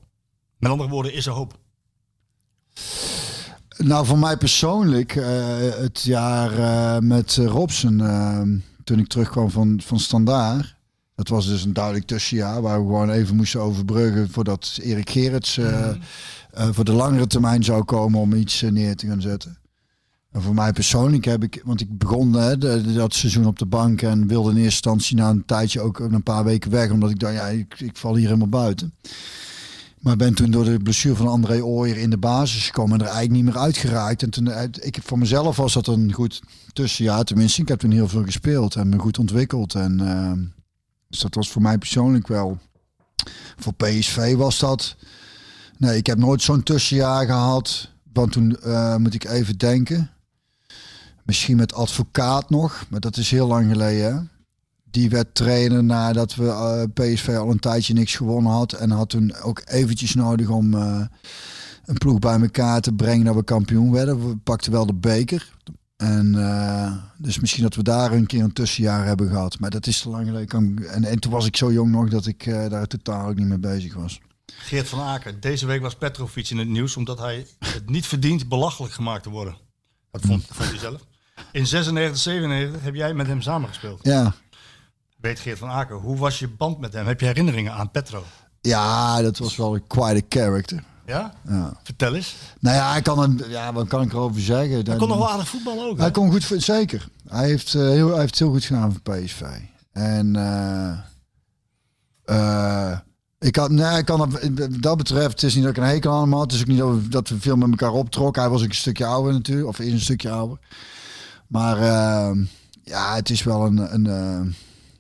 Met 0.59 0.71
andere 0.71 0.89
woorden, 0.91 1.13
is 1.15 1.27
er 1.27 1.33
hoop. 1.33 1.59
Nou, 3.79 4.07
voor 4.07 4.19
mij 4.19 4.37
persoonlijk, 4.37 5.17
eh, 5.17 5.25
het 5.59 6.03
jaar 6.03 6.59
eh, 6.59 6.99
met 7.01 7.37
Robson, 7.37 7.99
toen 8.85 8.99
ik 8.99 9.07
terugkwam 9.09 9.51
van, 9.51 9.81
van 9.85 9.99
Standaard. 9.99 10.75
Dat 11.15 11.29
was 11.29 11.47
dus 11.47 11.65
een 11.65 11.73
duidelijk 11.73 12.07
tussenjaar 12.07 12.63
waar 12.63 12.79
we 12.81 12.85
gewoon 12.87 13.11
even 13.11 13.37
moesten 13.37 13.61
overbruggen 13.61 14.31
voordat 14.31 14.79
Erik 14.83 15.11
Gerrits 15.11 15.59
eh, 15.59 15.89
voor 16.71 16.85
de 16.85 16.93
langere 16.93 17.27
termijn 17.27 17.65
zou 17.65 17.85
komen 17.85 18.21
om 18.21 18.33
iets 18.35 18.61
neer 18.61 18.97
te 18.97 19.07
gaan 19.07 19.21
zetten. 19.21 19.59
En 20.33 20.43
voor 20.43 20.55
mij 20.55 20.73
persoonlijk 20.73 21.25
heb 21.25 21.43
ik, 21.43 21.63
want 21.65 21.81
ik 21.81 21.99
begon 21.99 22.33
hè, 22.33 22.59
dat 22.95 23.15
seizoen 23.15 23.47
op 23.47 23.59
de 23.59 23.67
bank 23.67 24.03
en 24.03 24.27
wilde 24.27 24.51
in 24.51 24.57
eerste 24.57 24.71
instantie 24.71 25.17
na 25.17 25.31
een 25.31 25.45
tijdje 25.45 25.81
ook 25.81 25.99
een 25.99 26.23
paar 26.23 26.45
weken 26.45 26.71
weg, 26.71 26.91
omdat 26.91 27.11
ik 27.11 27.19
dacht, 27.19 27.35
ja, 27.35 27.47
ik, 27.47 27.81
ik 27.81 27.97
val 27.97 28.15
hier 28.15 28.27
helemaal 28.27 28.49
buiten. 28.49 28.95
Maar 30.03 30.17
ben 30.17 30.35
toen 30.35 30.51
door 30.51 30.65
de 30.65 30.79
blessure 30.83 31.17
van 31.17 31.27
André 31.27 31.65
Ooyer 31.65 31.97
in 31.97 32.11
de 32.11 32.19
basis 32.19 32.67
gekomen 32.67 32.93
en 32.93 33.07
er 33.07 33.13
eigenlijk 33.13 33.45
niet 33.45 33.55
meer 33.55 33.63
uitgeraakt. 33.63 34.23
En 34.23 34.31
toen, 34.31 34.51
eh, 34.51 34.63
ik, 34.81 34.99
voor 35.03 35.19
mezelf 35.19 35.57
was 35.57 35.73
dat 35.73 35.87
een 35.87 36.13
goed 36.13 36.43
tussenjaar. 36.73 37.25
Tenminste, 37.25 37.63
ik 37.63 37.69
heb 37.69 37.79
toen 37.79 37.91
heel 37.91 38.09
veel 38.09 38.25
gespeeld 38.25 38.75
en 38.75 38.89
me 38.89 38.99
goed 38.99 39.19
ontwikkeld. 39.19 39.75
En, 39.75 40.01
eh, 40.01 40.33
dus 41.09 41.21
dat 41.21 41.35
was 41.35 41.51
voor 41.51 41.63
mij 41.63 41.79
persoonlijk 41.79 42.29
wel. 42.29 42.59
Voor 43.57 43.75
PSV 43.75 44.35
was 44.35 44.59
dat. 44.59 44.97
Nee, 45.79 45.97
ik 45.97 46.07
heb 46.07 46.19
nooit 46.19 46.43
zo'n 46.43 46.63
tussenjaar 46.63 47.27
gehad. 47.27 47.91
Want 48.13 48.33
toen 48.33 48.57
eh, 48.57 48.97
moet 48.97 49.15
ik 49.15 49.25
even 49.25 49.59
denken. 49.59 50.11
Misschien 51.23 51.57
met 51.57 51.75
advocaat 51.75 52.51
nog, 52.51 52.85
maar 52.89 53.01
dat 53.01 53.17
is 53.17 53.31
heel 53.31 53.47
lang 53.47 53.71
geleden. 53.71 54.15
hè. 54.15 54.21
Die 54.91 55.11
werd 55.11 55.35
trainer 55.35 55.85
nadat 55.85 56.35
we 56.35 56.47
eh, 56.49 56.83
PSV 56.95 57.29
al 57.29 57.51
een 57.51 57.59
tijdje 57.59 57.95
niks 57.95 58.17
gewonnen 58.17 58.53
had. 58.53 58.73
En 58.73 58.91
had 58.91 59.09
toen 59.09 59.35
ook 59.35 59.63
eventjes 59.65 60.15
nodig 60.15 60.49
om 60.49 60.75
eh, 60.75 61.01
een 61.85 61.99
ploeg 61.99 62.19
bij 62.19 62.41
elkaar 62.41 62.81
te 62.81 62.93
brengen 62.93 63.25
dat 63.25 63.35
we 63.35 63.45
kampioen 63.45 63.93
werden. 63.93 64.29
We 64.29 64.37
pakten 64.37 64.73
wel 64.73 64.87
de 64.87 64.95
beker. 64.95 65.53
En 65.97 66.35
eh, 66.35 66.93
dus 67.17 67.39
misschien 67.41 67.63
dat 67.63 67.75
we 67.75 67.83
daar 67.83 68.13
een 68.13 68.27
keer 68.27 68.43
een 68.43 68.53
tussenjaar 68.53 69.07
hebben 69.07 69.29
gehad. 69.29 69.59
Maar 69.59 69.71
dat 69.71 69.87
is 69.87 70.01
te 70.01 70.09
lang 70.09 70.27
geleden. 70.27 70.79
En, 70.91 71.05
en 71.05 71.19
toen 71.19 71.33
was 71.33 71.47
ik 71.47 71.57
zo 71.57 71.73
jong 71.73 71.91
nog 71.91 72.09
dat 72.09 72.27
ik 72.27 72.45
daar 72.45 72.87
totaal 72.87 73.29
ook 73.29 73.37
niet 73.37 73.47
mee 73.47 73.59
bezig 73.59 73.95
was. 73.95 74.21
Geert 74.47 74.89
van 74.89 75.01
Aken. 75.01 75.41
Deze 75.41 75.67
week 75.67 75.81
was 75.81 75.95
Petrovic 75.95 76.51
in 76.51 76.59
het 76.59 76.69
nieuws 76.69 76.97
omdat 76.97 77.19
hij 77.19 77.47
het 77.59 77.91
niet 77.91 78.07
verdient 78.07 78.49
belachelijk 78.49 78.95
gemaakt 78.95 79.23
te 79.23 79.31
worden. 79.31 79.57
Dat 80.11 80.21
vond, 80.25 80.45
vond 80.51 80.69
hij 80.69 80.79
zelf. 80.79 81.01
In 81.53 81.67
96, 81.67 82.19
97 82.19 82.83
heb 82.83 82.95
jij 82.95 83.15
met 83.15 83.27
hem 83.27 83.43
samengespeeld. 83.43 83.99
Ja, 84.03 84.35
Weet 85.21 85.39
Geert 85.41 85.59
van 85.59 85.69
Aken, 85.69 85.97
hoe 85.97 86.17
was 86.17 86.39
je 86.39 86.49
band 86.49 86.79
met 86.79 86.93
hem? 86.93 87.07
Heb 87.07 87.21
je 87.21 87.27
herinneringen 87.27 87.73
aan 87.73 87.91
Petro? 87.91 88.25
ja 88.61 89.23
dat 89.23 89.39
was 89.39 89.57
wel 89.57 89.81
quite 89.87 90.17
a 90.17 90.27
character. 90.29 90.83
Ja? 91.07 91.35
Ja. 91.49 91.73
Vertel 91.83 92.15
eens. 92.15 92.35
Nou 92.61 92.77
ja, 92.77 92.91
hij 92.91 93.03
kan 93.03 93.19
een, 93.19 93.43
ja, 93.49 93.73
wat 93.73 93.89
kan 93.89 94.03
ik 94.03 94.13
erover 94.13 94.41
zeggen? 94.41 94.73
Hij 94.75 94.83
Dan- 94.83 94.99
kon 94.99 95.09
nog 95.09 95.19
wel 95.19 95.31
aardig 95.31 95.49
voetballen 95.49 95.85
ook. 95.89 95.97
hè? 95.97 96.03
Hij 96.03 96.11
kon 96.11 96.31
goed, 96.31 96.63
zeker. 96.63 97.09
Hij 97.29 97.47
heeft, 97.49 97.75
eh, 97.75 97.83
heel, 97.83 98.11
hij 98.11 98.21
heeft 98.21 98.39
heel 98.39 98.51
goed 98.51 98.65
gedaan 98.65 98.93
voor 98.93 99.15
PSV. 99.17 99.43
En 99.93 100.37
eh, 100.37 100.99
eh, 102.25 102.99
ik 103.39 103.57
had, 103.57 103.71
nee, 103.71 103.99
ik 103.99 104.05
kan 104.05 104.19
dat, 104.19 104.29
wat 104.55 104.83
dat 104.83 104.97
betreft, 104.97 105.31
het 105.33 105.43
is 105.43 105.55
niet 105.55 105.65
dat 105.65 105.77
ik 105.77 105.83
een 105.83 105.89
hekel 105.89 106.13
aan 106.13 106.21
hem 106.21 106.33
had. 106.33 106.43
Het 106.43 106.53
is 106.53 106.61
ook 106.61 106.67
niet 106.67 106.79
dat 106.79 106.95
we, 106.95 107.09
dat 107.09 107.29
we 107.29 107.41
veel 107.41 107.57
met 107.57 107.71
elkaar 107.71 107.93
optrokken. 107.93 108.43
Hij 108.43 108.51
was 108.51 108.63
ook 108.63 108.69
een 108.69 108.75
stukje 108.75 109.07
ouder 109.07 109.33
natuurlijk, 109.33 109.69
of 109.69 109.79
is 109.79 109.93
een 109.93 110.01
stukje 110.01 110.31
ouder. 110.31 110.59
Maar 111.53 111.77
eh, 111.79 112.37
ja, 112.83 113.15
het 113.15 113.31
is 113.31 113.43
wel 113.43 113.67
een, 113.67 113.95
een 113.95 114.07
eh, 114.07 114.55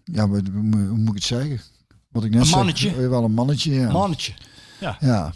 ja, 0.04 0.26
hoe, 0.28 0.42
moet 0.72 1.08
ik 1.08 1.14
het 1.14 1.24
zeggen? 1.24 1.60
Wat 2.08 2.24
ik 2.24 2.30
net 2.30 2.40
Een 2.40 2.46
zeg, 2.46 2.56
mannetje. 2.56 2.88
eh, 2.90 3.08
Wel 3.08 3.24
een 3.24 3.32
mannetje, 3.32 3.74
ja. 3.74 3.90
Mannetje. 3.92 4.32
Ja. 4.80 4.96
Ja, 5.00 5.32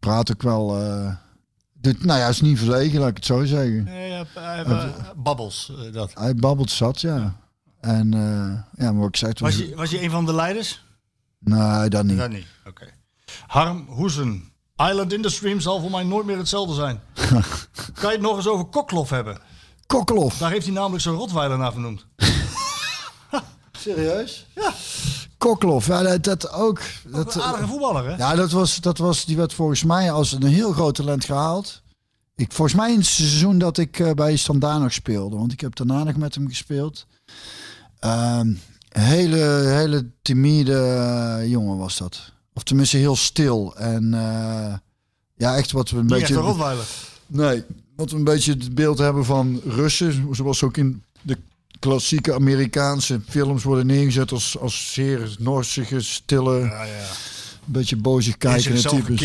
praat 0.00 0.32
ook 0.32 0.42
wel. 0.42 0.66
dit, 1.72 2.04
nou 2.04 2.18
ja, 2.20 2.28
is 2.28 2.40
niet 2.40 2.58
verlegen, 2.58 3.00
laat 3.00 3.08
ik 3.08 3.16
het 3.16 3.24
zo 3.26 3.44
zeggen. 3.44 3.84
Nee, 3.84 4.10
hij- 4.12 4.26
hij- 4.64 4.94
babbels, 5.16 5.72
eh, 5.86 5.92
dat. 5.92 6.10
Hij 6.14 6.34
babbelt 6.34 6.70
zat, 6.70 7.00
ja. 7.00 7.36
En 7.80 8.10
ja, 8.76 8.92
maar 8.92 9.06
ik 9.08 9.16
zei, 9.16 9.30
het 9.30 9.40
was... 9.40 9.56
Was 9.56 9.66
je, 9.68 9.74
was 9.76 9.90
je 9.90 10.02
een 10.02 10.10
van 10.10 10.26
de 10.26 10.34
leiders? 10.34 10.84
Nee, 11.38 11.88
dat 11.88 12.04
niet. 12.04 12.18
Dat 12.18 12.30
niet. 12.30 12.46
Oké. 12.66 12.86
Harm 13.46 13.84
Hoesen. 13.88 14.52
Island 14.76 15.12
in 15.12 15.22
the 15.22 15.28
Stream 15.28 15.60
zal 15.60 15.80
voor 15.80 15.90
mij 15.90 16.02
nooit 16.04 16.26
meer 16.26 16.38
hetzelfde 16.38 16.74
zijn. 16.74 17.00
kan 18.00 18.10
je 18.10 18.16
het 18.16 18.20
nog 18.20 18.36
eens 18.36 18.48
over 18.48 18.64
Koklof 18.64 19.10
hebben? 19.10 19.38
Kokkelof. 19.94 20.38
Daar 20.38 20.50
heeft 20.50 20.64
hij 20.64 20.74
namelijk 20.74 21.02
zo'n 21.02 21.16
rotweiler 21.16 21.58
naar 21.58 21.72
vernoemd. 21.72 22.06
Serieus? 23.78 24.46
Ja. 24.54 24.72
Kokkelof, 25.38 25.86
ja, 25.86 26.02
dat, 26.02 26.24
dat 26.24 26.52
ook. 26.52 26.80
Dat, 27.06 27.34
een 27.34 27.42
aardige 27.42 27.66
voetballer, 27.66 28.04
hè? 28.04 28.16
Ja, 28.16 28.34
dat 28.34 28.50
was, 28.50 28.80
dat 28.80 28.98
was, 28.98 29.24
die 29.24 29.36
werd 29.36 29.52
volgens 29.52 29.84
mij 29.84 30.12
als 30.12 30.32
een 30.32 30.42
heel 30.42 30.72
groot 30.72 30.94
talent 30.94 31.24
gehaald. 31.24 31.82
Ik, 32.36 32.52
volgens 32.52 32.76
mij 32.76 32.92
in 32.92 32.98
het 32.98 33.06
seizoen 33.06 33.58
dat 33.58 33.78
ik 33.78 33.98
eh, 33.98 34.10
bij 34.10 34.36
Standaard 34.36 34.80
nog 34.80 34.92
speelde. 34.92 35.36
Want 35.36 35.52
ik 35.52 35.60
heb 35.60 35.74
daarna 35.76 36.04
nog 36.04 36.16
met 36.16 36.34
hem 36.34 36.48
gespeeld. 36.48 37.06
Ehm, 37.98 38.54
hele, 38.88 39.36
hele 39.66 40.10
timide 40.22 40.78
eh, 40.78 41.50
jongen 41.50 41.78
was 41.78 41.98
dat. 41.98 42.32
Of 42.54 42.62
tenminste 42.62 42.96
heel 42.96 43.16
stil. 43.16 43.76
En 43.76 44.14
eh, 44.14 44.74
ja, 45.34 45.56
echt 45.56 45.72
wat 45.72 45.90
we 45.90 45.96
een 45.96 46.02
Niet 46.02 46.12
echt 46.12 46.20
beetje... 46.20 46.34
een 46.34 46.40
rotweiler. 46.40 46.86
Nee, 47.26 47.64
wat 47.96 48.10
we 48.10 48.16
een 48.16 48.24
beetje 48.24 48.52
het 48.52 48.74
beeld 48.74 48.98
hebben 48.98 49.24
van 49.24 49.60
Russen, 49.66 50.28
zoals 50.30 50.62
ook 50.62 50.76
in 50.76 51.02
de 51.22 51.36
klassieke 51.78 52.34
Amerikaanse 52.34 53.20
films 53.28 53.62
worden 53.62 53.86
neergezet 53.86 54.32
als, 54.32 54.58
als 54.58 54.92
zeer 54.92 55.36
norsige, 55.38 56.00
stille, 56.00 56.58
Ja, 56.58 56.84
ja. 56.84 56.92
een 57.66 57.72
beetje 57.72 57.96
bozig 57.96 58.36
kijkende 58.38 58.80
types. 58.82 59.20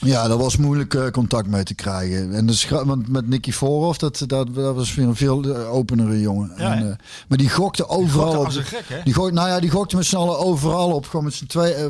Ja, 0.00 0.28
daar 0.28 0.38
was 0.38 0.56
moeilijk 0.56 0.94
eh, 0.94 1.06
contact 1.10 1.46
mee 1.48 1.62
te 1.62 1.74
krijgen. 1.74 2.34
En 2.34 2.52
gra- 2.54 2.84
want 2.84 3.08
met 3.08 3.28
Nicky 3.28 3.52
Voorhoff, 3.52 3.98
dat, 3.98 4.24
dat, 4.26 4.54
dat 4.54 4.74
was 4.74 4.94
weer 4.94 5.06
een 5.06 5.16
veel 5.16 5.42
eh, 5.54 5.72
openere 5.74 6.20
jongen. 6.20 6.52
Ja, 6.56 6.74
en, 6.74 6.90
eh, 6.90 6.96
maar 7.28 7.38
die 7.38 7.50
gokte 7.50 7.88
overal 7.88 8.24
gokte 8.24 8.38
op. 8.38 8.44
als 8.44 8.56
een 8.56 8.64
gek, 8.64 8.84
hè? 8.88 9.00
Die 9.04 9.14
gokte, 9.14 9.32
nou 9.34 9.48
ja, 9.48 9.60
die 9.60 9.70
gokte 9.70 9.96
met 9.96 10.04
z'n 10.06 10.16
allen 10.16 10.38
overal 10.38 10.90
op. 10.92 11.06
Gewoon 11.06 11.24
met 11.24 11.34
z'n 11.34 11.46
twee. 11.46 11.72
eh, 11.74 11.86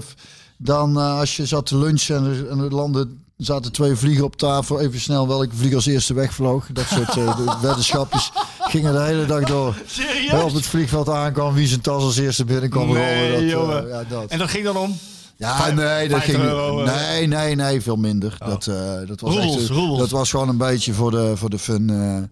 dan 0.57 0.97
als 0.97 1.37
je 1.37 1.47
zat 1.47 1.67
te 1.67 1.79
lunchen 1.79 2.17
en 2.17 2.25
er, 2.25 2.49
en 2.49 2.59
er 2.59 2.75
landden 2.75 3.22
zaten 3.45 3.73
twee 3.73 3.95
vliegen 3.97 4.25
op 4.25 4.37
tafel. 4.37 4.81
Even 4.81 5.01
snel 5.01 5.29
welke 5.29 5.57
vlieg 5.57 5.75
als 5.75 5.87
eerste 5.87 6.15
wegvloog. 6.15 6.67
Dat 6.73 6.87
soort 6.87 7.13
de 7.15 7.57
weddenschapjes 7.63 8.31
gingen 8.59 8.93
de 8.93 9.01
hele 9.01 9.27
dag 9.27 9.43
door. 9.45 9.75
Serieus? 9.87 10.31
Wel 10.31 10.45
op 10.45 10.55
het 10.55 10.67
vliegveld 10.67 11.09
aankwam, 11.09 11.55
wie 11.55 11.67
zijn 11.67 11.81
tas 11.81 12.03
als 12.03 12.17
eerste 12.19 12.45
binnenkwam 12.45 12.93
Nee. 12.93 13.51
Dat, 13.55 13.85
eh, 13.85 13.89
ja, 13.91 14.05
dat. 14.09 14.27
En 14.31 14.39
dat 14.39 14.51
ging 14.51 14.65
dan 14.65 14.77
om? 14.77 14.99
Ja, 15.37 15.57
Vijf- 15.57 15.75
nee, 15.75 16.09
dat 16.09 16.19
50 16.19 16.25
ging. 16.25 16.43
euro, 16.53 16.83
eh. 16.85 16.95
nee, 16.95 17.27
nee, 17.27 17.55
nee, 17.55 17.81
veel 17.81 17.97
minder. 17.97 18.37
Dat, 18.39 18.67
eh, 18.67 18.75
dat 19.07 19.21
was 19.21 19.37
echt. 19.37 19.69
Dat 19.99 20.11
was 20.11 20.31
gewoon 20.31 20.49
een 20.49 20.57
beetje 20.57 20.93
voor 20.93 21.11
de, 21.11 21.33
voor 21.37 21.51
de 21.51 21.59
fun. 21.59 22.31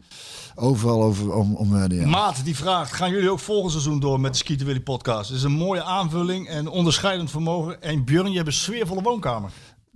overal 0.55 1.03
over 1.03 1.35
om, 1.35 1.55
om 1.57 1.73
werden, 1.73 1.99
ja. 2.01 2.07
Maat 2.07 2.45
die 2.45 2.57
vraagt, 2.57 2.93
gaan 2.93 3.11
jullie 3.11 3.31
ook 3.31 3.39
volgend 3.39 3.73
seizoen 3.73 4.01
door 4.01 4.21
met 4.21 4.33
de 4.33 4.39
Skieten 4.39 4.67
Willy 4.67 4.81
podcast? 4.81 5.29
Het 5.29 5.39
is 5.39 5.45
een 5.45 5.53
mooie 5.53 5.83
aanvulling 5.83 6.49
en 6.49 6.69
onderscheidend 6.69 7.31
vermogen. 7.31 7.83
En 7.83 8.05
Björn, 8.05 8.31
je 8.31 8.37
hebt 8.37 8.47
een 8.47 8.53
sfeervolle 8.53 9.03
woonkamer. 9.03 9.51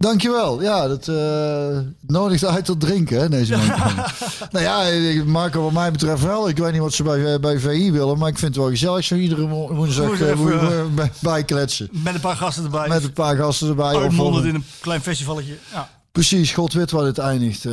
Dankjewel. 0.04 0.62
Ja, 0.62 0.88
dat 0.88 1.08
eh 1.08 1.78
nodigt 2.06 2.44
uit 2.44 2.64
tot 2.64 2.80
drinken, 2.80 3.20
hè, 3.20 3.28
deze 3.28 3.56
man. 3.56 3.66
nou 4.52 4.64
ja, 4.64 5.24
Marco, 5.24 5.62
wat 5.62 5.72
mij 5.72 5.90
betreft 5.90 6.22
wel. 6.22 6.48
Ik 6.48 6.58
weet 6.58 6.72
niet 6.72 6.80
wat 6.80 6.92
ze 6.92 7.02
bij, 7.02 7.32
eh, 7.34 7.40
bij 7.40 7.58
VI 7.58 7.92
willen, 7.92 8.18
maar 8.18 8.28
ik 8.28 8.38
vind 8.38 8.54
het 8.54 8.62
wel 8.64 8.70
gezellig 8.72 9.04
zo 9.04 9.14
iedere 9.14 9.48
wo- 9.48 9.74
woensdag 9.74 10.20
even, 10.20 10.36
wo- 10.36 10.88
bij- 10.94 11.12
bijkletsen. 11.20 11.88
Met 11.92 12.14
een 12.14 12.20
paar 12.20 12.36
gasten 12.36 12.64
erbij. 12.64 12.88
Met 12.88 13.04
een 13.04 13.12
paar 13.12 13.36
gasten 13.36 13.68
erbij. 13.68 13.94
Of- 13.94 14.44
in 14.44 14.54
een 14.54 14.64
klein 14.80 15.00
festivalletje. 15.00 15.56
Ja. 15.72 15.88
Precies, 16.12 16.52
God 16.52 16.72
weet 16.72 16.90
waar 16.90 17.04
dit 17.04 17.18
eindigt. 17.18 17.64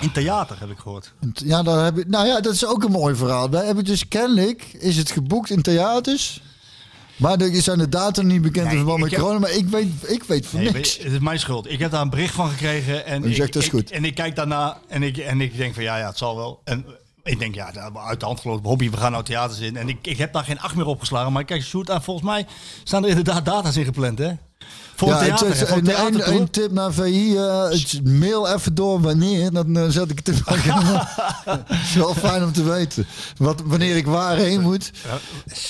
In 0.00 0.12
theater 0.12 0.56
heb 0.60 0.70
ik 0.70 0.78
gehoord. 0.78 1.12
Ja, 1.34 1.62
daar 1.62 1.84
heb 1.84 1.98
ik, 1.98 2.08
nou 2.08 2.26
ja, 2.26 2.40
dat 2.40 2.52
is 2.52 2.66
ook 2.66 2.84
een 2.84 2.90
mooi 2.90 3.14
verhaal. 3.14 3.48
Daar 3.50 3.66
heb 3.66 3.78
ik 3.78 3.86
dus 3.86 4.08
kennelijk, 4.08 4.76
is 4.78 4.96
het 4.96 5.10
geboekt 5.10 5.50
in 5.50 5.62
theaters. 5.62 6.42
Maar 7.22 7.40
er 7.40 7.62
zijn 7.62 7.78
de 7.78 7.88
data 7.88 8.22
niet 8.22 8.42
bekend 8.42 8.70
in 8.70 8.76
verband 8.76 9.00
met 9.00 9.14
corona. 9.14 9.38
Maar 9.38 9.50
ik 9.50 9.68
weet, 9.68 9.88
ik 10.06 10.22
weet 10.24 10.46
van 10.46 10.60
Nee, 10.62 10.72
niks. 10.72 10.98
het 10.98 11.12
is 11.12 11.18
mijn 11.18 11.38
schuld. 11.38 11.70
Ik 11.70 11.78
heb 11.78 11.90
daar 11.90 12.00
een 12.02 12.10
bericht 12.10 12.34
van 12.34 12.48
gekregen. 12.50 13.06
En, 13.06 13.22
Je 13.22 13.28
ik, 13.28 13.34
zegt, 13.36 13.52
dat 13.52 13.62
is 13.62 13.68
goed. 13.68 13.90
en 13.90 14.04
ik 14.04 14.14
kijk 14.14 14.36
daarna 14.36 14.78
en 14.88 15.02
ik, 15.02 15.16
en 15.16 15.40
ik 15.40 15.56
denk 15.56 15.74
van 15.74 15.82
ja, 15.82 15.98
ja, 15.98 16.06
het 16.06 16.18
zal 16.18 16.36
wel. 16.36 16.60
En 16.64 16.84
ik 17.22 17.38
denk 17.38 17.54
ja, 17.54 17.70
dat- 17.72 17.96
uit 17.96 18.20
de 18.20 18.26
hand 18.26 18.40
gelopen 18.40 18.68
hobby, 18.68 18.90
we 18.90 18.96
gaan 18.96 19.12
nou 19.12 19.24
theaters 19.24 19.60
in. 19.60 19.76
En 19.76 19.88
ik, 19.88 19.98
ik 20.06 20.18
heb 20.18 20.32
daar 20.32 20.44
geen 20.44 20.60
acht 20.60 20.74
meer 20.74 20.86
opgeslagen. 20.86 21.32
Maar 21.32 21.44
kijk, 21.44 21.62
shoot, 21.62 21.90
aan, 21.90 22.02
volgens 22.02 22.26
mij 22.26 22.46
staan 22.84 23.02
er 23.02 23.08
inderdaad 23.08 23.44
data's 23.44 23.76
in 23.76 23.84
gepland, 23.84 24.18
hè? 24.18 24.30
Voor 24.94 25.08
Ja, 25.10 25.18
een 25.18 25.24
theater, 25.24 25.48
het- 25.48 25.58
hè, 25.58 25.66
voor 25.66 25.76
een 25.76 25.82
een, 25.88 25.90
een, 25.90 25.96
theatertour. 25.96 26.40
een 26.40 26.50
tip 26.50 26.72
naar 26.72 26.92
VI. 26.92 27.36
eh, 27.36 28.02
mail 28.04 28.48
even 28.54 28.74
door 28.74 29.00
wanneer. 29.00 29.52
Dan 29.52 29.76
eh, 29.76 29.88
zet 29.88 30.10
ik 30.10 30.20
het 30.24 30.28
er 30.38 30.42
Het 31.44 31.64
is 31.84 31.94
wel 31.94 32.14
fijn 32.14 32.44
om 32.44 32.52
te 32.52 32.62
weten. 32.62 33.06
Wat, 33.36 33.62
wanneer 33.64 33.96
ik 33.96 34.06
waarheen 34.06 34.60
moet. 34.60 34.90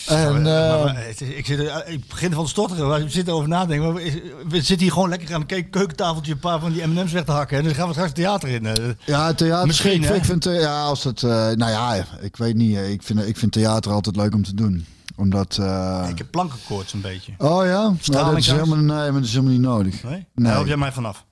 En, 0.07 0.43
Maar- 0.43 0.77
eh, 0.77 0.85
maar 0.85 1.07
ik, 1.09 1.47
zit, 1.47 1.61
ik 1.87 2.09
begin 2.09 2.33
van 2.33 2.45
te 2.45 2.51
stotteren. 2.51 2.89
waar 2.89 3.03
We 3.05 3.11
zitten 3.11 3.35
over 3.35 3.49
nadenken. 3.49 3.93
Maar 3.93 4.03
we, 4.49 4.57
zitten 4.57 4.79
hier 4.79 4.93
gewoon 4.93 5.09
lekker 5.09 5.35
aan 5.35 5.41
een 5.41 5.47
ke- 5.47 5.63
keukentafeltje 5.63 6.33
een 6.33 6.39
paar 6.39 6.61
van 6.61 6.73
die 6.73 6.87
M&M's 6.87 7.13
weg 7.13 7.25
te 7.25 7.33
hakken. 7.33 7.59
En 7.59 7.65
dan 7.65 7.75
gaan 7.75 7.87
we 7.87 7.93
straks 7.93 8.13
theater 8.13 8.49
in. 8.49 8.67
ja, 9.05 9.33
theater. 9.35 9.67
Misschien, 9.67 10.03
ik, 10.05 10.11
ik 10.11 10.25
vind, 10.25 10.45
ja, 10.45 10.83
als 10.83 11.05
het, 11.05 11.23
nou 11.23 11.57
ja, 11.71 12.05
ik 12.21 12.37
weet 12.37 12.55
niet. 12.55 12.79
Ik 12.79 13.03
vind, 13.03 13.27
ik 13.27 13.37
vind 13.37 13.53
theater 13.53 13.93
altijd 13.93 14.17
leuk 14.17 14.35
om 14.35 14.45
te 14.45 14.55
doen. 14.55 14.87
Omdat. 15.17 15.59
eh, 15.61 16.07
Ik 16.11 16.19
heb 16.19 16.31
plankenkoorts 16.31 16.93
een 16.93 17.01
beetje. 17.01 17.33
oh 17.39 17.65
ja, 17.65 17.83
nou, 17.83 17.97
dat 18.31 18.37
is 18.37 18.47
helemaal, 18.47 18.77
nee, 18.77 18.87
maar 18.87 19.13
dat 19.13 19.23
is 19.25 19.31
helemaal 19.33 19.53
niet 19.53 19.61
nodig. 19.61 20.03
Nee? 20.03 20.27
Nee. 20.35 20.53
Help 20.53 20.67
jij 20.67 20.77
mij 20.77 20.93
vanaf. 20.93 21.25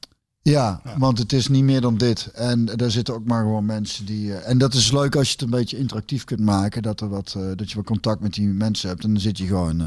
Ja, 0.43 0.81
want 0.99 1.19
het 1.19 1.33
is 1.33 1.49
niet 1.49 1.65
meer 1.65 1.81
dan 1.81 1.97
dit. 1.97 2.27
En 2.27 2.65
daar 2.65 2.91
zitten 2.91 3.15
ook 3.15 3.25
maar 3.25 3.43
gewoon 3.43 3.65
mensen 3.67 4.05
die. 4.07 4.35
eh, 4.35 4.49
en 4.51 4.59
dat 4.59 4.75
is 4.75 4.91
leuk 4.93 5.17
als 5.17 5.27
je 5.27 5.33
het 5.33 5.43
een 5.43 5.51
beetje 5.51 5.79
interactief 5.79 6.25
kunt 6.25 6.41
maken. 6.41 6.83
Dat, 6.83 7.01
er 7.01 7.09
wat, 7.09 7.35
eh, 7.37 7.43
dat 7.57 7.71
je 7.71 7.77
wat 7.77 7.85
contact 7.85 8.21
met 8.21 8.35
die 8.35 8.47
mensen 8.47 8.89
hebt. 8.89 9.05
En 9.05 9.13
dan 9.13 9.21
zit 9.23 9.39
je 9.39 9.47
gewoon 9.47 9.81
eh, 9.81 9.87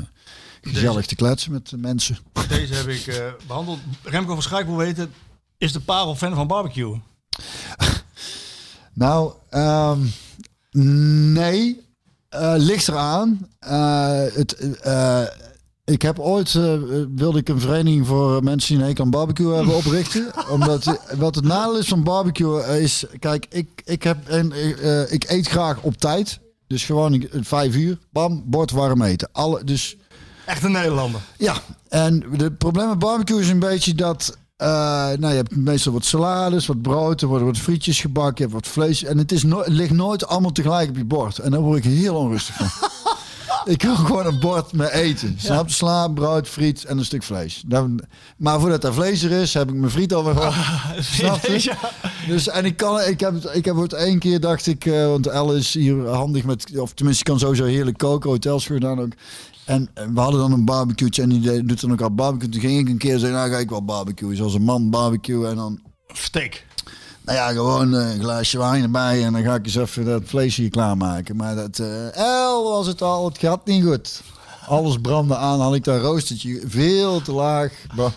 gezellig 0.62 1.06
te 1.06 1.16
kletsen 1.16 1.52
met 1.52 1.70
de 1.70 1.78
mensen. 1.78 2.18
Deze 2.48 2.74
heb 2.74 2.88
ik 2.88 3.08
eh, 3.08 3.26
behandeld. 3.48 3.80
Remco 4.04 4.34
van 4.34 4.42
Schaik 4.44 4.66
wil 4.66 4.76
weten, 4.76 5.12
is 5.58 5.72
de 5.72 5.80
parel 5.80 6.16
fan 6.16 6.36
van 6.36 6.48
barbecue? 6.48 7.00
Nou, 8.94 9.34
ehm, 9.50 10.00
nee. 11.34 11.82
Eh, 12.34 12.54
ligt 12.58 12.88
eraan. 12.88 13.48
Eh, 13.60 14.24
het, 14.34 14.80
eh, 14.80 15.22
Ik 15.86 16.02
heb 16.02 16.20
ooit, 16.20 16.54
wilde 17.16 17.40
ik 17.40 17.50
een 17.50 17.60
vereniging 17.60 18.08
voor 18.08 18.44
mensen 18.44 18.74
die 18.74 18.84
een 18.84 18.88
hekel 18.90 19.04
aan 19.04 19.10
barbecue 19.10 19.56
hebben 19.56 19.76
oprichten. 19.76 20.32
Omdat, 20.50 21.00
wat 21.18 21.36
het 21.36 21.44
nadeel 21.44 21.78
is 21.78 21.88
van 21.88 22.04
barbecue 22.04 22.82
is, 22.82 23.06
kijk, 23.20 23.46
ik, 23.50 23.82
ik, 23.86 24.04
heb, 24.04 24.28
en, 24.28 24.52
ik 25.12 25.30
eet 25.30 25.48
graag 25.48 25.82
op 25.82 25.98
tijd. 25.98 26.40
Dus 26.68 26.86
gewoon 26.86 27.26
vijf 27.32 27.76
uur, 27.76 27.98
bam, 28.12 28.44
bord 28.46 28.72
warm 28.72 29.02
eten. 29.02 29.30
Alle, 29.32 29.64
dus 29.64 29.98
Echt 30.46 30.64
een 30.64 30.72
Nederlander. 30.72 31.22
ja, 31.38 31.56
en 31.90 32.24
het 32.38 32.58
probleem 32.58 32.90
met 32.90 33.00
barbecue 33.00 33.40
is 33.40 33.50
een 33.50 33.60
beetje 33.60 33.96
dat. 33.96 34.38
Eh, 34.64 35.18
nou, 35.18 35.28
je 35.28 35.36
hebt 35.36 35.56
meestal 35.56 35.94
wat 35.94 36.06
salades, 36.06 36.66
wat 36.66 36.82
brood, 36.82 37.22
er 37.22 37.28
worden 37.28 37.48
wat 37.48 37.58
frietjes 37.58 38.02
gebakken, 38.02 38.36
je 38.36 38.42
hebt 38.52 38.54
wat 38.54 38.68
vlees. 38.74 39.04
En 39.04 39.18
het, 39.18 39.32
is 39.32 39.44
no- 39.44 39.64
ligt 39.66 39.92
nooit 39.92 40.28
allemaal 40.28 40.52
tegelijk 40.52 40.90
op 40.90 40.98
je 40.98 41.06
bord. 41.06 41.38
En 41.40 41.52
daar 41.52 41.60
word 41.62 41.86
ik 41.86 41.92
heel 41.92 42.16
onrustig 42.16 42.56
van. 42.56 42.68
ik 43.74 43.82
wil 43.82 43.96
gewoon 43.96 44.26
een 44.26 44.40
bord 44.40 44.74
met 44.74 44.90
eten. 44.90 45.36
Snap 45.38 45.68
je? 45.68 45.74
Sla, 45.74 46.08
brood, 46.08 46.48
friet 46.48 46.84
en 46.86 46.98
een 46.98 47.06
stuk 47.06 47.24
vlees. 47.24 47.64
Dan, 47.66 48.00
maar 48.38 48.60
voordat 48.60 48.84
er 48.84 48.94
vlees 48.94 49.24
er 49.24 49.32
is, 49.32 49.54
heb 49.54 49.70
ik 49.70 49.76
mijn 49.76 49.92
friet 49.92 50.14
alweer 50.14 50.46
op. 50.48 50.54
Snap 51.18 51.46
je? 51.46 51.64
Ja. 51.64 51.78
Dus 52.28 52.48
en 52.50 52.66
ik 52.66 52.78
kan, 52.78 53.02
ik 53.02 53.20
heb, 53.20 53.34
het- 53.34 53.56
ik 53.56 53.66
heb 53.66 53.76
het 53.76 53.94
één 53.94 54.20
keer 54.20 54.40
dacht 54.40 54.68
ik, 54.68 54.86
eh, 54.86 55.08
want 55.08 55.28
Elle 55.28 55.56
is 55.58 55.74
hier 55.74 56.08
handig 56.08 56.44
met, 56.44 56.78
of 56.80 56.94
tenminste 56.94 57.24
kan 57.24 57.40
sowieso 57.40 57.66
heerlijk 57.66 57.98
koken, 57.98 58.30
hotels 58.30 58.66
gedaan 58.66 59.00
ook. 59.00 59.12
En 59.66 59.90
eh, 59.94 60.06
we 60.14 60.20
hadden 60.20 60.40
dan 60.40 60.52
een 60.52 60.66
barbecue 60.66 61.10
en 61.24 61.30
die 61.30 61.64
doet 61.66 61.82
dan 61.82 61.92
ook 61.92 62.02
al 62.02 62.14
barbecue. 62.16 62.50
Toen 62.50 62.62
ging 62.62 62.80
ik 62.80 62.90
een 62.90 62.98
keer 62.98 63.20
zeggen, 63.20 63.38
nou 63.38 63.52
ga 63.52 63.58
ik 63.58 63.70
wel 63.70 63.86
barbecue. 63.86 64.36
Zoals 64.36 64.54
een 64.54 64.62
man 64.64 64.90
barbecue 64.90 65.48
en 65.48 65.56
dan, 65.56 65.80
Steak. 66.08 66.66
nou 67.26 67.38
ja, 67.38 67.48
gewoon 67.52 67.96
eh, 67.96 68.14
een 68.14 68.20
glaasje 68.22 68.58
wijn 68.58 68.84
erbij 68.84 69.24
en 69.24 69.34
dan 69.34 69.44
ga 69.44 69.56
ik 69.56 69.66
eens 69.66 69.76
even 69.76 70.06
dat 70.06 70.22
vlees 70.26 70.56
hier 70.56 70.70
klaarmaken. 70.70 71.36
Maar 71.36 71.56
dat, 71.56 71.80
eh 71.80 72.18
El 72.18 72.64
was 72.64 72.88
het 72.88 73.02
al, 73.02 73.26
het 73.26 73.38
gaat 73.38 73.66
niet 73.66 73.84
goed. 73.84 74.22
Alles 74.68 74.98
brandde 75.02 75.36
aan, 75.36 75.60
had 75.60 75.76
ik 75.76 75.84
daar 75.84 76.00
roostertje 76.00 76.62
veel 76.66 77.22
te 77.22 77.32
laag 77.32 77.72
bo- 77.96 78.12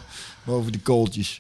boven 0.45 0.73
die 0.73 0.81
kooltjes. 0.81 1.39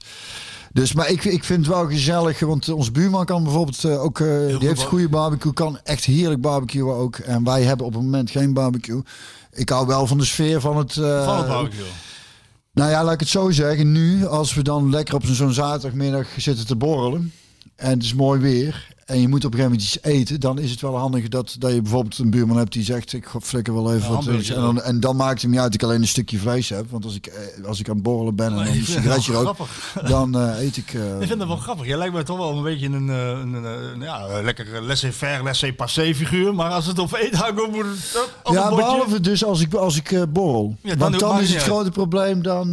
Dus, 0.73 0.93
maar 0.93 1.11
ik, 1.11 1.24
ik 1.24 1.45
vind 1.45 1.66
het 1.66 1.74
wel 1.74 1.87
gezellig, 1.89 2.41
want 2.41 2.69
onze 2.69 2.93
buurman 2.93 3.24
kan 3.24 3.43
bijvoorbeeld 3.43 3.85
eh, 3.85 4.03
ook, 4.03 4.20
eh, 4.20 4.59
die 4.59 4.69
heeft 4.69 4.83
goede 4.83 5.09
barbecue, 5.09 5.53
kan 5.53 5.78
echt 5.85 6.05
heerlijk 6.05 6.41
barbecuen 6.41 6.95
ook. 6.95 7.16
En 7.16 7.45
wij 7.45 7.62
hebben 7.62 7.87
op 7.87 7.93
het 7.95 8.03
moment 8.03 8.31
geen 8.31 8.53
barbecue. 8.53 9.03
Ik 9.57 9.69
hou 9.69 9.87
wel 9.87 10.07
van 10.07 10.19
de 10.19 10.24
sfeer 10.24 10.61
van 10.61 10.77
het... 10.77 10.97
eh, 10.97 11.24
Van 11.24 11.37
het 11.39 11.47
barbecue. 11.49 11.85
nou 12.73 12.91
ja, 12.91 13.05
laat 13.05 13.15
ik 13.15 13.20
het 13.20 13.28
zo 13.28 13.51
zeggen. 13.51 13.93
Nu, 13.93 14.27
als 14.27 14.55
we 14.55 14.62
dan 14.62 14.91
lekker 14.91 15.15
op 15.15 15.24
zo'n 15.24 15.53
zaterdagmiddag 15.53 16.27
zitten 16.37 16.66
te 16.66 16.77
borrelen. 16.77 17.33
En 17.77 17.91
het 17.91 18.03
is 18.03 18.15
mooi 18.15 18.41
weer. 18.41 18.95
En 19.07 19.20
je 19.20 19.28
moet 19.28 19.45
op 19.45 19.53
een 19.53 19.59
gegeven 19.59 19.78
moment 19.78 19.83
iets 19.83 20.03
eten. 20.03 20.41
Dan 20.41 20.59
is 20.59 20.70
het 20.70 20.81
wel 20.81 20.97
handig 20.97 21.28
dat, 21.28 21.57
dat 21.59 21.73
je 21.73 21.83
bijvoorbeeld 21.83 22.19
een 22.19 22.31
buurman 22.31 22.57
hebt 22.57 22.73
die 22.73 22.85
zegt... 22.85 23.12
Ik 23.12 23.28
flikker 23.43 23.74
wel 23.74 23.95
even 23.95 24.11
wat. 24.11 24.27
En 24.27 24.43
dan, 24.55 24.83
en 24.83 25.01
dan 25.01 25.16
maakt 25.16 25.43
het 25.43 25.51
niet 25.51 25.61
uit 25.61 25.73
dat 25.73 25.83
ik 25.83 25.89
alleen 25.89 26.01
een 26.01 26.09
stukje 26.09 26.39
vlees 26.39 26.69
heb. 26.69 26.91
Want 26.91 27.05
als 27.05 27.15
ik, 27.15 27.27
eh, 27.27 27.65
als 27.65 27.81
ik 27.81 27.89
aan 27.89 27.95
het 27.95 28.03
borrelen 28.03 28.35
ben 28.35 28.53
en 28.53 28.66
een 28.77 28.85
sigaretje 28.85 29.33
rook... 29.33 29.57
Dan 30.09 30.39
eh, 30.39 30.61
eet 30.61 30.77
ik... 30.77 30.95
eh, 30.95 31.20
Ik 31.20 31.27
vind 31.27 31.39
dat 31.39 31.49
wel 31.49 31.57
grappig. 31.57 31.87
Jij 31.87 31.97
lijkt 31.97 32.15
me 32.15 32.23
toch 32.23 32.37
wel 32.37 32.57
een 32.57 32.62
beetje 32.62 32.87
een, 32.87 33.09
een, 33.09 33.53
een, 33.55 33.65
een 33.65 34.01
ja, 34.01 34.43
lekker 34.43 34.83
laissez-faire, 34.83 35.43
laissez-passer 35.43 36.15
figuur. 36.15 36.55
Maar 36.55 36.70
als 36.70 36.87
het 36.87 36.99
op 36.99 37.15
eten 37.15 37.39
hangt, 37.39 37.70
moet 37.70 37.85
het 37.85 38.31
ja, 38.53 38.69
behalve 38.74 39.20
dus 39.20 39.45
als 39.45 39.61
ik, 39.61 39.74
als 39.74 39.97
ik 39.97 40.33
borrel. 40.33 40.77
Ja, 40.81 40.89
dan 40.91 40.99
Want 40.99 41.19
dan 41.20 41.41
is 41.41 41.55
het 41.55 41.62
grote 41.62 41.91
probleem, 41.91 42.43
dan, 42.43 42.73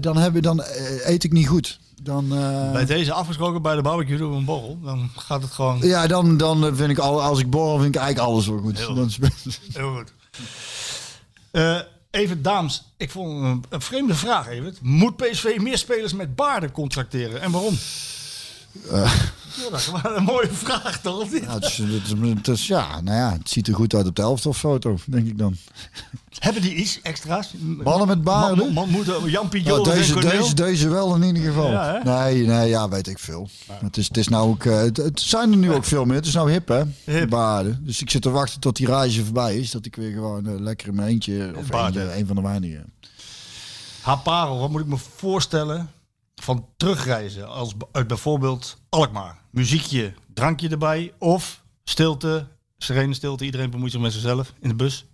dan, 0.00 0.16
heb 0.16 0.34
je, 0.34 0.40
dan 0.40 0.62
eet 1.04 1.24
ik 1.24 1.32
niet 1.32 1.48
goed. 1.48 1.78
Dan, 2.06 2.36
eh, 2.36 2.72
Bij 2.72 2.84
deze 2.86 3.12
afgesproken 3.12 3.62
bij 3.62 3.74
de 3.74 3.82
barbecue 3.82 4.16
doen 4.18 4.30
we 4.30 4.36
een 4.36 4.44
borrel. 4.44 4.78
Dan 4.82 5.10
gaat 5.16 5.42
het 5.42 5.52
gewoon 5.52 5.78
Ja, 5.82 6.06
dan, 6.06 6.36
dan 6.36 6.76
vind 6.76 6.90
ik 6.90 6.98
al, 6.98 7.22
als 7.22 7.38
ik 7.38 7.50
borrel, 7.50 7.78
vind 7.78 7.94
ik 7.94 8.00
eigenlijk 8.00 8.30
alles 8.30 8.46
wel 8.46 8.58
goed. 8.58 8.78
Heel 8.78 8.94
Dan 8.94 9.06
is- 9.06 9.18
heel 9.72 9.94
goed. 9.96 10.12
Eh, 11.50 11.78
even 12.10 12.42
dames, 12.42 12.82
ik 12.96 13.10
vond 13.10 13.42
een, 13.42 13.64
een 13.68 13.80
vreemde 13.80 14.14
vraag 14.14 14.48
even. 14.48 14.74
Moet 14.82 15.16
PSV 15.16 15.56
meer 15.60 15.78
spelers 15.78 16.12
met 16.14 16.34
baarden 16.34 16.70
contracteren? 16.72 17.40
En 17.40 17.50
waarom? 17.50 17.74
Eh. 18.90 19.12
Ja, 19.64 19.70
dat 19.70 19.80
is 19.80 19.90
wel 20.02 20.16
een 20.16 20.22
mooie 20.22 20.48
vraag 20.52 21.00
toch? 21.00 21.30
Ja, 21.30 21.52
het 21.54 21.64
is, 21.64 21.76
het 21.78 21.88
is, 22.04 22.12
het 22.34 22.48
is- 22.48 22.66
ja, 22.66 23.00
nou 23.00 23.16
ja, 23.16 23.32
het 23.32 23.50
ziet 23.50 23.68
er 23.68 23.74
goed 23.74 23.94
uit 23.94 24.06
op 24.06 24.16
de 24.16 24.22
elftalfoto, 24.22 24.96
denk 25.06 25.26
ik 25.26 25.38
dan. 25.38 25.56
Hebben 26.38 26.62
die 26.62 26.74
iets 26.74 27.00
extra's? 27.02 27.54
Mannen 27.84 28.06
met 28.06 28.22
baarden? 28.22 28.72
Man, 28.72 28.88
moeten 28.88 29.30
Jampie, 29.30 29.62
Nou, 29.64 29.76
Joris 29.84 30.06
deze, 30.14 30.20
deze, 30.28 30.54
deze 30.54 30.88
wel 30.88 31.14
in 31.14 31.22
ieder 31.22 31.42
geval. 31.42 31.70
Ja, 31.70 32.00
nee, 32.04 32.46
nee, 32.46 32.68
ja, 32.68 32.88
weet 32.88 33.06
ik 33.08 33.18
veel. 33.18 33.48
Het, 33.72 33.96
is, 33.96 34.08
het 34.08 34.16
is 34.16 34.28
nou 34.28 34.48
ook, 34.48 34.64
eh, 34.64 34.78
het, 34.78 34.96
het 34.96 35.20
zijn 35.20 35.50
er 35.50 35.56
nu 35.58 35.72
ook 35.72 35.84
veel 35.84 36.04
meer. 36.04 36.16
Het 36.16 36.26
is 36.26 36.34
nou 36.34 36.50
hip, 36.50 36.68
hè? 36.68 36.82
Hip. 37.04 37.30
Baarden. 37.30 37.80
Dus 37.84 38.00
ik 38.00 38.10
zit 38.10 38.22
te 38.22 38.30
wachten 38.30 38.60
tot 38.60 38.76
die 38.76 38.86
reizen 38.86 39.24
voorbij 39.24 39.56
is. 39.58 39.70
Dat 39.70 39.86
ik 39.86 39.96
weer 39.96 40.12
gewoon 40.12 40.46
eh, 40.46 40.60
lekker 40.60 40.88
in 40.88 40.94
mijn 40.94 41.08
eentje, 41.08 41.52
of 41.56 41.72
eentje, 41.84 42.16
een 42.16 42.26
van 42.26 42.36
de 42.36 42.42
weinigen. 42.42 42.92
Ha 44.00 44.16
parel, 44.16 44.58
wat 44.58 44.70
moet 44.70 44.80
ik 44.80 44.86
me 44.86 44.96
voorstellen 45.16 45.90
van 46.42 46.66
terugreizen? 46.76 47.48
Als 47.48 47.74
uit 47.92 48.06
bijvoorbeeld 48.06 48.76
Alkmaar. 48.88 49.38
Muziekje, 49.50 50.14
drankje 50.34 50.68
erbij 50.68 51.12
of 51.18 51.62
stilte, 51.84 52.46
serene 52.78 53.14
stilte. 53.14 53.44
Iedereen 53.44 53.70
bemoeit 53.70 53.92
zich 53.92 54.00
met 54.00 54.12
zichzelf 54.12 54.52
in 54.60 54.68
de 54.68 54.74
bus. 54.74 55.06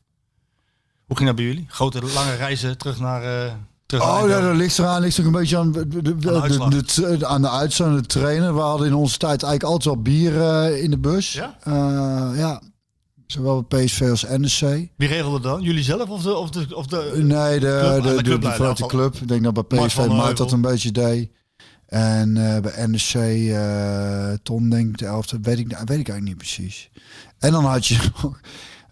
Hoe 1.06 1.16
ging 1.16 1.28
dat 1.28 1.36
bij 1.36 1.46
jullie? 1.46 1.66
Grote, 1.68 2.02
lange 2.14 2.34
reizen 2.34 2.78
terug 2.78 2.98
naar... 2.98 3.22
eh 3.22 3.52
terug 3.86 4.04
naar 4.04 4.22
Oh, 4.22 4.28
ja, 4.28 4.40
dat 4.40 4.56
ligt 4.56 4.78
eraan. 4.78 5.00
Ligt 5.00 5.20
ook 5.20 5.26
een 5.26 5.32
beetje 5.32 5.58
aan 5.58 5.72
de, 5.72 5.88
de, 5.88 6.02
de, 6.02 6.40
Aan 6.40 6.60
de 7.18 7.26
aan 7.26 7.48
uitslag, 7.48 8.00
trainer. 8.00 8.54
We 8.54 8.60
hadden 8.60 8.86
in 8.86 8.94
onze 8.94 9.18
tijd 9.18 9.42
eigenlijk 9.42 9.62
altijd 9.62 9.94
wel 9.94 10.02
bier 10.02 10.40
eh, 10.40 10.82
in 10.82 10.90
de 10.90 10.98
bus. 10.98 11.32
Ja? 11.32 11.56
Eh, 11.62 12.38
ja. 12.38 12.62
Zowel 13.32 13.64
bij 13.68 13.84
PSV 13.84 14.02
als 14.10 14.24
NEC. 14.36 14.88
Wie 14.96 15.08
regelde 15.08 15.40
dat 15.40 15.42
dan? 15.42 15.62
Jullie 15.62 15.82
zelf 15.82 16.08
of 16.08 16.22
de... 16.22 16.36
Of 16.36 16.50
de, 16.50 16.76
of 16.76 16.86
de 16.86 17.12
Nee, 17.16 17.60
de, 17.60 17.98
club- 18.02 18.24
de, 18.24 18.38
de, 18.38 18.52
vanuit 18.52 18.76
de 18.76 18.82
af- 18.84 18.88
club. 18.90 19.14
Ik 19.14 19.28
denk 19.28 19.42
dat 19.42 19.68
bij 19.68 19.86
PSV 19.86 20.06
Maart 20.06 20.36
dat 20.36 20.52
een 20.52 20.60
beetje 20.60 20.92
deed. 20.92 21.30
En 21.86 22.36
eh, 22.54 22.60
bij 22.62 22.86
NEC 22.86 23.12
eh 23.54 24.32
Ton 24.42 24.68
denk 24.70 24.88
ik 24.88 24.98
de 24.98 25.06
elfde. 25.06 25.38
Weet 25.42 25.58
ik, 25.58 25.66
weet 25.66 25.78
ik 25.80 25.88
eigenlijk 25.88 26.22
niet 26.24 26.36
precies. 26.36 26.90
En 27.38 27.52
dan 27.52 27.64
had 27.64 27.86
je 27.86 27.98
nog 28.22 28.40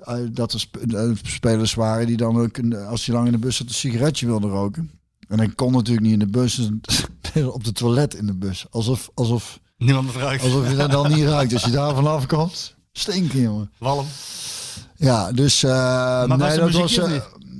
eh, 0.00 0.14
dat 0.32 0.52
er 0.52 0.60
sp- 0.60 0.76
spelers 1.22 1.74
waren 1.74 2.06
die 2.06 2.16
dan 2.16 2.40
ook 2.40 2.58
als 2.88 3.06
je 3.06 3.12
lang 3.12 3.26
in 3.26 3.32
de 3.32 3.38
bus 3.38 3.56
zat 3.56 3.66
een 3.68 3.74
sigaretje 3.74 4.26
wilden 4.26 4.50
roken. 4.50 4.90
En 5.28 5.38
ik 5.40 5.56
kon 5.56 5.72
natuurlijk 5.72 6.02
niet 6.06 6.12
in 6.12 6.18
de 6.18 6.26
bus. 6.30 6.54
Dus 6.54 7.04
op 7.56 7.64
de 7.64 7.72
toilet 7.72 8.14
in 8.14 8.26
de 8.26 8.34
bus. 8.36 8.66
Alsof, 8.70 9.10
alsof, 9.14 9.60
Niemand 9.78 10.06
het 10.12 10.16
ruikt. 10.22 10.42
alsof 10.42 10.70
je 10.70 10.76
dat 10.76 10.90
dan 10.90 11.12
niet 11.12 11.24
ruikt. 11.26 11.52
Als 11.52 11.64
je 11.64 11.70
daar 11.70 11.94
vanaf 11.94 12.26
komt. 12.26 12.78
Stinken, 12.92 13.40
jongen. 13.40 13.70
Walm. 13.78 14.06
Ja, 14.96 15.32
dus 15.32 15.62
eh 15.62 16.24
was 16.26 16.38
nee, 16.38 16.58
dat 16.58 16.72
was 16.72 16.98
eh, 16.98 17.10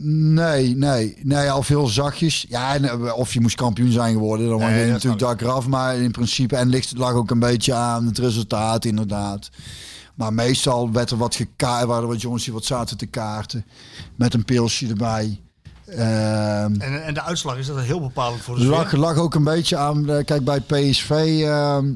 nee, 0.03 0.77
nee, 0.77 1.19
nee, 1.23 1.51
al 1.51 1.63
veel 1.63 1.87
zachtjes. 1.87 2.47
Ja, 2.49 2.75
en, 2.75 2.85
eh, 2.85 3.17
of 3.17 3.33
je 3.33 3.41
moest 3.41 3.57
kampioen 3.57 3.93
zijn 3.93 4.13
geworden, 4.13 4.49
dan 4.49 4.59
Nee, 4.59 4.69
mag 4.69 4.79
je 4.79 4.93
natuurlijk 4.93 5.21
dak 5.21 5.41
eraf. 5.41 5.67
Maar 5.67 5.97
in 5.97 6.11
principe 6.11 6.57
en 6.57 6.69
ligt 6.69 6.89
het 6.89 6.99
lag 6.99 7.13
ook 7.13 7.31
een 7.31 7.39
beetje 7.39 7.75
aan 7.75 8.07
het 8.07 8.19
resultaat, 8.19 8.85
inderdaad. 8.85 9.51
Maar 10.15 10.33
meestal 10.33 10.93
werd 10.93 11.11
er 11.11 11.17
wat 11.17 11.35
gekaart, 11.35 11.87
waren 11.87 12.09
wat 12.09 12.21
jongens 12.21 12.45
die 12.45 12.53
wat 12.53 12.65
zaten 12.65 12.97
te 12.97 13.07
kaarten 13.07 13.65
met 14.17 14.35
een 14.35 14.45
pilsje 14.45 14.89
erbij. 14.89 15.41
Ehm 15.87 16.75
En, 16.81 17.05
en 17.05 17.15
de 17.15 17.23
uitslag, 17.23 17.57
is 17.57 17.67
dat 17.67 17.81
heel 17.81 18.01
bepalend 18.01 18.41
voor 18.41 18.59
de 18.59 18.65
lag, 18.65 18.93
lag 18.93 19.17
ook 19.17 19.35
een 19.35 19.45
beetje 19.45 19.77
aan. 19.77 20.05
Kijk, 20.25 20.45
bij 20.45 20.61
PSV 20.61 21.11
ehm, 21.11 21.87
eh, 21.87 21.91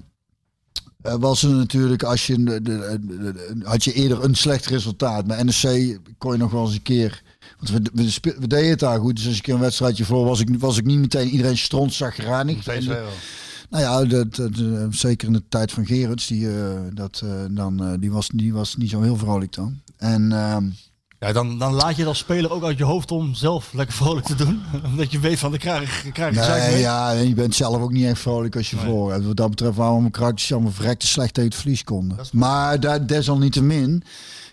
was 1.12 1.42
er 1.42 1.50
natuurlijk 1.50 2.02
als 2.02 2.26
je 2.26 2.42
de, 2.44 2.62
de- 2.62 3.60
had 3.62 3.84
je 3.84 3.92
eerder 3.92 4.24
een 4.24 4.34
slecht 4.34 4.66
resultaat. 4.66 5.26
Bij 5.26 5.42
NEC 5.42 5.98
kon 6.18 6.32
je 6.32 6.38
nog 6.38 6.50
wel 6.50 6.64
eens 6.64 6.74
een 6.74 6.82
keer. 6.82 7.22
Want 7.58 7.70
we, 7.70 7.90
we, 8.02 8.34
we 8.40 8.46
deden 8.46 8.70
het 8.70 8.78
daar 8.78 8.98
goed. 9.00 9.16
Dus 9.16 9.26
als 9.26 9.32
ik 9.32 9.38
een 9.38 9.44
keer 9.44 9.54
een 9.54 9.60
wedstrijdje 9.60 10.04
voor 10.04 10.24
was 10.24 10.40
ik, 10.40 10.48
was 10.58 10.76
ik 10.78 10.84
niet 10.84 10.98
meteen 10.98 11.28
iedereen 11.28 11.58
stront. 11.58 11.94
PSV 12.58 12.86
wel. 12.86 13.08
Nou 13.70 13.82
ja, 13.84 14.04
dat, 14.04 14.34
dat, 14.34 14.50
eh, 14.58 14.86
zeker 14.90 15.26
in 15.26 15.32
de 15.32 15.42
tijd 15.48 15.72
van 15.72 15.86
Gerrits, 15.86 16.26
die, 16.26 16.48
eh, 16.48 16.70
dat, 16.92 17.20
eh, 17.24 17.30
dan, 17.50 17.84
eh, 17.84 17.92
die, 18.00 18.10
was, 18.12 18.28
die 18.34 18.52
was 18.52 18.76
niet 18.76 18.90
zo 18.90 19.02
heel 19.02 19.16
vrolijk 19.16 19.52
dan. 19.52 19.80
En 19.96 20.32
ehm, 20.32 20.64
Ja, 21.18 21.32
dan, 21.32 21.58
dan 21.58 21.72
laat 21.72 21.90
je 21.90 21.98
het 21.98 22.06
als 22.06 22.18
speler 22.18 22.52
ook 22.52 22.64
uit 22.64 22.78
je 22.78 22.84
hoofd 22.84 23.10
om 23.10 23.34
zelf 23.34 23.72
lekker 23.72 23.96
vrolijk 23.96 24.26
te 24.26 24.34
doen. 24.34 24.62
Omdat 24.90 25.12
je 25.12 25.20
weet 25.20 25.38
van, 25.38 25.52
de 25.52 25.58
krijg 25.58 26.04
ik 26.04 26.12
krijg 26.12 26.32
ik 26.32 26.38
gezeik 26.38 26.62
Nee, 26.62 26.72
mee. 26.72 26.80
ja, 26.80 27.12
en 27.12 27.28
je 27.28 27.34
bent 27.34 27.54
zelf 27.54 27.82
ook 27.82 27.92
niet 27.92 28.06
echt 28.06 28.20
vrolijk 28.20 28.56
als 28.56 28.70
je 28.70 28.76
voor 28.76 29.12
hebt. 29.12 29.24
Wat 29.24 29.36
dat 29.36 29.50
betreft 29.50 29.76
waarom 29.76 30.10
karakters 30.10 30.52
allemaal 30.52 30.72
verrekte 30.72 31.06
slecht 31.06 31.34
tegen 31.34 31.50
het 31.50 31.58
vlies 31.58 31.84
konden. 31.84 32.18
Maar 32.32 32.80
daar, 32.80 33.06
desalniettemin 33.06 34.02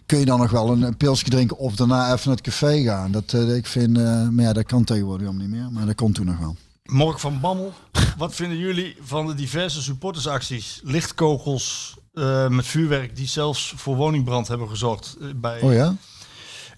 kun 0.06 0.20
je 0.20 0.26
dan 0.26 0.40
nog 0.40 0.52
wel 0.52 0.72
een, 0.72 0.82
een 0.82 0.98
pilsje 0.98 1.30
drinken 1.30 1.58
of 1.58 1.76
daarna 1.76 2.06
even 2.14 2.22
naar 2.28 2.36
het 2.36 2.46
café 2.46 2.84
gaan. 2.84 3.12
Dat 3.12 3.34
eh, 3.34 3.56
ik 3.56 3.68
vind, 3.68 3.98
eh, 3.98 4.28
maar 4.28 4.46
ja, 4.46 4.54
dat 4.54 4.66
kan 4.66 4.84
tegenwoordig 4.84 5.28
allemaal 5.28 5.48
niet 5.48 5.56
meer. 5.56 5.72
Maar 5.72 5.86
dat 5.86 5.96
kon 5.96 6.12
toen 6.12 6.26
nog 6.26 6.40
wel. 6.40 6.56
Mork 6.86 7.20
van 7.20 7.40
Bammel, 7.40 7.74
wat 8.18 8.36
vinden 8.36 8.58
jullie 8.58 8.98
van 9.02 9.28
de 9.28 9.36
diverse 9.36 9.82
supportersacties? 9.82 10.80
Lichtkogels 10.84 11.96
eh, 12.14 12.48
met 12.48 12.66
vuurwerk 12.66 13.16
die 13.16 13.28
zelfs 13.28 13.74
voor 13.78 13.96
woningbrand 13.96 14.48
hebben 14.48 14.70
gezorgd 14.70 15.18
bij 15.36 15.62
Oh 15.62 15.74
ja? 15.74 15.96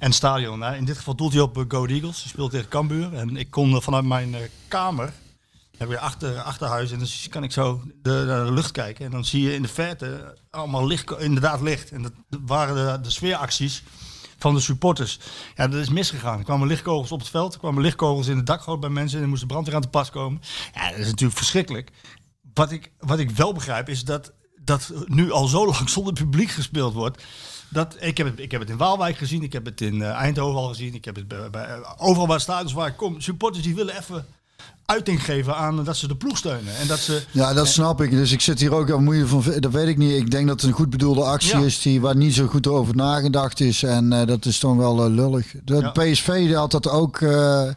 En 0.04 0.12
stadion. 0.12 0.62
hè. 0.62 0.76
In 0.76 0.86
dit 0.86 0.98
geval 0.98 1.16
doelt 1.16 1.34
hij 1.34 1.42
op 1.42 1.58
eh, 1.58 1.64
Go 1.68 1.86
Eagles. 1.86 2.22
Hij 2.22 2.30
speelt 2.30 2.52
tegen 2.52 2.70
Cambuur. 2.70 3.14
En 3.14 3.38
ik 3.38 3.52
kon 3.52 3.76
eh, 3.76 3.82
vanuit 3.82 4.06
mijn 4.06 4.36
eh, 4.36 4.42
kamer, 4.68 5.14
heb 5.78 5.90
je 5.90 6.00
achter, 6.00 6.42
achterhuis, 6.42 6.92
en 6.92 7.00
dan 7.00 7.08
kan 7.30 7.44
ik 7.44 7.52
zo 7.52 7.82
de, 8.02 8.26
de 8.26 8.52
lucht 8.52 8.72
kijken. 8.72 9.06
En 9.06 9.12
dan 9.12 9.26
zie 9.26 9.42
je 9.42 9.54
in 9.54 9.62
de 9.62 9.68
verte 9.68 10.38
allemaal 10.50 10.88
licht, 10.88 11.20
inderdaad 11.20 11.62
licht. 11.62 11.92
En 11.92 12.02
dat 12.02 12.12
waren 12.46 12.76
de, 12.76 13.02
de 13.02 13.10
sfeeracties 13.10 13.84
van 14.38 14.54
de 14.54 14.60
supporters. 14.60 15.20
Ja, 15.56 15.68
dat 15.68 15.80
is 15.80 15.90
misgegaan. 15.90 16.38
Er 16.38 16.44
kwamen 16.44 16.68
lichtkogels 16.68 17.12
op 17.12 17.20
het 17.20 17.30
veld, 17.30 17.54
er 17.54 17.60
kwamen 17.60 17.82
lichtkogels 17.82 18.28
in 18.28 18.38
het 18.38 18.46
dakgoot 18.46 18.80
bij 18.80 18.90
mensen 18.90 19.22
en 19.22 19.30
moest 19.30 19.42
de 19.42 19.48
brandweer 19.48 19.76
aan 19.76 19.82
te 19.82 19.88
pas 19.88 20.10
komen. 20.10 20.42
Ja, 20.74 20.90
dat 20.90 21.00
is 21.00 21.10
natuurlijk 21.10 21.38
verschrikkelijk. 21.38 21.92
Wat 22.54 22.72
ik, 22.72 22.92
wat 23.00 23.20
ik 23.20 23.30
wel 23.30 23.54
begrijp 23.54 23.90
is 23.90 24.04
dat, 24.04 24.34
dat 24.62 24.94
nu 25.06 25.32
al 25.32 25.48
zo 25.48 25.66
lang 25.72 25.90
zonder 25.90 26.14
publiek 26.14 26.50
gespeeld 26.50 26.94
wordt. 26.94 27.24
Dat, 27.74 27.96
ik, 28.00 28.18
heb 28.18 28.28
het, 28.28 28.40
ik 28.40 28.52
heb 28.52 28.62
het 28.62 28.70
in 28.70 28.78
Waalwijk 28.78 29.18
gezien, 29.18 29.44
ik 29.44 29.54
heb 29.54 29.66
het 29.66 29.82
in 29.82 30.02
eh, 30.02 30.10
Eindhoven 30.10 30.60
al 30.60 30.68
gezien, 30.68 30.94
ik 30.94 31.06
heb 31.06 31.16
het 31.16 31.28
bij, 31.28 31.50
bij- 31.50 31.80
overal 31.98 32.28
waar 32.28 32.40
stadions 32.42 32.74
waar 32.74 32.88
ik 32.88 32.98
kom. 32.98 33.22
Supporters 33.22 33.64
die 33.64 33.76
willen 33.76 33.98
even 34.00 34.26
uiting 34.86 35.24
geven 35.26 35.56
aan 35.56 35.84
dat 35.84 35.98
ze 35.98 36.08
de 36.08 36.16
ploeg 36.16 36.38
steunen. 36.38 36.76
En 36.78 36.88
dat 36.88 37.00
ze, 37.00 37.24
Ja, 37.32 37.54
dat 37.54 37.68
snap 37.68 38.02
ik. 38.02 38.12
Dus 38.12 38.32
ik 38.32 38.42
zit 38.42 38.60
hier 38.60 38.74
ook, 38.74 38.88
wat 38.90 39.00
moet 39.00 39.16
je 39.16 39.28
van, 39.28 39.44
dat 39.60 39.72
weet 39.72 39.88
ik 39.88 39.98
niet. 39.98 40.12
Ik 40.12 40.32
denk 40.32 40.48
dat 40.48 40.62
het 40.62 40.70
een 40.70 40.76
goed 40.76 40.90
bedoelde 40.90 41.24
actie 41.24 41.58
Ja. 41.60 41.66
is 41.66 41.82
die, 41.82 42.02
waar 42.02 42.16
niet 42.16 42.34
zo 42.34 42.48
goed 42.48 42.68
over 42.68 42.96
nagedacht 42.96 43.60
is. 43.60 43.84
En 43.84 44.14
eh, 44.14 44.28
dat 44.28 44.46
is 44.46 44.60
dan 44.60 44.78
wel 44.78 45.04
eh, 45.06 45.12
lullig. 45.12 45.54
De 45.64 45.76
Ja. 45.76 45.90
PSV 45.92 46.54
had 46.54 46.72
dat 46.72 46.90
ook, 46.90 47.22
eh, 47.22 47.68
eh, 47.70 47.74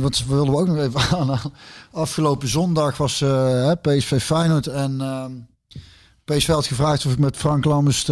wat 0.00 0.24
wilden 0.26 0.54
we 0.54 0.60
ook 0.60 0.66
nog 0.66 0.76
even 0.78 1.00
aanhalen. 1.18 1.52
Afgelopen 1.92 2.48
zondag 2.48 2.96
was 2.96 3.20
eh, 3.20 3.70
PSV 3.82 4.22
Feyenoord 4.22 4.66
en 4.66 5.00
ehm, 5.00 5.32
PSV 6.24 6.46
had 6.48 6.66
gevraagd 6.66 7.06
of 7.06 7.12
ik 7.12 7.18
met 7.18 7.36
Frank 7.36 7.64
Lammers 7.64 8.04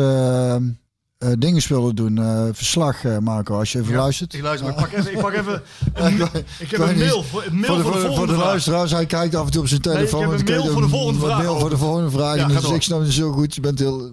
eh, 1.20 1.30
dingen 1.38 1.62
wilde 1.68 1.94
doen. 1.94 2.18
eh, 2.18 2.44
verslag 2.52 3.04
eh, 3.04 3.18
maken, 3.18 3.54
als 3.54 3.72
je 3.72 3.78
even 3.78 3.94
luistert. 3.94 4.34
Ik 4.34 4.42
luister, 4.42 4.66
maar 4.66 4.78
ik 4.78 4.90
pak 4.90 4.98
even, 4.98 5.12
ik 5.12 5.20
pak 5.20 5.32
even 5.32 5.62
een, 5.94 6.16
Ja, 6.16 6.30
ik 6.58 6.70
heb 6.70 6.80
een 6.80 6.98
mail 6.98 7.22
voor, 7.22 7.44
een 7.46 7.60
mail 7.60 7.66
voor 7.66 7.76
de, 7.76 7.82
voor 7.82 7.92
de 7.92 7.98
voor, 7.98 8.06
volgende 8.06 8.26
de 8.26 8.32
vraag. 8.38 8.46
luisteraars, 8.46 8.90
hij 8.90 9.06
kijkt 9.06 9.34
af 9.34 9.44
en 9.44 9.50
toe 9.50 9.60
op 9.60 9.68
zijn 9.68 9.80
telefoon. 9.80 10.22
ik 10.22 10.48
heb 10.48 10.48
een 10.48 10.54
mail 10.56 10.72
voor 10.72 10.82
de 10.82 10.88
volgende 10.88 11.20
vraag 11.20 11.38
mail 11.38 11.58
voor 11.58 11.70
de 11.70 11.76
volgende 11.76 12.10
vraag. 12.10 12.36
Ja, 12.36 12.46
dus 12.46 12.70
ik 12.70 12.82
snap 12.82 13.00
het 13.00 13.12
zo 13.12 13.32
goed. 13.32 13.54
Je 13.54 13.60
bent 13.60 13.78
heel... 13.78 14.10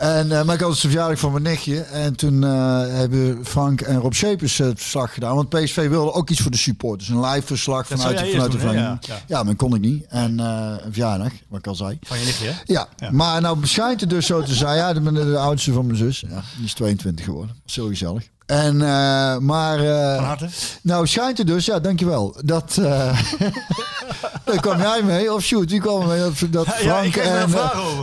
En, 0.00 0.38
eh, 0.38 0.44
maar 0.44 0.54
ik 0.54 0.60
had 0.60 0.70
het 0.70 0.80
de 0.80 0.88
verjaardag 0.88 1.18
van 1.18 1.32
mijn 1.32 1.42
nichtje. 1.42 1.80
En 1.80 2.16
toen 2.16 2.44
eh, 2.44 2.50
hebben 2.86 3.46
Frank 3.46 3.80
en 3.80 3.96
Rob 3.96 4.12
Schepers 4.12 4.58
het 4.58 4.80
verslag 4.80 5.14
gedaan. 5.14 5.34
Want 5.34 5.48
PSV 5.48 5.88
wilde 5.88 6.12
ook 6.12 6.30
iets 6.30 6.40
voor 6.40 6.50
de 6.50 6.56
supporters. 6.56 7.08
Een 7.08 7.20
live 7.20 7.46
verslag 7.46 7.88
Dat 7.88 8.00
vanuit, 8.00 8.18
de, 8.18 8.30
vanuit 8.30 8.52
de 8.52 8.58
doen. 8.58 8.72
Ja, 8.72 8.98
Ja, 9.26 9.42
maar 9.42 9.54
kon 9.54 9.74
ik 9.74 9.80
niet. 9.80 10.06
En 10.08 10.40
eh, 10.40 10.74
een 10.84 10.92
verjaardag, 10.92 11.32
wat 11.48 11.58
ik 11.58 11.66
al 11.66 11.74
zei. 11.74 11.98
Van 12.02 12.18
je 12.18 12.24
nichtje, 12.24 12.46
hè? 12.46 12.52
Ja, 12.64 12.88
maar 13.10 13.40
nou 13.40 13.66
schijnt 13.66 14.00
het 14.00 14.10
dus 14.10 14.26
zo 14.26 14.42
te 14.42 14.54
zijn. 14.54 14.76
Ja, 14.76 15.00
ben 15.00 15.14
de, 15.14 15.24
de 15.24 15.38
oudste 15.38 15.72
van 15.72 15.86
mijn 15.86 15.98
zus. 15.98 16.20
Ja, 16.20 16.42
die 16.56 16.64
is 16.64 16.74
22 16.74 17.24
geworden. 17.24 17.56
Heel 17.66 17.88
gezellig. 17.88 18.28
En, 18.50 18.82
eh, 18.82 19.38
maar... 19.38 19.78
eh, 19.78 20.14
Van 20.16 20.24
harte. 20.24 20.48
nou, 20.82 21.06
schijnt 21.06 21.38
het 21.38 21.46
dus, 21.46 21.64
ja, 21.66 21.80
dankjewel. 21.80 22.36
Dat, 22.44 22.76
eh 22.80 23.20
daar 24.44 24.60
kwam 24.60 24.78
jij 24.80 25.02
mee, 25.02 25.32
of 25.32 25.42
shoot, 25.42 25.70
wie 25.70 25.80
kwam 25.80 26.06
mee? 26.08 26.18
Dat, 26.20 26.34
dat 26.50 26.66
Ja, 26.66 26.72
Frank 26.72 27.16
en, 27.16 27.48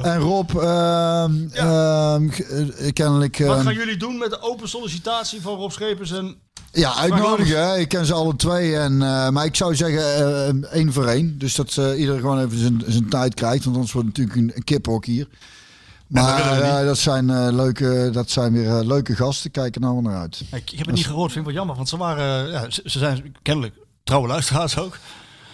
en 0.04 0.20
Rob 0.20 0.50
ehm, 0.58 1.32
ehm, 1.52 2.30
ge- 2.30 2.74
eh, 2.78 2.94
kennelijk... 2.94 3.38
Wat 3.38 3.56
ehm, 3.56 3.66
gaan 3.66 3.74
jullie 3.74 3.98
doen 3.98 4.18
met 4.18 4.30
de 4.30 4.42
open 4.42 4.70
sollicitatie 4.70 5.42
van 5.42 5.56
Rob 5.56 5.72
Schepers 5.72 6.12
en... 6.12 6.36
ja, 6.72 6.96
uitnodigen. 6.96 7.68
hè. 7.70 7.78
Ik 7.78 7.88
ken 7.90 8.06
ze 8.06 8.14
alle 8.14 8.36
twee. 8.36 8.76
En, 8.78 8.98
maar 9.34 9.46
ik 9.46 9.56
zou 9.56 9.76
zeggen 9.76 10.68
één 10.72 10.94
voor 10.94 11.06
één. 11.08 11.38
Dus 11.38 11.56
dat 11.56 11.78
eh 11.78 12.00
ieder 12.00 12.20
gewoon 12.20 12.40
even 12.46 12.60
zijn, 12.60 12.84
zijn 12.88 13.10
tijd 13.10 13.34
krijgt. 13.34 13.64
Want 13.64 13.76
anders 13.76 13.94
wordt 13.94 14.08
het 14.08 14.18
natuurlijk 14.18 14.48
een, 14.50 14.56
een 14.58 14.64
kiphok 14.64 15.06
hier. 15.06 15.28
Dat 16.08 16.24
Maar 16.24 16.54
niet. 16.56 16.64
eh, 16.64 16.86
dat, 16.86 16.98
zijn, 16.98 17.30
eh, 17.30 17.48
leuke, 17.52 18.10
dat 18.14 18.30
zijn 18.30 18.54
weer 18.54 18.78
eh, 18.80 18.86
leuke 18.86 19.16
gasten. 19.16 19.52
Kijken 19.52 19.82
er 19.82 19.88
allemaal 19.88 20.12
naar 20.12 20.22
uit. 20.22 20.40
Ik, 20.52 20.72
ik 20.72 20.78
heb 20.78 20.88
het 20.88 20.96
niet 20.96 21.06
gehoord, 21.08 21.32
vind 21.32 21.40
ik 21.48 21.52
wel 21.52 21.60
jammer, 21.60 21.76
want 21.76 21.90
ze 21.90 21.98
waren... 21.98 22.52
Ja, 22.52 22.70
ze, 22.70 22.82
ze 22.86 23.00
zijn 23.00 23.36
kennelijk 23.42 23.76
trouwe 24.04 24.28
luisteraars 24.28 24.78
ook. 24.78 24.98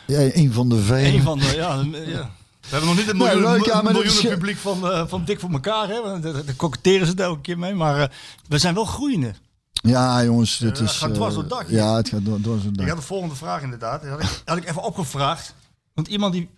Ja, 0.07 0.19
een 0.33 0.53
van 0.53 0.69
de 0.69 0.79
vele. 0.81 1.07
Eén 1.07 1.21
van 1.21 1.39
de... 1.39 1.53
Ja, 1.55 1.73
ja. 2.15 2.29
We 2.61 2.69
hebben 2.69 2.87
nog 2.89 2.97
niet 2.97 3.07
het 3.07 3.17
Nee, 3.17 3.27
miljoen, 3.27 3.51
leuk, 3.51 3.65
ja, 3.65 3.81
maar 3.81 3.93
dat 3.93 4.03
miljoenen 4.03 4.31
publiek 4.31 4.57
van, 4.57 4.91
eh, 4.91 5.03
van 5.07 5.25
Dik 5.25 5.39
voor 5.39 5.51
elkaar. 5.51 5.87
Hè? 5.87 6.01
Want 6.01 6.23
Daar 6.23 6.33
daar 6.45 6.55
koketteren 6.55 7.05
ze 7.05 7.11
het 7.11 7.19
elke 7.21 7.41
keer 7.41 7.59
mee. 7.59 7.73
Maar 7.73 7.99
eh, 8.01 8.07
we 8.47 8.57
zijn 8.57 8.73
wel 8.73 8.85
groeiende. 8.85 9.33
Ja, 9.71 10.23
jongens, 10.23 10.57
dit 10.57 10.79
is. 10.79 10.89
het 10.89 10.89
gaat 10.91 11.13
dwars 11.13 11.29
eh, 11.29 11.39
door 11.39 11.43
het 11.49 11.49
dak 11.59 11.67
hier. 11.67 11.77
Ja, 11.77 11.95
het 11.95 12.09
gaat 12.09 12.25
door, 12.25 12.39
dwars 12.41 12.61
door 12.61 12.71
het 12.71 12.71
Ik 12.71 12.77
dak. 12.77 12.87
had 12.87 12.97
de 12.97 13.03
volgende 13.03 13.35
vraag 13.35 13.61
inderdaad. 13.61 14.01
Die 14.01 14.09
had 14.09 14.21
ik, 14.21 14.41
had 14.45 14.57
ik 14.57 14.69
even 14.69 14.83
opgevraagd. 14.83 15.55
Want 15.93 16.07
iemand 16.07 16.33
die... 16.33 16.49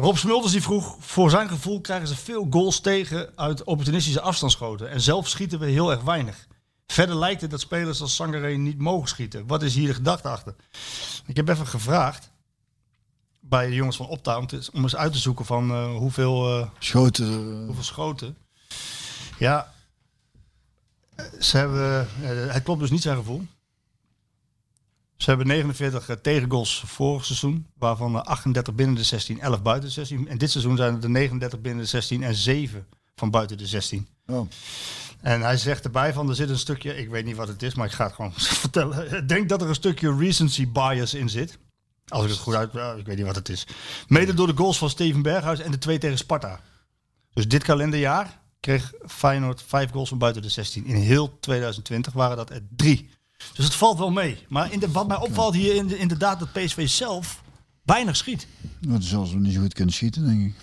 Rob 0.00 0.16
Smulders 0.16 0.52
die 0.52 0.62
vroeg... 0.62 0.96
Voor 1.00 1.30
zijn 1.30 1.48
gevoel 1.48 1.80
krijgen 1.80 2.08
ze 2.08 2.16
veel 2.16 2.46
goals 2.50 2.80
tegen 2.80 3.32
uit 3.36 3.64
opportunistische 3.64 4.20
afstandsschoten. 4.20 4.90
En 4.90 5.00
zelf 5.00 5.28
schieten 5.28 5.58
we 5.58 5.66
heel 5.66 5.90
erg 5.90 6.02
weinig. 6.02 6.46
Verder 6.86 7.16
lijkt 7.16 7.40
het 7.40 7.50
dat 7.50 7.60
spelers 7.60 8.00
als 8.00 8.14
Sangaré 8.14 8.50
niet 8.52 8.78
mogen 8.78 9.08
schieten. 9.08 9.46
Wat 9.46 9.62
is 9.62 9.74
hier 9.74 9.86
de 9.86 9.94
gedachte 9.94 10.28
achter? 10.28 10.54
Ik 11.26 11.36
heb 11.36 11.48
even 11.48 11.66
gevraagd 11.66 12.30
bij 13.40 13.66
de 13.66 13.74
jongens 13.74 13.96
van 13.96 14.06
Opta 14.06 14.38
om, 14.38 14.46
te- 14.46 14.68
om 14.72 14.82
eens 14.82 14.96
uit 14.96 15.12
te 15.12 15.18
zoeken 15.18 15.44
van 15.44 15.70
eh, 15.70 15.90
hoeveel, 15.96 16.58
eh, 16.60 16.68
Schoten. 16.78 17.64
hoeveel 17.66 17.84
schoten. 17.84 18.36
Ja, 19.38 19.72
eh, 21.16 21.24
ze 21.40 21.56
hebben, 21.56 22.08
eh, 22.22 22.52
het 22.52 22.62
klopt 22.62 22.80
dus 22.80 22.90
niet 22.90 23.02
zijn 23.02 23.16
gevoel. 23.16 23.46
Ze 25.20 25.28
hebben 25.28 25.46
49 25.46 26.08
eh, 26.08 26.16
tegengoals 26.16 26.82
vorig 26.86 27.24
seizoen, 27.24 27.66
waarvan 27.78 28.14
er 28.14 28.22
38 28.22 28.74
binnen 28.74 28.96
de 28.96 29.02
16, 29.02 29.40
11 29.40 29.62
buiten 29.62 29.88
de 29.88 29.94
16. 29.94 30.28
En 30.28 30.38
dit 30.38 30.50
seizoen 30.50 30.76
zijn 30.76 30.94
het 30.94 31.04
er 31.04 31.10
39 31.10 31.60
binnen 31.60 31.82
de 31.82 31.88
16 31.88 32.22
en 32.22 32.34
7 32.34 32.86
van 33.14 33.30
buiten 33.30 33.58
de 33.58 33.66
16. 33.66 34.08
oh. 34.26 34.48
En 35.20 35.40
hij 35.40 35.56
zegt 35.56 35.84
erbij 35.84 36.12
van, 36.12 36.28
er 36.28 36.34
zit 36.34 36.48
een 36.48 36.58
stukje, 36.58 36.96
ik 36.96 37.08
weet 37.08 37.24
niet 37.24 37.36
wat 37.36 37.48
het 37.48 37.62
is, 37.62 37.74
maar 37.74 37.86
ik 37.86 37.92
ga 37.92 38.04
het 38.04 38.14
gewoon 38.14 38.32
vertellen. 38.64 39.16
Ik 39.16 39.28
denk 39.28 39.48
dat 39.48 39.62
er 39.62 39.68
een 39.68 39.74
stukje 39.74 40.16
recency 40.16 40.68
bias 40.68 41.14
in 41.14 41.28
zit. 41.28 41.58
Als 42.08 42.24
ik 42.24 42.30
het 42.30 42.38
goed 42.38 42.54
uit, 42.54 42.72
ja, 42.72 42.92
ik 42.92 43.06
weet 43.06 43.16
niet 43.16 43.26
wat 43.26 43.34
het 43.34 43.48
is. 43.48 43.66
Mede 44.08 44.34
door 44.34 44.46
de 44.46 44.56
goals 44.56 44.78
van 44.78 44.90
Steven 44.90 45.22
Berghuis 45.22 45.60
en 45.60 45.70
de 45.70 45.78
twee 45.78 45.98
tegen 45.98 46.18
Sparta. 46.18 46.60
Dus 47.32 47.48
dit 47.48 47.62
kalenderjaar 47.62 48.40
kreeg 48.60 48.92
Feyenoord 49.06 49.62
vijf 49.66 49.90
goals 49.90 50.08
van 50.08 50.18
buiten 50.18 50.42
de 50.42 50.48
16. 50.48 50.86
In 50.86 50.96
heel 50.96 51.38
2020 51.40 52.12
waren 52.12 52.36
dat 52.36 52.50
er 52.50 52.62
drie. 52.76 53.10
Dus 53.52 53.64
het 53.64 53.74
valt 53.74 53.98
wel 53.98 54.10
mee. 54.10 54.44
Maar 54.48 54.72
in 54.72 54.78
de, 54.78 54.90
wat 54.90 55.08
mij 55.08 55.16
opvalt 55.16 55.54
hier 55.54 55.74
in 55.74 55.86
de, 55.86 55.98
inderdaad 55.98 56.38
dat 56.38 56.52
PSV 56.52 56.88
zelf 56.88 57.42
weinig 57.82 58.16
schiet. 58.16 58.46
Dat 58.80 59.02
is 59.02 59.14
als 59.14 59.32
we 59.32 59.38
niet 59.38 59.54
zo 59.54 59.60
goed 59.60 59.74
kunnen 59.74 59.94
schieten, 59.94 60.26
denk 60.26 60.40
ik. 60.46 60.54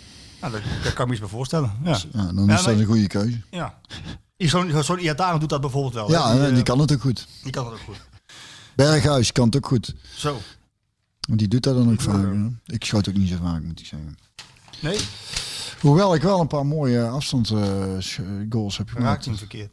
Nou, 0.42 0.54
dat, 0.54 0.62
daar 0.84 0.94
kan 0.94 1.02
ik 1.02 1.06
me 1.06 1.12
iets 1.12 1.20
bij 1.20 1.30
voorstellen. 1.30 1.72
Ja, 1.84 2.00
Ja, 2.12 2.32
dan 2.32 2.46
Ja, 2.46 2.54
is 2.58 2.64
dat 2.64 2.80
een 2.80 2.86
goede 2.86 3.08
keuze. 3.08 3.42
ja. 3.52 3.80
Zo'n 4.38 4.84
zo'n 4.84 5.00
Iataren 5.00 5.40
doet 5.40 5.50
dat 5.50 5.62
bijvoorbeeld 5.62 5.94
wel. 5.94 6.12
Ja, 6.12 6.34
die, 6.34 6.48
die 6.48 6.58
eh, 6.58 6.64
kan 6.64 6.80
het 6.80 6.94
ook 6.94 7.02
goed. 7.02 7.28
die 7.44 7.52
kan 7.52 7.66
het 7.66 7.74
ook 7.74 7.80
goed. 7.80 7.98
Berghuis 8.76 9.32
kan 9.32 9.46
het 9.46 9.56
ook 9.56 9.68
goed. 9.68 9.96
Zo. 10.16 10.42
Want 11.28 11.40
die 11.40 11.48
doet 11.48 11.64
dat 11.64 11.76
dan 11.76 11.92
ook 11.92 12.02
vaak. 12.02 12.24
hè. 12.24 12.74
Ik 12.74 12.84
schoot 12.86 13.10
ook 13.10 13.16
niet 13.16 13.30
zo 13.30 13.38
vaak, 13.44 13.62
moet 13.62 13.80
ik 13.80 13.86
zeggen. 13.86 14.18
Nee, 14.80 15.00
Hoewel 15.80 16.16
ik 16.16 16.22
wel 16.22 16.40
een 16.40 16.48
paar 16.48 16.66
mooie 16.66 17.08
afstand 17.08 17.50
eh, 17.50 17.58
heb 17.60 17.98
raakt 17.98 18.90
gemaakt. 18.90 18.94
hij 19.26 19.34
hem 19.34 19.38
verkeerd. 19.38 19.72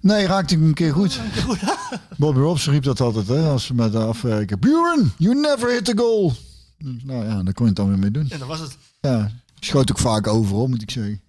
Nee, 0.00 0.26
raakte 0.26 0.54
ik 0.54 0.60
hem 0.60 0.68
een 0.68 0.74
keer 0.74 0.92
goed. 0.92 1.20
Bobby 2.18 2.38
Robson 2.40 2.72
riep 2.72 2.82
dat 2.82 3.00
altijd, 3.00 3.28
hè, 3.28 3.48
als 3.48 3.68
we 3.68 3.74
met 3.74 3.92
de 3.92 3.98
afwerken. 3.98 4.58
Buren, 4.60 5.12
you 5.18 5.34
never 5.40 5.70
hit 5.70 5.84
the 5.84 5.92
goal. 5.96 6.32
Dus, 6.78 7.02
nou 7.04 7.24
ja, 7.24 7.42
daar 7.42 7.52
kon 7.54 7.62
je 7.64 7.66
het 7.66 7.76
dan 7.76 7.88
weer 7.88 7.98
mee 7.98 8.10
doen. 8.10 8.26
En 8.30 8.38
dat 8.38 8.48
was 8.48 8.60
het. 8.60 8.76
Ja, 9.00 9.30
schoot 9.60 9.90
ook 9.90 9.98
vaak 9.98 10.26
overal, 10.26 10.66
moet 10.66 10.82
ik 10.82 10.90
zeggen. 10.90 11.20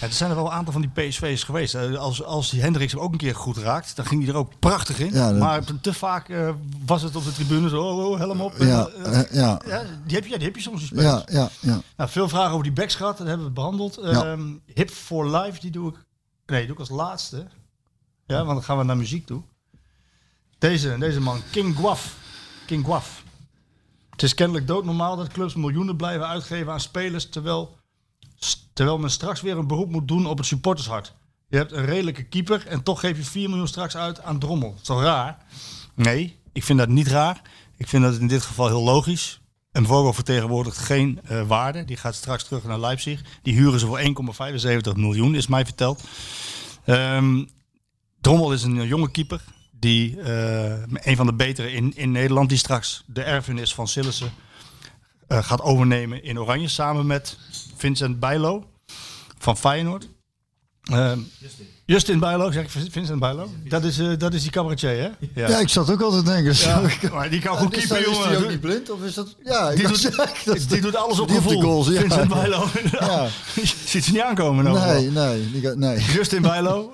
Ja, 0.00 0.06
er 0.06 0.12
zijn 0.12 0.30
er 0.30 0.36
wel 0.36 0.44
een 0.46 0.50
aantal 0.52 0.72
van 0.72 0.82
die 0.82 0.90
PSV's 1.08 1.42
geweest. 1.44 1.74
Eh, 1.74 1.94
Als, 1.94 2.22
als 2.24 2.50
die 2.50 2.60
Hendricks 2.60 2.92
hem 2.92 3.00
ook 3.00 3.12
een 3.12 3.18
keer 3.18 3.34
goed 3.34 3.56
raakt, 3.56 3.96
dan 3.96 4.06
ging 4.06 4.22
hij 4.24 4.32
er 4.32 4.38
ook 4.38 4.52
prachtig 4.58 4.98
in. 4.98 5.12
Ja, 5.12 5.30
dat- 5.30 5.38
Maar 5.40 5.62
te 5.80 5.92
vaak 5.92 6.28
eh, 6.28 6.48
was 6.86 7.02
het 7.02 7.16
op 7.16 7.24
de 7.24 7.32
tribune 7.32 7.68
zo, 7.68 7.82
oh, 7.82 8.10
oh, 8.10 8.18
helm 8.18 8.40
op. 8.40 8.54
Ja, 8.58 8.86
Eh, 8.88 9.20
ja, 9.32 9.60
ja, 9.66 9.82
die, 10.06 10.14
heb 10.16 10.24
je, 10.24 10.30
ja, 10.30 10.36
die 10.36 10.46
heb 10.46 10.56
je 10.56 10.62
soms 10.62 10.86
spelers. 10.86 11.06
ja, 11.06 11.22
ja, 11.26 11.48
ja. 11.60 11.80
Nou, 11.96 12.10
veel 12.10 12.28
vragen 12.28 12.50
over 12.50 12.62
die 12.62 12.72
backs 12.72 12.94
gehad, 12.94 13.18
dat 13.18 13.26
hebben 13.26 13.46
we 13.46 13.52
behandeld. 13.52 13.96
Ehm, 13.98 14.42
Hip 14.74 14.90
for 14.90 15.30
Life, 15.36 15.60
die 15.60 15.70
doe 15.70 15.88
ik. 15.90 16.03
Nee, 16.46 16.62
doe 16.62 16.74
ik 16.74 16.80
als 16.80 16.88
laatste. 16.88 17.46
Ja, 18.26 18.36
want 18.36 18.48
dan 18.48 18.62
gaan 18.62 18.78
we 18.78 18.84
naar 18.84 18.96
muziek 18.96 19.26
toe. 19.26 19.42
Deze, 20.58 20.98
deze 20.98 21.20
man, 21.20 21.40
King 21.50 21.76
Guaf. 21.76 22.16
King 22.66 22.84
Guaf. 22.84 23.22
Het 24.10 24.22
is 24.22 24.34
kennelijk 24.34 24.66
doodnormaal 24.66 25.16
dat 25.16 25.28
clubs 25.28 25.54
miljoenen 25.54 25.96
blijven 25.96 26.26
uitgeven 26.26 26.72
aan 26.72 26.80
spelers, 26.80 27.28
terwijl, 27.28 27.76
terwijl 28.72 28.98
men 28.98 29.10
straks 29.10 29.40
weer 29.40 29.58
een 29.58 29.66
beroep 29.66 29.90
moet 29.90 30.08
doen 30.08 30.26
op 30.26 30.38
het 30.38 30.46
supportershart. 30.46 31.14
Je 31.48 31.56
hebt 31.56 31.72
een 31.72 31.84
redelijke 31.84 32.24
keeper 32.24 32.66
en 32.66 32.82
toch 32.82 33.00
geef 33.00 33.16
je 33.16 33.24
4 33.24 33.48
miljoen 33.48 33.68
straks 33.68 33.96
uit 33.96 34.22
aan 34.22 34.38
Drommel. 34.38 34.74
Toch 34.82 35.02
raar? 35.02 35.38
Nee, 35.94 36.38
ik 36.52 36.64
vind 36.64 36.78
dat 36.78 36.88
niet 36.88 37.06
raar. 37.06 37.42
Ik 37.76 37.88
vind 37.88 38.02
dat 38.02 38.18
in 38.18 38.26
dit 38.26 38.42
geval 38.42 38.66
heel 38.66 38.82
logisch. 38.82 39.40
En 39.74 39.86
Vogel 39.86 40.12
vertegenwoordigt 40.12 40.78
geen 40.78 41.20
eh, 41.24 41.46
waarde. 41.46 41.84
Die 41.84 41.96
gaat 41.96 42.14
straks 42.14 42.44
terug 42.44 42.64
naar 42.64 42.80
Leipzig. 42.80 43.22
Die 43.42 43.54
huren 43.54 43.80
ze 43.80 43.86
voor 43.86 44.00
1,75 44.92 44.96
miljoen, 44.96 45.34
is 45.34 45.46
mij 45.46 45.64
verteld. 45.64 46.02
Ehm, 46.84 47.44
Drommel 48.20 48.52
is 48.52 48.62
een 48.62 48.86
jonge 48.86 49.10
keeper. 49.10 49.40
Die 49.70 50.20
eh, 50.20 50.82
een 50.86 51.16
van 51.16 51.26
de 51.26 51.32
betere 51.34 51.72
in, 51.72 51.96
in 51.96 52.12
Nederland. 52.12 52.48
Die 52.48 52.58
straks 52.58 53.04
de 53.06 53.22
erfenis 53.22 53.74
van 53.74 53.88
Sillissen 53.88 54.32
eh, 55.26 55.42
gaat 55.42 55.62
overnemen 55.62 56.22
in 56.22 56.40
Oranje. 56.40 56.68
Samen 56.68 57.06
met 57.06 57.38
Vincent 57.76 58.20
Bijlo 58.20 58.64
van 59.38 59.56
Feyenoord. 59.56 60.08
Ehm, 60.84 61.18
Justin 61.86 62.18
Bijlo, 62.18 62.50
zeg 62.50 62.64
ik 62.64 62.70
Vincent 62.90 63.18
Bijlo? 63.18 63.50
Dat 63.68 63.84
is, 63.84 63.98
eh, 63.98 64.08
dat 64.18 64.34
is 64.34 64.42
die 64.42 64.50
cabaretier, 64.50 64.90
hè? 64.90 65.08
Ja, 65.46 65.58
ik 65.58 65.68
zat 65.68 65.90
ook 65.90 66.00
altijd 66.00 66.24
te 66.24 66.30
denken. 66.32 66.54
Ja, 66.56 66.82
maar 67.12 67.30
die 67.30 67.40
kan 67.40 67.56
goed 67.56 67.76
Is 67.76 67.86
keeper, 67.86 67.96
hij- 67.96 68.06
is 68.12 68.16
jongen. 68.18 68.28
die 68.36 68.44
ook 68.44 68.50
niet 68.50 68.60
blind? 68.60 68.90
Of 68.90 69.02
is 69.02 69.14
dat... 69.14 69.36
Ja, 69.44 69.70
ik 69.70 69.76
Die 69.76 69.86
doet, 69.88 69.98
zeggen, 69.98 70.26
dat 70.44 70.68
die 70.68 70.80
doet 70.80 70.96
alles 70.96 71.20
op 71.20 71.28
die 71.28 71.36
gevoel. 71.36 71.60
goals, 71.60 71.88
ja. 71.88 72.00
Vincent 72.00 72.28
Bijlo. 72.28 72.66
Ja. 73.00 73.26
Ziet 73.94 74.04
ze 74.04 74.12
niet 74.12 74.20
aankomen. 74.22 74.64
nou. 74.64 74.78
Nee, 74.78 75.10
nee, 75.10 75.74
nee. 75.76 75.98
Justin 76.14 76.42
Bijlo, 76.42 76.90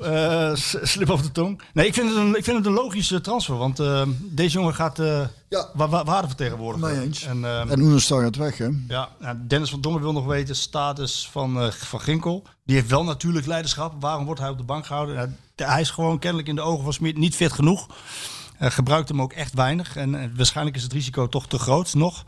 s- 0.55 0.77
slip 0.83 1.11
over 1.11 1.25
de 1.25 1.33
tong. 1.33 1.61
Nee, 1.73 1.87
ik 1.87 1.95
vind 1.95 2.09
het 2.09 2.17
een, 2.19 2.37
ik 2.37 2.45
vind 2.45 2.57
het 2.57 2.67
een 2.67 2.73
logische 2.73 3.21
transfer. 3.21 3.57
Want 3.57 3.79
eh, 3.81 4.03
deze 4.21 4.53
jongen 4.59 4.75
gaat 4.75 4.99
eh 4.99 5.21
Ja. 5.49 5.69
wa 5.75 5.89
wa 5.89 6.05
waarde 6.05 6.27
vertegenwoordigen. 6.27 7.03
Eens. 7.03 7.23
En, 7.25 7.45
eh, 7.45 7.61
En 7.71 7.81
Oenerstal 7.81 8.21
gaat 8.21 8.37
weg, 8.37 8.59
hè? 8.59 8.69
ja, 8.89 9.09
nou, 9.21 9.37
Dennis 9.47 9.71
van 9.71 9.81
Dongen 9.81 10.01
wil 10.01 10.13
nog 10.13 10.27
weten 10.27 10.57
status 10.57 11.29
van, 11.33 11.73
van 11.73 12.01
Ginkel. 12.01 12.43
Die 12.65 12.77
heeft 12.77 12.91
wel 12.91 13.05
natuurlijk 13.05 13.47
leiderschap. 13.47 13.93
Waarom 14.01 14.25
wordt 14.25 14.41
hij 14.41 14.51
op 14.51 14.59
de 14.59 14.65
bank 14.65 14.87
gehouden? 14.87 15.15
Nou, 15.15 15.29
de- 15.55 15.65
hij 15.65 15.81
is 15.81 15.91
gewoon 15.91 16.19
kennelijk 16.19 16.49
in 16.49 16.55
de 16.55 16.61
ogen 16.63 16.85
van 16.85 16.93
Smit 16.93 17.17
niet 17.17 17.35
fit 17.37 17.53
genoeg. 17.53 17.87
Gebruikt 18.59 19.09
hem 19.09 19.23
ook 19.23 19.33
echt 19.33 19.55
weinig. 19.55 19.97
En 19.97 20.33
waarschijnlijk 20.37 20.77
is 20.77 20.83
het 20.83 20.93
risico 20.93 21.29
toch 21.29 21.47
te 21.47 21.59
groot 21.59 21.95
nog. 21.95 22.25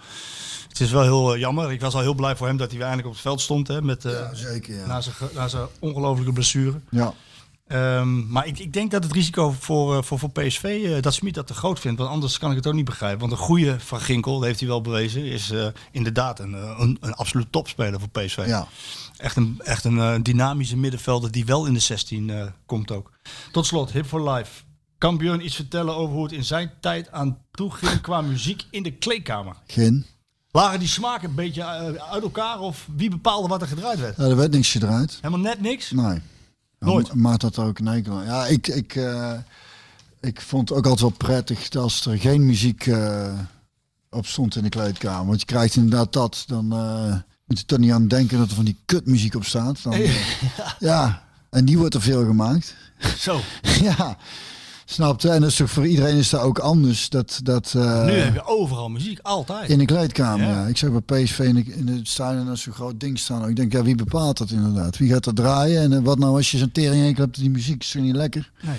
Het 0.73 0.81
is 0.81 0.90
wel 0.90 1.03
heel 1.03 1.35
eh, 1.35 1.40
jammer. 1.40 1.73
Ik 1.73 1.81
was 1.81 1.94
al 1.94 2.01
heel 2.01 2.15
blij 2.15 2.36
voor 2.36 2.47
hem 2.47 2.57
dat 2.57 2.69
hij 2.69 2.77
weer 2.78 2.86
eindelijk 2.86 3.09
op 3.09 3.15
het 3.15 3.23
veld 3.28 3.40
stond. 3.40 3.69
Hè, 3.69 3.82
met, 3.82 4.05
eh, 4.05 4.12
Ja, 4.12 4.35
zeker, 4.35 4.74
ja. 4.74 4.86
Na 4.86 5.01
zijn, 5.01 5.15
ge- 5.15 5.31
na 5.35 5.49
zijn 5.49 5.66
ongelofelijke 5.78 6.32
blessure. 6.32 6.81
Ja. 6.90 7.15
Ehm, 7.66 8.28
maar 8.31 8.47
ik, 8.47 8.59
ik 8.59 8.73
denk 8.73 8.90
dat 8.90 9.05
het 9.05 9.12
risico 9.12 9.55
voor, 9.59 9.97
eh, 9.97 10.03
voor, 10.03 10.19
voor 10.19 10.31
PSV, 10.31 11.01
dat 11.01 11.15
Smit 11.15 11.35
dat 11.35 11.47
te 11.47 11.55
groot 11.55 11.81
vindt. 11.81 11.99
Want 11.99 12.11
anders 12.11 12.39
kan 12.39 12.51
ik 12.51 12.57
het 12.57 12.66
ook 12.66 12.74
niet 12.74 12.85
begrijpen. 12.85 13.20
Want 13.20 13.32
een 13.32 13.39
goede 13.39 13.81
Van 13.81 14.01
Ginkel, 14.01 14.35
dat 14.39 14.44
heeft 14.44 14.59
hij 14.61 14.69
wel 14.69 14.81
bewezen, 14.81 15.24
is 15.24 15.53
inderdaad 15.90 16.39
een, 16.39 16.53
een, 16.53 16.97
een 17.01 17.15
absoluut 17.15 17.53
topspeler 17.53 18.01
voor 18.01 18.09
PSV. 18.09 18.43
Ja. 18.47 18.66
Echt 19.16 19.36
een, 19.36 19.61
echt 19.65 19.85
een 19.85 20.23
dynamische 20.23 20.77
middenvelder 20.77 21.31
die 21.31 21.44
wel 21.44 21.66
in 21.66 21.74
de 21.74 21.81
16 21.81 22.31
eh, 22.31 22.47
komt 22.66 22.90
ook. 22.90 23.11
Tot 23.53 23.66
slot, 23.66 23.93
Hip 23.93 24.07
for 24.07 24.31
Life. 24.31 24.62
Kan 24.99 25.16
Björn 25.19 25.44
iets 25.44 25.57
vertellen 25.57 25.97
over 25.97 26.15
hoe 26.15 26.23
het 26.24 26.32
in 26.32 26.44
zijn 26.44 26.73
tijd 26.81 27.11
aan 27.11 27.39
toe 27.53 27.70
ging 27.70 28.01
qua 28.09 28.20
muziek 28.20 28.65
in 28.70 28.82
de 28.82 28.93
kleedkamer? 28.93 29.55
Geen. 29.66 30.07
Lagen 30.53 30.79
die 30.79 30.89
smaken 30.89 31.29
een 31.29 31.35
beetje 31.35 31.62
eh, 31.62 32.12
uit 32.12 32.23
elkaar 32.23 32.61
of 32.61 32.89
wie 32.97 33.11
bepaalde 33.11 33.49
wat 33.49 33.62
er 33.62 33.69
gedraaid 33.69 33.99
werd? 33.99 34.16
Ja, 34.16 34.24
er 34.24 34.37
werd 34.37 34.53
niks 34.53 34.70
gedraaid. 34.70 35.19
Helemaal 35.20 35.41
net 35.41 35.61
niks? 35.61 35.91
Nee. 35.91 36.20
Nooit? 36.79 37.07
Ja, 37.07 37.15
er 37.57 37.65
ook 37.65 37.81
aan. 37.81 38.24
Ja, 38.24 38.47
ik, 38.47 38.66
ik, 38.66 38.95
eh, 38.97 39.33
ik 40.20 40.41
vond 40.41 40.69
het 40.69 40.79
ook 40.79 40.87
altijd 40.87 41.01
wel 41.01 41.29
prettig 41.29 41.70
als 41.74 42.07
er 42.07 42.19
geen 42.19 42.47
muziek 42.47 42.87
eh, 42.87 43.39
op 44.11 44.27
stond 44.27 44.57
in 44.57 44.62
de 44.62 44.69
kleedkamer. 44.69 45.27
Want 45.27 45.41
je 45.41 45.47
krijgt 45.47 45.77
inderdaad 45.77 46.12
dat, 46.12 46.45
dan 46.47 46.73
eh, 46.73 47.16
moet 47.47 47.59
je 47.59 47.65
toch 47.65 47.79
niet 47.79 47.93
aan 47.93 48.09
denken 48.09 48.39
dat 48.39 48.49
er 48.49 48.55
van 48.55 48.65
die 48.65 48.77
kutmuziek 48.85 49.35
op 49.35 49.45
staat. 49.45 49.83
Dan, 49.83 49.93
eh, 50.03 50.16
ja, 50.79 51.23
en 51.51 51.65
die 51.65 51.79
wordt 51.79 51.95
er 51.95 52.03
veel 52.03 52.24
gemaakt. 52.24 52.74
Zo. 53.19 53.41
ja, 53.83 54.16
snapte. 54.93 55.28
En 55.31 55.40
dat 55.40 55.51
is 55.51 55.56
toch 55.56 55.70
voor 55.70 55.86
iedereen 55.86 56.16
is 56.16 56.31
dat 56.31 56.40
ook 56.40 56.59
anders. 56.59 57.09
Dat, 57.09 57.40
dat, 57.43 57.73
eh, 57.77 58.05
Nu 58.05 58.12
heb 58.12 58.35
je 58.35 58.44
overal 58.47 58.89
muziek, 58.89 59.19
altijd. 59.23 59.70
in 59.70 59.78
de 59.78 59.85
kleedkamer, 59.85 60.47
Ja. 60.47 60.60
ja. 60.62 60.66
Ik 60.66 60.77
zag 60.77 60.90
bij 61.05 61.23
PSV 61.23 61.39
in 61.39 61.55
de, 61.55 61.64
in 61.77 61.86
de 61.86 62.01
stadion 62.02 62.48
als 62.48 62.62
zo'n 62.62 62.73
groot 62.73 63.01
ding 63.01 63.19
staan. 63.19 63.48
Ik 63.48 63.56
denk, 63.56 63.73
ja, 63.73 63.82
wie 63.82 63.94
bepaalt 63.94 64.39
dat 64.39 64.51
inderdaad? 64.51 64.98
Wie 64.98 65.12
gaat 65.12 65.27
er 65.27 65.35
draaien? 65.35 65.82
En 65.82 65.93
eh, 65.93 65.98
wat 66.02 66.19
nou 66.19 66.36
als 66.36 66.51
je 66.51 66.59
zo'n 66.59 66.73
tering 66.73 67.16
hebt, 67.16 67.35
die 67.39 67.51
muziek 67.51 67.82
is 67.82 67.94
niet 67.94 68.16
lekker? 68.16 68.51
Nee. 68.62 68.77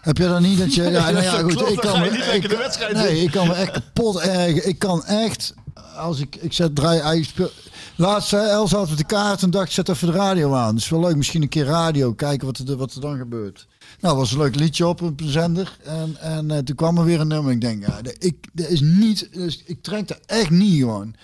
Heb 0.00 0.18
je 0.18 0.24
dan 0.28 0.42
niet 0.42 0.58
dat 0.58 0.74
je... 0.74 0.82
Ja, 0.90 0.90
Ja, 0.90 1.10
nou 1.10 1.24
ja, 1.24 1.30
dat 1.32 1.40
goed, 1.42 1.54
klopt, 1.54 1.70
ik 1.72 1.78
kan, 1.78 2.00
me- 2.00 2.06
ik- 2.08 2.48
de 2.48 2.56
wedstrijd 2.56 2.92
Nee, 2.94 3.22
ik 3.22 3.30
kan 3.30 3.46
me 3.46 3.54
echt 3.54 3.70
kapot 3.70 4.18
ergen. 4.20 4.68
Ik 4.68 4.78
kan 4.78 5.04
echt... 5.04 5.54
Als 5.96 6.18
ik, 6.20 6.36
ik 6.36 6.52
zet 6.52 6.74
draai... 6.74 7.00
hij 7.00 7.22
speel- 7.22 7.50
Laatst, 7.96 8.30
hè, 8.30 8.38
Els 8.38 8.70
had 8.70 8.88
met 8.88 8.98
de 8.98 9.04
kaart 9.04 9.42
en 9.42 9.50
dacht, 9.50 9.72
zet 9.72 9.88
even 9.88 10.06
de 10.06 10.12
radio 10.18 10.54
aan. 10.54 10.74
Dat 10.74 10.82
is 10.82 10.88
wel 10.88 11.00
leuk, 11.00 11.16
misschien 11.16 11.42
een 11.42 11.48
keer 11.48 11.64
radio, 11.64 12.12
kijken 12.12 12.46
wat 12.46 12.58
er, 12.58 12.76
wat 12.76 12.94
er 12.94 13.00
dan 13.00 13.16
gebeurt. 13.18 13.66
Nou, 14.02 14.16
was 14.16 14.32
een 14.32 14.38
leuk 14.38 14.54
liedje 14.54 14.86
op 14.86 15.00
een 15.00 15.16
zender. 15.24 15.78
En, 15.84 16.16
en 16.20 16.50
eh, 16.50 16.58
toen 16.58 16.76
kwam 16.76 16.98
er 16.98 17.04
weer 17.04 17.20
een 17.20 17.28
nummer. 17.28 17.52
Ik 17.52 17.60
denk, 17.60 17.86
ja, 17.86 18.00
ik, 18.18 18.48
dat 18.52 18.68
is 18.68 18.80
niet... 18.80 19.28
dus 19.32 19.62
ik 19.64 19.82
trek 19.82 20.10
er 20.10 20.18
echt 20.26 20.50
niet 20.50 20.78
gewoon. 20.78 21.14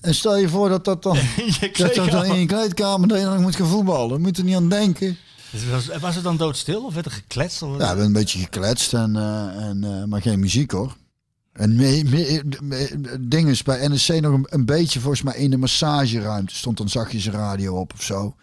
En 0.00 0.14
stel 0.14 0.36
je 0.36 0.48
voor 0.48 0.68
dat 0.68 0.84
dat 0.84 1.02
dan, 1.02 1.16
je 1.60 1.70
dat 1.76 1.94
dat 1.94 2.10
dan 2.10 2.24
in 2.24 2.40
je 2.40 2.46
kleedkamer 2.46 3.08
dat 3.08 3.18
je 3.18 3.24
dan 3.24 3.42
moet 3.42 3.56
gaan 3.56 3.66
voetballen. 3.66 4.08
Daar 4.08 4.20
moet 4.20 4.36
je 4.36 4.42
er 4.42 4.48
niet 4.48 4.56
aan 4.56 4.68
denken. 4.68 5.16
Was, 5.70 5.86
was 6.00 6.14
het 6.14 6.24
dan 6.24 6.36
doodstil 6.36 6.84
of 6.84 6.94
werd 6.94 7.06
er 7.06 7.12
gekletst? 7.12 7.62
Of 7.62 7.70
Ja, 7.70 7.76
we 7.76 7.84
hebben 7.84 8.04
een 8.04 8.12
beetje 8.12 8.38
gekletst, 8.38 8.94
en, 8.94 9.16
eh, 9.16 9.66
en, 9.68 9.84
eh, 9.84 10.04
maar 10.04 10.22
geen 10.22 10.40
muziek 10.40 10.70
hoor. 10.70 10.96
En 11.52 11.76
me, 11.76 12.02
me, 12.04 12.42
me- 12.60 13.16
ding 13.20 13.48
is 13.48 13.62
bij 13.62 13.88
NSC 13.88 14.20
nog 14.20 14.32
een, 14.32 14.46
een 14.48 14.64
beetje 14.64 15.00
volgens 15.00 15.22
mij 15.22 15.34
in 15.34 15.50
de 15.50 15.56
massageruimte. 15.56 16.54
Stond 16.54 16.76
dan 16.76 16.88
zachtjes 16.88 17.26
een 17.26 17.32
radio 17.32 17.80
op 17.80 17.92
of 17.92 18.02
zo. 18.02 18.34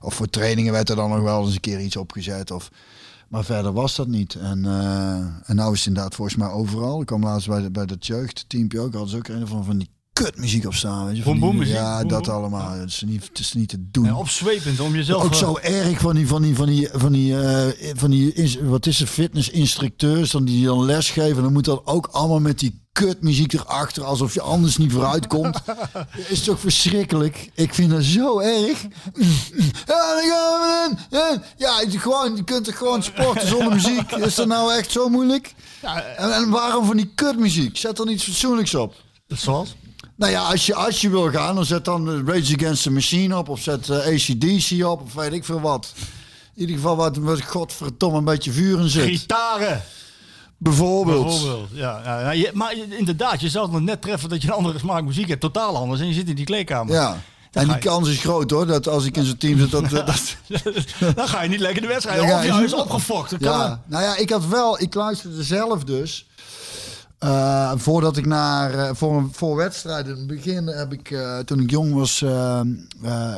Of 0.00 0.14
voor 0.14 0.30
trainingen 0.30 0.72
werd 0.72 0.88
er 0.88 0.96
dan 0.96 1.10
nog 1.10 1.20
wel 1.20 1.44
eens 1.44 1.54
een 1.54 1.60
keer 1.60 1.80
iets 1.80 1.96
opgezet. 1.96 2.50
Of, 2.50 2.70
maar 3.28 3.44
verder 3.44 3.72
was 3.72 3.96
dat 3.96 4.08
niet. 4.08 4.34
En, 4.34 4.64
eh, 4.64 5.48
en 5.48 5.56
nou 5.56 5.72
is 5.72 5.78
het 5.78 5.88
inderdaad 5.88 6.14
volgens 6.14 6.36
mij 6.36 6.48
overal. 6.48 7.00
Ik 7.00 7.06
kwam 7.06 7.22
laatst 7.22 7.48
bij, 7.48 7.70
bij 7.70 7.86
dat 7.86 8.06
jeugdteampje 8.06 8.80
ook. 8.80 8.92
Hadden 8.92 9.10
ze 9.10 9.16
ook 9.16 9.28
een 9.28 9.46
van, 9.46 9.64
van 9.64 9.78
die 9.78 9.90
kutmuziek 10.22 10.66
op 10.66 10.74
staan. 10.74 11.06
Weet 11.06 11.16
je, 11.16 11.22
die- 11.22 11.52
muziek, 11.52 11.74
Ja, 11.74 12.04
dat 12.04 12.28
allemaal. 12.28 12.70
Het 12.70 12.88
is, 12.88 13.02
niet, 13.06 13.28
het 13.28 13.38
is 13.38 13.52
niet 13.52 13.68
te 13.68 13.90
doen. 13.90 14.04
Ja, 14.04 14.16
opzwepend 14.16 14.80
om 14.80 14.94
jezelf... 14.94 15.24
Ook 15.24 15.32
eh, 15.32 15.38
zo 15.38 15.56
erg 15.56 16.00
van 16.00 16.14
die, 16.14 16.26
van 16.26 16.42
die, 16.42 16.56
van 16.56 16.66
die, 16.66 16.88
van 16.92 17.12
die, 17.12 17.40
eh, 17.40 17.92
van 17.96 18.10
die 18.10 18.58
wat 18.62 18.86
is 18.86 18.98
het, 18.98 19.08
fitnessinstructeurs 19.08 20.30
dan 20.30 20.44
die 20.44 20.64
dan 20.66 20.84
lesgeven. 20.84 21.42
Dan 21.42 21.52
moet 21.52 21.64
dat 21.64 21.80
ook 21.84 22.06
allemaal 22.06 22.40
met 22.40 22.58
die 22.58 22.82
kutmuziek 22.92 23.52
erachter, 23.52 24.04
alsof 24.04 24.34
je 24.34 24.40
anders 24.40 24.76
niet 24.76 24.92
vooruit 24.92 25.26
komt. 25.26 25.60
is 26.28 26.42
toch 26.42 26.60
verschrikkelijk? 26.60 27.50
Ik 27.54 27.74
vind 27.74 27.90
dat 27.90 28.02
zo 28.04 28.38
erg. 28.38 28.82
Ja, 29.86 30.14
dan 30.14 30.98
dan. 31.10 31.42
Je, 31.90 31.98
gewoon, 31.98 32.36
je 32.36 32.44
kunt 32.44 32.66
er 32.66 32.72
gewoon 32.74 33.02
sporten 33.02 33.48
zonder 33.48 33.72
muziek. 33.72 34.10
Is 34.12 34.34
dat 34.34 34.46
nou 34.46 34.74
echt 34.74 34.90
zo 34.90 35.08
moeilijk? 35.08 35.54
En, 36.16 36.32
en 36.34 36.50
waarom 36.50 36.84
van 36.86 36.96
die 36.96 37.12
kutmuziek? 37.14 37.76
Zet 37.76 37.98
er 37.98 38.10
iets 38.10 38.24
fatsoenlijks 38.24 38.74
op. 38.74 38.94
Zoals? 39.26 39.74
Nou 40.16 40.32
ja, 40.32 40.42
als 40.42 40.66
je, 40.66 40.74
als 40.74 41.00
je 41.00 41.10
wil 41.10 41.30
gaan, 41.30 41.54
dan 41.54 41.64
zet 41.64 41.84
dan 41.84 42.08
eh, 42.10 42.34
Rage 42.34 42.54
Against 42.56 42.82
the 42.82 42.90
Machine 42.90 43.38
op. 43.38 43.48
Of 43.48 43.60
zet 43.60 43.88
eh, 43.88 43.96
ACDC 43.96 44.84
op. 44.86 45.02
Of 45.02 45.14
weet 45.14 45.32
ik 45.32 45.44
veel 45.44 45.60
wat. 45.60 45.92
In 46.54 46.60
ieder 46.60 46.76
geval 46.76 46.96
wat, 46.96 47.16
wat 47.16 47.42
godverdomme 47.42 48.18
een 48.18 48.24
beetje 48.24 48.52
vuur 48.52 48.80
in 48.80 48.88
zit. 48.88 49.04
Gitaren. 49.04 49.82
Bijvoorbeeld. 50.58 51.24
Bijvoorbeeld. 51.24 51.68
Ja, 51.72 52.30
ja, 52.32 52.50
maar 52.52 52.74
inderdaad, 52.98 53.40
je 53.40 53.48
zou 53.48 53.74
het 53.74 53.82
net 53.82 54.02
treffen 54.02 54.28
dat 54.28 54.42
je 54.42 54.48
een 54.48 54.54
andere 54.54 54.78
smaak 54.78 55.02
muziek 55.04 55.28
hebt. 55.28 55.40
Totaal 55.40 55.76
anders. 55.76 56.00
En 56.00 56.06
je 56.06 56.12
zit 56.12 56.28
in 56.28 56.34
die 56.34 56.44
kleedkamer. 56.44 56.94
Ja. 56.94 57.20
En 57.52 57.68
die 57.68 57.78
kans 57.78 58.08
is 58.08 58.18
groot 58.20 58.50
hoor, 58.50 58.66
dat 58.66 58.88
als 58.88 59.04
ik 59.04 59.16
in 59.16 59.24
zo'n 59.24 59.36
team 59.36 59.58
zit, 59.58 59.70
dat... 59.70 59.90
dat 59.90 60.36
Dan 61.16 61.28
ga 61.28 61.42
je 61.42 61.48
niet 61.48 61.60
lekker 61.60 61.82
de 61.82 61.88
wedstrijd. 61.88 62.20
Dan 62.20 62.30
Of 62.30 62.42
je- 62.42 62.48
juist 62.48 62.74
opgefokt. 62.74 63.34
Ja, 63.38 63.80
nou 63.86 64.02
ja, 64.02 64.16
ik 64.16 64.30
had 64.30 64.46
wel, 64.46 64.80
ik 64.80 64.94
luisterde 64.94 65.42
zelf 65.42 65.84
dus. 65.84 66.26
Eh, 67.18 67.72
voordat 67.76 68.16
ik 68.16 68.26
naar, 68.26 68.74
eh, 68.74 68.90
voor, 68.94 69.28
voor 69.32 69.56
wedstrijden, 69.56 70.12
in 70.12 70.18
het 70.18 70.26
begin 70.26 70.66
heb 70.66 70.92
ik, 70.92 71.10
eh, 71.10 71.38
toen 71.38 71.60
ik 71.60 71.70
jong 71.70 71.94
was, 71.94 72.18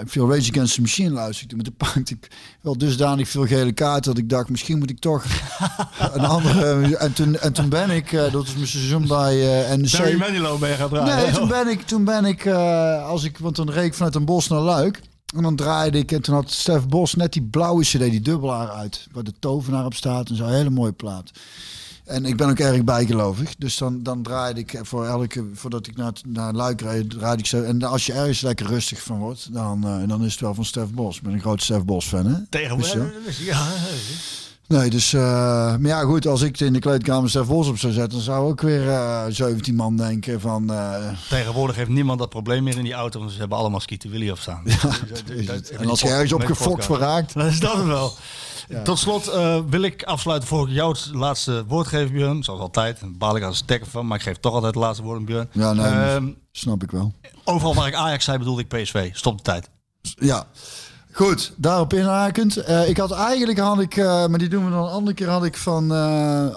veel 0.05 0.31
Rage 0.31 0.51
Against 0.51 0.75
the 0.75 0.81
Machine 0.81 1.11
luisterde. 1.11 1.55
Maar 1.55 1.65
toen 1.65 1.77
pakte 1.77 2.15
ik 2.15 2.31
wel 2.61 2.79
dusdanig 2.79 3.29
veel 3.29 3.47
gele 3.47 3.73
kaarten 3.73 4.15
dat 4.15 4.23
ik 4.23 4.29
dacht, 4.29 4.49
misschien 4.49 4.79
moet 4.79 4.91
ik 4.91 4.99
toch 4.99 5.25
een 6.15 6.25
andere... 6.25 6.97
En 6.97 7.13
toen, 7.13 7.39
en 7.39 7.53
toen 7.53 7.69
ben 7.69 7.91
ik, 7.91 8.11
dat 8.11 8.33
was 8.33 8.55
mijn 8.55 8.67
seizoen 8.67 9.07
bij 9.07 9.35
NEC. 9.77 9.91
Barry 9.91 10.17
Manilow 10.17 10.65
je 10.65 10.67
gaan 10.67 10.89
draaien. 10.89 11.17
Nee, 11.17 11.33
toen 11.35 11.49
ben 11.49 11.69
ik, 11.69 11.83
toen 11.83 12.05
ben 12.05 12.25
ik 12.25 12.47
als 13.07 13.25
ik, 13.25 13.39
want 13.39 13.57
dan 13.57 13.71
reed 13.71 13.85
ik 13.85 13.95
vanuit 13.95 14.15
een 14.15 14.25
bos 14.25 14.49
naar 14.49 14.61
Luik. 14.61 15.01
En 15.37 15.43
dan 15.43 15.57
draaide 15.57 15.99
ik, 15.99 16.13
en 16.13 16.23
toen 16.23 16.35
had 16.35 16.51
Stef 16.51 16.89
Bos 16.89 17.15
net 17.15 17.33
die 17.33 17.43
blauwe 17.43 17.83
cd, 17.83 17.99
die 17.99 18.21
dubbelaar 18.21 18.71
uit. 18.71 19.07
Waar 19.13 19.25
de 19.25 19.33
tovenaar 19.39 19.85
op 19.85 19.95
staat 19.95 20.29
en 20.29 20.37
zo, 20.37 20.47
hele 20.47 20.71
mooie 20.71 20.93
plaat. 20.93 21.31
En 22.07 22.25
ik 22.25 22.37
ben 22.37 22.49
ook 22.49 22.59
erg 22.59 22.85
bijgelovig. 22.85 23.55
Dus 23.59 23.77
dan, 23.79 24.03
dan 24.03 24.23
draaide 24.23 24.61
ik 24.61 24.79
voor 24.83 25.07
elke, 25.07 25.45
voordat 25.55 25.87
ik 25.87 25.97
naar, 25.97 26.13
naar 26.27 26.53
Luik 26.53 26.81
reed, 26.81 27.11
draaide 27.11 27.39
ik 27.43 27.47
zo. 27.47 27.63
En 27.63 27.83
als 27.83 28.07
je 28.07 28.13
ergens 28.13 28.41
lekker 28.41 28.67
rustig 28.67 29.03
van 29.03 29.19
wordt, 29.19 29.53
dan, 29.53 29.87
eh, 29.87 30.09
dan 30.09 30.25
is 30.25 30.33
het 30.33 30.41
wel 30.41 30.55
van 30.55 30.65
Stef 30.65 30.91
Bos. 30.91 31.17
Ik 31.17 31.23
ben 31.23 31.33
een 31.33 31.41
groot 31.41 31.63
Stef 31.63 31.85
Bos 31.85 32.07
fan, 32.07 32.27
hè? 32.27 32.35
Tegenwoordig. 32.51 33.13
Dus, 33.25 33.39
Ja, 33.39 33.67
Nee, 34.69 34.91
dus... 34.91 35.13
eh, 35.13 35.21
maar 35.21 35.81
ja, 35.87 36.01
goed, 36.01 36.27
als 36.27 36.43
ik 36.43 36.61
in 36.61 36.73
de 36.73 36.79
kleedkamer 36.79 37.31
Stef 37.31 37.47
Bos 37.47 37.69
op 37.69 37.79
zou 37.79 37.93
zetten, 37.93 38.13
dan 38.13 38.21
zou 38.21 38.49
ook 38.49 38.61
weer 38.61 38.89
eh 38.89 39.25
17 39.29 39.75
man 39.75 39.97
denken 39.97 40.41
van... 40.41 40.73
eh, 40.73 41.09
Tegenwoordig 41.29 41.77
heeft 41.77 41.89
niemand 41.91 42.19
dat 42.19 42.29
probleem 42.29 42.65
meer 42.65 42.77
in 42.77 42.85
die 42.85 42.93
auto, 42.93 43.19
want 43.19 43.33
ze 43.33 43.39
hebben 43.39 43.59
allemaal 43.59 43.81
Skeeter 43.81 44.11
Willy 44.11 44.31
op 44.31 44.39
staan. 44.39 44.63
En 45.79 45.89
als 45.89 46.01
je 46.01 46.09
ergens 46.09 46.33
op 46.33 46.45
gefokt 46.45 46.85
voor 46.85 46.99
raakt. 46.99 47.35
Dan 47.39 47.47
is 47.47 47.61
dat 47.61 47.77
het 47.77 47.87
Tot 48.85 48.99
slot 48.99 49.29
eh, 49.29 49.59
wil 49.69 49.83
ik 49.83 50.03
afsluiten 50.03 50.49
voor 50.49 50.69
ik 50.69 50.75
jou 50.75 50.91
het 50.93 51.11
laatste 51.13 51.65
woord 51.67 51.87
geef, 51.87 52.11
Björn. 52.11 52.43
Zoals 52.45 52.61
altijd. 52.61 53.01
Daar 53.01 53.11
baal 53.19 53.37
ik 53.37 53.43
als 53.43 53.57
stekker 53.57 53.91
van, 53.91 54.07
maar 54.07 54.17
ik 54.17 54.23
geef 54.23 54.37
toch 54.37 54.53
altijd 54.53 54.75
het 54.75 54.83
laatste 54.83 55.03
woord 55.05 55.19
aan 55.19 55.25
Björn. 55.25 55.49
Ja, 55.53 55.73
nee, 55.73 55.87
Ehm, 55.87 56.29
snap 56.53 56.83
ik 56.83 56.91
wel. 56.91 57.13
overal 57.45 57.75
waar 57.75 57.87
ik 57.87 57.95
Ajax 57.95 58.25
zei, 58.25 58.39
bedoelde 58.39 58.65
ik 58.67 58.69
PSV. 58.69 59.11
Stop 59.15 59.37
de 59.37 59.43
tijd. 59.43 59.69
Ja. 60.03 60.47
Goed, 61.13 61.53
daarop 61.57 61.93
inhakend. 61.93 62.57
Eh, 62.57 62.89
ik 62.89 62.97
had 62.97 63.11
eigenlijk, 63.13 63.59
had 63.59 63.81
ik, 63.81 63.97
eh, 63.97 64.27
maar 64.27 64.39
die 64.39 64.49
doen 64.49 64.65
we 64.65 64.71
dan 64.71 64.83
een 64.85 64.91
andere 64.91 65.17
keer, 65.17 65.29
had 65.29 65.45
ik 65.45 65.57
van, 65.57 65.83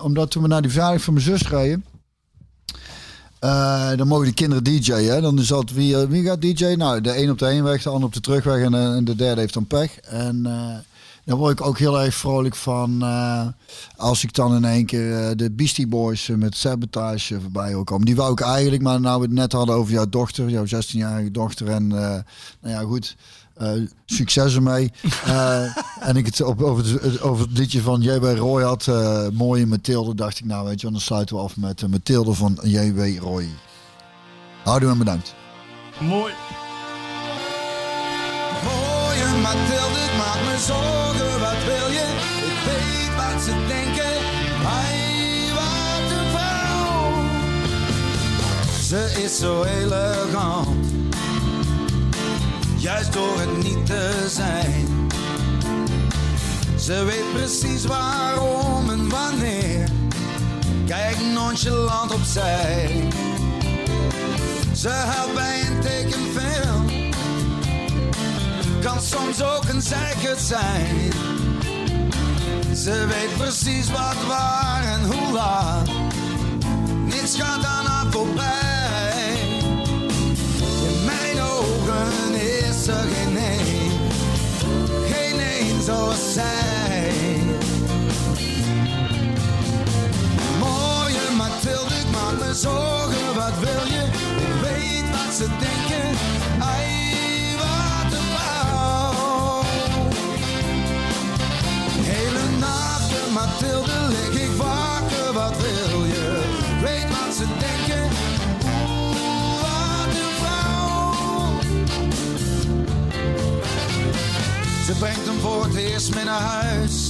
omdat 0.02 0.32
toen 0.32 0.42
we 0.42 0.48
naar 0.48 0.62
die 0.62 0.72
verjaardag 0.72 1.02
van 1.02 1.14
mijn 1.14 1.26
zus 1.26 1.48
reden, 1.50 1.86
eh, 3.40 3.90
dan 3.96 4.08
mogen 4.08 4.26
de 4.26 4.34
kinderen 4.34 4.64
DJ'en. 4.64 5.22
Dan 5.22 5.40
is 5.40 5.48
dat 5.48 5.72
wie, 5.72 5.96
wie 5.98 6.24
gaat 6.24 6.42
DJ? 6.42 6.66
Nou, 6.66 7.02
de 7.02 7.22
een 7.22 7.30
op 7.32 7.38
de 7.38 7.46
heenweg, 7.46 7.84
de 7.84 7.90
ander 7.90 8.08
op 8.08 8.14
de 8.14 8.20
terugweg 8.22 8.64
en, 8.64 8.74
en 8.74 9.06
de 9.06 9.16
derde 9.16 9.42
heeft 9.42 9.54
dan 9.54 9.68
pech. 9.68 10.00
En 10.00 10.46
daar 11.30 11.38
word 11.38 11.60
ik 11.60 11.66
ook 11.66 11.78
heel 11.78 12.02
erg 12.02 12.16
vrolijk 12.16 12.56
van 12.56 13.02
eh, 13.02 13.48
als 13.96 14.24
ik 14.24 14.34
dan 14.34 14.56
in 14.56 14.66
één 14.66 14.86
keer 14.86 15.24
eh, 15.24 15.36
de 15.36 15.52
Beastie 15.52 15.88
Boys 15.88 16.30
eh, 16.30 16.36
met 16.36 16.58
Sabotage 16.58 17.42
voorbij 17.42 17.74
hoor 17.74 17.84
komen. 17.84 18.06
Die 18.06 18.16
wou 18.16 18.32
ik 18.32 18.40
eigenlijk, 18.40 18.82
maar 18.82 19.02
nou 19.02 19.20
we 19.20 19.26
het 19.26 19.36
net 19.36 19.52
hadden 19.52 19.76
over 19.76 19.94
jouw 19.94 20.10
dochter, 20.10 20.50
jouw 20.50 20.66
16-jarige 20.66 21.32
dochter. 21.32 21.68
En 21.68 21.92
eh, 21.92 22.20
nou 22.62 22.76
ja, 22.76 22.80
goed. 22.80 23.16
Eh, 23.54 23.72
succes 24.06 24.56
ermee. 24.56 24.92
Eh, 25.26 25.78
en 26.00 26.16
ik 26.16 26.26
het 26.26 26.42
op, 26.42 26.62
over, 26.62 27.04
het, 27.04 27.22
over 27.22 27.48
het 27.48 27.58
liedje 27.58 27.82
van 27.82 28.02
J.W. 28.02 28.38
Roy 28.38 28.64
had, 28.64 28.88
eh, 28.88 29.28
mooie 29.34 29.66
Mathilde, 29.66 30.16
dacht 30.16 30.40
ik 30.40 30.46
nou 30.46 30.68
weet 30.68 30.82
je, 30.82 30.92
dan 30.92 31.00
sluiten 31.00 31.36
we 31.36 31.42
af 31.42 31.58
met 31.58 31.82
uh, 31.82 31.90
Mathilde 31.90 32.34
van 32.34 32.60
J.W. 32.64 33.20
Roy. 33.20 33.50
Houdoe 34.64 34.92
en 34.92 34.98
bedankt. 34.98 35.36
Mooi. 36.00 36.34
Mathilde, 39.50 40.00
ik 40.00 40.18
maak 40.18 40.42
me 40.46 40.58
zorgen, 40.66 41.40
wat 41.40 41.64
wil 41.66 41.92
je? 41.92 42.08
Ik 42.52 42.60
weet 42.66 43.16
wat 43.16 43.42
ze 43.44 43.54
denken, 43.68 44.16
ai, 44.66 45.54
wat 45.54 46.12
een 46.18 46.30
vrouw. 46.36 47.12
Ze 48.82 49.22
is 49.24 49.38
zo 49.40 49.64
elegant, 49.64 50.86
juist 52.78 53.14
door 53.14 53.40
het 53.40 53.64
niet 53.64 53.86
te 53.86 54.26
zijn. 54.30 55.10
Ze 56.80 57.04
weet 57.04 57.32
precies 57.34 57.86
waarom 57.86 58.90
en 58.90 59.10
wanneer, 59.10 59.90
kijk 60.86 61.18
nonchalant 61.34 62.14
opzij. 62.14 63.08
Ze 64.74 64.90
helpt 64.90 65.34
bij 65.34 65.62
een 65.68 65.80
tekenfilm 65.82 66.79
kan 68.82 69.02
soms 69.02 69.44
ook 69.44 69.64
een 69.70 69.82
zeikert 69.82 70.40
zijn. 70.40 71.12
Ze 72.76 73.06
weet 73.08 73.38
precies 73.38 73.92
wat 73.92 74.26
waar 74.28 74.84
en 74.84 75.06
hoe 75.06 75.32
laat. 75.34 75.90
Niets 77.06 77.36
gaat 77.36 77.66
aan 77.66 77.86
haar 77.86 78.12
voorbij. 78.12 79.38
In 80.88 81.06
mijn 81.06 81.42
ogen 81.42 82.34
is 82.34 82.88
er 82.88 83.06
geen 83.14 83.38
één, 83.38 83.92
geen 85.12 85.40
één 85.40 85.84
zoals 85.84 86.34
zij. 86.34 87.14
Mooie 90.60 91.32
Mathilde, 91.38 91.96
ik 91.96 92.12
maak 92.12 92.48
me 92.48 92.54
zorgen, 92.54 93.36
wat 93.36 93.60
wil 93.60 93.94
je? 93.94 94.04
Ik 94.38 94.62
weet 94.62 95.10
wat 95.12 95.36
ze 95.36 95.48
denken. 95.60 95.89
Lig 103.62 104.42
ik 104.42 104.52
wakker, 104.58 105.34
wat 105.34 105.54
wil 105.58 106.06
je? 106.06 106.44
Weet 106.82 107.10
wat 107.10 107.36
ze 107.36 107.46
denken. 107.60 108.04
Oeh, 108.64 109.62
wat 109.62 110.16
een 110.16 110.34
vrouw. 110.40 111.60
Ze 114.86 114.94
brengt 115.00 115.26
hem 115.26 115.40
voor 115.40 115.64
het 115.64 115.76
eerst 115.76 116.16
mee 116.16 116.24
naar 116.24 116.42
huis. 116.42 117.10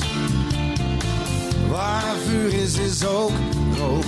Waar 1.69 2.15
vuur 2.27 2.53
is, 2.53 2.77
is 2.77 3.05
ook 3.05 3.31
rook. 3.77 4.03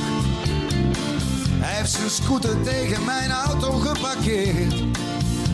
Hij 1.49 1.75
heeft 1.75 1.91
zijn 1.91 2.09
scooter 2.09 2.61
tegen 2.61 3.03
mijn 3.03 3.31
auto 3.31 3.71
geparkeerd. 3.71 4.73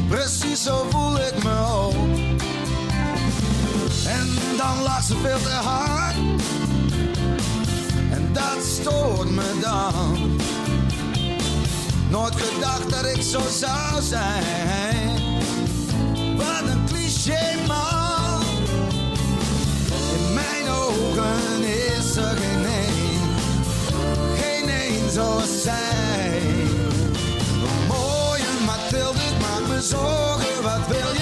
Precies 0.07 0.63
zo 0.63 0.87
voel 0.89 1.17
ik 1.17 1.43
me 1.43 1.59
ook. 1.59 1.93
En 4.07 4.27
dan 4.57 4.81
lacht 4.83 5.05
ze 5.05 5.15
veel 5.17 5.41
te 5.41 5.49
hard. 5.49 6.15
Dat 8.37 8.63
stoort 8.63 9.29
me 9.29 9.59
dan. 9.61 10.35
Nooit 12.09 12.35
gedacht 12.35 12.89
dat 12.89 13.05
ik 13.05 13.21
zo 13.21 13.39
zou 13.59 14.01
zijn. 14.01 15.21
Wat 16.35 16.61
een 16.71 16.85
cliché 16.85 17.55
man. 17.67 18.41
In 20.13 20.33
mijn 20.33 20.69
ogen 20.69 21.63
is 21.63 22.15
er 22.15 22.37
geen 22.37 22.65
één, 22.65 23.21
geen 24.35 24.69
één 24.69 25.11
zoals 25.11 25.61
zij. 25.61 26.41
Mooie 27.87 28.65
Mathilde, 28.65 29.19
ik 29.19 29.41
maak 29.41 29.67
me 29.67 29.81
zorgen, 29.81 30.63
wat 30.63 30.87
wil 30.87 31.17